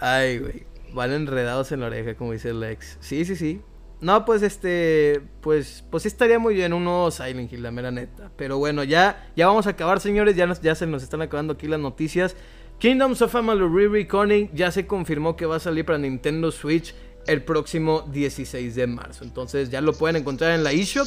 Ay, 0.00 0.38
güey. 0.38 0.66
Van 0.92 1.12
enredados 1.12 1.72
en 1.72 1.80
la 1.80 1.86
oreja, 1.86 2.14
como 2.14 2.32
dice 2.32 2.52
Lex. 2.52 2.98
Sí, 3.00 3.24
sí, 3.24 3.36
sí. 3.36 3.60
No, 4.00 4.24
pues 4.24 4.42
este, 4.42 5.22
pues, 5.40 5.84
pues 5.90 6.02
sí 6.02 6.08
estaría 6.08 6.38
muy 6.38 6.54
bien 6.54 6.72
un 6.72 6.84
nuevo 6.84 7.10
Silent 7.10 7.52
Hill, 7.52 7.62
la 7.62 7.70
mera 7.70 7.90
neta. 7.90 8.30
Pero 8.36 8.58
bueno, 8.58 8.84
ya, 8.84 9.30
ya 9.36 9.46
vamos 9.46 9.66
a 9.66 9.70
acabar, 9.70 10.00
señores. 10.00 10.36
Ya, 10.36 10.52
ya 10.62 10.74
se 10.74 10.86
nos 10.86 11.02
están 11.02 11.22
acabando 11.22 11.54
aquí 11.54 11.66
las 11.66 11.80
noticias. 11.80 12.36
Kingdoms 12.78 13.22
of 13.22 13.34
Amalur 13.34 13.74
Re-Reckoning 13.74 14.50
ya 14.52 14.70
se 14.70 14.86
confirmó 14.86 15.34
que 15.34 15.46
va 15.46 15.56
a 15.56 15.60
salir 15.60 15.86
para 15.86 15.98
Nintendo 15.98 16.52
Switch 16.52 16.94
el 17.26 17.42
próximo 17.42 18.02
16 18.12 18.74
de 18.74 18.86
marzo. 18.86 19.24
Entonces 19.24 19.70
ya 19.70 19.80
lo 19.80 19.94
pueden 19.94 20.16
encontrar 20.16 20.52
en 20.52 20.62
la 20.62 20.72
eShop. 20.72 21.06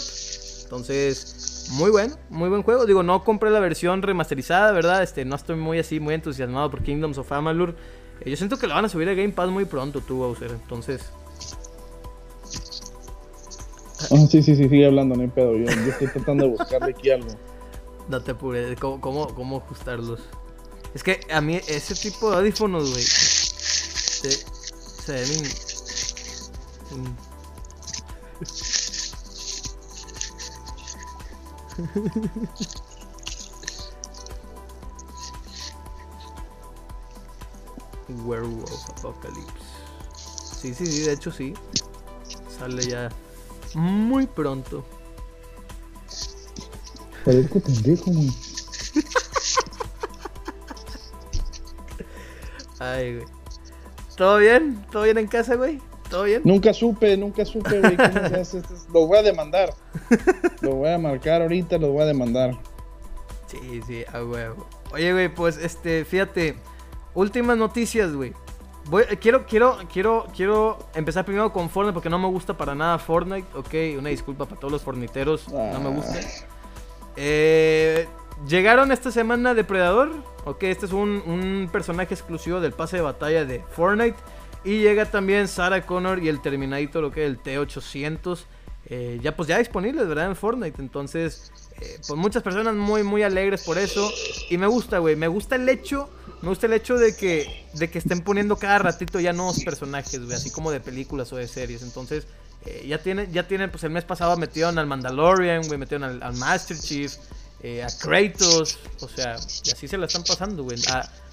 Entonces, 0.69 1.65
muy 1.71 1.89
bueno, 1.89 2.15
muy 2.29 2.47
buen 2.47 2.61
juego. 2.61 2.85
Digo, 2.85 3.01
no 3.01 3.23
compré 3.23 3.49
la 3.49 3.59
versión 3.59 4.03
remasterizada, 4.03 4.71
¿verdad? 4.71 5.01
Este, 5.01 5.25
no 5.25 5.35
estoy 5.35 5.55
muy 5.55 5.79
así, 5.79 5.99
muy 5.99 6.13
entusiasmado 6.13 6.69
por 6.69 6.83
Kingdoms 6.83 7.17
of 7.17 7.31
Amalur. 7.31 7.75
Eh, 8.21 8.29
yo 8.29 8.37
siento 8.37 8.59
que 8.59 8.67
lo 8.67 8.75
van 8.75 8.85
a 8.85 8.89
subir 8.89 9.09
a 9.09 9.15
Game 9.15 9.29
Pass 9.29 9.49
muy 9.49 9.65
pronto, 9.65 9.99
tú, 10.01 10.17
Bowser. 10.17 10.51
Entonces. 10.51 11.01
Ah, 14.11 14.27
sí, 14.29 14.43
sí, 14.43 14.55
sí, 14.55 14.69
sigue 14.69 14.85
hablando, 14.85 15.15
no 15.15 15.23
hay 15.23 15.29
pedo. 15.29 15.57
Yo, 15.57 15.65
estoy 15.65 16.07
tratando 16.09 16.43
de 16.43 16.49
buscarle 16.51 16.91
aquí 16.91 17.09
algo. 17.09 17.29
No 18.07 18.21
te 18.21 18.29
apures, 18.29 18.79
¿cómo, 18.79 19.01
cómo, 19.01 19.57
ajustarlos? 19.57 20.19
Es 20.93 21.01
que 21.01 21.19
a 21.31 21.41
mí 21.41 21.55
ese 21.67 21.95
tipo 21.95 22.29
de 22.29 22.37
audífonos, 22.37 22.91
güey, 22.91 23.01
se, 23.01 24.29
se 24.29 25.13
ven 25.13 25.49
Werewolf 38.25 38.89
Apocalypse. 38.89 39.53
Sí, 40.61 40.73
sí, 40.73 40.85
sí, 40.85 40.99
de 41.01 41.13
hecho 41.13 41.31
sí. 41.31 41.53
Sale 42.57 42.85
ya 42.85 43.09
muy 43.75 44.27
pronto. 44.27 44.83
Parezco 47.23 47.59
pendejo, 47.59 48.11
güey. 48.11 48.29
Ay, 52.79 53.15
güey. 53.15 53.27
¿Todo 54.15 54.37
bien? 54.37 54.85
¿Todo 54.91 55.03
bien 55.03 55.17
en 55.17 55.27
casa, 55.27 55.55
güey? 55.55 55.81
¿Todo 56.09 56.23
bien? 56.23 56.41
Nunca 56.43 56.73
supe, 56.73 57.15
nunca 57.17 57.45
supe, 57.45 57.79
güey. 57.79 57.97
Lo 58.93 59.05
voy 59.05 59.17
a 59.19 59.23
demandar. 59.23 59.73
Lo 60.61 60.75
voy 60.75 60.89
a 60.89 60.97
marcar 60.97 61.41
ahorita, 61.41 61.77
lo 61.77 61.91
voy 61.91 62.01
a 62.01 62.05
demandar. 62.05 62.57
Sí, 63.47 63.81
sí, 63.85 64.03
a 64.11 64.23
huevo. 64.23 64.67
Oye, 64.91 65.13
güey, 65.13 65.29
pues 65.29 65.57
este, 65.57 66.05
fíjate. 66.05 66.55
Últimas 67.13 67.57
noticias, 67.57 68.13
güey. 68.13 68.33
quiero, 69.19 69.45
quiero, 69.45 69.77
quiero, 69.91 70.27
quiero 70.35 70.79
empezar 70.95 71.25
primero 71.25 71.51
con 71.51 71.69
Fortnite 71.69 71.93
porque 71.93 72.09
no 72.09 72.19
me 72.19 72.27
gusta 72.27 72.55
para 72.55 72.75
nada 72.75 72.97
Fortnite. 72.99 73.47
Ok, 73.55 73.97
una 73.97 74.09
disculpa 74.09 74.45
para 74.45 74.59
todos 74.59 74.71
los 74.71 74.81
forniteros. 74.81 75.47
No 75.49 75.79
me 75.79 75.89
gusta. 75.89 76.19
Eh, 77.15 78.07
llegaron 78.47 78.91
esta 78.91 79.11
semana 79.11 79.53
Depredador. 79.53 80.11
Ok, 80.45 80.63
este 80.63 80.85
es 80.85 80.93
un, 80.93 81.21
un 81.25 81.69
personaje 81.71 82.13
exclusivo 82.13 82.61
del 82.61 82.73
pase 82.73 82.97
de 82.97 83.01
batalla 83.01 83.45
de 83.45 83.63
Fortnite. 83.71 84.17
Y 84.69 84.81
llega 84.81 85.05
también 85.05 85.47
Sarah 85.47 85.83
Connor 85.83 86.23
y 86.23 86.29
el 86.29 86.43
Terminator, 86.43 87.01
lo 87.01 87.11
que 87.11 87.25
el 87.25 87.41
T800. 87.41 88.37
Eh, 88.85 89.19
ya 89.19 89.35
pues 89.35 89.49
ya 89.49 89.57
disponibles, 89.57 90.07
¿verdad? 90.07 90.27
En 90.27 90.35
Fortnite. 90.35 90.79
Entonces, 90.79 91.51
eh, 91.81 91.99
pues 92.07 92.19
muchas 92.19 92.43
personas 92.43 92.75
muy, 92.75 93.01
muy 93.01 93.23
alegres 93.23 93.63
por 93.63 93.79
eso. 93.79 94.11
Y 94.47 94.59
me 94.59 94.67
gusta, 94.67 94.99
güey. 94.99 95.15
Me 95.15 95.27
gusta 95.27 95.55
el 95.55 95.67
hecho, 95.67 96.07
me 96.43 96.49
gusta 96.49 96.67
el 96.67 96.73
hecho 96.73 96.99
de 96.99 97.15
que, 97.15 97.65
de 97.73 97.89
que 97.89 97.97
estén 97.97 98.21
poniendo 98.21 98.57
cada 98.57 98.77
ratito 98.77 99.19
ya 99.19 99.33
nuevos 99.33 99.59
personajes, 99.63 100.23
güey. 100.23 100.35
Así 100.35 100.51
como 100.51 100.69
de 100.69 100.79
películas 100.79 101.33
o 101.33 101.37
de 101.37 101.47
series. 101.47 101.81
Entonces, 101.81 102.27
eh, 102.67 102.85
ya 102.87 102.99
tienen, 102.99 103.33
ya 103.33 103.47
tienen, 103.47 103.71
pues 103.71 103.83
el 103.85 103.89
mes 103.89 104.03
pasado 104.03 104.37
metieron 104.37 104.77
al 104.77 104.85
Mandalorian, 104.85 105.65
güey. 105.65 105.79
Metieron 105.79 106.03
al, 106.07 106.21
al 106.21 106.35
Master 106.35 106.77
Chief, 106.77 107.11
a 107.63 107.87
Kratos. 107.99 108.77
O 109.01 109.07
sea, 109.07 109.35
y 109.65 109.71
así 109.71 109.87
se 109.87 109.97
la 109.97 110.05
están 110.05 110.23
pasando, 110.23 110.61
güey. 110.61 110.77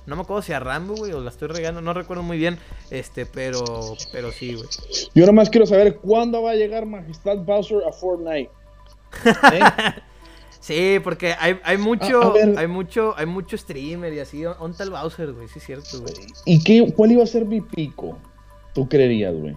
No 0.06 0.14
me 0.14 0.22
acuerdo 0.22 0.42
si 0.42 0.52
a 0.52 0.60
Rambo, 0.60 0.94
güey, 0.94 1.12
o 1.12 1.20
la 1.20 1.30
estoy 1.30 1.48
regando, 1.48 1.80
no 1.80 1.92
recuerdo 1.92 2.22
muy 2.22 2.38
bien, 2.38 2.58
este, 2.90 3.26
pero, 3.26 3.64
pero 4.12 4.30
sí, 4.30 4.54
güey. 4.54 4.68
Yo 5.14 5.26
nomás 5.26 5.50
quiero 5.50 5.66
saber 5.66 5.96
cuándo 5.96 6.42
va 6.42 6.52
a 6.52 6.54
llegar 6.54 6.86
Majestad 6.86 7.38
Bowser 7.38 7.78
a 7.88 7.92
Fortnite. 7.92 8.50
¿Eh? 9.52 9.60
sí, 10.60 11.00
porque 11.02 11.34
hay, 11.38 11.58
hay 11.64 11.76
mucho, 11.76 12.34
hay 12.56 12.68
mucho, 12.68 13.14
hay 13.16 13.26
mucho 13.26 13.58
streamer 13.58 14.12
y 14.12 14.20
así, 14.20 14.42
¿dónde 14.42 14.70
está 14.70 14.84
el 14.84 14.90
Bowser, 14.90 15.32
güey? 15.32 15.48
Sí 15.48 15.58
es 15.58 15.66
cierto, 15.66 16.00
güey. 16.00 16.14
¿Y 16.44 16.62
qué, 16.62 16.92
cuál 16.94 17.12
iba 17.12 17.24
a 17.24 17.26
ser 17.26 17.44
mi 17.44 17.60
pico? 17.60 18.16
¿Tú 18.74 18.88
creerías, 18.88 19.34
güey? 19.34 19.56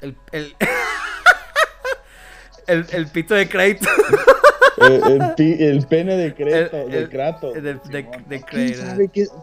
El, 0.00 0.16
el... 0.30 0.54
el, 2.68 2.86
el 2.92 3.06
pito 3.08 3.34
de 3.34 3.48
Kratos. 3.48 3.88
el, 4.78 5.86
pene 5.86 6.16
de, 6.16 6.34
Creto, 6.34 6.86
de 6.86 7.08
Kratos. 7.08 7.54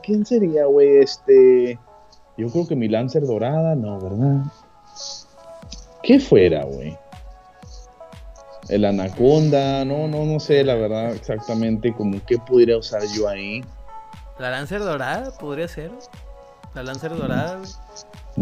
¿Quién, 0.03 0.26
sería, 0.26 0.65
güey? 0.65 0.97
Este. 0.97 1.80
Yo 2.38 2.49
creo 2.49 2.68
que 2.68 2.76
mi 2.76 2.88
Lancer 2.88 3.26
Dorada, 3.26 3.76
no, 3.76 3.99
¿verdad? 3.99 4.43
¿Qué 6.01 6.19
fuera, 6.19 6.64
güey? 6.65 6.97
El 8.69 8.85
Anaconda, 8.85 9.85
no, 9.85 10.07
no, 10.07 10.26
no 10.26 10.39
sé, 10.39 10.64
la 10.64 10.76
verdad, 10.76 11.14
exactamente 11.14 11.93
como 11.93 12.23
qué 12.26 12.38
podría 12.38 12.77
usar 12.77 13.01
yo 13.15 13.27
ahí. 13.27 13.64
La 14.39 14.49
Lancer 14.49 14.80
Dorada 14.80 15.31
podría 15.38 15.68
ser. 15.68 15.91
La 16.73 16.84
Lancer 16.84 17.15
Dorada, 17.15 17.57
güey. 17.57 17.69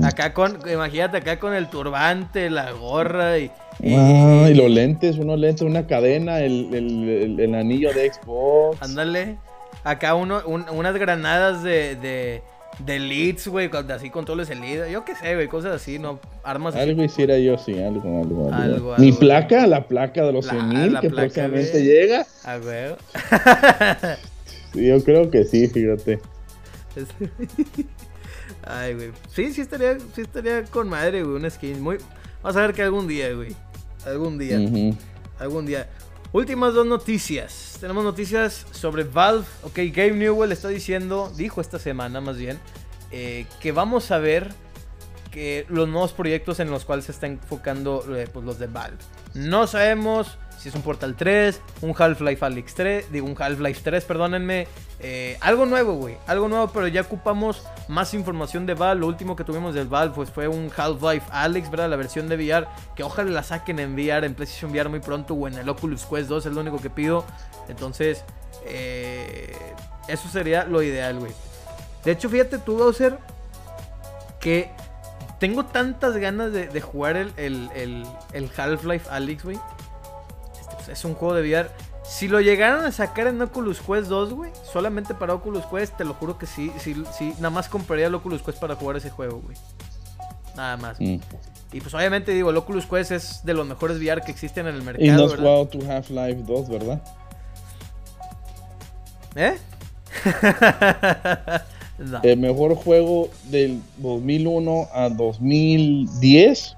Acá 0.04 0.34
con, 0.34 0.58
imagínate 0.72 1.18
acá 1.18 1.40
con 1.40 1.54
el 1.54 1.68
turbante, 1.68 2.50
la 2.50 2.72
gorra 2.72 3.38
y. 3.40 3.52
Ah, 3.84 4.48
y 4.50 4.54
los 4.54 4.70
lentes, 4.70 5.18
unos 5.18 5.40
lentes, 5.40 5.64
una 5.64 5.86
cadena, 5.88 6.40
el, 6.40 6.74
el, 6.74 7.56
anillo 7.56 7.92
de 7.94 8.14
Xbox. 8.14 8.82
Ándale. 8.82 9.38
Acá 9.84 10.16
uno, 10.16 10.42
unas 10.46 10.96
granadas 10.96 11.64
de, 11.64 11.96
de, 11.96 12.42
de 12.80 13.00
leads, 13.00 13.48
güey, 13.48 13.70
así 13.94 14.10
controles 14.10 14.50
el 14.50 14.62
lead. 14.62 14.88
Yo 14.88 15.04
qué 15.04 15.16
sé, 15.16 15.36
güey, 15.36 15.48
cosas 15.48 15.76
así, 15.76 16.00
¿no? 16.00 16.20
Armas 16.44 16.76
Algo 16.76 17.04
hiciera 17.04 17.38
yo, 17.40 17.58
sí, 17.58 17.82
algo, 17.82 18.22
algo, 18.22 18.54
algo. 18.54 18.96
Mi 18.98 19.12
placa, 19.12 19.66
la 19.68 19.88
placa 19.88 20.24
de 20.24 20.32
los 20.32 20.48
100.000 20.48 21.02
que 21.02 21.10
próximamente 21.10 21.84
llega. 21.84 22.26
A 22.46 22.58
ver. 22.58 22.98
yo 24.74 25.04
creo 25.04 25.30
que 25.32 25.44
sí, 25.44 25.68
fíjate. 25.68 26.20
Ay, 28.64 28.94
güey. 28.94 29.12
Sí, 29.34 29.54
sí 29.54 29.62
estaría, 29.62 29.98
sí 30.14 30.22
estaría 30.22 30.64
con 30.66 30.90
madre, 30.90 31.24
güey, 31.24 31.36
una 31.36 31.50
skin. 31.50 31.82
Muy... 31.82 31.98
Vamos 32.42 32.58
a 32.58 32.62
ver 32.62 32.74
que 32.74 32.84
algún 32.84 33.08
día, 33.08 33.34
güey. 33.34 33.56
Algún 34.06 34.38
día. 34.38 34.58
Algún 35.40 35.66
día. 35.66 35.90
Últimas 36.34 36.74
dos 36.74 36.86
noticias. 36.86 37.78
Tenemos 37.82 38.04
noticias 38.04 38.66
sobre 38.72 39.04
Valve. 39.04 39.46
Ok, 39.64 39.80
Gabe 39.94 40.14
Newell 40.14 40.52
está 40.52 40.70
diciendo, 40.70 41.32
dijo 41.36 41.60
esta 41.60 41.78
semana 41.78 42.22
más 42.22 42.38
bien, 42.38 42.60
eh, 43.12 43.46
que 43.60 43.72
vamos 43.72 44.12
a 44.12 44.18
ver 44.18 44.50
que 45.32 45.66
los 45.70 45.88
nuevos 45.90 46.14
proyectos 46.14 46.60
en 46.60 46.70
los 46.70 46.86
cuales 46.86 47.06
se 47.06 47.12
está 47.12 47.28
enfocando 47.28 48.06
eh, 48.16 48.28
pues, 48.32 48.46
los 48.46 48.60
de 48.60 48.68
Valve. 48.68 48.98
No 49.34 49.68
sabemos 49.68 50.38
si 50.62 50.70
es 50.70 50.76
un 50.76 50.84
Portal 50.84 51.16
3, 51.16 51.60
un 51.82 51.96
Half-Life 51.98 52.46
Alyx 52.46 52.76
3, 52.76 53.12
digo 53.12 53.26
un 53.26 53.36
Half-Life 53.38 53.82
3, 53.84 54.06
perdónenme. 54.06 54.68
Eh, 55.00 55.36
algo 55.42 55.66
nuevo, 55.66 55.96
güey. 55.96 56.18
Algo 56.28 56.48
nuevo, 56.48 56.68
pero 56.68 56.88
ya 56.88 57.02
ocupamos 57.02 57.64
más 57.88 58.14
información 58.14 58.68
de 58.68 58.76
Valve. 58.76 59.02
Lo 59.02 59.08
último 59.08 59.36
que 59.36 59.44
tuvimos 59.44 59.74
del 59.74 59.88
Valve 59.88 60.14
pues, 60.14 60.30
fue 60.30 60.48
un 60.48 60.70
Half-Life 60.76 61.26
Alyx, 61.32 61.72
¿verdad? 61.72 61.90
La 61.90 61.96
versión 61.96 62.30
de 62.30 62.36
VR. 62.36 62.68
Que 62.96 63.02
ojalá 63.02 63.32
la 63.32 63.42
saquen 63.42 63.80
en 63.80 63.96
VR, 63.96 64.24
en 64.24 64.36
PlayStation 64.36 64.70
VR 64.70 64.88
muy 64.88 65.00
pronto 65.00 65.34
o 65.34 65.48
en 65.48 65.56
el 65.56 65.68
Oculus 65.68 66.06
Quest 66.06 66.30
2, 66.30 66.46
es 66.46 66.54
lo 66.54 66.62
único 66.62 66.80
que 66.80 66.92
pido. 66.92 67.26
Entonces, 67.68 68.24
eh, 68.64 69.56
eso 70.08 70.30
sería 70.30 70.66
lo 70.66 70.84
ideal, 70.84 71.18
güey. 71.18 71.32
De 72.06 72.12
hecho, 72.12 72.30
fíjate 72.30 72.60
tú, 72.60 72.78
Bowser, 72.78 73.18
que 74.40 74.70
tengo 75.40 75.66
tantas 75.66 76.18
ganas 76.18 76.52
de, 76.52 76.82
jugar 76.82 77.18
el, 77.18 77.34
el, 77.36 78.06
el 78.34 78.52
Half-Life 78.56 79.10
Alyx, 79.10 79.44
güey 79.44 79.58
es 80.92 81.06
un 81.06 81.16
juego 81.16 81.34
de 81.36 81.42
VR. 81.42 81.70
Si 82.04 82.28
lo 82.28 82.42
llegaran 82.42 82.84
a 82.84 82.92
sacar 82.92 83.28
en 83.28 83.42
Oculus 83.42 83.80
Quest 83.80 84.08
2, 84.08 84.34
güey, 84.34 84.52
solamente 84.72 85.14
para 85.14 85.34
Oculus 85.34 85.66
Quest, 85.68 85.96
te 85.98 86.04
lo 86.04 86.14
juro 86.14 86.38
que 86.38 86.46
sí, 86.46 86.72
sí, 86.78 87.04
sí, 87.18 87.34
nada 87.38 87.52
más 87.52 87.70
compraría 87.70 88.08
el 88.08 88.16
Oculus 88.16 88.42
Quest 88.42 88.60
para 88.60 88.76
jugar 88.76 88.98
ese 88.98 89.10
juego, 89.10 89.40
güey. 89.40 89.56
Nada 90.56 90.78
más. 90.78 91.00
Mm. 91.00 91.18
Y 91.74 91.80
pues 91.80 91.94
obviamente 91.94 92.34
digo, 92.34 92.50
el 92.50 92.58
Oculus 92.58 92.86
Quest 92.86 93.12
es 93.12 93.46
de 93.46 93.54
los 93.54 93.66
mejores 93.66 93.98
VR 93.98 94.22
que 94.22 94.32
existen 94.32 94.68
en 94.68 94.76
el 94.76 94.84
mercado. 94.84 95.06
Y 95.06 95.10
no 95.10 95.26
has 95.26 95.36
jugado 95.36 95.68
tu 95.68 95.80
Half-Life 95.90 96.44
2, 96.46 96.70
¿verdad? 96.70 97.02
¿Eh? 99.36 99.58
El 102.24 102.38
mejor 102.38 102.76
juego 102.76 103.30
del 103.46 103.82
2001 103.98 104.88
a 104.94 105.10
2010 105.10 106.78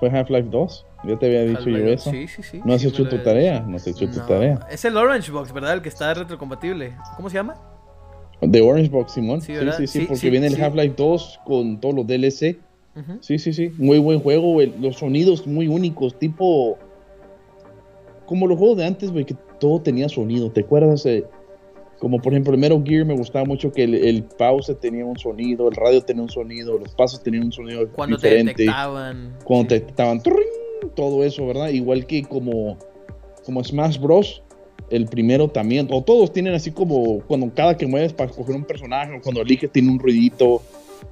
fue 0.00 0.10
Half-Life 0.10 0.48
2. 0.50 0.86
Yo 1.04 1.18
te 1.18 1.26
había 1.26 1.44
dicho 1.44 1.68
yo 1.68 1.86
eso. 1.88 2.10
Sí, 2.10 2.28
sí, 2.28 2.42
sí. 2.42 2.60
No 2.64 2.74
has 2.74 2.84
hecho 2.84 3.08
tu 3.08 3.18
tarea, 3.18 3.60
no 3.60 3.76
has 3.76 3.86
hecho 3.86 4.08
tu 4.08 4.20
tarea. 4.20 4.60
Es 4.70 4.84
el 4.84 4.96
Orange 4.96 5.32
Box, 5.32 5.52
¿verdad? 5.52 5.74
El 5.74 5.82
que 5.82 5.88
está 5.88 6.14
retrocompatible. 6.14 6.94
¿Cómo 7.16 7.28
se 7.28 7.34
llama? 7.34 7.56
The 8.40 8.60
Orange 8.60 8.90
Box, 8.90 9.12
Simón. 9.12 9.40
Sí, 9.40 9.54
sí, 9.76 9.86
sí, 9.86 10.00
porque 10.08 10.30
viene 10.30 10.48
el 10.48 10.60
Half-Life 10.60 10.94
2 10.96 11.40
con 11.44 11.80
todos 11.80 11.94
los 11.94 12.06
DLC. 12.06 12.58
Sí, 13.20 13.38
sí, 13.38 13.52
sí. 13.52 13.72
Muy 13.78 13.98
buen 13.98 14.20
juego. 14.20 14.60
Los 14.80 14.96
sonidos 14.96 15.46
muy 15.46 15.68
únicos, 15.68 16.18
tipo. 16.18 16.78
Como 18.26 18.46
los 18.46 18.58
juegos 18.58 18.78
de 18.78 18.86
antes, 18.86 19.10
güey, 19.10 19.24
que 19.24 19.34
todo 19.58 19.80
tenía 19.80 20.08
sonido. 20.08 20.50
¿Te 20.50 20.60
acuerdas? 20.60 21.06
Como 21.98 22.20
por 22.20 22.32
ejemplo, 22.32 22.52
el 22.52 22.58
Metal 22.58 22.82
Gear 22.84 23.04
me 23.04 23.14
gustaba 23.14 23.44
mucho 23.44 23.70
que 23.70 23.84
el, 23.84 24.24
pause 24.36 24.76
tenía 24.80 25.04
un 25.04 25.16
sonido, 25.16 25.68
el 25.68 25.76
radio 25.76 26.02
tenía 26.02 26.24
un 26.24 26.28
sonido, 26.28 26.76
los 26.76 26.94
pasos 26.96 27.22
tenían 27.22 27.44
un 27.44 27.52
sonido 27.52 27.88
cuando 27.92 28.16
diferente. 28.16 28.54
Te 28.54 28.62
detectaban. 28.62 29.36
Cuando 29.44 29.68
te 29.68 29.74
detectaban. 29.74 30.20
Todo 30.94 31.24
eso, 31.24 31.46
¿verdad? 31.46 31.68
Igual 31.68 32.06
que 32.06 32.22
como, 32.22 32.78
como 33.44 33.62
Smash 33.62 33.98
Bros. 33.98 34.42
El 34.90 35.06
primero 35.06 35.48
también, 35.48 35.88
o 35.90 36.02
todos 36.02 36.34
tienen 36.34 36.52
así 36.52 36.70
como 36.70 37.20
cuando 37.20 37.50
cada 37.54 37.78
que 37.78 37.86
mueves 37.86 38.12
para 38.12 38.28
escoger 38.28 38.54
un 38.54 38.64
personaje, 38.64 39.16
o 39.16 39.22
cuando 39.22 39.40
eliges 39.40 39.72
tiene 39.72 39.90
un 39.90 39.98
ruidito, 39.98 40.60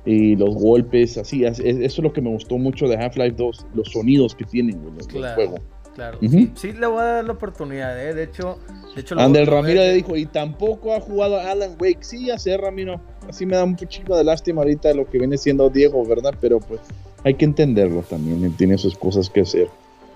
y 0.04 0.36
los 0.36 0.54
golpes, 0.54 1.18
así. 1.18 1.44
eso 1.44 1.62
es 1.64 1.98
lo 1.98 2.12
que 2.12 2.20
me 2.20 2.30
gustó 2.30 2.58
mucho 2.58 2.88
de 2.88 2.96
Half-Life 2.96 3.36
2, 3.36 3.66
los 3.74 3.88
sonidos 3.88 4.34
que 4.34 4.44
tienen 4.44 4.80
en 4.80 5.24
el 5.24 5.34
juego. 5.34 5.56
Claro, 5.94 6.18
sí, 6.54 6.72
le 6.72 6.86
voy 6.86 7.00
a 7.00 7.04
dar 7.04 7.24
la 7.24 7.32
oportunidad, 7.32 8.00
¿eh? 8.00 8.14
De 8.14 8.22
hecho, 8.22 8.58
de 8.94 9.00
hecho 9.00 9.18
Andel 9.18 9.46
Ramiro 9.46 9.80
le 9.80 9.92
dijo, 9.92 10.16
y 10.16 10.24
tampoco 10.24 10.94
ha 10.94 11.00
jugado 11.00 11.38
a 11.38 11.50
Alan 11.50 11.76
Wake. 11.80 11.98
Sí, 12.02 12.26
ya 12.26 12.38
sé, 12.38 12.56
Ramiro. 12.56 13.00
Así 13.28 13.44
me 13.44 13.56
da 13.56 13.64
un 13.64 13.76
poquito 13.76 14.16
de 14.16 14.24
lástima 14.24 14.62
ahorita 14.62 14.94
lo 14.94 15.10
que 15.10 15.18
viene 15.18 15.36
siendo 15.36 15.68
Diego, 15.68 16.04
¿verdad? 16.06 16.34
Pero 16.40 16.60
pues 16.60 16.80
hay 17.24 17.34
que 17.34 17.44
entenderlo 17.44 18.02
también. 18.02 18.52
tiene 18.56 18.78
sus 18.78 18.96
cosas 18.96 19.30
que 19.30 19.40
hacer. 19.40 19.68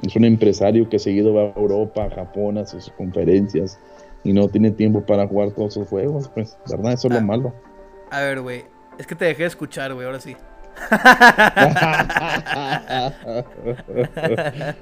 Es 0.03 0.17
un 0.17 0.25
empresario 0.25 0.89
que 0.89 0.99
seguido 0.99 1.35
va 1.35 1.43
a 1.43 1.53
Europa, 1.57 2.05
a 2.05 2.11
Japón, 2.11 2.59
a 2.59 2.67
sus 2.67 2.91
conferencias 2.91 3.79
y 4.25 4.33
no 4.33 4.49
tiene 4.49 4.71
tiempo 4.71 5.03
para 5.03 5.29
jugar 5.29 5.51
todos 5.53 5.75
sus 5.75 5.89
juegos, 5.89 6.29
pues, 6.29 6.57
¿verdad? 6.69 6.95
Eso 6.95 7.09
es 7.09 7.15
lo 7.15 7.21
ah. 7.21 7.23
malo. 7.23 7.55
A 8.11 8.21
ver, 8.21 8.41
güey, 8.41 8.65
es 8.99 9.07
que 9.07 9.15
te 9.15 9.27
dejé 9.27 9.43
de 9.43 9.49
escuchar, 9.49 9.93
güey, 9.95 10.07
ahora 10.07 10.21
sí. 10.21 10.35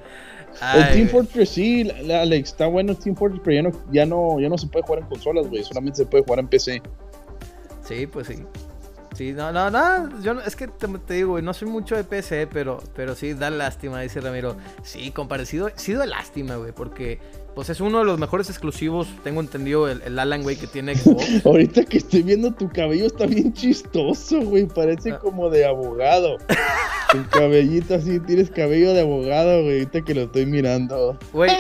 el 0.75 0.93
Team 0.93 1.09
Fortress 1.09 1.51
sí, 1.51 1.91
Alex, 1.91 2.51
está 2.51 2.67
bueno 2.67 2.93
el 2.93 2.99
Team 2.99 3.17
Fortress, 3.17 3.43
pero 3.45 3.55
ya 3.55 3.63
no, 3.63 3.73
ya 3.93 4.07
no, 4.07 4.41
ya 4.41 4.49
no 4.49 4.57
se 4.57 4.69
puede 4.69 4.87
jugar 4.87 5.03
en 5.03 5.09
consolas, 5.09 5.49
güey, 5.49 5.63
solamente 5.65 5.99
se 5.99 6.07
puede 6.07 6.25
jugar 6.25 6.39
en 6.39 6.49
PC. 6.49 6.81
Sí, 7.85 8.07
pues 8.07 8.29
sí. 8.29 8.37
Sí, 9.15 9.33
no, 9.33 9.53
no, 9.53 9.71
no, 9.71 10.21
yo 10.21 10.41
es 10.41 10.57
que 10.57 10.69
te, 10.69 10.87
digo, 11.15 11.33
güey, 11.33 11.45
no 11.45 11.53
soy 11.53 11.69
mucho 11.69 11.97
de 11.97 12.05
PC, 12.05 12.47
pero, 12.47 12.83
pero 12.95 13.15
sí, 13.15 13.35
da 13.35 13.51
lástima, 13.51 14.01
dice 14.01 14.21
Ramiro. 14.21 14.57
Sí, 14.83 15.11
comparecido, 15.11 15.71
sí 15.77 15.93
da 15.93 16.07
lástima, 16.07 16.57
güey, 16.57 16.73
porque 16.73 17.21
pues 17.55 17.69
es 17.69 17.81
uno 17.81 17.99
de 17.99 18.05
los 18.05 18.19
mejores 18.19 18.49
exclusivos, 18.49 19.09
tengo 19.23 19.41
entendido, 19.41 19.89
el, 19.89 20.19
Alan, 20.19 20.43
güey, 20.43 20.57
que 20.57 20.67
tiene 20.67 20.97
Xbox. 20.97 21.25
Ahorita 21.47 21.85
que 21.85 21.99
estoy 21.99 22.23
viendo 22.23 22.53
tu 22.53 22.71
cabello 22.71 23.07
está 23.07 23.27
bien 23.27 23.53
chistoso, 23.53 24.41
güey, 24.41 24.67
parece 24.67 25.13
ah. 25.13 25.19
como 25.19 25.51
de 25.51 25.67
abogado. 25.67 26.39
tu 27.13 27.29
cabellito 27.29 27.95
así, 27.95 28.21
tienes 28.21 28.51
cabello 28.51 28.93
de 28.95 29.03
abogado, 29.03 29.63
güey, 29.63 29.81
ahorita 29.81 30.03
que 30.03 30.15
lo 30.15 30.23
estoy 30.23 30.47
mirando. 30.47 31.19
Güey, 31.33 31.51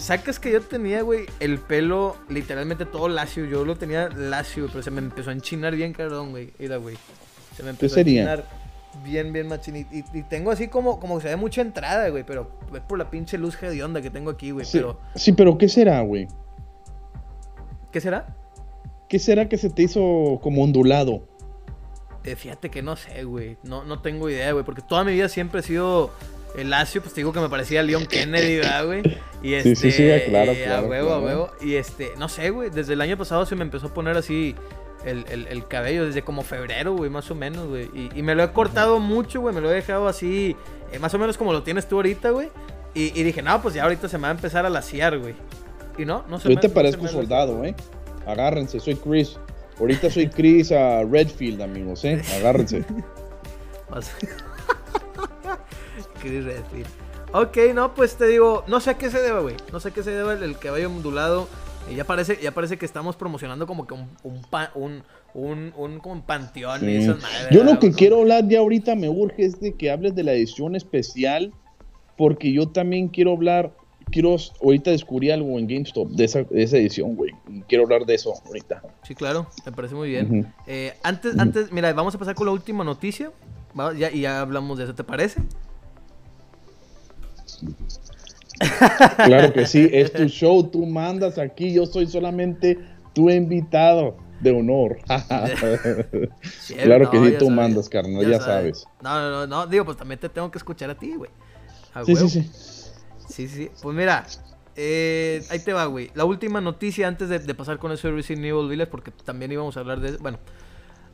sacas 0.00 0.38
que 0.38 0.52
yo 0.52 0.60
tenía, 0.60 1.02
güey, 1.02 1.26
el 1.40 1.58
pelo 1.58 2.16
literalmente 2.28 2.84
todo 2.84 3.08
lacio, 3.08 3.46
yo 3.46 3.64
lo 3.64 3.76
tenía 3.76 4.08
lacio, 4.10 4.68
pero 4.68 4.82
se 4.82 4.90
me 4.90 5.00
empezó 5.00 5.30
a 5.30 5.32
enchinar 5.32 5.74
bien, 5.74 5.92
cabrón, 5.92 6.30
güey, 6.30 6.50
mira, 6.58 6.76
güey. 6.76 6.96
Se 7.56 7.62
me 7.62 7.70
empezó 7.70 7.96
a 7.96 8.00
enchinar 8.00 8.61
bien, 9.04 9.32
bien 9.32 9.48
machín. 9.48 9.86
Y, 9.90 10.02
tengo 10.22 10.50
así 10.50 10.68
como, 10.68 11.00
como 11.00 11.16
que 11.16 11.22
se 11.22 11.28
ve 11.28 11.36
mucha 11.36 11.60
entrada, 11.60 12.08
güey. 12.08 12.24
Pero 12.24 12.50
es 12.74 12.80
por 12.80 12.98
la 12.98 13.10
pinche 13.10 13.38
luz 13.38 13.60
de 13.60 13.82
onda 13.82 14.00
que 14.02 14.10
tengo 14.10 14.30
aquí, 14.30 14.50
güey. 14.50 14.64
Sí, 14.64 14.78
pero... 14.78 14.98
sí, 15.14 15.32
pero 15.32 15.58
¿qué 15.58 15.68
será, 15.68 16.00
güey? 16.00 16.28
¿Qué 17.90 18.00
será? 18.00 18.34
¿Qué 19.08 19.18
será 19.18 19.48
que 19.48 19.58
se 19.58 19.70
te 19.70 19.82
hizo 19.82 20.40
como 20.42 20.62
ondulado? 20.62 21.28
Eh, 22.24 22.36
fíjate 22.36 22.70
que 22.70 22.82
no 22.82 22.96
sé, 22.96 23.24
güey. 23.24 23.56
No, 23.62 23.84
no 23.84 24.00
tengo 24.00 24.30
idea, 24.30 24.52
güey. 24.52 24.64
Porque 24.64 24.82
toda 24.82 25.04
mi 25.04 25.12
vida 25.12 25.28
siempre 25.28 25.60
he 25.60 25.62
sido 25.62 26.10
el 26.56 26.70
lacio. 26.70 27.02
Pues 27.02 27.12
te 27.14 27.20
digo 27.20 27.32
que 27.32 27.40
me 27.40 27.48
parecía 27.48 27.82
Leon 27.82 28.06
Kennedy, 28.06 28.56
¿verdad, 28.56 28.86
güey? 28.86 29.02
Y 29.42 29.54
este, 29.54 29.74
sí, 29.76 29.90
sí, 29.90 29.92
sí, 29.92 30.30
claro, 30.30 30.52
eh, 30.52 30.62
claro. 30.64 30.86
A 30.86 30.88
huevo, 30.88 31.12
a 31.12 31.20
huevo. 31.20 31.50
Y 31.60 31.74
este, 31.74 32.10
no 32.18 32.28
sé, 32.28 32.50
güey. 32.50 32.70
Desde 32.70 32.94
el 32.94 33.00
año 33.00 33.18
pasado 33.18 33.44
se 33.44 33.56
me 33.56 33.62
empezó 33.62 33.88
a 33.88 33.94
poner 33.94 34.16
así 34.16 34.54
el, 35.04 35.66
cabello 35.68 36.06
desde 36.06 36.22
como 36.22 36.42
febrero, 36.42 36.94
güey, 36.94 37.10
más 37.10 37.30
o 37.30 37.34
menos, 37.34 37.68
güey. 37.68 37.88
Y, 38.14 38.22
me 38.22 38.34
lo 38.34 38.42
he 38.42 38.52
cortado 38.52 39.00
mucho, 39.00 39.40
güey, 39.40 39.54
me 39.54 39.60
lo 39.60 39.70
he 39.70 39.74
dejado 39.74 40.08
así, 40.08 40.56
eh, 40.92 40.98
más 40.98 41.12
o 41.14 41.18
menos 41.18 41.38
como 41.38 41.52
lo 41.52 41.62
tienes 41.62 41.88
tú 41.88 41.96
ahorita, 41.96 42.30
güey. 42.30 42.50
Y, 42.94 43.22
dije, 43.22 43.40
no, 43.40 43.62
pues 43.62 43.74
ya 43.74 43.84
ahorita 43.84 44.08
se 44.08 44.18
me 44.18 44.22
va 44.22 44.28
a 44.28 44.32
empezar 44.32 44.66
a 44.66 44.70
laciar, 44.70 45.18
güey. 45.18 45.34
Y 45.96 46.04
no, 46.04 46.24
no 46.28 46.38
se 46.38 46.50
Yo 46.50 46.60
te 46.60 46.68
parezco 46.68 47.08
soldado, 47.08 47.56
güey. 47.56 47.74
Agárrense, 48.26 48.80
soy 48.80 48.96
Chris. 48.96 49.38
Ahorita 49.80 50.10
soy 50.10 50.28
Chris 50.28 50.72
a 50.72 51.02
Redfield, 51.02 51.62
amigos, 51.62 52.04
¿eh? 52.04 52.20
Agárrense. 52.36 52.84
Chris 56.20 56.44
Redfield. 56.44 56.86
Ok, 57.32 57.56
no, 57.74 57.94
pues 57.94 58.16
te 58.16 58.26
digo, 58.26 58.64
no 58.66 58.80
sé 58.80 58.90
a 58.90 58.98
qué 58.98 59.10
se 59.10 59.20
debe, 59.20 59.40
güey. 59.40 59.56
No 59.72 59.80
sé 59.80 59.88
a 59.88 59.90
qué 59.92 60.02
se 60.02 60.10
debe 60.10 60.34
el, 60.34 60.42
el 60.42 60.58
cabello 60.58 60.88
ondulado. 60.88 61.48
Y 61.90 61.96
ya 61.96 62.04
parece, 62.04 62.38
ya 62.42 62.52
parece 62.52 62.78
que 62.78 62.86
estamos 62.86 63.16
promocionando 63.16 63.66
como 63.66 63.86
que 63.86 63.94
un, 63.94 64.08
un, 64.22 65.02
un, 65.34 65.72
un, 65.76 66.00
un 66.04 66.22
panteón 66.22 66.80
Yo 67.50 67.64
lo 67.64 67.78
que 67.78 67.92
quiero 67.92 68.20
hablar 68.20 68.46
ya 68.48 68.60
ahorita 68.60 68.94
me 68.94 69.08
urge 69.08 69.44
es 69.44 69.60
de 69.60 69.74
que 69.74 69.90
hables 69.90 70.14
de 70.14 70.22
la 70.22 70.32
edición 70.32 70.76
especial, 70.76 71.52
porque 72.16 72.52
yo 72.52 72.68
también 72.68 73.08
quiero 73.08 73.32
hablar, 73.32 73.72
quiero, 74.10 74.36
ahorita 74.62 74.90
descubrí 74.90 75.30
algo 75.30 75.58
en 75.58 75.66
GameStop 75.66 76.08
de 76.10 76.24
esa, 76.24 76.44
esa 76.52 76.76
edición, 76.76 77.16
güey. 77.16 77.32
Quiero 77.68 77.84
hablar 77.84 78.06
de 78.06 78.14
eso 78.14 78.32
ahorita. 78.46 78.82
Sí, 79.02 79.14
claro, 79.14 79.48
me 79.66 79.72
parece 79.72 79.94
muy 79.94 80.10
bien. 80.10 80.52
Eh, 80.66 80.94
antes, 81.02 81.38
antes, 81.38 81.72
mira, 81.72 81.92
vamos 81.92 82.14
a 82.14 82.18
pasar 82.18 82.34
con 82.34 82.46
la 82.46 82.52
última 82.52 82.84
noticia. 82.84 83.32
Ya, 83.98 84.10
y 84.10 84.20
ya 84.20 84.40
hablamos 84.40 84.78
de 84.78 84.84
eso, 84.84 84.94
¿te 84.94 85.02
parece? 85.02 85.40
Claro 89.24 89.52
que 89.52 89.66
sí, 89.66 89.88
es 89.92 90.12
tu 90.12 90.24
show, 90.24 90.62
tú 90.64 90.86
mandas 90.86 91.38
aquí, 91.38 91.72
yo 91.72 91.86
soy 91.86 92.06
solamente 92.06 92.78
tu 93.12 93.30
invitado 93.30 94.16
de 94.40 94.50
honor. 94.50 94.98
claro 96.82 97.10
que 97.10 97.18
sí, 97.24 97.34
tú 97.38 97.50
mandas, 97.50 97.88
carnal, 97.88 98.28
ya, 98.28 98.40
sabes. 98.40 98.86
No, 99.00 99.30
no, 99.30 99.46
no, 99.46 99.66
digo, 99.66 99.84
pues 99.84 99.96
también 99.96 100.18
te 100.18 100.28
tengo 100.28 100.50
que 100.50 100.58
escuchar 100.58 100.90
a 100.90 100.94
ti, 100.94 101.14
güey. 101.14 101.30
Sí, 102.04 102.16
sí, 102.16 102.28
sí. 102.28 102.50
Sí, 103.28 103.48
sí, 103.48 103.70
pues 103.80 103.96
mira, 103.96 104.26
eh, 104.76 105.42
ahí 105.50 105.58
te 105.60 105.72
va, 105.72 105.86
güey. 105.86 106.10
La 106.14 106.24
última 106.24 106.60
noticia 106.60 107.08
antes 107.08 107.28
de, 107.28 107.54
pasar 107.54 107.78
con 107.78 107.92
eso 107.92 108.08
de 108.08 108.14
Resident 108.14 108.44
Evil 108.44 108.68
Village, 108.68 108.90
porque 108.90 109.10
también 109.10 109.52
íbamos 109.52 109.76
a 109.76 109.80
hablar 109.80 110.00
de... 110.00 110.16
Bueno, 110.18 110.38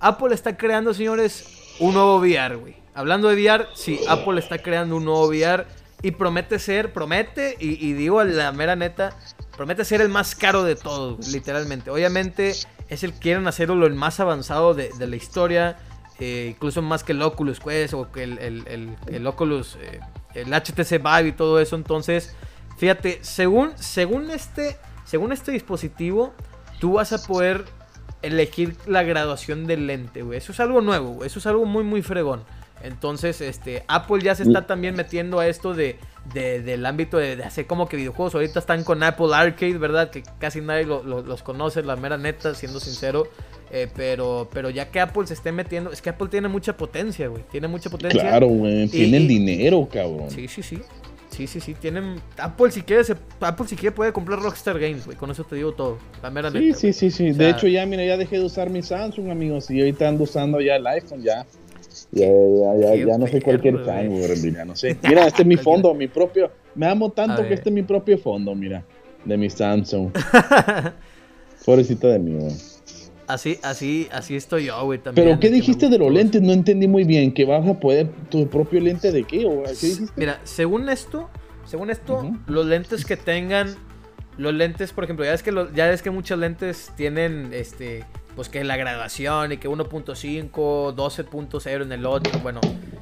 Apple 0.00 0.34
está 0.34 0.56
creando, 0.56 0.94
señores, 0.94 1.76
un 1.80 1.94
nuevo 1.94 2.16
VR, 2.18 2.56
güey. 2.56 2.76
Hablando 2.94 3.28
de 3.28 3.34
VR, 3.34 3.66
sí, 3.74 4.00
Apple 4.08 4.38
está 4.40 4.58
creando 4.58 4.96
un 4.96 5.04
nuevo 5.04 5.28
VR 5.28 5.66
y 6.02 6.12
promete 6.12 6.58
ser, 6.58 6.92
promete, 6.92 7.56
y, 7.58 7.92
digo 7.92 8.22
la 8.22 8.52
mera 8.52 8.76
neta, 8.76 9.16
promete 9.56 9.84
ser 9.84 10.00
el 10.00 10.08
más 10.08 10.34
caro 10.34 10.62
de 10.62 10.76
todos, 10.76 11.28
literalmente. 11.28 11.90
Obviamente 11.90 12.54
es 12.88 13.02
el 13.02 13.12
quieren 13.12 13.46
hacerlo 13.48 13.86
el 13.86 13.94
más 13.94 14.20
avanzado 14.20 14.74
de, 14.74 14.90
la 14.98 15.16
historia, 15.16 15.76
eh, 16.20 16.52
incluso 16.54 16.82
más 16.82 17.02
que 17.02 17.12
el 17.12 17.22
Oculus 17.22 17.60
Quest 17.60 17.94
o 17.94 18.10
que 18.12 18.22
el, 18.24 19.26
Oculus, 19.26 19.76
eh, 19.80 20.00
el 20.34 20.52
HTC 20.52 20.98
Vive 20.98 21.28
y 21.28 21.32
todo 21.32 21.60
eso. 21.60 21.74
Entonces, 21.74 22.34
fíjate, 22.76 23.18
según, 23.22 23.72
según, 23.76 24.30
este, 24.30 24.76
según 25.04 25.32
este 25.32 25.50
dispositivo, 25.50 26.32
tú 26.78 26.94
vas 26.94 27.12
a 27.12 27.26
poder 27.26 27.64
elegir 28.22 28.76
la 28.86 29.02
graduación 29.02 29.66
del 29.66 29.88
lente, 29.88 30.22
güey. 30.22 30.38
Eso 30.38 30.52
es 30.52 30.60
algo 30.60 30.80
nuevo, 30.80 31.24
eso 31.24 31.40
es 31.40 31.46
algo 31.46 31.64
muy, 31.64 31.82
muy 31.82 32.02
fregón. 32.02 32.44
Entonces, 32.82 33.40
este, 33.40 33.84
Apple 33.88 34.22
ya 34.22 34.34
se 34.34 34.44
está 34.44 34.66
también 34.66 34.94
metiendo 34.94 35.40
a 35.40 35.46
esto 35.48 35.74
de, 35.74 35.96
del 36.32 36.86
ámbito 36.86 37.16
de, 37.18 37.42
hacer 37.42 37.66
como 37.66 37.88
que 37.88 37.96
videojuegos. 37.96 38.34
Ahorita 38.34 38.60
están 38.60 38.84
con 38.84 39.02
Apple 39.02 39.34
Arcade, 39.34 39.78
¿verdad? 39.78 40.10
Que 40.10 40.22
casi 40.38 40.60
nadie 40.60 40.84
los 40.84 41.42
conoce, 41.42 41.82
la 41.82 41.96
mera 41.96 42.18
neta, 42.18 42.54
siendo 42.54 42.80
sincero. 42.80 43.28
Eh, 43.70 43.88
pero, 43.94 44.48
pero 44.52 44.70
ya 44.70 44.90
que 44.90 44.98
Apple 45.00 45.26
se 45.26 45.34
esté 45.34 45.52
metiendo, 45.52 45.92
es 45.92 46.00
que 46.00 46.10
Apple 46.10 46.28
tiene 46.28 46.48
mucha 46.48 46.76
potencia, 46.76 47.28
güey. 47.28 47.42
Tiene 47.50 47.68
mucha 47.68 47.90
potencia. 47.90 48.20
Claro, 48.20 48.46
güey. 48.46 48.88
Tienen 48.88 49.28
dinero, 49.28 49.86
cabrón. 49.92 50.30
Sí, 50.30 50.48
sí, 50.48 50.62
sí. 50.62 50.78
Sí, 51.30 51.46
sí, 51.46 51.60
sí. 51.60 51.74
Tienen. 51.74 52.16
Apple 52.38 52.70
si 52.70 52.82
quiere, 52.82 53.02
Apple 53.40 53.66
si 53.68 53.76
quiere 53.76 53.94
puede 53.94 54.12
comprar 54.12 54.40
Rockstar 54.40 54.78
Games, 54.78 55.04
güey. 55.04 55.16
Con 55.16 55.30
eso 55.30 55.44
te 55.44 55.56
digo 55.56 55.72
todo. 55.72 55.98
La 56.22 56.30
mera 56.30 56.50
sí, 56.50 56.72
Sí, 56.72 56.92
sí, 56.92 57.10
sí. 57.10 57.30
de 57.32 57.50
hecho, 57.50 57.68
ya, 57.68 57.84
mira, 57.86 58.04
ya 58.04 58.16
dejé 58.16 58.38
de 58.38 58.44
usar 58.44 58.70
mi 58.70 58.82
Samsung, 58.82 59.30
amigos. 59.30 59.70
Y 59.70 59.80
ahorita 59.80 60.08
ando 60.08 60.24
usando 60.24 60.60
ya 60.60 60.76
el 60.76 60.86
iPhone, 60.86 61.22
ya. 61.22 61.46
Ya, 62.10 62.26
ya, 62.26 62.94
ya, 62.94 63.18
no 63.18 63.26
soy 63.26 63.40
cualquier 63.40 63.84
fan, 63.84 64.08
mira, 64.42 64.64
no 64.64 64.74
sé. 64.74 64.96
Mira, 65.08 65.26
este 65.26 65.42
es 65.42 65.48
mi 65.48 65.56
fondo, 65.56 65.92
mi 65.94 66.08
propio. 66.08 66.50
Me 66.74 66.86
amo 66.86 67.10
tanto 67.10 67.46
que 67.46 67.54
este 67.54 67.68
es 67.68 67.74
mi 67.74 67.82
propio 67.82 68.16
fondo, 68.16 68.54
mira, 68.54 68.84
de 69.24 69.36
mi 69.36 69.50
Samsung. 69.50 70.10
Pobrecita 71.66 72.08
de 72.08 72.18
mí, 72.18 72.34
güey. 72.34 72.54
Así, 73.26 73.58
así, 73.62 74.08
así 74.10 74.36
estoy 74.36 74.66
yo, 74.66 74.84
güey, 74.84 74.98
también. 75.00 75.26
Pero, 75.26 75.38
¿qué 75.40 75.50
dijiste 75.50 75.90
de 75.90 75.98
los 75.98 76.10
lentes? 76.10 76.40
No 76.40 76.54
entendí 76.54 76.88
muy 76.88 77.04
bien. 77.04 77.34
¿Que 77.34 77.44
vas 77.44 77.66
a 77.68 77.78
poder 77.78 78.08
tu 78.30 78.48
propio 78.48 78.80
lente 78.80 79.12
de 79.12 79.24
qué? 79.24 79.44
¿O 79.44 79.64
qué 79.64 79.70
dijiste? 79.70 80.12
Mira, 80.16 80.40
según 80.44 80.88
esto, 80.88 81.28
según 81.66 81.90
esto, 81.90 82.32
los 82.46 82.64
lentes 82.64 83.04
que 83.04 83.18
tengan, 83.18 83.74
los 84.38 84.54
lentes, 84.54 84.94
por 84.94 85.04
ejemplo, 85.04 85.26
ya 85.26 85.34
es 85.34 85.42
que 85.42 85.52
ya 85.74 85.92
es 85.92 86.00
que 86.00 86.10
muchos 86.10 86.38
lentes 86.38 86.90
tienen, 86.96 87.50
este, 87.52 88.04
pues 88.38 88.48
que 88.48 88.62
la 88.62 88.76
graduación 88.76 89.50
y 89.50 89.56
que 89.56 89.68
1.5, 89.68 90.52
12.0 90.52 91.82
en 91.82 91.90
el 91.90 92.06
otro. 92.06 92.38
Bueno, 92.38 92.60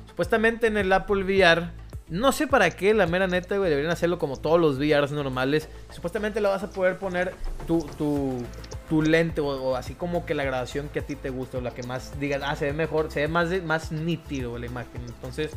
supuestamente 0.08 0.66
en 0.66 0.78
el 0.78 0.90
Apple 0.90 1.24
VR, 1.24 1.68
no 2.08 2.32
sé 2.32 2.46
para 2.46 2.70
qué, 2.70 2.94
la 2.94 3.06
mera 3.06 3.26
neta, 3.26 3.58
güey, 3.58 3.68
deberían 3.68 3.92
hacerlo 3.92 4.18
como 4.18 4.38
todos 4.38 4.58
los 4.58 4.78
VRs 4.78 5.12
normales. 5.12 5.68
Supuestamente 5.90 6.40
le 6.40 6.48
vas 6.48 6.62
a 6.62 6.70
poder 6.70 6.96
poner 6.98 7.34
tu, 7.66 7.80
tu, 7.98 8.42
tu 8.88 9.02
lente 9.02 9.42
o, 9.42 9.76
así 9.76 9.92
como 9.92 10.24
que 10.24 10.34
la 10.34 10.42
grabación 10.42 10.88
que 10.88 11.00
a 11.00 11.02
ti 11.02 11.16
te 11.16 11.28
gusta 11.28 11.58
o 11.58 11.60
la 11.60 11.72
que 11.72 11.82
más 11.82 12.18
digas, 12.18 12.40
ah, 12.42 12.56
se 12.56 12.64
ve 12.64 12.72
mejor, 12.72 13.10
se 13.10 13.20
ve 13.20 13.28
más, 13.28 13.50
más 13.62 13.92
nítido 13.92 14.58
la 14.58 14.64
imagen. 14.64 15.02
Entonces, 15.06 15.50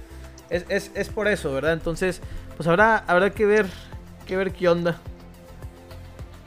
es, 0.49 0.91
es, 0.93 1.07
por 1.07 1.30
eso, 1.30 1.53
¿verdad? 1.53 1.72
Entonces, 1.72 2.19
pues 2.57 2.68
habrá, 2.68 2.97
habrá 2.97 3.30
que 3.30 3.45
ver, 3.45 3.65
que 4.27 4.35
ver 4.35 4.51
qué 4.51 4.68
onda. 4.68 4.99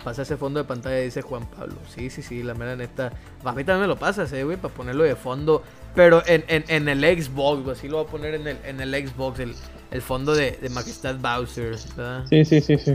Pasa 0.04 0.22
ese 0.22 0.36
fondo 0.36 0.58
de 0.58 0.64
pantalla, 0.64 0.96
dice 0.96 1.22
Juan 1.22 1.46
Pablo. 1.46 1.76
Sí, 1.94 2.10
sí, 2.10 2.22
sí, 2.22 2.42
la 2.42 2.54
mera 2.54 2.74
neta. 2.74 3.12
A 3.44 3.52
mí 3.52 3.64
también 3.64 3.82
me 3.82 3.86
lo 3.86 3.96
pasas, 3.96 4.32
eh, 4.32 4.42
güey, 4.42 4.56
para 4.56 4.74
ponerlo 4.74 5.04
de 5.04 5.14
fondo. 5.14 5.62
Pero 5.94 6.22
en, 6.26 6.44
en, 6.48 6.88
el 6.88 7.22
Xbox, 7.22 7.68
así 7.68 7.88
lo 7.88 7.98
voy 7.98 8.06
a 8.06 8.10
poner 8.10 8.34
en 8.34 8.46
el, 8.46 8.56
en 8.64 8.80
el 8.80 9.08
Xbox, 9.08 9.40
el, 9.40 9.54
el 9.90 10.02
fondo 10.02 10.34
de, 10.34 10.52
de 10.52 10.68
Majestad 10.70 11.16
Bowser, 11.16 11.76
¿verdad? 11.96 12.24
Sí, 12.28 12.44
sí, 12.44 12.60
sí, 12.60 12.78
sí. 12.78 12.94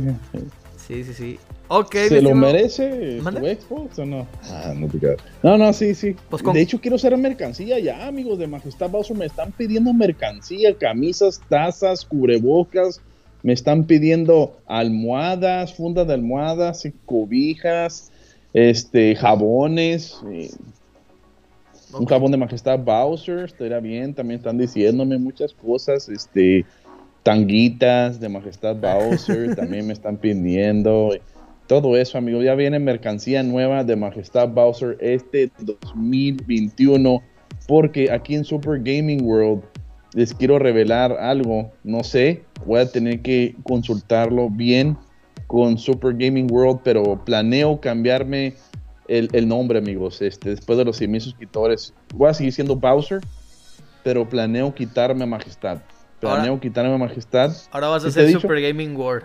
Sí, 0.87 1.03
sí, 1.03 1.13
sí. 1.13 1.39
Ok, 1.69 1.95
¿Se 2.07 2.21
lo 2.21 2.33
merece 2.33 3.19
tu 3.21 3.45
Xbox 3.45 3.99
o 3.99 4.05
no? 4.05 4.27
Ah, 4.43 4.73
no 4.73 4.87
te 4.87 5.17
No, 5.43 5.57
no, 5.57 5.73
sí, 5.73 5.93
sí. 5.93 6.15
Pues 6.29 6.41
de 6.41 6.61
hecho, 6.61 6.79
quiero 6.79 6.95
hacer 6.95 7.15
mercancía 7.17 7.77
ya, 7.79 8.07
amigos 8.07 8.39
de 8.39 8.47
Majestad 8.47 8.89
Bowser. 8.89 9.17
Me 9.17 9.25
están 9.25 9.51
pidiendo 9.51 9.93
mercancía, 9.93 10.73
camisas, 10.77 11.41
tazas, 11.49 12.05
cubrebocas. 12.05 13.01
Me 13.47 13.53
están 13.53 13.85
pidiendo 13.85 14.57
almohadas, 14.65 15.73
fundas 15.73 16.05
de 16.05 16.15
almohadas, 16.15 16.85
cobijas, 17.05 18.11
este, 18.51 19.15
jabones. 19.15 20.19
Un 21.97 22.05
jabón 22.07 22.31
de 22.33 22.37
Majestad 22.37 22.77
Bowser, 22.77 23.45
estaría 23.45 23.79
bien. 23.79 24.13
También 24.13 24.39
están 24.39 24.57
diciéndome 24.57 25.17
muchas 25.17 25.53
cosas. 25.53 26.09
Este, 26.09 26.65
tanguitas 27.23 28.19
de 28.19 28.27
Majestad 28.27 28.75
Bowser 28.81 29.55
también 29.55 29.87
me 29.87 29.93
están 29.93 30.17
pidiendo. 30.17 31.11
Todo 31.67 31.95
eso, 31.95 32.17
amigo. 32.17 32.43
Ya 32.43 32.53
viene 32.53 32.79
mercancía 32.79 33.43
nueva 33.43 33.85
de 33.85 33.95
Majestad 33.95 34.49
Bowser 34.49 34.97
este 34.99 35.49
2021. 35.61 37.23
Porque 37.65 38.11
aquí 38.11 38.35
en 38.35 38.43
Super 38.43 38.81
Gaming 38.83 39.23
World 39.23 39.63
les 40.13 40.33
quiero 40.33 40.59
revelar 40.59 41.13
algo. 41.13 41.71
No 41.83 42.03
sé, 42.03 42.43
voy 42.65 42.81
a 42.81 42.91
tener 42.91 43.21
que 43.21 43.55
consultarlo 43.63 44.49
bien 44.49 44.97
con 45.47 45.77
Super 45.77 46.13
Gaming 46.13 46.51
World, 46.51 46.81
pero 46.83 47.23
planeo 47.23 47.79
cambiarme 47.79 48.53
el, 49.07 49.47
nombre, 49.47 49.79
amigos. 49.79 50.21
Este, 50.21 50.49
después 50.49 50.77
de 50.77 50.85
los 50.85 50.97
100 50.97 51.21
suscriptores, 51.21 51.93
voy 52.13 52.29
a 52.29 52.33
seguir 52.33 52.53
siendo 52.53 52.75
Bowser, 52.75 53.21
pero 54.03 54.27
planeo 54.27 54.73
quitarme 54.73 55.23
a 55.23 55.27
Majestad. 55.27 55.79
Planeo 56.19 56.59
quitarme 56.59 56.97
majestad. 56.97 57.51
Ahora 57.71 57.89
vas 57.89 58.03
a 58.03 58.09
ser 58.09 58.31
Super 58.31 58.59
Gaming 58.59 58.95
World. 58.95 59.23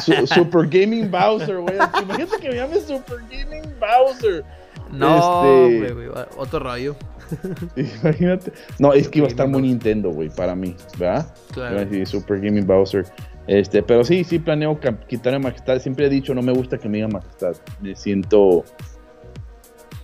Super 0.26 0.66
Gaming 0.66 1.10
Bowser, 1.10 1.58
güey. 1.58 1.76
Imagínate 1.76 2.38
que 2.40 2.48
me 2.48 2.54
llame 2.54 2.80
Super 2.80 3.18
Gaming 3.30 3.74
Bowser. 3.78 4.42
No, 4.90 5.66
este... 5.66 6.10
otro 6.38 6.60
rayo. 6.60 6.96
Imagínate. 7.76 8.52
No, 8.78 8.92
es 8.92 9.08
que 9.08 9.18
iba 9.18 9.26
a 9.26 9.30
estar 9.30 9.48
muy 9.48 9.62
Nintendo, 9.62 10.10
güey, 10.10 10.28
para 10.28 10.54
mí, 10.54 10.74
¿verdad? 10.98 11.34
Claro. 11.52 12.06
Super 12.06 12.40
Gaming 12.40 12.66
Bowser. 12.66 13.06
Este, 13.46 13.82
pero 13.82 14.04
sí, 14.04 14.24
sí 14.24 14.38
planeo 14.38 14.78
quitarme 15.08 15.40
majestad. 15.40 15.80
Siempre 15.80 16.06
he 16.06 16.08
dicho, 16.08 16.34
no 16.34 16.42
me 16.42 16.52
gusta 16.52 16.78
que 16.78 16.88
me 16.88 16.98
diga 16.98 17.08
majestad. 17.08 17.56
Me 17.80 17.94
siento 17.96 18.64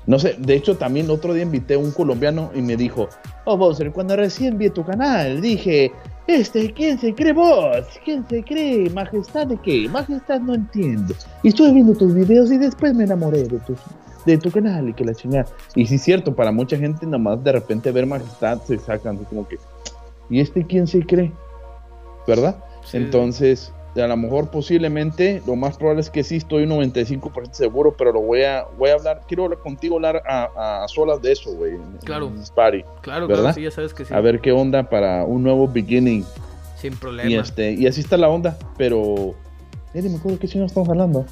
no 0.09 0.19
sé, 0.19 0.37
de 0.39 0.55
hecho 0.55 0.75
también 0.75 1.11
otro 1.11 1.35
día 1.35 1.43
invité 1.43 1.75
a 1.75 1.79
un 1.79 1.91
colombiano 1.91 2.51
y 2.55 2.63
me 2.63 2.79
dijo, 2.79 3.11
oh 3.45 3.59
Bowser, 3.59 3.93
cuando 3.93 4.17
recién 4.17 4.57
vi 4.57 4.71
tu 4.71 4.83
canal 4.83 5.43
dije, 5.43 5.93
este, 6.27 6.73
¿quién 6.73 6.99
se 6.99 7.15
cree 7.15 7.35
vos? 7.35 7.87
¿Quién 8.07 8.27
se 8.27 8.43
cree? 8.43 8.89
¿Majestad 8.89 9.49
de 9.49 9.59
qué? 9.59 9.87
Majestad 9.91 10.41
no 10.41 10.55
entiendo. 10.55 11.15
Y 11.43 11.49
estuve 11.49 11.73
viendo 11.73 11.93
tus 11.93 12.15
videos 12.15 12.51
y 12.51 12.57
después 12.57 12.95
me 12.95 13.05
enamoré 13.05 13.43
de 13.43 13.59
tu, 13.59 13.77
de 14.25 14.39
tu 14.39 14.51
canal 14.51 14.89
y 14.89 14.95
que 14.95 15.05
la 15.05 15.15
chingada. 15.15 15.47
Y 15.75 15.87
sí 15.87 15.97
es 15.97 16.03
cierto, 16.03 16.35
para 16.35 16.53
mucha 16.53 16.77
gente 16.77 17.07
nada 17.07 17.19
más 17.19 17.43
de 17.43 17.53
repente 17.53 17.91
ver 17.93 18.07
Majestad 18.07 18.61
se 18.63 18.79
sacan 18.79 19.17
así 19.17 19.25
como 19.27 19.47
que, 19.47 19.59
¿y 20.31 20.41
este 20.41 20.67
quién 20.67 20.87
se 20.87 21.05
cree? 21.05 21.33
¿Verdad? 22.27 22.63
Entonces, 22.93 23.73
a 23.97 24.07
lo 24.07 24.17
mejor 24.17 24.51
posiblemente, 24.51 25.43
lo 25.47 25.57
más 25.57 25.77
probable 25.77 26.01
es 26.01 26.11
que 26.11 26.23
sí, 26.23 26.37
estoy 26.37 26.65
un 26.65 26.71
95% 26.71 27.53
seguro, 27.53 27.95
pero 27.97 28.13
lo 28.13 28.21
voy 28.21 28.43
a, 28.43 28.65
voy 28.77 28.91
a 28.91 28.95
hablar, 28.95 29.23
quiero 29.27 29.45
hablar 29.45 29.59
contigo, 29.61 29.97
hablar 29.97 30.23
a, 30.27 30.85
solas 30.89 31.21
de 31.23 31.33
eso, 31.33 31.53
güey. 31.55 31.73
Claro. 32.05 32.33
Claro, 33.03 33.27
¿verdad? 33.27 33.55
sí, 33.55 33.63
ya 33.63 33.71
sabes 33.71 33.95
que 33.95 34.05
sí. 34.05 34.15
A 34.15 34.21
ver 34.21 34.41
qué 34.41 34.53
onda 34.53 34.89
para 34.89 35.25
un 35.25 35.43
nuevo 35.43 35.69
beginning. 35.69 36.25
Sin 36.77 36.97
problema. 36.97 37.29
Y, 37.29 37.35
este, 37.37 37.73
y 37.73 37.87
así 37.87 38.01
está 38.01 38.17
la 38.17 38.29
onda, 38.29 38.57
pero... 38.77 39.35
Eh, 39.95 40.03
me 40.03 40.17
acuerdo 40.17 40.39
qué 40.39 40.47
chino 40.47 40.67
estamos 40.67 40.89
hablando. 40.89 41.25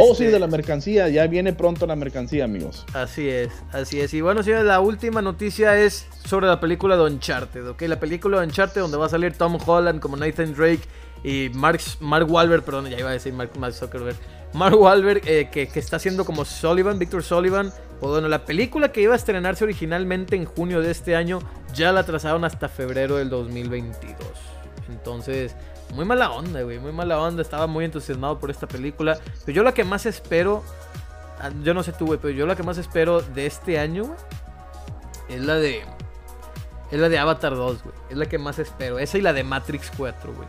Oh, 0.00 0.14
sí, 0.14 0.24
este 0.24 0.34
de 0.34 0.40
la 0.40 0.46
mercancía. 0.46 1.08
Ya 1.08 1.26
viene 1.26 1.52
pronto 1.52 1.86
la 1.86 1.96
mercancía, 1.96 2.44
amigos. 2.44 2.84
Así 2.92 3.28
es, 3.28 3.50
así 3.72 4.00
es. 4.00 4.12
Y 4.14 4.20
bueno, 4.20 4.42
señores, 4.42 4.64
la 4.64 4.80
última 4.80 5.22
noticia 5.22 5.78
es 5.78 6.06
sobre 6.24 6.46
la 6.46 6.60
película 6.60 6.96
de 6.96 7.04
Uncharted, 7.04 7.68
¿ok? 7.68 7.82
La 7.82 7.98
película 7.98 8.40
de 8.40 8.46
Uncharted 8.46 8.80
donde 8.80 8.96
va 8.96 9.06
a 9.06 9.08
salir 9.08 9.32
Tom 9.32 9.58
Holland 9.64 10.00
como 10.00 10.16
Nathan 10.16 10.54
Drake 10.54 10.82
y 11.24 11.50
Mark, 11.54 11.80
Mark 12.00 12.30
Wahlberg, 12.30 12.62
perdón, 12.62 12.88
ya 12.88 12.98
iba 12.98 13.10
a 13.10 13.12
decir 13.12 13.32
Mark, 13.32 13.50
Zuckerberg. 13.72 14.16
Mark 14.52 14.80
Wahlberg, 14.80 15.22
eh, 15.26 15.48
que, 15.50 15.68
está 15.74 15.96
haciendo 15.96 16.24
como 16.24 16.44
Sullivan, 16.44 16.98
Victor 16.98 17.22
Sullivan. 17.22 17.72
Pues 18.00 18.12
bueno, 18.12 18.28
la 18.28 18.44
película 18.44 18.92
que 18.92 19.02
iba 19.02 19.12
a 19.12 19.16
estrenarse 19.16 19.64
originalmente 19.64 20.36
en 20.36 20.44
junio 20.44 20.80
de 20.80 20.90
este 20.90 21.16
año, 21.16 21.40
ya 21.74 21.92
la 21.92 22.04
trazaron 22.04 22.44
hasta 22.44 22.68
febrero 22.68 23.16
del 23.16 23.28
2022. 23.28 24.16
Entonces, 24.88 25.54
muy 25.94 26.04
mala 26.04 26.30
onda, 26.30 26.62
güey, 26.62 26.78
muy 26.78 26.92
mala 26.92 27.20
onda. 27.20 27.42
Estaba 27.42 27.66
muy 27.66 27.84
entusiasmado 27.84 28.38
por 28.38 28.50
esta 28.50 28.66
película. 28.66 29.18
Pero 29.44 29.56
yo 29.56 29.62
la 29.62 29.72
que 29.72 29.84
más 29.84 30.06
espero, 30.06 30.62
ah, 31.40 31.50
yo 31.62 31.74
no 31.74 31.82
sé 31.82 31.92
tú, 31.92 32.06
güey, 32.06 32.18
pero 32.20 32.32
yo 32.34 32.46
la 32.46 32.56
que 32.56 32.62
más 32.62 32.78
espero 32.78 33.20
de 33.20 33.46
este 33.46 33.78
año, 33.78 34.04
güey, 34.04 34.18
es 35.28 35.40
la 35.44 35.56
de... 35.56 35.82
Es 36.90 36.98
la 36.98 37.10
de 37.10 37.18
Avatar 37.18 37.54
2, 37.54 37.82
güey. 37.82 37.94
Es 38.10 38.16
la 38.16 38.26
que 38.26 38.38
más 38.38 38.58
espero. 38.58 38.98
Esa 38.98 39.18
y 39.18 39.20
la 39.20 39.34
de 39.34 39.44
Matrix 39.44 39.92
4, 39.96 40.32
güey. 40.32 40.48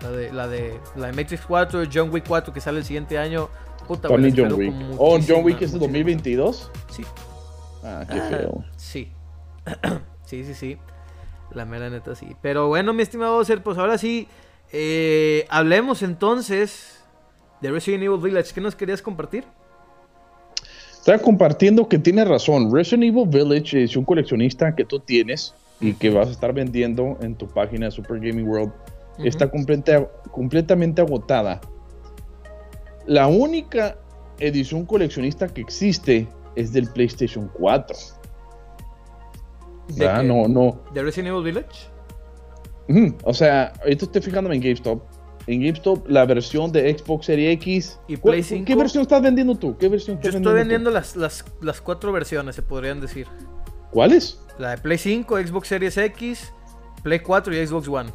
La 0.00 0.10
de, 0.10 0.32
la 0.32 0.48
de, 0.48 0.80
la 0.96 1.06
de 1.08 1.12
Matrix 1.12 1.42
4, 1.46 1.84
John 1.92 2.10
Wick 2.10 2.24
4 2.26 2.54
que 2.54 2.60
sale 2.60 2.78
el 2.78 2.84
siguiente 2.84 3.18
año. 3.18 3.48
Puta, 3.86 4.08
También 4.08 4.34
John 4.36 4.52
Wick. 4.54 4.74
Oh, 4.96 5.18
John 5.26 5.44
Wick 5.44 5.60
es 5.60 5.74
el 5.74 5.80
2022. 5.80 6.70
Sí. 6.90 7.04
Ah, 7.82 8.04
qué 8.10 8.18
feo. 8.18 8.64
Sí. 8.76 9.12
sí, 10.24 10.44
sí, 10.44 10.54
sí. 10.54 10.78
La 11.52 11.64
mera 11.64 11.90
neta 11.90 12.14
sí. 12.14 12.34
Pero 12.40 12.68
bueno, 12.68 12.92
mi 12.94 13.02
estimado 13.02 13.44
ser, 13.44 13.62
pues 13.62 13.76
ahora 13.78 13.98
sí. 13.98 14.26
Eh, 14.76 15.46
hablemos 15.50 16.02
entonces 16.02 16.98
de 17.60 17.70
Resident 17.70 18.02
Evil 18.02 18.18
Village. 18.18 18.52
¿Qué 18.52 18.60
nos 18.60 18.74
querías 18.74 19.00
compartir? 19.00 19.44
Estaba 20.92 21.18
compartiendo 21.18 21.88
que 21.88 21.98
tienes 21.98 22.26
razón. 22.26 22.74
Resident 22.74 23.04
Evil 23.04 23.28
Village 23.28 23.84
es 23.84 23.96
un 23.96 24.04
coleccionista 24.04 24.74
que 24.74 24.84
tú 24.84 24.98
tienes 24.98 25.54
y 25.80 25.92
que 25.92 26.10
vas 26.10 26.26
a 26.26 26.32
estar 26.32 26.52
vendiendo 26.52 27.16
en 27.20 27.36
tu 27.36 27.46
página 27.46 27.88
Super 27.90 28.18
Gaming 28.18 28.48
World 28.48 28.72
está 29.18 29.48
completamente 29.48 31.00
agotada. 31.00 31.60
La 33.06 33.28
única 33.28 33.96
edición 34.40 34.86
coleccionista 34.86 35.46
que 35.46 35.60
existe 35.60 36.26
es 36.56 36.72
del 36.72 36.88
PlayStation 36.88 37.48
4. 37.54 37.96
¿De 39.88 40.24
no, 40.24 40.48
no. 40.48 40.80
¿De 40.92 41.02
Resident 41.02 41.28
Evil 41.28 41.44
Village? 41.44 41.93
O 43.24 43.34
sea, 43.34 43.72
ahorita 43.82 44.04
estoy 44.06 44.22
fijándome 44.22 44.56
en 44.56 44.62
GameStop. 44.62 45.02
En 45.46 45.60
GameStop, 45.60 46.08
la 46.08 46.24
versión 46.24 46.72
de 46.72 46.96
Xbox 46.96 47.26
Series 47.26 47.52
X. 47.54 47.98
¿Y 48.08 48.16
Play 48.16 48.42
5? 48.42 48.64
¿Qué 48.64 48.74
versión 48.74 49.02
estás 49.02 49.22
vendiendo 49.22 49.54
tú? 49.54 49.76
¿Qué 49.76 49.88
versión 49.88 50.18
Yo 50.22 50.30
estoy 50.30 50.54
vendiendo, 50.54 50.90
las, 50.90 51.16
las, 51.16 51.44
las, 51.60 51.80
cuatro 51.80 52.12
versiones, 52.12 52.56
se 52.56 52.62
podrían 52.62 53.00
decir. 53.00 53.26
¿Cuáles? 53.90 54.40
La 54.58 54.70
de 54.70 54.78
Play 54.78 54.98
5, 54.98 55.38
Xbox 55.38 55.68
Series 55.68 55.96
X, 55.96 56.52
Play 57.02 57.20
4 57.20 57.54
y 57.54 57.66
Xbox 57.66 57.88
One. 57.88 58.10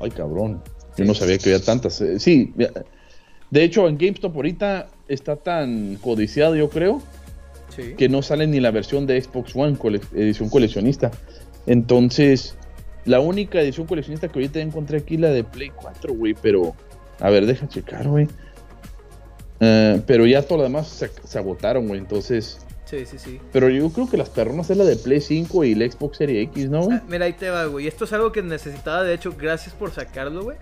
Ay, 0.00 0.10
cabrón. 0.10 0.62
Yo 0.96 1.04
no 1.04 1.14
sabía 1.14 1.38
que 1.38 1.52
había 1.52 1.64
tantas. 1.64 2.00
Eh, 2.00 2.20
sí, 2.20 2.52
de 3.50 3.64
hecho, 3.64 3.88
en 3.88 3.98
GameStop 3.98 4.34
ahorita 4.34 4.88
está 5.08 5.36
tan 5.36 5.96
codiciado, 5.96 6.54
yo 6.54 6.70
creo, 6.70 7.02
que 7.96 8.08
no 8.08 8.22
sale 8.22 8.46
ni 8.46 8.60
la 8.60 8.70
versión 8.70 9.06
de 9.06 9.20
Xbox 9.20 9.54
One, 9.56 9.76
edición 10.14 10.48
coleccionista. 10.48 11.10
Entonces, 11.66 12.56
la 13.04 13.20
única 13.20 13.60
edición 13.60 13.86
coleccionista 13.86 14.28
que 14.28 14.38
ahorita 14.38 14.60
encontré 14.60 14.98
aquí, 14.98 15.16
la 15.16 15.30
de 15.30 15.44
Play 15.44 15.70
4, 15.70 16.14
güey, 16.14 16.34
pero. 16.40 16.74
A 17.20 17.30
ver, 17.30 17.46
deja 17.46 17.68
checar, 17.68 18.08
güey. 18.08 18.28
Eh, 19.60 20.02
pero 20.06 20.26
ya 20.26 20.42
todo 20.42 20.58
lo 20.58 20.64
demás 20.64 20.88
se, 20.88 21.10
se 21.24 21.38
agotaron, 21.38 21.86
güey. 21.86 22.00
Entonces, 22.00 22.58
Sí, 22.92 23.06
sí, 23.06 23.18
sí. 23.18 23.40
Pero 23.52 23.70
yo 23.70 23.88
creo 23.88 24.10
que 24.10 24.18
las 24.18 24.28
perronas 24.28 24.68
es 24.68 24.76
la 24.76 24.84
de 24.84 24.96
Play 24.96 25.22
5 25.22 25.64
y 25.64 25.72
el 25.72 25.90
Xbox 25.90 26.18
Series 26.18 26.46
X, 26.48 26.68
¿no, 26.68 26.88
ah, 26.92 27.00
mira, 27.08 27.24
ahí 27.24 27.32
te 27.32 27.48
va, 27.48 27.64
güey. 27.64 27.86
Esto 27.86 28.04
es 28.04 28.12
algo 28.12 28.32
que 28.32 28.42
necesitaba, 28.42 29.02
de 29.02 29.14
hecho, 29.14 29.34
gracias 29.34 29.74
por 29.74 29.92
sacarlo, 29.92 30.42
güey. 30.44 30.58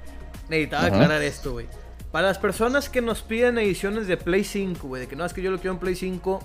Necesitaba 0.49 0.87
aclarar 0.87 1.23
esto, 1.23 1.51
güey. 1.51 1.67
Para 2.13 2.29
las 2.29 2.39
personas 2.39 2.89
que 2.89 3.03
nos 3.03 3.23
piden 3.23 3.59
ediciones 3.59 4.07
de 4.07 4.17
Play 4.17 4.45
5, 4.45 4.87
güey, 4.87 5.01
de 5.03 5.09
que 5.09 5.17
no 5.17 5.25
es 5.25 5.33
que 5.33 5.43
yo 5.43 5.51
lo 5.51 5.59
quiero 5.59 5.73
en 5.73 5.81
Play 5.81 5.97
5, 5.97 6.39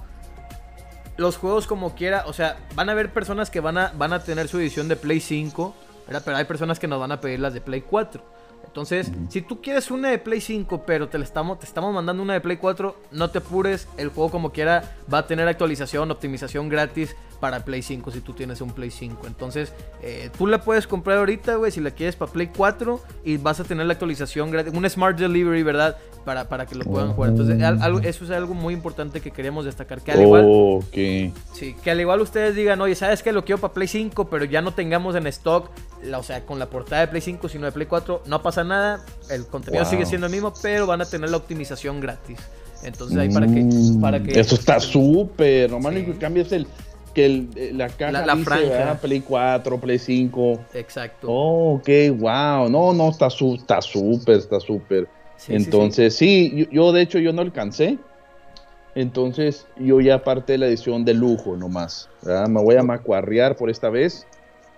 los 1.17 1.37
juegos 1.37 1.67
como 1.67 1.93
quiera, 1.93 2.23
o 2.25 2.33
sea, 2.33 2.57
van 2.73 2.89
a 2.89 2.93
haber 2.93 3.13
personas 3.13 3.51
que 3.51 3.59
van 3.59 3.77
a, 3.77 3.93
van 3.95 4.11
a 4.11 4.23
tener 4.23 4.47
su 4.47 4.59
edición 4.59 4.87
de 4.87 4.95
Play 4.95 5.19
5, 5.19 5.75
pero 6.07 6.37
hay 6.37 6.45
personas 6.45 6.79
que 6.79 6.87
nos 6.87 6.99
van 6.99 7.11
a 7.11 7.19
pedir 7.19 7.39
las 7.39 7.53
de 7.53 7.61
Play 7.61 7.81
4. 7.81 8.21
Entonces, 8.67 9.11
si 9.29 9.41
tú 9.41 9.61
quieres 9.61 9.91
una 9.91 10.09
de 10.09 10.17
Play 10.17 10.41
5, 10.41 10.83
pero 10.85 11.07
te, 11.07 11.17
estamos, 11.17 11.59
te 11.59 11.65
estamos 11.65 11.93
mandando 11.93 12.21
una 12.23 12.33
de 12.33 12.41
Play 12.41 12.57
4, 12.57 12.95
no 13.11 13.29
te 13.29 13.39
apures. 13.39 13.87
El 13.97 14.09
juego, 14.09 14.31
como 14.31 14.51
quiera, 14.51 14.95
va 15.11 15.19
a 15.19 15.27
tener 15.27 15.47
actualización, 15.47 16.11
optimización 16.11 16.69
gratis 16.69 17.15
para 17.39 17.63
Play 17.65 17.81
5 17.81 18.11
si 18.11 18.21
tú 18.21 18.33
tienes 18.33 18.61
un 18.61 18.71
Play 18.71 18.91
5. 18.91 19.27
Entonces, 19.27 19.73
eh, 20.01 20.29
tú 20.37 20.47
la 20.47 20.61
puedes 20.61 20.87
comprar 20.87 21.17
ahorita, 21.19 21.55
güey, 21.55 21.71
si 21.71 21.81
la 21.81 21.91
quieres 21.91 22.15
para 22.15 22.31
Play 22.31 22.49
4 22.55 22.99
y 23.23 23.37
vas 23.37 23.59
a 23.59 23.63
tener 23.63 23.85
la 23.85 23.93
actualización 23.93 24.51
gratis. 24.51 24.73
Un 24.73 24.89
Smart 24.89 25.17
Delivery, 25.17 25.63
¿verdad? 25.63 25.97
Para, 26.23 26.49
para 26.49 26.65
que 26.65 26.75
lo 26.75 26.85
puedan 26.85 27.13
jugar. 27.13 27.31
Entonces, 27.31 27.57
eso 28.03 28.25
es 28.25 28.31
algo 28.31 28.53
muy 28.53 28.73
importante 28.73 29.21
que 29.21 29.31
queríamos 29.31 29.65
destacar. 29.65 30.01
Que 30.01 30.11
al 30.11 30.21
igual. 30.21 30.45
Sí, 30.91 31.75
que 31.83 31.91
al 31.91 32.01
igual 32.01 32.21
ustedes 32.21 32.55
digan, 32.55 32.81
oye, 32.81 32.95
¿sabes 32.95 33.21
que 33.21 33.31
Lo 33.31 33.45
quiero 33.45 33.61
para 33.61 33.73
Play 33.73 33.87
5, 33.87 34.27
pero 34.29 34.45
ya 34.45 34.61
no 34.61 34.73
tengamos 34.73 35.15
en 35.15 35.27
stock, 35.27 35.69
o 36.17 36.23
sea, 36.23 36.45
con 36.45 36.57
la 36.57 36.67
portada 36.67 37.01
de 37.01 37.07
Play 37.07 37.21
5, 37.21 37.47
sino 37.49 37.65
de 37.65 37.71
Play 37.71 37.85
4, 37.85 38.23
no 38.25 38.41
pasa 38.41 38.54
nada. 38.63 39.03
El 39.29 39.45
contenido 39.45 39.85
sigue 39.85 40.05
siendo 40.05 40.27
el 40.27 40.33
mismo, 40.33 40.53
pero 40.61 40.87
van 40.87 41.01
a 41.01 41.05
tener 41.05 41.29
la 41.29 41.37
optimización 41.37 41.99
gratis. 41.99 42.39
Entonces 42.83 43.17
ahí 43.17 43.29
para 43.29 43.47
que, 43.47 43.63
mm, 43.63 44.01
para 44.01 44.21
que 44.21 44.39
eso 44.39 44.55
está 44.55 44.79
súper. 44.79 45.69
Normalmente 45.71 46.11
sí. 46.11 46.13
que 46.13 46.19
cambias 46.19 46.51
el 46.51 46.67
que 47.15 47.25
el, 47.25 47.49
eh, 47.55 47.71
la 47.73 47.87
caja 47.87 48.25
la, 48.25 48.35
dice, 48.35 48.97
Play 49.01 49.21
4, 49.21 49.79
Play 49.79 49.97
5. 49.97 50.59
Exacto. 50.73 51.27
Oh, 51.31 51.75
ok, 51.75 51.87
wow. 52.17 52.69
No, 52.69 52.93
no, 52.93 53.09
está 53.09 53.29
súper, 53.29 54.35
está 54.35 54.59
súper. 54.59 55.07
Entonces, 55.47 56.15
sí, 56.15 56.67
yo, 56.71 56.91
de 56.91 57.01
hecho 57.01 57.17
yo 57.17 57.33
no 57.33 57.41
alcancé. 57.41 57.97
Entonces, 58.93 59.65
yo 59.77 59.99
ya 59.99 60.23
parte 60.23 60.53
de 60.53 60.57
la 60.59 60.67
edición 60.67 61.03
de 61.03 61.13
lujo 61.13 61.57
nomás. 61.57 62.09
Me 62.23 62.61
voy 62.61 62.75
a 62.75 62.83
macuarrear 62.83 63.55
por 63.55 63.69
esta 63.69 63.89
vez. 63.89 64.27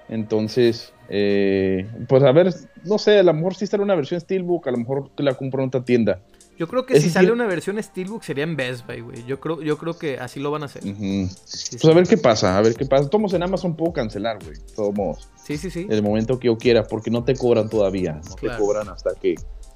Entonces, 0.09 0.93
eh, 1.09 1.87
pues 2.07 2.23
a 2.23 2.31
ver, 2.31 2.53
no 2.83 2.97
sé, 2.97 3.19
a 3.19 3.23
lo 3.23 3.33
mejor 3.33 3.55
si 3.55 3.67
sale 3.67 3.83
una 3.83 3.95
versión 3.95 4.19
Steelbook, 4.19 4.67
a 4.67 4.71
lo 4.71 4.77
mejor 4.77 5.09
la 5.17 5.33
compro 5.35 5.61
en 5.63 5.69
otra 5.69 5.83
tienda. 5.83 6.21
Yo 6.57 6.67
creo 6.67 6.87
que 6.87 6.99
si 6.99 7.11
sale 7.11 7.31
una 7.31 7.45
versión 7.45 7.81
Steelbook 7.81 8.23
sería 8.23 8.43
en 8.43 8.55
Best 8.55 8.87
Buy, 8.87 9.01
güey. 9.01 9.23
Yo 9.25 9.39
creo, 9.39 9.61
yo 9.61 9.77
creo 9.77 9.97
que 9.97 10.17
así 10.17 10.39
lo 10.39 10.49
van 10.49 10.63
a 10.63 10.65
hacer. 10.65 10.81
pues 10.81 11.85
a 11.85 11.93
ver 11.93 12.07
qué 12.07 12.17
pasa, 12.17 12.57
a 12.57 12.61
ver 12.61 12.73
qué 12.73 12.85
pasa. 12.85 13.07
Tomos 13.09 13.33
en 13.33 13.43
Amazon 13.43 13.75
puedo 13.75 13.93
cancelar, 13.93 14.39
güey. 14.43 14.57
Todos 14.75 15.29
Sí, 15.43 15.57
sí, 15.57 15.69
sí. 15.69 15.85
El 15.87 16.01
momento 16.01 16.39
que 16.39 16.47
yo 16.47 16.57
quiera, 16.57 16.83
porque 16.83 17.11
no 17.11 17.23
te 17.23 17.35
cobran 17.35 17.69
todavía. 17.69 18.19
No 18.27 18.35
te 18.35 18.49
cobran 18.57 18.89
hasta 18.89 19.11
que. 19.21 19.35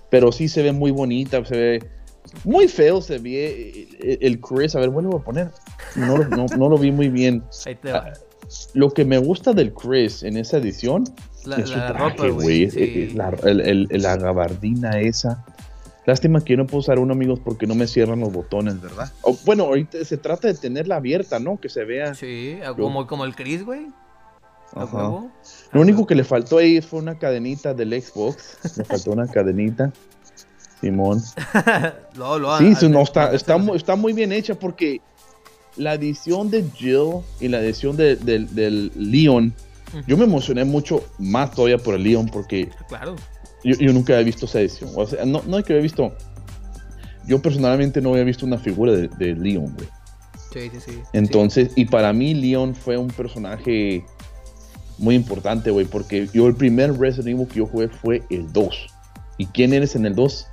Pero 0.10 0.32
sí 0.32 0.48
se 0.48 0.64
ve 0.64 0.72
muy 0.72 0.90
bonita, 0.90 1.46
se 1.46 1.56
ve. 1.56 1.90
Muy 2.44 2.68
feo 2.68 3.00
se 3.02 3.20
ve 3.20 3.88
el 4.20 4.40
Chris. 4.40 4.76
A 4.76 4.80
ver, 4.80 4.90
bueno, 4.90 5.10
voy 5.10 5.22
a 5.22 5.24
poner. 5.24 5.52
No, 5.96 6.18
no, 6.18 6.70
lo 6.70 6.78
vi 6.78 6.92
muy 6.92 7.10
bien. 7.10 7.44
Ahí 7.66 7.76
te 7.76 7.92
va. 7.92 8.12
Lo 8.74 8.92
que 8.92 9.06
me 9.06 9.18
gusta 9.18 9.54
del 9.54 9.74
Chris 9.74 10.24
en 10.24 10.38
esa 10.38 10.58
edición 10.58 11.04
la, 11.46 11.58
es 11.58 11.70
su 11.70 11.76
traje, 11.76 12.30
güey. 12.30 12.68
La, 13.14 13.32
la 13.90 14.18
gabardina 14.18 15.00
esa. 15.00 15.46
Lástima 16.06 16.44
que 16.44 16.54
yo 16.54 16.58
no 16.58 16.66
puedo 16.66 16.80
usar 16.80 16.98
uno, 16.98 17.14
amigos, 17.14 17.40
porque 17.40 17.68
no 17.68 17.76
me 17.76 17.86
cierran 17.86 18.22
los 18.22 18.34
botones, 18.34 18.82
¿verdad? 18.82 19.12
bueno, 19.46 19.66
ahorita 19.66 20.04
se 20.04 20.18
trata 20.18 20.48
de 20.48 20.56
tenerla 20.56 20.96
abierta, 20.96 21.40
¿no? 21.40 21.60
Que 21.60 21.70
se 21.70 21.86
vea. 21.86 22.16
Sí, 22.16 22.58
como, 22.76 23.06
como 23.06 23.24
el 23.24 23.36
Chris, 23.36 23.64
güey. 23.64 23.88
Lo 24.74 25.82
único 25.82 26.08
que 26.08 26.16
le 26.16 26.24
faltó 26.24 26.58
ahí 26.58 26.82
fue 26.82 27.00
una 27.00 27.18
cadenita 27.18 27.74
del 27.74 28.02
Xbox. 28.02 28.78
Le 28.78 28.84
faltó 28.84 29.12
una 29.12 29.28
cadenita. 29.28 29.92
Simón. 30.80 31.20
sí, 32.80 32.90
no, 32.90 33.04
está, 33.04 33.34
está, 33.34 33.58
está, 33.76 33.96
muy 33.96 34.14
bien 34.14 34.32
hecha 34.32 34.56
porque 34.56 35.00
la 35.78 35.94
edición 35.94 36.50
de 36.50 36.64
Jill 36.76 37.22
y 37.40 37.48
la 37.48 37.62
edición 37.62 37.98
de, 37.98 38.16
del 38.16 38.92
Leon, 38.96 39.54
yo 40.08 40.18
me 40.18 40.24
emocioné 40.24 40.64
mucho 40.64 41.04
más 41.18 41.52
todavía 41.52 41.78
por 41.78 41.96
el 41.96 42.04
Leon 42.04 42.28
porque 42.28 42.70
claro. 42.88 43.16
Yo, 43.64 43.94
nunca 43.94 44.14
había 44.14 44.26
visto 44.26 44.46
esa 44.46 44.60
edición. 44.60 44.90
O 44.96 45.06
sea, 45.06 45.24
no, 45.26 45.44
no 45.46 45.58
hay 45.58 45.64
que 45.64 45.74
había 45.74 45.84
visto. 45.84 46.14
Yo 47.28 47.42
personalmente 47.42 48.02
no 48.02 48.12
había 48.12 48.24
visto 48.24 48.46
una 48.46 48.58
figura 48.58 48.94
de, 48.94 49.08
de 49.08 49.36
Leon, 49.36 49.74
güey. 49.76 49.88
Sí, 50.52 50.70
sí, 50.74 50.92
sí. 50.92 51.00
Entonces, 51.14 51.72
y 51.76 51.86
para 51.86 52.12
mí 52.12 52.34
Leon 52.34 52.74
fue 52.74 52.98
un 52.98 53.10
personaje 53.10 54.04
muy 54.98 55.16
importante, 55.16 55.72
güey, 55.72 55.86
porque 55.86 56.28
yo 56.34 56.48
el 56.48 56.56
primer 56.56 56.98
Resident 56.98 57.36
Evil 57.36 57.48
que 57.48 57.60
yo 57.60 57.66
jugué 57.66 57.88
fue 57.88 58.24
el 58.30 58.52
2. 58.52 58.88
¿Y 59.38 59.46
quién 59.48 59.74
eres 59.74 59.96
en 59.96 60.06
el 60.06 60.16
2? 60.16 60.48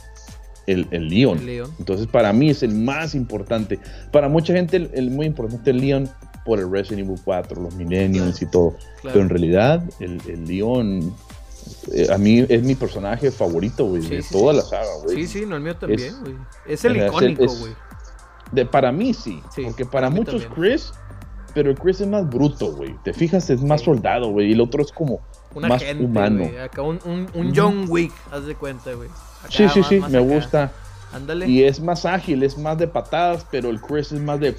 El, 0.68 0.86
el 0.90 1.08
Leon. 1.08 1.40
Entonces, 1.78 2.06
para 2.06 2.32
mí 2.32 2.50
es 2.50 2.62
el 2.62 2.74
más 2.74 3.14
importante. 3.14 3.78
Para 4.12 4.28
mucha 4.28 4.52
gente, 4.52 4.88
el, 4.92 5.10
muy 5.10 5.26
importante 5.26 5.70
es 5.70 5.76
Leon 5.76 6.08
por 6.44 6.58
el 6.58 6.70
Resident 6.70 7.08
Evil 7.08 7.20
4, 7.24 7.60
los 7.60 7.74
Millennials 7.74 8.40
y 8.42 8.46
todo. 8.46 8.76
Pero 9.02 9.20
en 9.20 9.28
realidad, 9.28 9.82
el, 10.00 10.20
el 10.28 10.44
Leon 10.44 11.14
eh, 11.92 12.06
a 12.12 12.18
mí 12.18 12.44
es 12.48 12.62
mi 12.62 12.74
personaje 12.74 13.30
favorito, 13.30 13.86
güey, 13.86 14.02
de 14.02 14.22
toda 14.30 14.52
la 14.52 14.62
saga, 14.62 14.88
güey. 15.02 15.16
Sí, 15.16 15.26
sí, 15.26 15.46
no, 15.46 15.56
el 15.56 15.62
mío 15.62 15.76
también, 15.76 16.14
güey. 16.20 16.34
Es, 16.66 16.84
el 16.84 16.96
icónico, 16.96 17.46
güey. 17.46 17.72
De, 18.52 18.64
para 18.64 18.92
mí 18.92 19.12
sí, 19.12 19.42
porque 19.62 19.84
para, 19.84 20.08
muchos 20.08 20.46
Chris, 20.54 20.92
pero 21.54 21.70
el 21.70 21.78
Chris 21.78 22.00
es 22.00 22.08
más 22.08 22.28
bruto, 22.28 22.72
güey. 22.72 22.94
Te 23.04 23.12
fijas, 23.12 23.50
es 23.50 23.62
más 23.62 23.82
soldado, 23.82 24.30
güey, 24.30 24.48
y 24.48 24.52
el 24.52 24.60
otro 24.60 24.82
es 24.82 24.92
como 24.92 25.20
más 25.54 25.82
humano. 25.98 26.48
Acá 26.62 26.82
un, 26.82 26.98
un, 27.04 27.52
John 27.54 27.86
Wick, 27.88 28.12
haz 28.30 28.46
de 28.46 28.54
cuenta, 28.54 28.92
güey. 28.94 29.08
Sí, 29.48 29.68
sí, 29.68 29.82
sí, 29.82 30.00
me 30.08 30.20
gusta. 30.20 30.72
Ándale. 31.12 31.48
Y 31.48 31.64
es 31.64 31.80
más 31.80 32.04
ágil, 32.04 32.42
es 32.42 32.58
más 32.58 32.76
de 32.76 32.86
patadas, 32.86 33.46
pero 33.50 33.70
el 33.70 33.80
Chris 33.80 34.12
es 34.12 34.20
más 34.20 34.40
de 34.40 34.54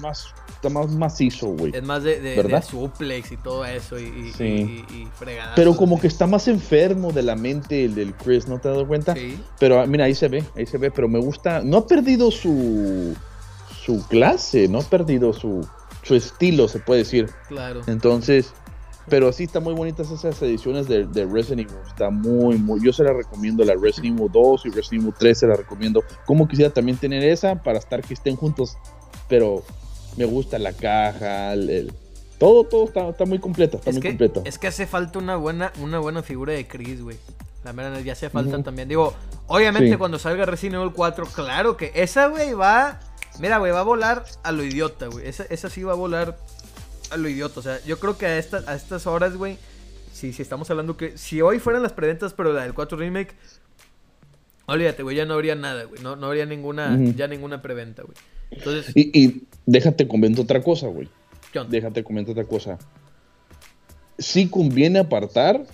más 0.00 0.32
está 0.62 0.68
más 0.68 0.88
macizo, 0.90 1.48
güey. 1.48 1.72
Es 1.74 1.82
más 1.82 2.04
de, 2.04 2.20
de, 2.20 2.62
suplex 2.62 3.32
y 3.32 3.36
todo 3.36 3.64
eso 3.64 3.98
y, 3.98 4.04
y, 4.38 5.08
Pero 5.56 5.76
como 5.76 6.00
que 6.00 6.06
está 6.06 6.28
más 6.28 6.46
enfermo 6.46 7.10
de 7.10 7.22
la 7.22 7.34
mente 7.34 7.84
el 7.84 7.96
del 7.96 8.14
Chris, 8.14 8.46
¿no 8.46 8.60
te 8.60 8.68
has 8.68 8.74
dado 8.74 8.86
cuenta? 8.86 9.14
Sí. 9.14 9.40
Pero 9.58 9.80
ah, 9.80 9.86
mira, 9.86 10.04
ahí 10.04 10.14
se 10.14 10.28
ve, 10.28 10.44
ahí 10.56 10.66
se 10.66 10.78
ve, 10.78 10.92
pero 10.92 11.08
me 11.08 11.18
gusta, 11.18 11.62
no 11.64 11.78
ha 11.78 11.86
perdido 11.88 12.30
su, 12.30 13.16
su 13.84 14.06
clase, 14.06 14.68
no 14.68 14.78
ha 14.78 14.84
perdido 14.84 15.32
su, 15.32 15.66
su 16.04 16.14
estilo, 16.14 16.68
se 16.68 16.78
puede 16.78 17.00
decir. 17.00 17.28
Claro. 17.48 17.80
Entonces, 17.88 18.54
pero 19.08 19.32
sí 19.32 19.44
están 19.44 19.64
muy 19.64 19.74
bonitas 19.74 20.10
esas 20.10 20.40
ediciones 20.42 20.86
de, 20.88 21.06
de, 21.06 21.24
Resident 21.24 21.70
Evil. 21.70 21.82
Está 21.86 22.10
muy, 22.10 22.56
muy. 22.56 22.84
Yo 22.84 22.92
se 22.92 23.02
la 23.02 23.12
recomiendo, 23.12 23.64
la 23.64 23.74
Resident 23.74 24.18
Evil 24.18 24.30
2 24.32 24.66
y 24.66 24.70
Resident 24.70 25.02
Evil 25.04 25.14
3 25.18 25.38
se 25.38 25.46
la 25.46 25.56
recomiendo. 25.56 26.04
Como 26.26 26.46
quisiera 26.46 26.72
también 26.72 26.96
tener 26.98 27.22
esa 27.24 27.62
para 27.62 27.78
estar 27.78 28.02
que 28.02 28.14
estén 28.14 28.36
juntos. 28.36 28.76
Pero 29.28 29.64
me 30.16 30.24
gusta 30.24 30.58
la 30.58 30.72
caja, 30.72 31.54
el, 31.54 31.92
todo, 32.42 32.64
todo 32.64 32.84
está, 32.86 33.08
está, 33.08 33.24
muy 33.24 33.38
completo, 33.38 33.76
está 33.76 33.90
es 33.90 33.96
muy 33.96 34.02
que, 34.02 34.08
completo. 34.08 34.42
Es 34.44 34.58
que 34.58 34.66
hace 34.66 34.86
falta 34.86 35.20
una 35.20 35.36
buena, 35.36 35.72
una 35.80 36.00
buena 36.00 36.22
figura 36.22 36.52
de 36.52 36.66
Chris, 36.66 37.00
güey. 37.00 37.16
La 37.64 37.70
verdad, 37.70 38.00
ya 38.00 38.14
hace 38.14 38.30
falta 38.30 38.60
también. 38.62 38.88
Digo, 38.88 39.14
obviamente 39.46 39.96
cuando 39.96 40.18
salga 40.18 40.44
Resident 40.44 40.80
Evil 40.80 40.92
4, 40.92 41.26
claro 41.26 41.76
que 41.76 41.92
esa, 41.94 42.26
güey, 42.26 42.52
va... 42.52 42.98
Mira, 43.38 43.58
güey, 43.58 43.70
va 43.70 43.80
a 43.80 43.84
volar 43.84 44.24
a 44.42 44.52
lo 44.52 44.64
idiota, 44.64 45.06
güey. 45.06 45.26
Esa, 45.26 45.44
esa 45.44 45.70
sí 45.70 45.84
va 45.84 45.92
a 45.92 45.94
volar 45.94 46.36
a 47.12 47.16
lo 47.16 47.28
idiota. 47.28 47.60
O 47.60 47.62
sea, 47.62 47.84
yo 47.84 47.98
creo 47.98 48.16
que 48.16 48.26
a, 48.26 48.38
esta, 48.38 48.64
a 48.66 48.74
estas 48.74 49.06
horas, 49.06 49.36
güey, 49.36 49.58
si, 50.12 50.32
si 50.32 50.42
estamos 50.42 50.70
hablando 50.70 50.96
que... 50.96 51.16
Si 51.16 51.40
hoy 51.40 51.58
fueran 51.58 51.82
las 51.82 51.92
preventas, 51.92 52.32
pero 52.34 52.52
la 52.52 52.62
del 52.62 52.74
4 52.74 52.98
Remake... 52.98 53.34
Olvídate, 54.66 55.02
güey, 55.02 55.16
ya 55.16 55.26
no 55.26 55.34
habría 55.34 55.56
nada, 55.56 55.84
güey. 55.84 56.00
No, 56.02 56.14
no 56.14 56.28
habría 56.28 56.46
ninguna, 56.46 56.96
ya 57.16 57.26
ninguna 57.26 57.60
preventa, 57.62 58.02
güey. 58.02 58.16
Entonces... 58.50 58.92
Y, 58.94 59.10
y 59.18 59.42
déjate 59.66 60.06
comento 60.06 60.42
otra 60.42 60.62
cosa, 60.62 60.86
güey. 60.86 61.08
Déjate 61.68 62.04
comento 62.04 62.32
otra 62.32 62.44
cosa. 62.44 62.78
Sí 64.18 64.48
conviene 64.48 65.00
apartar 65.00 65.64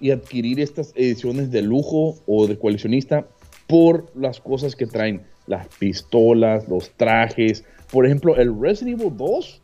y 0.00 0.10
adquirir 0.12 0.60
estas 0.60 0.92
ediciones 0.94 1.50
de 1.50 1.62
lujo 1.62 2.18
o 2.26 2.46
de 2.46 2.58
coleccionista 2.58 3.26
por 3.66 4.10
las 4.16 4.40
cosas 4.40 4.76
que 4.76 4.86
traen. 4.86 5.26
Las 5.46 5.66
pistolas, 5.78 6.68
los 6.68 6.90
trajes. 6.90 7.64
Por 7.90 8.06
ejemplo, 8.06 8.36
el 8.36 8.58
Resident 8.58 9.00
Evil 9.00 9.16
2. 9.16 9.62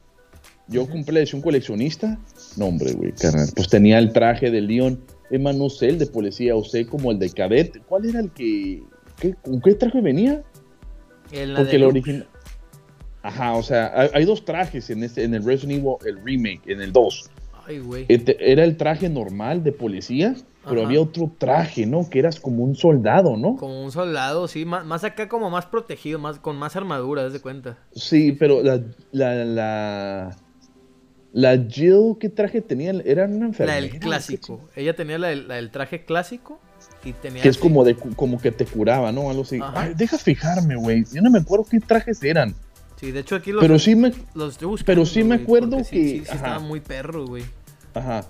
Yo 0.69 0.89
compré 0.89 1.19
edición 1.19 1.43
coleccionista. 1.43 2.19
No, 2.57 2.67
hombre, 2.67 2.93
güey, 2.93 3.13
carnal. 3.13 3.49
Pues 3.55 3.69
tenía 3.69 3.99
el 3.99 4.13
traje 4.13 4.51
de 4.51 4.61
Leon. 4.61 5.01
Más, 5.41 5.57
no 5.57 5.69
sé 5.69 5.89
el 5.89 5.99
de 5.99 6.07
policía, 6.07 6.55
o 6.55 6.65
sé 6.65 6.87
como 6.87 7.11
el 7.11 7.19
de 7.19 7.31
cadete. 7.31 7.81
¿Cuál 7.81 8.09
era 8.09 8.21
el 8.21 8.31
que. 8.31 8.83
¿Con 9.43 9.61
qué 9.61 9.75
traje 9.75 10.01
venía? 10.01 10.43
El 11.33 11.55
Porque 11.55 11.77
el 11.77 11.85
original. 11.85 12.29
Ajá, 13.23 13.55
o 13.55 13.63
sea, 13.63 14.11
hay, 14.13 14.27
dos 14.27 14.45
trajes 14.45 14.91
en, 14.91 15.03
este, 15.03 15.25
en 15.25 15.33
el 15.33 15.43
Resident 15.43 15.79
Evil, 15.79 15.97
el 16.05 16.23
remake, 16.23 16.61
en 16.67 16.83
el 16.83 16.93
2. 16.93 17.31
Ay, 17.67 17.79
güey. 17.79 18.05
Este, 18.09 18.53
era 18.53 18.65
el 18.65 18.77
traje 18.77 19.09
normal 19.09 19.65
de 19.65 19.73
policía, 19.73 20.35
pero 20.69 20.85
había 20.85 21.01
otro 21.01 21.33
traje, 21.39 21.87
¿no? 21.87 22.09
Que 22.11 22.19
eras 22.19 22.39
como 22.39 22.63
un 22.63 22.77
soldado, 22.77 23.39
¿no? 23.39 23.57
Como 23.57 23.83
un 23.83 23.91
soldado, 23.93 24.47
sí, 24.47 24.67
más, 24.67 25.05
acá 25.05 25.27
como 25.29 25.49
más 25.49 25.65
protegido, 25.65 26.19
más, 26.19 26.39
con 26.39 26.57
más 26.57 26.77
armadura, 26.77 27.31
de 27.31 27.41
cuenta. 27.41 27.79
Sí, 27.93 28.33
pero 28.33 28.63
la, 28.63 28.83
la, 29.13 29.45
la, 29.47 30.37
la 31.35 31.59
Jill, 31.69 32.17
¿qué 32.21 32.29
traje 32.29 32.61
tenía? 32.61 32.93
Era 33.05 33.25
una 33.25 33.47
enfermera. 33.47 33.81
La 33.81 33.87
del 33.87 33.99
clásico. 33.99 34.61
Ella 34.77 34.95
tenía 34.95 35.19
la 35.19 35.29
del, 35.29 35.71
traje 35.73 36.05
clásico 36.05 36.61
y 37.05 37.13
tenía... 37.13 37.43
Que 37.43 37.49
es 37.49 37.59
como, 37.59 37.83
de, 37.83 37.97
como 37.97 38.41
que 38.41 38.53
te 38.53 38.65
curaba, 38.65 39.11
¿no? 39.11 39.29
Algo 39.29 39.43
así. 39.43 39.59
Ay, 39.61 39.95
deja 39.97 40.17
fijarme, 40.17 40.77
güey. 40.77 41.05
Yo 41.13 41.21
no 41.23 41.33
me 41.33 41.41
acuerdo 41.41 41.67
qué 41.69 41.81
trajes 41.81 42.23
eran. 42.23 42.55
Sí, 43.01 43.11
de 43.11 43.19
hecho 43.19 43.35
aquí 43.35 43.51
los, 43.51 43.61
pero 43.61 43.81
sí 43.81 43.97
me, 43.97 44.13
los 44.37 44.57
Pero 44.87 45.05
sí 45.05 45.25
me 45.25 45.35
acuerdo 45.35 45.79
que... 45.79 45.85
Sí, 45.85 46.23
estaba 46.25 46.61
muy 46.61 46.79
perro, 46.79 47.27
güey. 47.27 47.43
Ajá. 47.95 48.25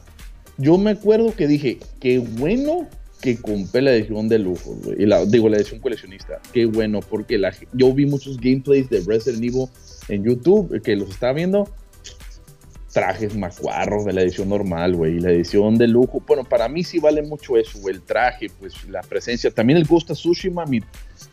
Yo 0.56 0.78
me 0.78 0.92
acuerdo 0.92 1.36
que 1.36 1.46
dije, 1.46 1.80
qué 2.00 2.20
bueno 2.20 2.88
que 3.20 3.36
compré 3.36 3.82
la 3.82 3.92
edición 3.92 4.30
de 4.30 4.38
lujo, 4.38 4.76
güey. 4.82 5.04
La, 5.04 5.26
digo, 5.26 5.50
la 5.50 5.58
edición 5.58 5.78
coleccionista. 5.78 6.40
Qué 6.54 6.64
bueno, 6.64 7.00
porque 7.00 7.36
la, 7.36 7.52
yo 7.74 7.92
vi 7.92 8.06
muchos 8.06 8.38
gameplays 8.38 8.88
de 8.88 9.02
Resident 9.06 9.44
Evil 9.44 9.66
en 10.08 10.24
YouTube 10.24 10.80
que 10.80 10.96
los 10.96 11.10
estaba 11.10 11.34
viendo. 11.34 11.68
Trajes 12.94 13.36
macuarros 13.36 14.04
de 14.04 14.12
la 14.12 14.22
edición 14.22 14.48
normal, 14.48 14.94
güey. 14.94 15.16
Y 15.16 15.20
la 15.20 15.32
edición 15.32 15.76
de 15.76 15.88
lujo. 15.88 16.22
Bueno, 16.26 16.44
para 16.44 16.68
mí 16.68 16.84
sí 16.84 17.00
vale 17.00 17.22
mucho 17.22 17.56
eso, 17.56 17.80
güey. 17.80 17.96
El 17.96 18.02
traje, 18.02 18.46
pues 18.58 18.88
la 18.88 19.02
presencia. 19.02 19.50
También 19.50 19.76
el 19.78 19.84
Ghost 19.84 20.12
of 20.12 20.16
Tsushima, 20.16 20.64
mi, 20.64 20.80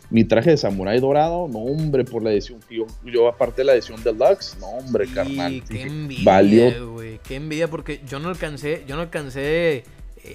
mi 0.09 0.23
traje 0.23 0.49
de 0.49 0.57
samurái 0.57 0.99
dorado. 0.99 1.47
No, 1.47 1.59
hombre, 1.59 2.03
por 2.03 2.23
la 2.23 2.31
edición. 2.31 2.59
Yo, 2.67 2.87
yo 3.05 3.27
aparte 3.27 3.61
de 3.61 3.65
la 3.65 3.73
edición 3.75 4.03
deluxe. 4.03 4.57
No, 4.59 4.69
hombre, 4.69 5.05
carnal. 5.13 5.63
Qué 5.69 5.83
envidia, 5.83 6.25
valió. 6.25 6.93
güey. 6.93 7.19
Qué 7.19 7.35
envidia, 7.35 7.69
porque 7.69 8.01
yo 8.07 8.17
no 8.19 8.29
alcancé. 8.29 8.83
Yo 8.87 8.95
no 8.95 9.03
alcancé 9.03 9.83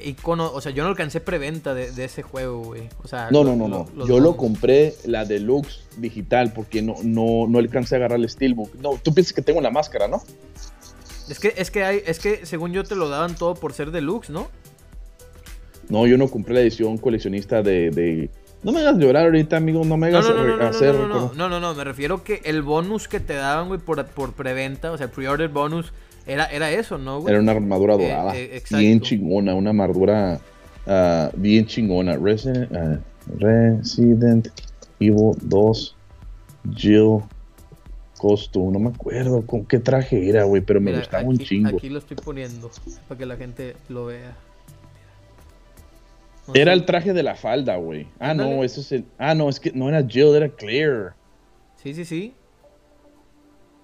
icono, 0.05 0.53
o 0.53 0.61
sea, 0.61 0.73
yo 0.73 0.83
no 0.83 0.91
alcancé 0.91 1.21
preventa 1.21 1.75
de, 1.75 1.91
de 1.93 2.05
ese 2.05 2.23
juego, 2.23 2.63
güey. 2.63 2.89
O 3.03 3.09
sea, 3.09 3.31
no, 3.31 3.45
no, 3.45 3.55
no, 3.57 3.69
no. 3.69 4.07
Yo 4.07 4.21
lo 4.21 4.37
compré 4.37 4.95
la 5.05 5.25
deluxe 5.25 5.81
digital 5.97 6.53
porque 6.53 6.83
no, 6.83 6.97
no, 7.03 7.47
no 7.49 7.59
alcancé 7.59 7.95
a 7.97 7.99
agarrar 7.99 8.19
el 8.19 8.29
steelbook. 8.29 8.75
No, 8.77 8.99
tú 9.03 9.15
piensas 9.15 9.33
que 9.33 9.43
tengo 9.43 9.61
la 9.61 9.71
máscara, 9.71 10.09
¿no? 10.09 10.23
Es 11.29 11.39
que, 11.41 11.55
es 11.57 11.71
que 11.71 11.85
hay, 11.85 12.03
es 12.07 12.19
que 12.19 12.47
según 12.47 12.73
yo 12.73 12.85
te 12.85 12.95
lo 12.95 13.09
daban 13.09 13.35
todo 13.35 13.55
por 13.55 13.73
ser 13.73 13.91
deluxe, 13.91 14.31
¿no? 14.31 14.49
No, 15.89 16.07
yo 16.07 16.19
no 16.19 16.29
compré 16.29 16.55
la 16.55 16.61
edición 16.61 16.99
coleccionista 16.99 17.63
de, 17.63 17.91
de... 17.91 18.31
No 18.63 18.73
me 18.73 18.81
hagas 18.81 18.97
llorar 18.97 19.27
ahorita, 19.27 19.57
amigo, 19.57 19.85
no 19.85 19.97
me 19.97 20.09
hagas 20.09 20.29
no, 20.29 20.45
no, 20.45 20.57
no, 20.57 20.65
hacer... 20.65 20.95
No 20.95 21.07
no, 21.09 21.33
no, 21.35 21.49
no, 21.49 21.61
no, 21.61 21.75
me 21.75 21.85
refiero 21.85 22.25
que 22.25 22.41
el 22.45 22.63
bonus 22.63 23.07
que 23.07 23.21
te 23.21 23.35
daban, 23.35 23.69
güey, 23.69 23.79
por, 23.79 24.05
por 24.07 24.33
preventa, 24.33 24.91
o 24.91 24.99
sea, 24.99 25.11
pre-order 25.11 25.49
bonus, 25.49 25.93
era, 26.27 26.47
era 26.47 26.71
eso, 26.73 26.99
¿no, 26.99 27.21
güey? 27.21 27.33
Era 27.33 27.41
una 27.41 27.53
armadura 27.53 27.95
eh, 27.95 27.99
dorada. 27.99 28.37
Eh, 28.37 28.63
bien 28.71 29.01
chingona, 29.01 29.55
una 29.55 29.71
armadura 29.71 30.41
uh, 30.87 31.31
bien 31.37 31.67
chingona. 31.67 32.17
Resident, 32.17 32.73
uh, 32.73 32.99
Resident 33.39 34.49
Evil 34.99 35.33
2 35.43 35.97
Jill 36.75 37.23
Costume, 38.19 38.73
no 38.73 38.79
me 38.79 38.91
acuerdo 38.91 39.45
con 39.47 39.65
qué 39.65 39.79
traje 39.79 40.29
era, 40.29 40.45
güey, 40.45 40.63
pero 40.63 40.81
me 40.81 40.97
gustaba 40.97 41.25
un 41.25 41.39
chingo. 41.39 41.77
Aquí 41.77 41.89
lo 41.89 41.99
estoy 41.99 42.17
poniendo 42.17 42.71
para 43.09 43.19
que 43.19 43.27
la 43.27 43.37
gente 43.37 43.77
lo 43.89 44.07
vea. 44.07 44.37
era 46.55 46.73
el 46.73 46.85
traje 46.85 47.13
de 47.13 47.23
la 47.23 47.35
falda, 47.35 47.77
güey. 47.77 48.07
Ah, 48.19 48.35
no, 48.35 48.65
eso 48.65 48.81
es 48.81 48.93
el. 48.93 49.05
Ah, 49.19 49.35
no, 49.35 49.49
es 49.49 49.61
que 49.61 49.73
no 49.73 49.89
era 49.89 50.07
Jill, 50.07 50.35
era 50.35 50.49
Claire. 50.49 51.11
Sí, 51.77 51.95
sí, 51.95 52.05
sí. 52.05 52.35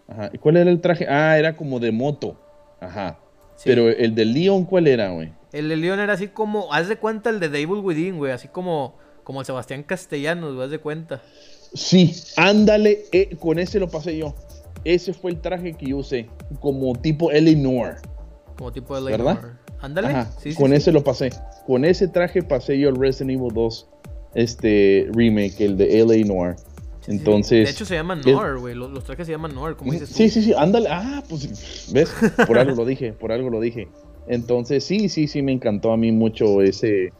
Ajá. 0.08 0.30
¿Y 0.32 0.38
cuál 0.38 0.56
era 0.56 0.70
el 0.70 0.80
traje? 0.80 1.06
Ah, 1.08 1.38
era 1.38 1.56
como 1.56 1.78
de 1.78 1.92
moto. 1.92 2.38
Ajá. 2.80 3.18
Pero 3.64 3.88
el 3.88 4.14
de 4.14 4.24
Leon, 4.24 4.64
¿cuál 4.64 4.86
era, 4.86 5.10
güey? 5.10 5.32
El 5.52 5.68
de 5.68 5.76
Leon 5.76 6.00
era 6.00 6.14
así 6.14 6.28
como, 6.28 6.72
haz 6.72 6.88
de 6.88 6.96
cuenta 6.96 7.30
el 7.30 7.38
de 7.38 7.48
Devil 7.48 7.80
Within, 7.82 8.16
güey, 8.16 8.32
así 8.32 8.48
como, 8.48 8.96
como 9.22 9.40
el 9.40 9.46
Sebastián 9.46 9.82
Castellanos, 9.82 10.54
güey, 10.54 10.64
haz 10.64 10.70
de 10.70 10.78
cuenta. 10.78 11.22
Sí, 11.74 12.14
ándale, 12.36 13.04
eh, 13.12 13.36
con 13.36 13.58
ese 13.58 13.80
lo 13.80 13.88
pasé 13.88 14.16
yo. 14.16 14.34
Ese 14.84 15.12
fue 15.12 15.30
el 15.30 15.40
traje 15.40 15.74
que 15.74 15.86
yo 15.86 15.98
usé, 15.98 16.28
como 16.60 16.94
tipo 16.94 17.30
Eleanor. 17.30 17.96
Como 18.56 18.72
tipo 18.72 18.96
Eleanor. 18.96 19.26
¿Verdad? 19.26 19.52
Ándale. 19.80 20.26
Sí, 20.38 20.54
con 20.54 20.72
ese 20.72 20.92
lo 20.92 21.02
pasé. 21.02 21.30
Con 21.66 21.84
ese 21.84 22.08
traje 22.08 22.42
pasé 22.42 22.78
yo 22.78 22.88
el 22.88 22.96
Resident 22.96 23.32
Evil 23.32 23.52
2 23.52 23.88
este 24.34 25.08
remake, 25.12 25.60
el 25.60 25.76
de 25.76 26.00
Eleanor. 26.00 26.56
Entonces. 27.08 27.66
De 27.66 27.70
hecho, 27.70 27.84
se 27.84 27.94
llaman 27.94 28.20
Noir, 28.24 28.58
güey. 28.58 28.74
Los, 28.74 29.04
trajes 29.04 29.26
se 29.26 29.32
llaman 29.32 29.54
Noir, 29.54 29.76
como 29.76 29.92
dices 29.92 30.08
Sí, 30.08 30.30
sí, 30.30 30.42
sí. 30.42 30.54
Ándale. 30.56 30.88
Ah, 30.90 31.22
pues. 31.28 31.90
¿Ves? 31.92 32.10
Por 32.46 32.58
algo 32.58 32.76
lo 32.76 32.84
dije. 32.84 33.12
Por 33.12 33.32
algo 33.32 33.50
lo 33.50 33.60
dije. 33.60 33.88
Entonces, 34.28 34.84
sí, 34.84 35.08
sí, 35.08 35.26
sí. 35.26 35.42
Me 35.42 35.52
encantó 35.52 35.92
a 35.92 35.96
mí 35.96 36.12
mucho 36.12 36.62
ese. 36.62 37.12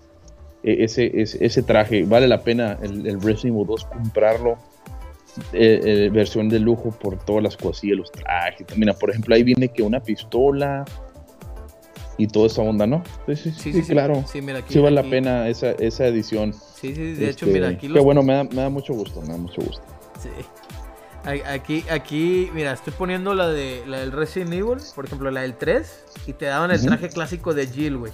E, 0.62 0.84
ese, 0.84 1.10
ese, 1.14 1.62
traje. 1.62 2.05
Vale 2.05 2.28
la 2.28 2.43
pena 2.43 2.78
el, 2.82 3.06
el 3.06 3.20
Resident 3.20 3.56
Evil 3.56 3.66
2 3.66 3.84
comprarlo. 3.86 4.59
Eh, 5.55 5.80
eh, 5.82 6.10
versión 6.12 6.51
de 6.51 6.59
lujo 6.59 6.90
por 6.90 7.18
todas 7.24 7.43
las 7.43 7.56
cosillas, 7.56 7.97
los 7.97 8.12
trajes. 8.12 8.66
Mira, 8.76 8.93
por 8.93 9.10
ejemplo, 9.10 9.34
ahí 9.34 9.43
viene 9.43 9.68
que 9.68 9.82
una 9.82 10.01
pistola 10.01 10.84
y 12.18 12.26
toda 12.26 12.48
esa 12.48 12.60
onda, 12.60 12.86
¿no? 12.86 13.02
Sí, 13.26 13.36
sí, 13.36 13.51
sí, 13.52 13.82
sí 13.82 13.93
claro. 13.93 14.24
Sí, 14.26 14.43
mira, 14.43 14.59
aquí, 14.59 14.74
sí 14.74 14.78
vale 14.78 14.97
la 14.97 15.09
pena 15.09 15.48
esa, 15.48 15.70
esa 15.72 16.06
edición. 16.06 16.52
Sí, 16.52 16.94
sí, 16.94 17.14
de 17.14 17.30
hecho, 17.30 17.47
mira, 17.47 17.68
aquí... 17.68 17.90
Qué 17.90 18.01
bueno, 18.01 18.22
me 18.22 18.34
da, 18.34 18.44
me 18.44 18.56
da 18.56 18.68
mucho 18.68 18.93
gusto, 18.93 19.22
me 19.22 19.28
da 19.28 19.39
mucho 19.39 19.62
gusto. 19.62 19.82
Sí. 20.20 20.28
Aquí, 21.24 21.84
aquí, 21.89 22.51
mira, 22.52 22.72
estoy 22.72 22.93
poniendo 22.93 23.32
la 23.34 23.48
de 23.48 23.84
la 23.86 24.01
del 24.01 24.10
Resident 24.10 24.52
Evil, 24.52 24.78
por 24.94 25.05
ejemplo, 25.05 25.30
la 25.30 25.43
del 25.43 25.55
3, 25.55 26.05
y 26.26 26.32
te 26.32 26.47
daban 26.47 26.72
el 26.72 26.84
traje 26.84 27.09
clásico 27.09 27.55
de 27.55 27.68
Jill, 27.68 27.97
güey. 27.97 28.12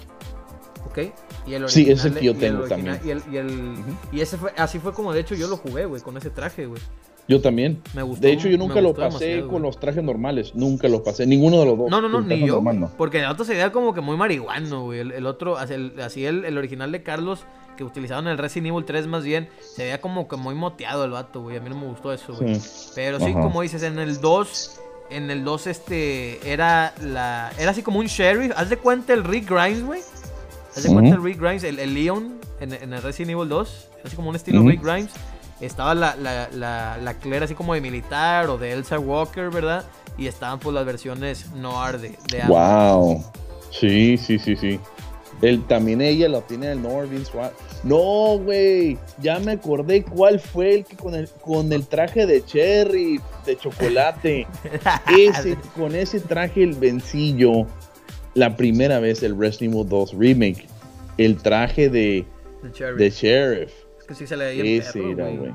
¿Ok? 0.85 0.99
Y 1.45 1.53
el 1.53 1.69
sí, 1.69 1.89
ese 1.89 2.11
que 2.11 2.25
yo 2.25 2.35
tengo 2.35 2.63
también. 2.67 2.99
Y, 3.03 3.09
el, 3.09 3.21
y, 3.31 3.37
el, 3.37 3.75
y 4.11 4.21
ese 4.21 4.37
fue, 4.37 4.53
así 4.57 4.79
fue 4.79 4.93
como 4.93 5.13
de 5.13 5.21
hecho 5.21 5.35
yo 5.35 5.47
lo 5.47 5.57
jugué, 5.57 5.85
güey, 5.85 6.01
con 6.01 6.17
ese 6.17 6.29
traje, 6.29 6.65
güey. 6.65 6.81
Yo 7.29 7.39
también. 7.41 7.83
Me 7.93 8.01
gustó, 8.01 8.23
de 8.25 8.33
hecho, 8.33 8.49
yo 8.49 8.57
nunca 8.57 8.81
lo 8.81 8.95
pasé 8.95 9.43
con 9.47 9.61
los 9.61 9.79
trajes 9.79 10.03
normales. 10.03 10.55
Nunca 10.55 10.87
lo 10.87 11.03
pasé. 11.03 11.27
Ninguno 11.27 11.59
de 11.59 11.65
los 11.67 11.77
dos. 11.77 11.91
No, 11.91 12.01
no, 12.01 12.09
no, 12.09 12.21
ni 12.21 12.45
yo. 12.45 12.59
Porque 12.97 13.19
el 13.19 13.27
otro 13.27 13.45
se 13.45 13.53
veía 13.53 13.71
como 13.71 13.93
que 13.93 14.01
muy 14.01 14.17
marihuano, 14.17 14.85
güey. 14.85 15.01
El, 15.01 15.25
otro, 15.27 15.55
así 15.55 16.25
el, 16.25 16.43
el, 16.43 16.57
original 16.57 16.91
de 16.91 17.03
Carlos, 17.03 17.45
que 17.77 17.83
utilizaron 17.83 18.25
en 18.25 18.31
el 18.31 18.39
Resident 18.39 18.73
Evil 18.73 18.83
3 18.83 19.05
más 19.05 19.23
bien, 19.23 19.47
se 19.61 19.83
veía 19.83 20.01
como 20.01 20.27
que 20.27 20.37
muy 20.37 20.55
moteado 20.55 21.05
el 21.05 21.11
vato, 21.11 21.43
güey. 21.43 21.57
A 21.57 21.61
mí 21.61 21.69
no 21.69 21.75
me 21.75 21.85
gustó 21.85 22.11
eso, 22.11 22.33
güey. 22.33 22.59
Pero 22.95 23.19
sí, 23.19 23.31
como 23.33 23.61
dices, 23.61 23.83
en 23.83 23.99
el 23.99 24.19
2, 24.19 24.81
en 25.11 25.29
el 25.29 25.43
2, 25.43 25.67
este, 25.67 26.51
era 26.51 26.95
la. 26.99 27.51
Era 27.59 27.69
así 27.69 27.83
como 27.83 27.99
un 27.99 28.07
sheriff. 28.07 28.53
Haz 28.55 28.71
de 28.71 28.77
cuenta 28.77 29.13
el 29.13 29.23
Rick 29.23 29.51
Grimes, 29.51 29.85
güey. 29.85 30.01
Haz 30.79 30.83
de 30.83 30.93
cuenta 30.93 31.15
el 31.15 31.23
Rick 31.23 31.39
Grimes, 31.39 31.63
el, 31.63 31.93
Leon 31.93 32.39
en, 32.59 32.73
el 32.73 33.01
Resident 33.01 33.31
Evil 33.31 33.49
2. 33.49 33.87
Así 34.05 34.15
como 34.15 34.29
un 34.29 34.35
estilo 34.35 34.61
Rick 34.63 34.81
Grimes 34.81 35.11
estaba 35.61 35.93
la, 35.93 36.15
la, 36.15 36.97
la, 36.97 37.13
Claire 37.15 37.45
así 37.45 37.53
como 37.53 37.73
de 37.73 37.81
militar 37.81 38.49
o 38.49 38.57
de 38.57 38.71
Elsa 38.71 38.97
Walker, 38.97 39.49
¿verdad? 39.49 39.85
Y 40.17 40.27
estaban 40.27 40.59
pues 40.59 40.73
las 40.73 40.85
versiones 40.85 41.51
noir 41.53 41.99
de, 41.99 42.17
de 42.31 42.43
Wow. 42.47 43.23
Sí, 43.71 44.17
sí, 44.17 44.39
sí, 44.39 44.55
sí. 44.55 44.79
El, 45.41 45.65
también 45.67 46.01
ella 46.01 46.27
lo 46.27 46.41
tiene 46.41 46.71
el 46.71 46.81
Noir 46.81 47.07
Vince 47.07 47.31
No, 47.83 48.37
güey. 48.39 48.97
Ya 49.21 49.39
me 49.39 49.53
acordé 49.53 50.03
cuál 50.03 50.39
fue 50.39 50.75
el 50.75 50.85
que 50.85 50.97
con 50.97 51.15
el, 51.15 51.29
con 51.41 51.71
el 51.71 51.87
traje 51.87 52.25
de 52.25 52.43
cherry, 52.43 53.21
de 53.45 53.57
chocolate. 53.57 54.47
ese, 55.17 55.57
con 55.75 55.95
ese 55.95 56.19
traje 56.19 56.63
el 56.63 56.73
vencillo. 56.73 57.67
La 58.33 58.55
primera 58.55 58.99
vez 58.99 59.23
el 59.23 59.37
Resident 59.37 59.75
Evil 59.75 59.87
2 59.87 60.13
Remake. 60.17 60.67
El 61.23 61.37
traje 61.37 61.89
de, 61.89 62.25
de 62.97 63.09
Sheriff 63.09 63.71
que 64.09 64.15
sí 64.15 64.25
se 64.25 64.35
le 64.35 64.45
veía 64.45 64.81
Ese 64.81 65.11
era, 65.11 65.29
güey. 65.29 65.53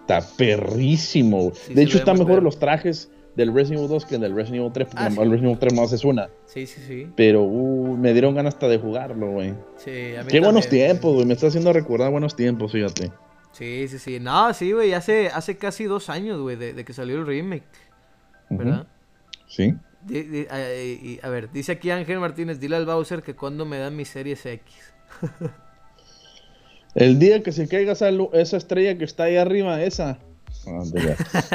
Está 0.00 0.20
perrísimo. 0.36 1.52
de 1.72 1.82
hecho, 1.82 1.98
está 1.98 2.14
mejor 2.14 2.42
los 2.42 2.58
trajes 2.58 3.08
del 3.36 3.54
Resident 3.54 3.78
Evil 3.78 3.88
2 3.88 4.06
que 4.06 4.18
del 4.18 4.34
Resident 4.34 4.56
Evil 4.56 4.72
3, 4.72 4.88
porque 4.88 5.04
ah, 5.04 5.06
el 5.06 5.30
Resident 5.30 5.44
Evil 5.44 5.58
3 5.60 5.74
más 5.74 5.92
es 5.92 6.04
una. 6.04 6.28
Sí, 6.46 6.66
sí, 6.66 6.82
sí. 6.86 7.08
Pero 7.14 7.42
uh, 7.42 7.96
me 7.96 8.12
dieron 8.12 8.34
ganas 8.34 8.54
hasta 8.54 8.66
de 8.66 8.78
jugarlo, 8.78 9.30
güey. 9.30 9.54
Sí, 9.76 10.16
a 10.16 10.24
mí 10.24 10.28
Qué 10.28 10.40
buenos 10.40 10.68
tiempos, 10.68 11.14
güey. 11.14 11.26
Me 11.26 11.34
está 11.34 11.46
haciendo 11.46 11.72
recordar 11.72 12.10
buenos 12.10 12.34
tiempos, 12.34 12.72
fíjate. 12.72 13.12
Sí, 13.52 13.86
sí, 13.86 14.00
sí. 14.00 14.18
No, 14.18 14.52
sí, 14.52 14.72
güey. 14.72 14.92
Hace, 14.94 15.28
hace 15.28 15.56
casi 15.56 15.84
dos 15.84 16.10
años, 16.10 16.40
güey, 16.40 16.56
de, 16.56 16.84
que 16.84 16.92
salió 16.92 17.16
el 17.20 17.26
remake. 17.26 17.62
¿Verdad? 18.50 18.88
Sí. 19.46 19.74
a, 20.50 21.26
a, 21.26 21.30
ver, 21.30 21.52
dice 21.52 21.72
aquí 21.72 21.90
Ángel 21.90 22.18
Martínez, 22.18 22.58
dile 22.58 22.74
al 22.74 22.84
Bowser 22.84 23.22
que 23.22 23.36
cuando 23.36 23.64
me 23.64 23.78
dan 23.78 23.94
mis 23.94 24.08
series 24.08 24.44
X. 24.44 24.91
El 26.94 27.18
día 27.18 27.42
que 27.42 27.52
se 27.52 27.68
caiga 27.68 27.92
esa, 27.92 28.10
esa 28.32 28.56
estrella 28.56 28.98
que 28.98 29.04
está 29.04 29.24
ahí 29.24 29.36
arriba, 29.36 29.82
esa. 29.82 30.18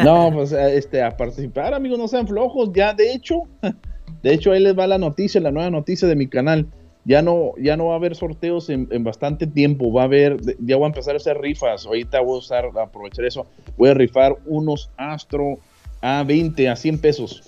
No, 0.03 0.31
pues 0.34 0.51
este, 0.51 1.01
a 1.01 1.15
participar, 1.15 1.73
amigos, 1.73 1.99
no 1.99 2.07
sean 2.07 2.27
flojos. 2.27 2.71
Ya, 2.73 2.93
de 2.93 3.13
hecho, 3.13 3.43
de 4.23 4.34
hecho, 4.34 4.51
ahí 4.51 4.59
les 4.61 4.77
va 4.77 4.88
la 4.88 4.97
noticia, 4.97 5.39
la 5.39 5.51
nueva 5.51 5.69
noticia 5.69 6.07
de 6.07 6.15
mi 6.15 6.27
canal. 6.27 6.67
Ya 7.05 7.21
no, 7.21 7.53
ya 7.57 7.77
no 7.77 7.85
va 7.88 7.93
a 7.93 7.97
haber 7.97 8.15
sorteos 8.15 8.69
en, 8.69 8.89
bastante 9.03 9.47
tiempo. 9.47 9.93
Va 9.93 10.01
a 10.01 10.05
haber, 10.05 10.41
ya 10.59 10.75
voy 10.75 10.85
a 10.85 10.88
empezar 10.88 11.13
a 11.13 11.17
hacer 11.17 11.38
rifas. 11.38 11.85
Ahorita 11.85 12.19
voy 12.19 12.35
a 12.35 12.39
usar, 12.39 12.65
aprovechar 12.77 13.23
eso. 13.23 13.45
Voy 13.77 13.89
a 13.89 13.93
rifar 13.93 14.35
unos 14.45 14.89
Astro 14.97 15.59
a 16.01 16.23
20, 16.23 16.67
a 16.67 16.75
100 16.75 16.99
pesos. 16.99 17.43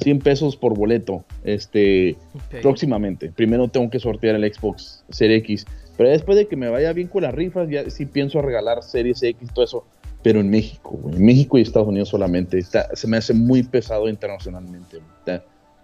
100 0.00 0.18
pesos 0.20 0.56
por 0.56 0.76
boleto. 0.76 1.24
Este, 1.44 2.16
próximamente. 2.62 3.30
Primero 3.30 3.68
tengo 3.68 3.90
que 3.90 4.00
sortear 4.00 4.34
el 4.36 4.52
Xbox 4.52 5.04
Series 5.10 5.42
X. 5.42 5.66
Pero 5.96 6.10
después 6.10 6.38
de 6.38 6.48
que 6.48 6.56
me 6.56 6.68
vaya 6.68 6.92
bien 6.92 7.08
con 7.08 7.22
las 7.22 7.34
rifas, 7.34 7.68
ya 7.68 7.88
sí 7.90 8.06
pienso 8.06 8.40
regalar 8.40 8.82
Series 8.82 9.22
X, 9.22 9.50
todo 9.52 9.64
eso. 9.64 9.84
Pero 10.22 10.40
en 10.40 10.50
México, 10.50 10.98
En 11.12 11.24
México 11.24 11.58
y 11.58 11.62
Estados 11.62 11.88
Unidos 11.88 12.08
solamente. 12.08 12.60
se 12.62 13.06
me 13.06 13.16
hace 13.16 13.34
muy 13.34 13.62
pesado 13.62 14.08
internacionalmente. 14.08 14.98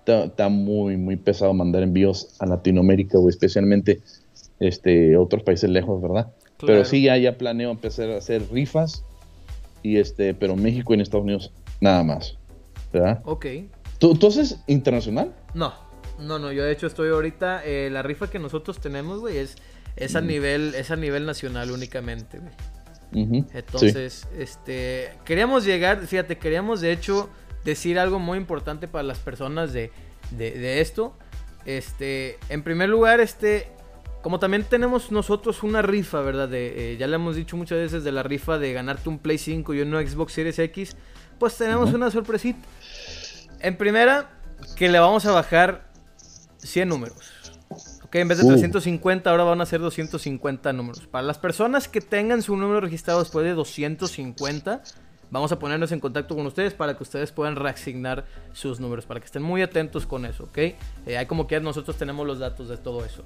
Está, 0.07 0.49
muy, 0.49 0.97
muy 0.97 1.17
pesado 1.17 1.53
mandar 1.53 1.83
envíos 1.83 2.35
a 2.39 2.47
Latinoamérica, 2.47 3.19
o 3.19 3.29
especialmente 3.29 4.01
este, 4.61 5.17
otros 5.17 5.43
países 5.43 5.69
lejos, 5.69 6.01
¿verdad? 6.01 6.29
Pero 6.65 6.85
sí, 6.85 7.03
ya, 7.03 7.17
ya 7.17 7.37
planeo 7.37 7.71
empezar 7.71 8.11
a 8.11 8.19
hacer 8.19 8.43
rifas. 8.51 9.05
Y 9.83 9.99
este, 9.99 10.35
pero 10.35 10.57
México 10.57 10.93
y 10.93 10.95
en 10.95 11.01
Estados 11.03 11.25
Unidos, 11.25 11.53
nada 11.81 12.03
más. 12.03 12.39
¿Verdad? 12.93 13.21
Ok. 13.25 13.47
¿Tú, 13.99 14.15
¿tú 14.15 14.27
haces 14.29 14.61
internacional? 14.67 15.35
No, 15.55 15.75
no, 16.19 16.39
no. 16.39 16.53
Yo 16.53 16.65
de 16.65 16.73
hecho 16.73 16.87
estoy 16.87 17.11
ahorita. 17.11 17.65
Eh, 17.65 17.89
la 17.91 18.03
rifa 18.03 18.29
que 18.29 18.39
nosotros 18.39 18.81
tenemos, 18.81 19.21
güey, 19.21 19.39
es 19.39 19.57
es 19.97 20.15
a 20.15 20.21
nivel, 20.21 20.75
es 20.75 20.91
a 20.91 20.97
nivel 20.97 21.25
nacional 21.27 21.71
únicamente, 21.71 22.39
güey. 22.39 22.53
Entonces, 23.55 24.29
este, 24.37 25.11
queríamos 25.25 25.65
llegar, 25.65 26.07
fíjate, 26.07 26.37
queríamos 26.37 26.83
de 26.83 26.93
hecho 26.93 27.31
decir 27.65 27.99
algo 27.99 28.19
muy 28.19 28.37
importante 28.37 28.89
para 28.89 29.05
las 29.05 29.19
personas 29.19 29.73
de, 29.73 29.91
de, 30.33 30.81
esto. 30.83 31.17
Este, 31.65 32.39
en 32.51 32.63
primer 32.63 32.91
lugar, 32.91 33.21
este, 33.21 33.69
como 34.23 34.39
también 34.39 34.65
tenemos 34.65 35.11
nosotros 35.11 35.63
una 35.63 35.81
rifa, 35.81 36.21
¿verdad? 36.21 36.49
De, 36.49 36.93
eh, 36.93 36.97
ya 36.99 37.07
le 37.07 37.15
hemos 37.15 37.37
dicho 37.37 37.57
muchas 37.57 37.79
veces 37.79 38.05
de 38.05 38.13
la 38.13 38.23
rifa 38.23 38.59
de 38.59 38.75
ganarte 38.75 39.09
un 39.09 39.19
Play 39.19 39.39
5 39.39 39.73
y 39.73 39.81
un 39.81 39.93
Xbox 39.93 40.35
Series 40.35 40.59
X, 40.59 40.95
pues 41.39 41.57
tenemos 41.57 41.95
una 41.95 42.11
sorpresita. 42.11 42.59
En 43.67 43.77
primera, 43.77 44.31
que 44.77 44.89
le 44.89 45.01
vamos 45.01 45.27
a 45.27 45.33
bajar 45.33 45.89
100 46.59 46.89
números. 46.89 47.17
Ok, 48.05 48.15
en 48.15 48.29
vez 48.29 48.39
de 48.39 48.45
350 48.45 49.29
uh. 49.29 49.33
ahora 49.33 49.43
van 49.43 49.61
a 49.61 49.67
ser 49.67 49.81
250 49.81 50.73
números. 50.73 51.09
Para 51.09 51.27
las 51.27 51.37
personas 51.39 51.89
que 51.89 52.01
tengan 52.01 52.43
su 52.43 52.57
número 52.57 52.81
registrado 52.81 53.19
después 53.19 53.45
de 53.45 53.55
250, 53.55 54.83
vamos 55.33 55.51
a 55.51 55.59
ponernos 55.59 55.91
en 55.91 55.99
contacto 55.99 56.37
con 56.37 56.47
ustedes 56.47 56.75
para 56.75 56.97
que 56.97 57.03
ustedes 57.03 57.33
puedan 57.33 57.57
reasignar 57.57 58.25
sus 58.53 58.79
números, 58.79 59.05
para 59.05 59.19
que 59.19 59.27
estén 59.27 59.43
muy 59.43 59.63
atentos 59.63 60.07
con 60.07 60.27
eso, 60.27 60.45
¿ok? 60.45 60.59
Eh, 60.59 61.19
hay 61.19 61.27
como 61.27 61.49
que 61.49 61.59
nosotros 61.59 61.97
tenemos 61.97 62.25
los 62.25 62.39
datos 62.39 62.69
de 62.69 62.77
todo 62.77 63.05
eso. 63.05 63.25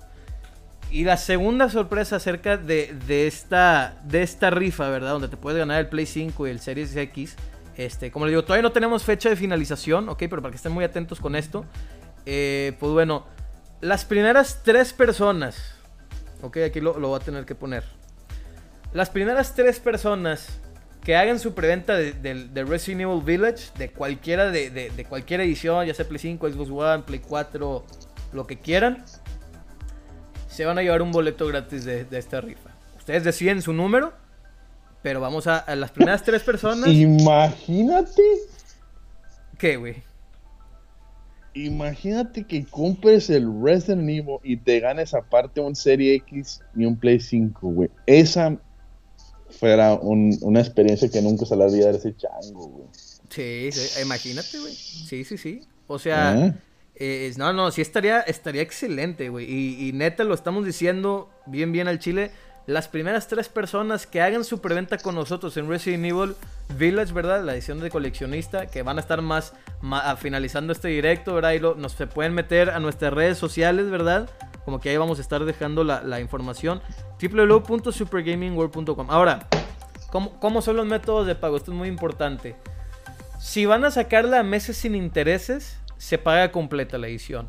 Y 0.91 1.05
la 1.05 1.19
segunda 1.19 1.69
sorpresa 1.69 2.17
acerca 2.17 2.57
de, 2.57 3.27
esta, 3.27 4.01
de 4.05 4.23
esta 4.23 4.49
rifa, 4.49 4.89
¿verdad? 4.89 5.11
Donde 5.11 5.29
te 5.29 5.37
puedes 5.37 5.59
ganar 5.59 5.81
el 5.81 5.89
Play 5.89 6.07
5 6.07 6.47
y 6.47 6.51
el 6.51 6.61
Series 6.61 6.97
X. 6.97 7.37
Este, 7.77 8.11
como 8.11 8.27
les 8.27 8.33
digo, 8.33 8.43
todavía 8.43 8.63
no 8.63 8.73
tenemos 8.73 9.05
fecha 9.05 9.29
de 9.29 9.37
finalización, 9.37 10.09
¿ok? 10.09 10.19
Pero 10.19 10.43
para 10.43 10.51
que 10.51 10.57
estén 10.57 10.73
muy 10.73 10.85
atentos 10.85 11.21
con 11.21 11.37
esto. 11.37 11.65
Eh, 12.27 12.75
pues 12.79 12.93
bueno, 12.93 13.27
las 13.81 14.05
primeras 14.05 14.63
tres 14.63 14.93
personas, 14.93 15.75
ok, 16.43 16.59
aquí 16.67 16.81
lo, 16.81 16.95
voy 16.95 17.21
a 17.21 17.25
tener 17.25 17.47
que 17.47 17.55
poner. 17.55 17.85
Las 18.93 19.09
primeras 19.09 19.55
tres 19.55 19.81
personas 19.81 20.61
que 21.03 21.17
hagan 21.17 21.39
su 21.39 21.55
preventa 21.55 21.97
de, 21.97 22.13
de, 22.13 22.65
Resident 22.65 23.03
Evil 23.03 23.23
Village, 23.23 23.71
de 23.79 23.91
cualquiera 23.91 24.51
de, 24.51 24.71
de, 24.71 25.05
cualquier 25.07 25.41
edición, 25.41 25.87
ya 25.87 25.95
sea 25.95 26.07
Play 26.07 26.19
5, 26.19 26.51
Xbox 26.51 26.71
One, 26.71 27.03
Play 27.05 27.21
4, 27.21 27.87
lo 28.33 28.47
que 28.47 28.59
quieran, 28.59 29.05
se 30.49 30.65
van 30.67 30.79
a 30.79 30.83
llevar 30.83 31.01
un 31.01 31.13
boleto 31.13 31.47
gratis 31.47 31.85
de, 31.85 32.07
esta 32.13 32.41
rifa. 32.41 32.71
Ustedes 32.99 33.25
deciden 33.25 33.63
su 33.63 33.73
número, 33.73 34.13
pero 35.03 35.21
vamos 35.21 35.47
a, 35.47 35.59
a 35.59 35.77
las 35.77 35.91
primeras 35.91 36.23
tres 36.23 36.43
personas. 36.43 36.89
Imagínate. 36.89 38.23
¿Qué, 39.59 39.77
güey? 39.77 39.97
Imagínate 41.55 42.45
que 42.45 42.65
compres 42.65 43.29
el 43.29 43.51
Resident 43.63 44.09
Evil 44.09 44.39
y 44.45 44.57
te 44.57 44.79
ganes 44.79 45.15
aparte 45.15 45.61
un 45.61 45.75
Serie 45.75 46.15
X 46.15 46.61
y 46.77 46.85
un 46.85 46.97
Play 46.97 47.19
5, 47.19 47.69
güey. 47.69 47.91
Esa 48.07 48.57
fuera 49.59 49.95
una 49.95 50.61
experiencia 50.61 51.09
que 51.09 51.21
nunca 51.21 51.45
se 51.45 51.57
la 51.57 51.67
olvidar 51.67 51.95
ese 51.95 52.15
chango, 52.17 52.69
güey. 52.69 52.89
Sí, 53.29 53.71
imagínate, 54.03 54.61
güey. 54.61 54.73
Sí, 54.75 55.25
sí, 55.25 55.37
sí. 55.37 55.63
O 55.89 55.99
sea, 55.99 56.55
eh, 56.95 57.33
no, 57.37 57.53
no, 57.53 57.71
sí 57.73 57.81
estaría, 57.81 58.21
estaría 58.21 58.63
excelente, 58.63 59.29
güey. 59.29 59.51
Y, 59.51 59.89
y, 59.89 59.93
neta 59.93 60.23
lo 60.23 60.35
estamos 60.35 60.65
diciendo 60.65 61.31
bien, 61.47 61.73
bien 61.73 61.89
al 61.89 61.99
chile 61.99 62.31
las 62.71 62.87
primeras 62.87 63.27
tres 63.27 63.49
personas 63.49 64.07
que 64.07 64.23
hagan 64.23 64.45
su 64.45 64.61
preventa 64.61 64.97
con 64.97 65.17
nosotros 65.17 65.57
en 65.57 65.69
Resident 65.69 66.05
Evil 66.05 66.37
Village, 66.79 67.13
¿verdad? 67.13 67.45
La 67.45 67.55
edición 67.55 67.81
de 67.81 67.91
coleccionista, 67.91 68.67
que 68.67 68.83
van 68.83 68.97
a 68.99 69.01
estar 69.01 69.23
más, 69.23 69.55
finalizando 70.19 70.73
este 70.73 70.87
directo, 70.87 71.35
¿verdad? 71.35 71.53
Y 71.55 71.61
nos 71.61 71.93
se 71.93 72.07
pueden 72.07 72.33
meter 72.33 72.71
a 72.71 72.79
nuestras 72.79 73.13
redes 73.13 73.39
sociales, 73.39 73.91
¿verdad? 73.91 74.31
Como 74.65 74.81
que 74.81 74.91
ahí 74.91 74.97
vamos 74.97 75.19
a 75.19 75.23
estar 75.23 75.45
dejando 75.45 75.83
la, 75.83 76.21
información. 76.21 76.81
www.supergamingworld.com. 77.21 79.11
Ahora, 79.11 79.49
¿cómo, 80.13 80.39
¿cómo 80.39 80.63
son 80.63 80.77
los 80.77 80.87
métodos 80.87 81.27
de 81.27 81.35
pago? 81.35 81.57
Esto 81.57 81.73
es 81.73 81.77
muy 81.77 81.89
importante. 81.89 82.55
Si 83.41 83.67
van 83.67 83.85
a 83.85 83.91
sacarla 83.91 84.39
a 84.39 84.43
meses 84.45 84.77
sin 84.77 84.95
intereses, 84.95 85.81
se 85.97 86.19
paga 86.19 86.53
completa 86.53 86.99
la 86.99 87.09
edición. 87.09 87.49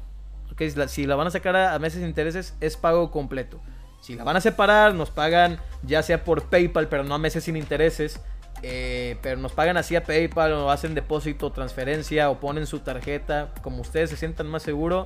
¿Okay? 0.51 0.71
Si 0.87 1.05
la 1.05 1.15
van 1.15 1.27
a 1.27 1.31
sacar 1.31 1.55
a 1.55 1.77
meses 1.77 1.99
sin 1.99 2.07
intereses, 2.07 2.55
es 2.59 2.75
pago 2.75 3.11
completo. 3.11 3.61
Si 4.01 4.15
la 4.15 4.23
van 4.23 4.35
a 4.35 4.41
separar, 4.41 4.93
nos 4.93 5.11
pagan 5.11 5.59
ya 5.83 6.03
sea 6.03 6.23
por 6.23 6.49
PayPal, 6.49 6.87
pero 6.87 7.03
no 7.03 7.15
a 7.15 7.17
meses 7.17 7.43
sin 7.45 7.55
intereses. 7.55 8.19
Eh, 8.63 9.17
pero 9.21 9.37
nos 9.37 9.53
pagan 9.53 9.77
así 9.77 9.95
a 9.95 10.03
PayPal 10.03 10.53
o 10.53 10.69
hacen 10.69 10.93
depósito, 10.93 11.51
transferencia 11.51 12.29
o 12.29 12.39
ponen 12.39 12.67
su 12.67 12.79
tarjeta, 12.79 13.49
como 13.63 13.81
ustedes 13.81 14.11
se 14.11 14.17
sientan 14.17 14.47
más 14.47 14.61
seguro, 14.61 15.03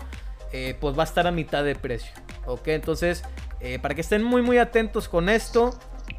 eh, 0.51 0.75
pues 0.81 0.97
va 0.97 1.03
a 1.03 1.05
estar 1.05 1.25
a 1.27 1.31
mitad 1.31 1.63
de 1.63 1.75
precio. 1.75 2.11
Ok, 2.45 2.67
entonces 2.69 3.23
eh, 3.61 3.79
para 3.79 3.95
que 3.95 4.01
estén 4.01 4.23
muy 4.23 4.41
muy 4.41 4.57
atentos 4.57 5.07
con 5.07 5.29
esto, 5.29 5.77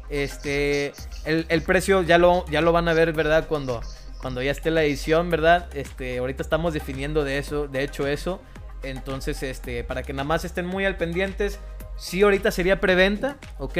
este, 0.09 0.93
el, 1.25 1.61
precio 1.61 2.01
ya 2.01 2.17
lo, 2.17 2.45
ya 2.47 2.61
lo 2.61 2.71
van 2.71 2.87
a 2.87 2.93
ver, 2.93 3.13
¿verdad? 3.13 3.45
Cuando, 3.47 3.81
cuando 4.21 4.41
ya 4.41 4.51
esté 4.51 4.71
la 4.71 4.83
edición, 4.83 5.29
¿verdad? 5.29 5.67
Este, 5.73 6.17
ahorita 6.17 6.41
estamos 6.41 6.73
definiendo 6.73 7.23
de 7.23 7.37
eso, 7.37 7.67
de 7.67 7.83
hecho 7.83 8.07
eso. 8.07 8.41
Entonces, 8.83 9.43
este, 9.43 9.83
para 9.83 10.03
que 10.03 10.13
nada 10.13 10.23
más 10.23 10.45
estén 10.45 10.65
muy 10.65 10.85
al 10.85 10.97
pendientes, 10.97 11.59
Sí, 11.97 12.21
ahorita 12.21 12.51
sería 12.51 12.79
preventa, 12.79 13.37
¿ok? 13.57 13.77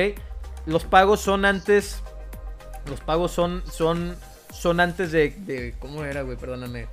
Los 0.65 0.83
pagos 0.83 1.21
son 1.21 1.45
antes. 1.45 2.01
Los 2.87 2.99
pagos 2.99 3.31
son. 3.31 3.63
son. 3.71 4.17
son 4.51 4.79
antes 4.79 5.11
de. 5.11 5.75
¿Cómo 5.79 6.03
era, 6.03 6.23
güey? 6.23 6.35
Perdóname. 6.35 6.87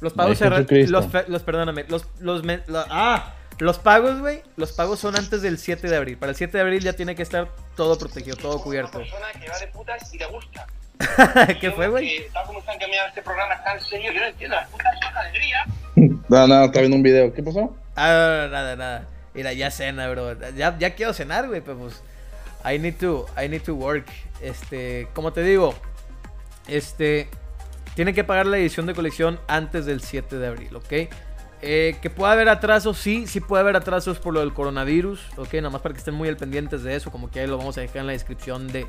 Los 0.00 0.14
pagos 0.14 0.38
se 0.38 0.48
los, 0.48 1.06
los, 1.28 1.42
perdóname. 1.42 1.84
Los. 1.88 2.06
los, 2.20 2.42
ah. 2.88 3.34
Los 3.58 3.78
pagos, 3.78 4.20
güey, 4.20 4.42
los 4.56 4.72
pagos 4.72 5.00
son 5.00 5.16
antes 5.16 5.42
del 5.42 5.58
7 5.58 5.86
de 5.86 5.94
abril. 5.94 6.16
Para 6.16 6.30
el 6.30 6.36
7 6.36 6.56
de 6.56 6.62
abril 6.62 6.82
ya 6.82 6.94
tiene 6.94 7.14
que 7.14 7.22
estar 7.22 7.50
todo 7.76 7.98
protegido, 7.98 8.34
todo 8.36 8.62
cubierto. 8.62 8.98
Una 8.98 9.06
persona 9.06 9.32
que 9.38 9.50
va 9.50 9.58
de 9.58 9.66
putas 9.66 10.14
y 10.14 10.18
le 10.18 10.26
gusta. 10.26 10.66
¿Qué 11.60 11.70
fue, 11.70 11.88
güey? 11.88 12.28
Tal 12.32 12.46
como 12.46 12.58
están 12.58 12.78
cambiando 12.78 13.08
este 13.08 13.22
programa 13.22 13.62
tan 13.62 13.80
serio, 13.80 14.12
yo 14.12 14.20
no 14.20 14.26
entiendo. 14.26 14.56
Las 14.56 14.68
putas 14.68 14.98
son 15.02 15.16
alegría. 15.16 15.66
No, 16.28 16.46
no, 16.46 16.64
está 16.64 16.80
viendo 16.80 16.96
un 16.96 17.02
video. 17.02 17.32
¿Qué 17.32 17.42
pasó? 17.42 17.74
Ah, 17.96 18.48
nada, 18.50 18.76
nada. 18.76 19.06
Mira, 19.34 19.52
ya 19.52 19.70
cena, 19.70 20.08
bro. 20.08 20.36
Ya, 20.56 20.76
ya 20.78 20.94
quiero 20.94 21.12
cenar, 21.12 21.48
güey, 21.48 21.60
pero 21.60 21.78
pues. 21.78 22.02
I 22.64 22.78
need 22.78 22.96
to, 22.96 23.26
I 23.42 23.48
need 23.48 23.62
to 23.62 23.74
work. 23.74 24.06
Este, 24.42 25.08
como 25.14 25.32
te 25.32 25.42
digo, 25.42 25.74
este, 26.68 27.28
tiene 27.94 28.12
que 28.12 28.24
pagar 28.24 28.46
la 28.46 28.58
edición 28.58 28.86
de 28.86 28.94
colección 28.94 29.40
antes 29.48 29.86
del 29.86 30.02
7 30.02 30.36
de 30.38 30.46
abril, 30.46 30.76
¿ok? 30.76 30.92
Eh, 31.62 31.96
que 32.00 32.10
pueda 32.10 32.32
haber 32.32 32.48
atrasos, 32.48 32.98
sí, 32.98 33.26
sí 33.26 33.40
puede 33.40 33.62
haber 33.62 33.76
atrasos 33.76 34.18
por 34.18 34.32
lo 34.32 34.40
del 34.40 34.52
coronavirus, 34.54 35.20
ok, 35.36 35.54
nada 35.54 35.70
más 35.70 35.82
para 35.82 35.94
que 35.94 35.98
estén 35.98 36.14
muy 36.14 36.28
al 36.28 36.36
pendientes 36.36 36.82
de 36.82 36.96
eso, 36.96 37.10
como 37.10 37.30
que 37.30 37.40
ahí 37.40 37.46
lo 37.46 37.58
vamos 37.58 37.76
a 37.76 37.82
dejar 37.82 37.98
en 37.98 38.06
la 38.06 38.12
descripción 38.12 38.68
de, 38.68 38.86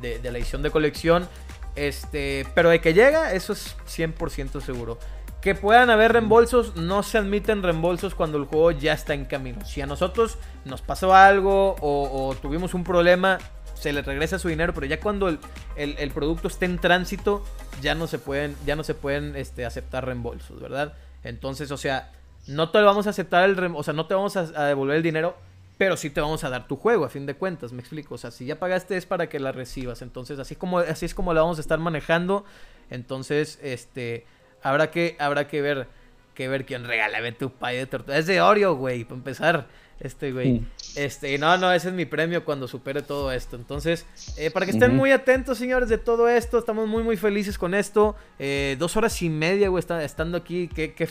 de, 0.00 0.18
de 0.18 0.32
la 0.32 0.38
edición 0.38 0.62
de 0.62 0.70
colección. 0.70 1.28
Este, 1.76 2.46
pero 2.54 2.70
de 2.70 2.80
que 2.80 2.94
llega, 2.94 3.32
eso 3.32 3.52
es 3.52 3.76
100% 3.86 4.60
seguro. 4.60 4.98
Que 5.40 5.54
puedan 5.54 5.90
haber 5.90 6.12
reembolsos, 6.12 6.76
no 6.76 7.02
se 7.02 7.18
admiten 7.18 7.62
reembolsos 7.62 8.14
cuando 8.14 8.38
el 8.38 8.44
juego 8.44 8.70
ya 8.70 8.92
está 8.92 9.14
en 9.14 9.26
camino. 9.26 9.64
Si 9.64 9.80
a 9.80 9.86
nosotros 9.86 10.38
nos 10.64 10.80
pasó 10.80 11.14
algo 11.14 11.76
o, 11.80 12.34
tuvimos 12.40 12.72
un 12.72 12.84
problema, 12.84 13.38
se 13.74 13.92
le 13.92 14.00
regresa 14.00 14.38
su 14.38 14.48
dinero, 14.48 14.72
pero 14.72 14.86
ya 14.86 15.00
cuando 15.00 15.28
el, 15.28 16.10
producto 16.14 16.48
esté 16.48 16.64
en 16.64 16.78
tránsito, 16.78 17.44
ya 17.82 17.94
no 17.94 18.06
se 18.06 18.18
pueden, 18.18 18.56
ya 18.64 18.76
no 18.76 18.84
se 18.84 18.94
pueden 18.94 19.36
este, 19.36 19.66
aceptar 19.66 20.06
reembolsos, 20.06 20.60
¿verdad? 20.60 20.94
Entonces, 21.24 21.70
o 21.70 21.76
sea, 21.76 22.10
no 22.46 22.70
te 22.70 22.80
vamos 22.80 23.06
a 23.06 23.10
aceptar 23.10 23.48
el 23.48 23.72
o 23.74 23.82
sea, 23.82 23.94
no 23.94 24.06
te 24.06 24.14
vamos 24.14 24.36
a, 24.36 24.64
devolver 24.64 24.96
el 24.96 25.02
dinero, 25.02 25.36
pero 25.78 25.96
sí 25.96 26.10
te 26.10 26.20
vamos 26.20 26.44
a 26.44 26.50
dar 26.50 26.68
tu 26.68 26.76
juego, 26.76 27.04
a 27.04 27.08
fin 27.08 27.26
de 27.26 27.34
cuentas, 27.34 27.72
me 27.72 27.80
explico. 27.80 28.14
O 28.14 28.18
sea, 28.18 28.30
si 28.30 28.46
ya 28.46 28.58
pagaste 28.58 28.96
es 28.96 29.06
para 29.06 29.28
que 29.28 29.40
la 29.40 29.52
recibas. 29.52 30.02
Entonces, 30.02 30.38
así 30.38 30.54
como, 30.56 30.78
así 30.78 31.06
es 31.06 31.14
como 31.14 31.34
la 31.34 31.42
vamos 31.42 31.58
a 31.58 31.60
estar 31.60 31.78
manejando. 31.78 32.44
Entonces, 32.90 33.58
este 33.62 34.26
Habrá 34.64 34.90
que, 34.90 35.14
habrá 35.18 35.46
que 35.46 35.60
ver, 35.60 35.86
que 36.34 36.48
ver 36.48 36.64
quién 36.64 36.84
regala 36.84 37.20
tu 37.32 37.50
pay 37.50 37.76
de 37.76 37.86
tortuga. 37.86 38.16
Es 38.16 38.26
de 38.26 38.40
Oreo, 38.40 38.74
güey, 38.76 39.04
para 39.04 39.16
empezar. 39.16 39.66
Este, 40.00 40.32
güey. 40.32 40.64
Este, 40.96 41.36
no, 41.38 41.56
no, 41.58 41.72
ese 41.72 41.88
es 41.88 41.94
mi 41.94 42.04
premio 42.04 42.44
cuando 42.44 42.68
supere 42.68 43.02
todo 43.02 43.32
esto. 43.32 43.56
Entonces, 43.56 44.06
eh, 44.36 44.50
para 44.50 44.64
que 44.64 44.72
estén 44.72 44.94
muy 44.94 45.10
atentos, 45.10 45.58
señores, 45.58 45.88
de 45.88 45.98
todo 45.98 46.28
esto. 46.28 46.58
Estamos 46.58 46.88
muy, 46.88 47.02
muy 47.02 47.16
felices 47.16 47.58
con 47.58 47.74
esto. 47.74 48.14
Eh, 48.38 48.76
dos 48.78 48.96
horas 48.96 49.20
y 49.22 49.28
media, 49.28 49.68
güey, 49.68 49.84
estando 50.02 50.36
aquí. 50.36 50.68
Qué, 50.68 50.94
qué 50.94 51.06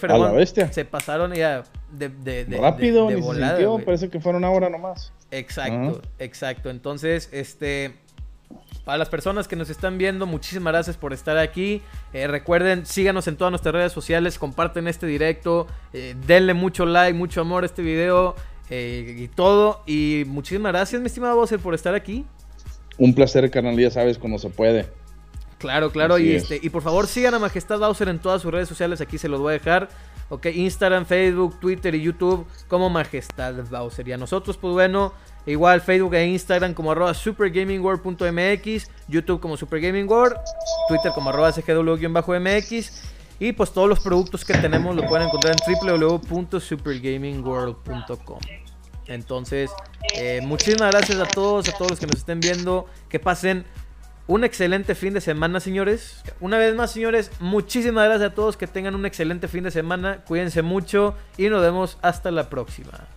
Se 0.72 0.86
pasaron 0.86 1.34
ya 1.34 1.64
de, 1.92 2.10
de, 2.10 2.58
Rápido, 2.60 3.08
de, 3.10 3.16
ni 3.18 3.84
Parece 3.84 4.10
que 4.10 4.20
fueron 4.20 4.44
una 4.44 4.52
hora 4.52 4.70
nomás. 4.70 5.12
Exacto, 5.32 6.02
exacto. 6.20 6.70
Entonces, 6.70 7.30
este... 7.32 7.96
Para 8.86 8.98
las 8.98 9.08
personas 9.08 9.48
que 9.48 9.56
nos 9.56 9.70
están 9.70 9.98
viendo, 9.98 10.26
muchísimas 10.26 10.74
gracias 10.74 10.98
por 10.98 11.14
estar 11.14 11.38
aquí. 11.38 11.82
Eh, 12.12 12.28
recuerden, 12.28 12.86
síganos 12.86 13.28
en 13.28 13.38
todas 13.38 13.50
nuestras 13.50 13.74
redes 13.74 13.94
sociales, 13.94 14.38
comparten 14.38 14.90
este 14.90 15.08
directo, 15.08 15.68
eh, 15.94 16.16
denle 16.28 16.54
mucho 16.54 16.86
like, 16.86 17.18
mucho 17.18 17.42
amor 17.42 17.64
a 17.64 17.66
este 17.66 17.82
video 17.82 18.36
eh, 18.70 19.16
y 19.18 19.28
todo. 19.28 19.84
Y 19.86 20.24
muchísimas 20.28 20.72
gracias, 20.72 21.02
mi 21.02 21.08
estimado 21.08 21.36
Bowser, 21.36 21.60
por 21.60 21.74
estar 21.74 21.96
aquí. 21.96 22.26
Un 22.98 23.14
placer, 23.14 23.50
carnal, 23.50 23.78
ya 23.78 23.92
sabes 23.92 24.18
cuando 24.18 24.38
se 24.38 24.50
puede. 24.50 24.88
Claro, 25.58 25.92
claro. 25.92 26.20
y, 26.20 26.34
este, 26.34 26.60
y 26.62 26.70
por 26.70 26.82
favor 26.82 27.08
sigan 27.08 27.34
a 27.34 27.40
Majestad 27.40 27.80
Bowser 27.80 28.10
en 28.10 28.20
todas 28.20 28.42
sus 28.42 28.52
redes 28.52 28.68
sociales. 28.68 29.02
Aquí 29.02 29.18
se 29.18 29.30
los 29.30 29.40
voy 29.40 29.52
a 29.52 29.54
dejar. 29.54 29.90
Ok, 30.30 30.48
Instagram, 30.48 31.06
Facebook, 31.06 31.60
Twitter 31.60 31.96
y 31.96 32.02
YouTube 32.02 32.46
como 32.68 32.90
Majestad 32.90 33.54
Bowser. 33.70 34.08
Y 34.08 34.14
a 34.14 34.18
nosotros, 34.18 34.58
pues 34.58 34.74
bueno, 34.74 35.14
Igual 35.46 35.82
Facebook 35.82 36.14
e 36.16 36.26
Instagram 36.28 36.74
como 36.74 36.92
arroba 36.92 37.14
supergamingworld.mx, 37.14 38.90
YouTube 39.10 39.42
como 39.42 39.58
supergamingworld, 39.58 40.38
Twitter 40.88 41.12
como 41.14 41.32
arroba 41.32 41.52
sgw-mx 41.52 42.92
y 43.40 43.54
pues 43.54 43.72
todos 43.72 43.90
los 43.90 44.00
productos 44.00 44.46
que 44.46 44.54
tenemos 44.54 44.96
lo 44.96 45.08
pueden 45.08 45.26
encontrar 45.28 45.56
en 45.56 45.60
www.supergamingworld.com. 46.00 48.40
Entonces, 49.08 49.72
eh, 50.16 50.42
muchísimas 50.44 50.92
gracias 50.92 51.20
a 51.20 51.26
todos, 51.26 51.68
a 51.70 51.72
todos 51.74 51.92
los 51.92 52.00
que 52.00 52.08
nos 52.08 52.18
estén 52.18 52.40
viendo. 52.40 52.88
Que 53.10 53.20
pasen 53.20 53.66
un 54.28 54.44
excelente 54.44 54.96
fin 54.96 55.14
de 55.14 55.22
semana, 55.22 55.60
señores. 55.60 56.24
Una 56.40 56.58
vez 56.58 56.76
más, 56.76 56.92
señores, 56.92 57.32
muchísimas 57.40 58.06
gracias 58.06 58.32
a 58.32 58.34
todos. 58.34 58.58
Que 58.58 58.68
tengan 58.68 58.96
un 58.96 59.06
excelente 59.06 59.48
fin 59.48 59.64
de 59.64 59.72
semana. 59.72 60.24
Cuídense 60.26 60.62
mucho 60.62 61.16
y 61.38 61.50
nos 61.50 61.62
vemos 61.62 61.98
hasta 62.02 62.32
la 62.32 62.50
próxima. 62.50 63.08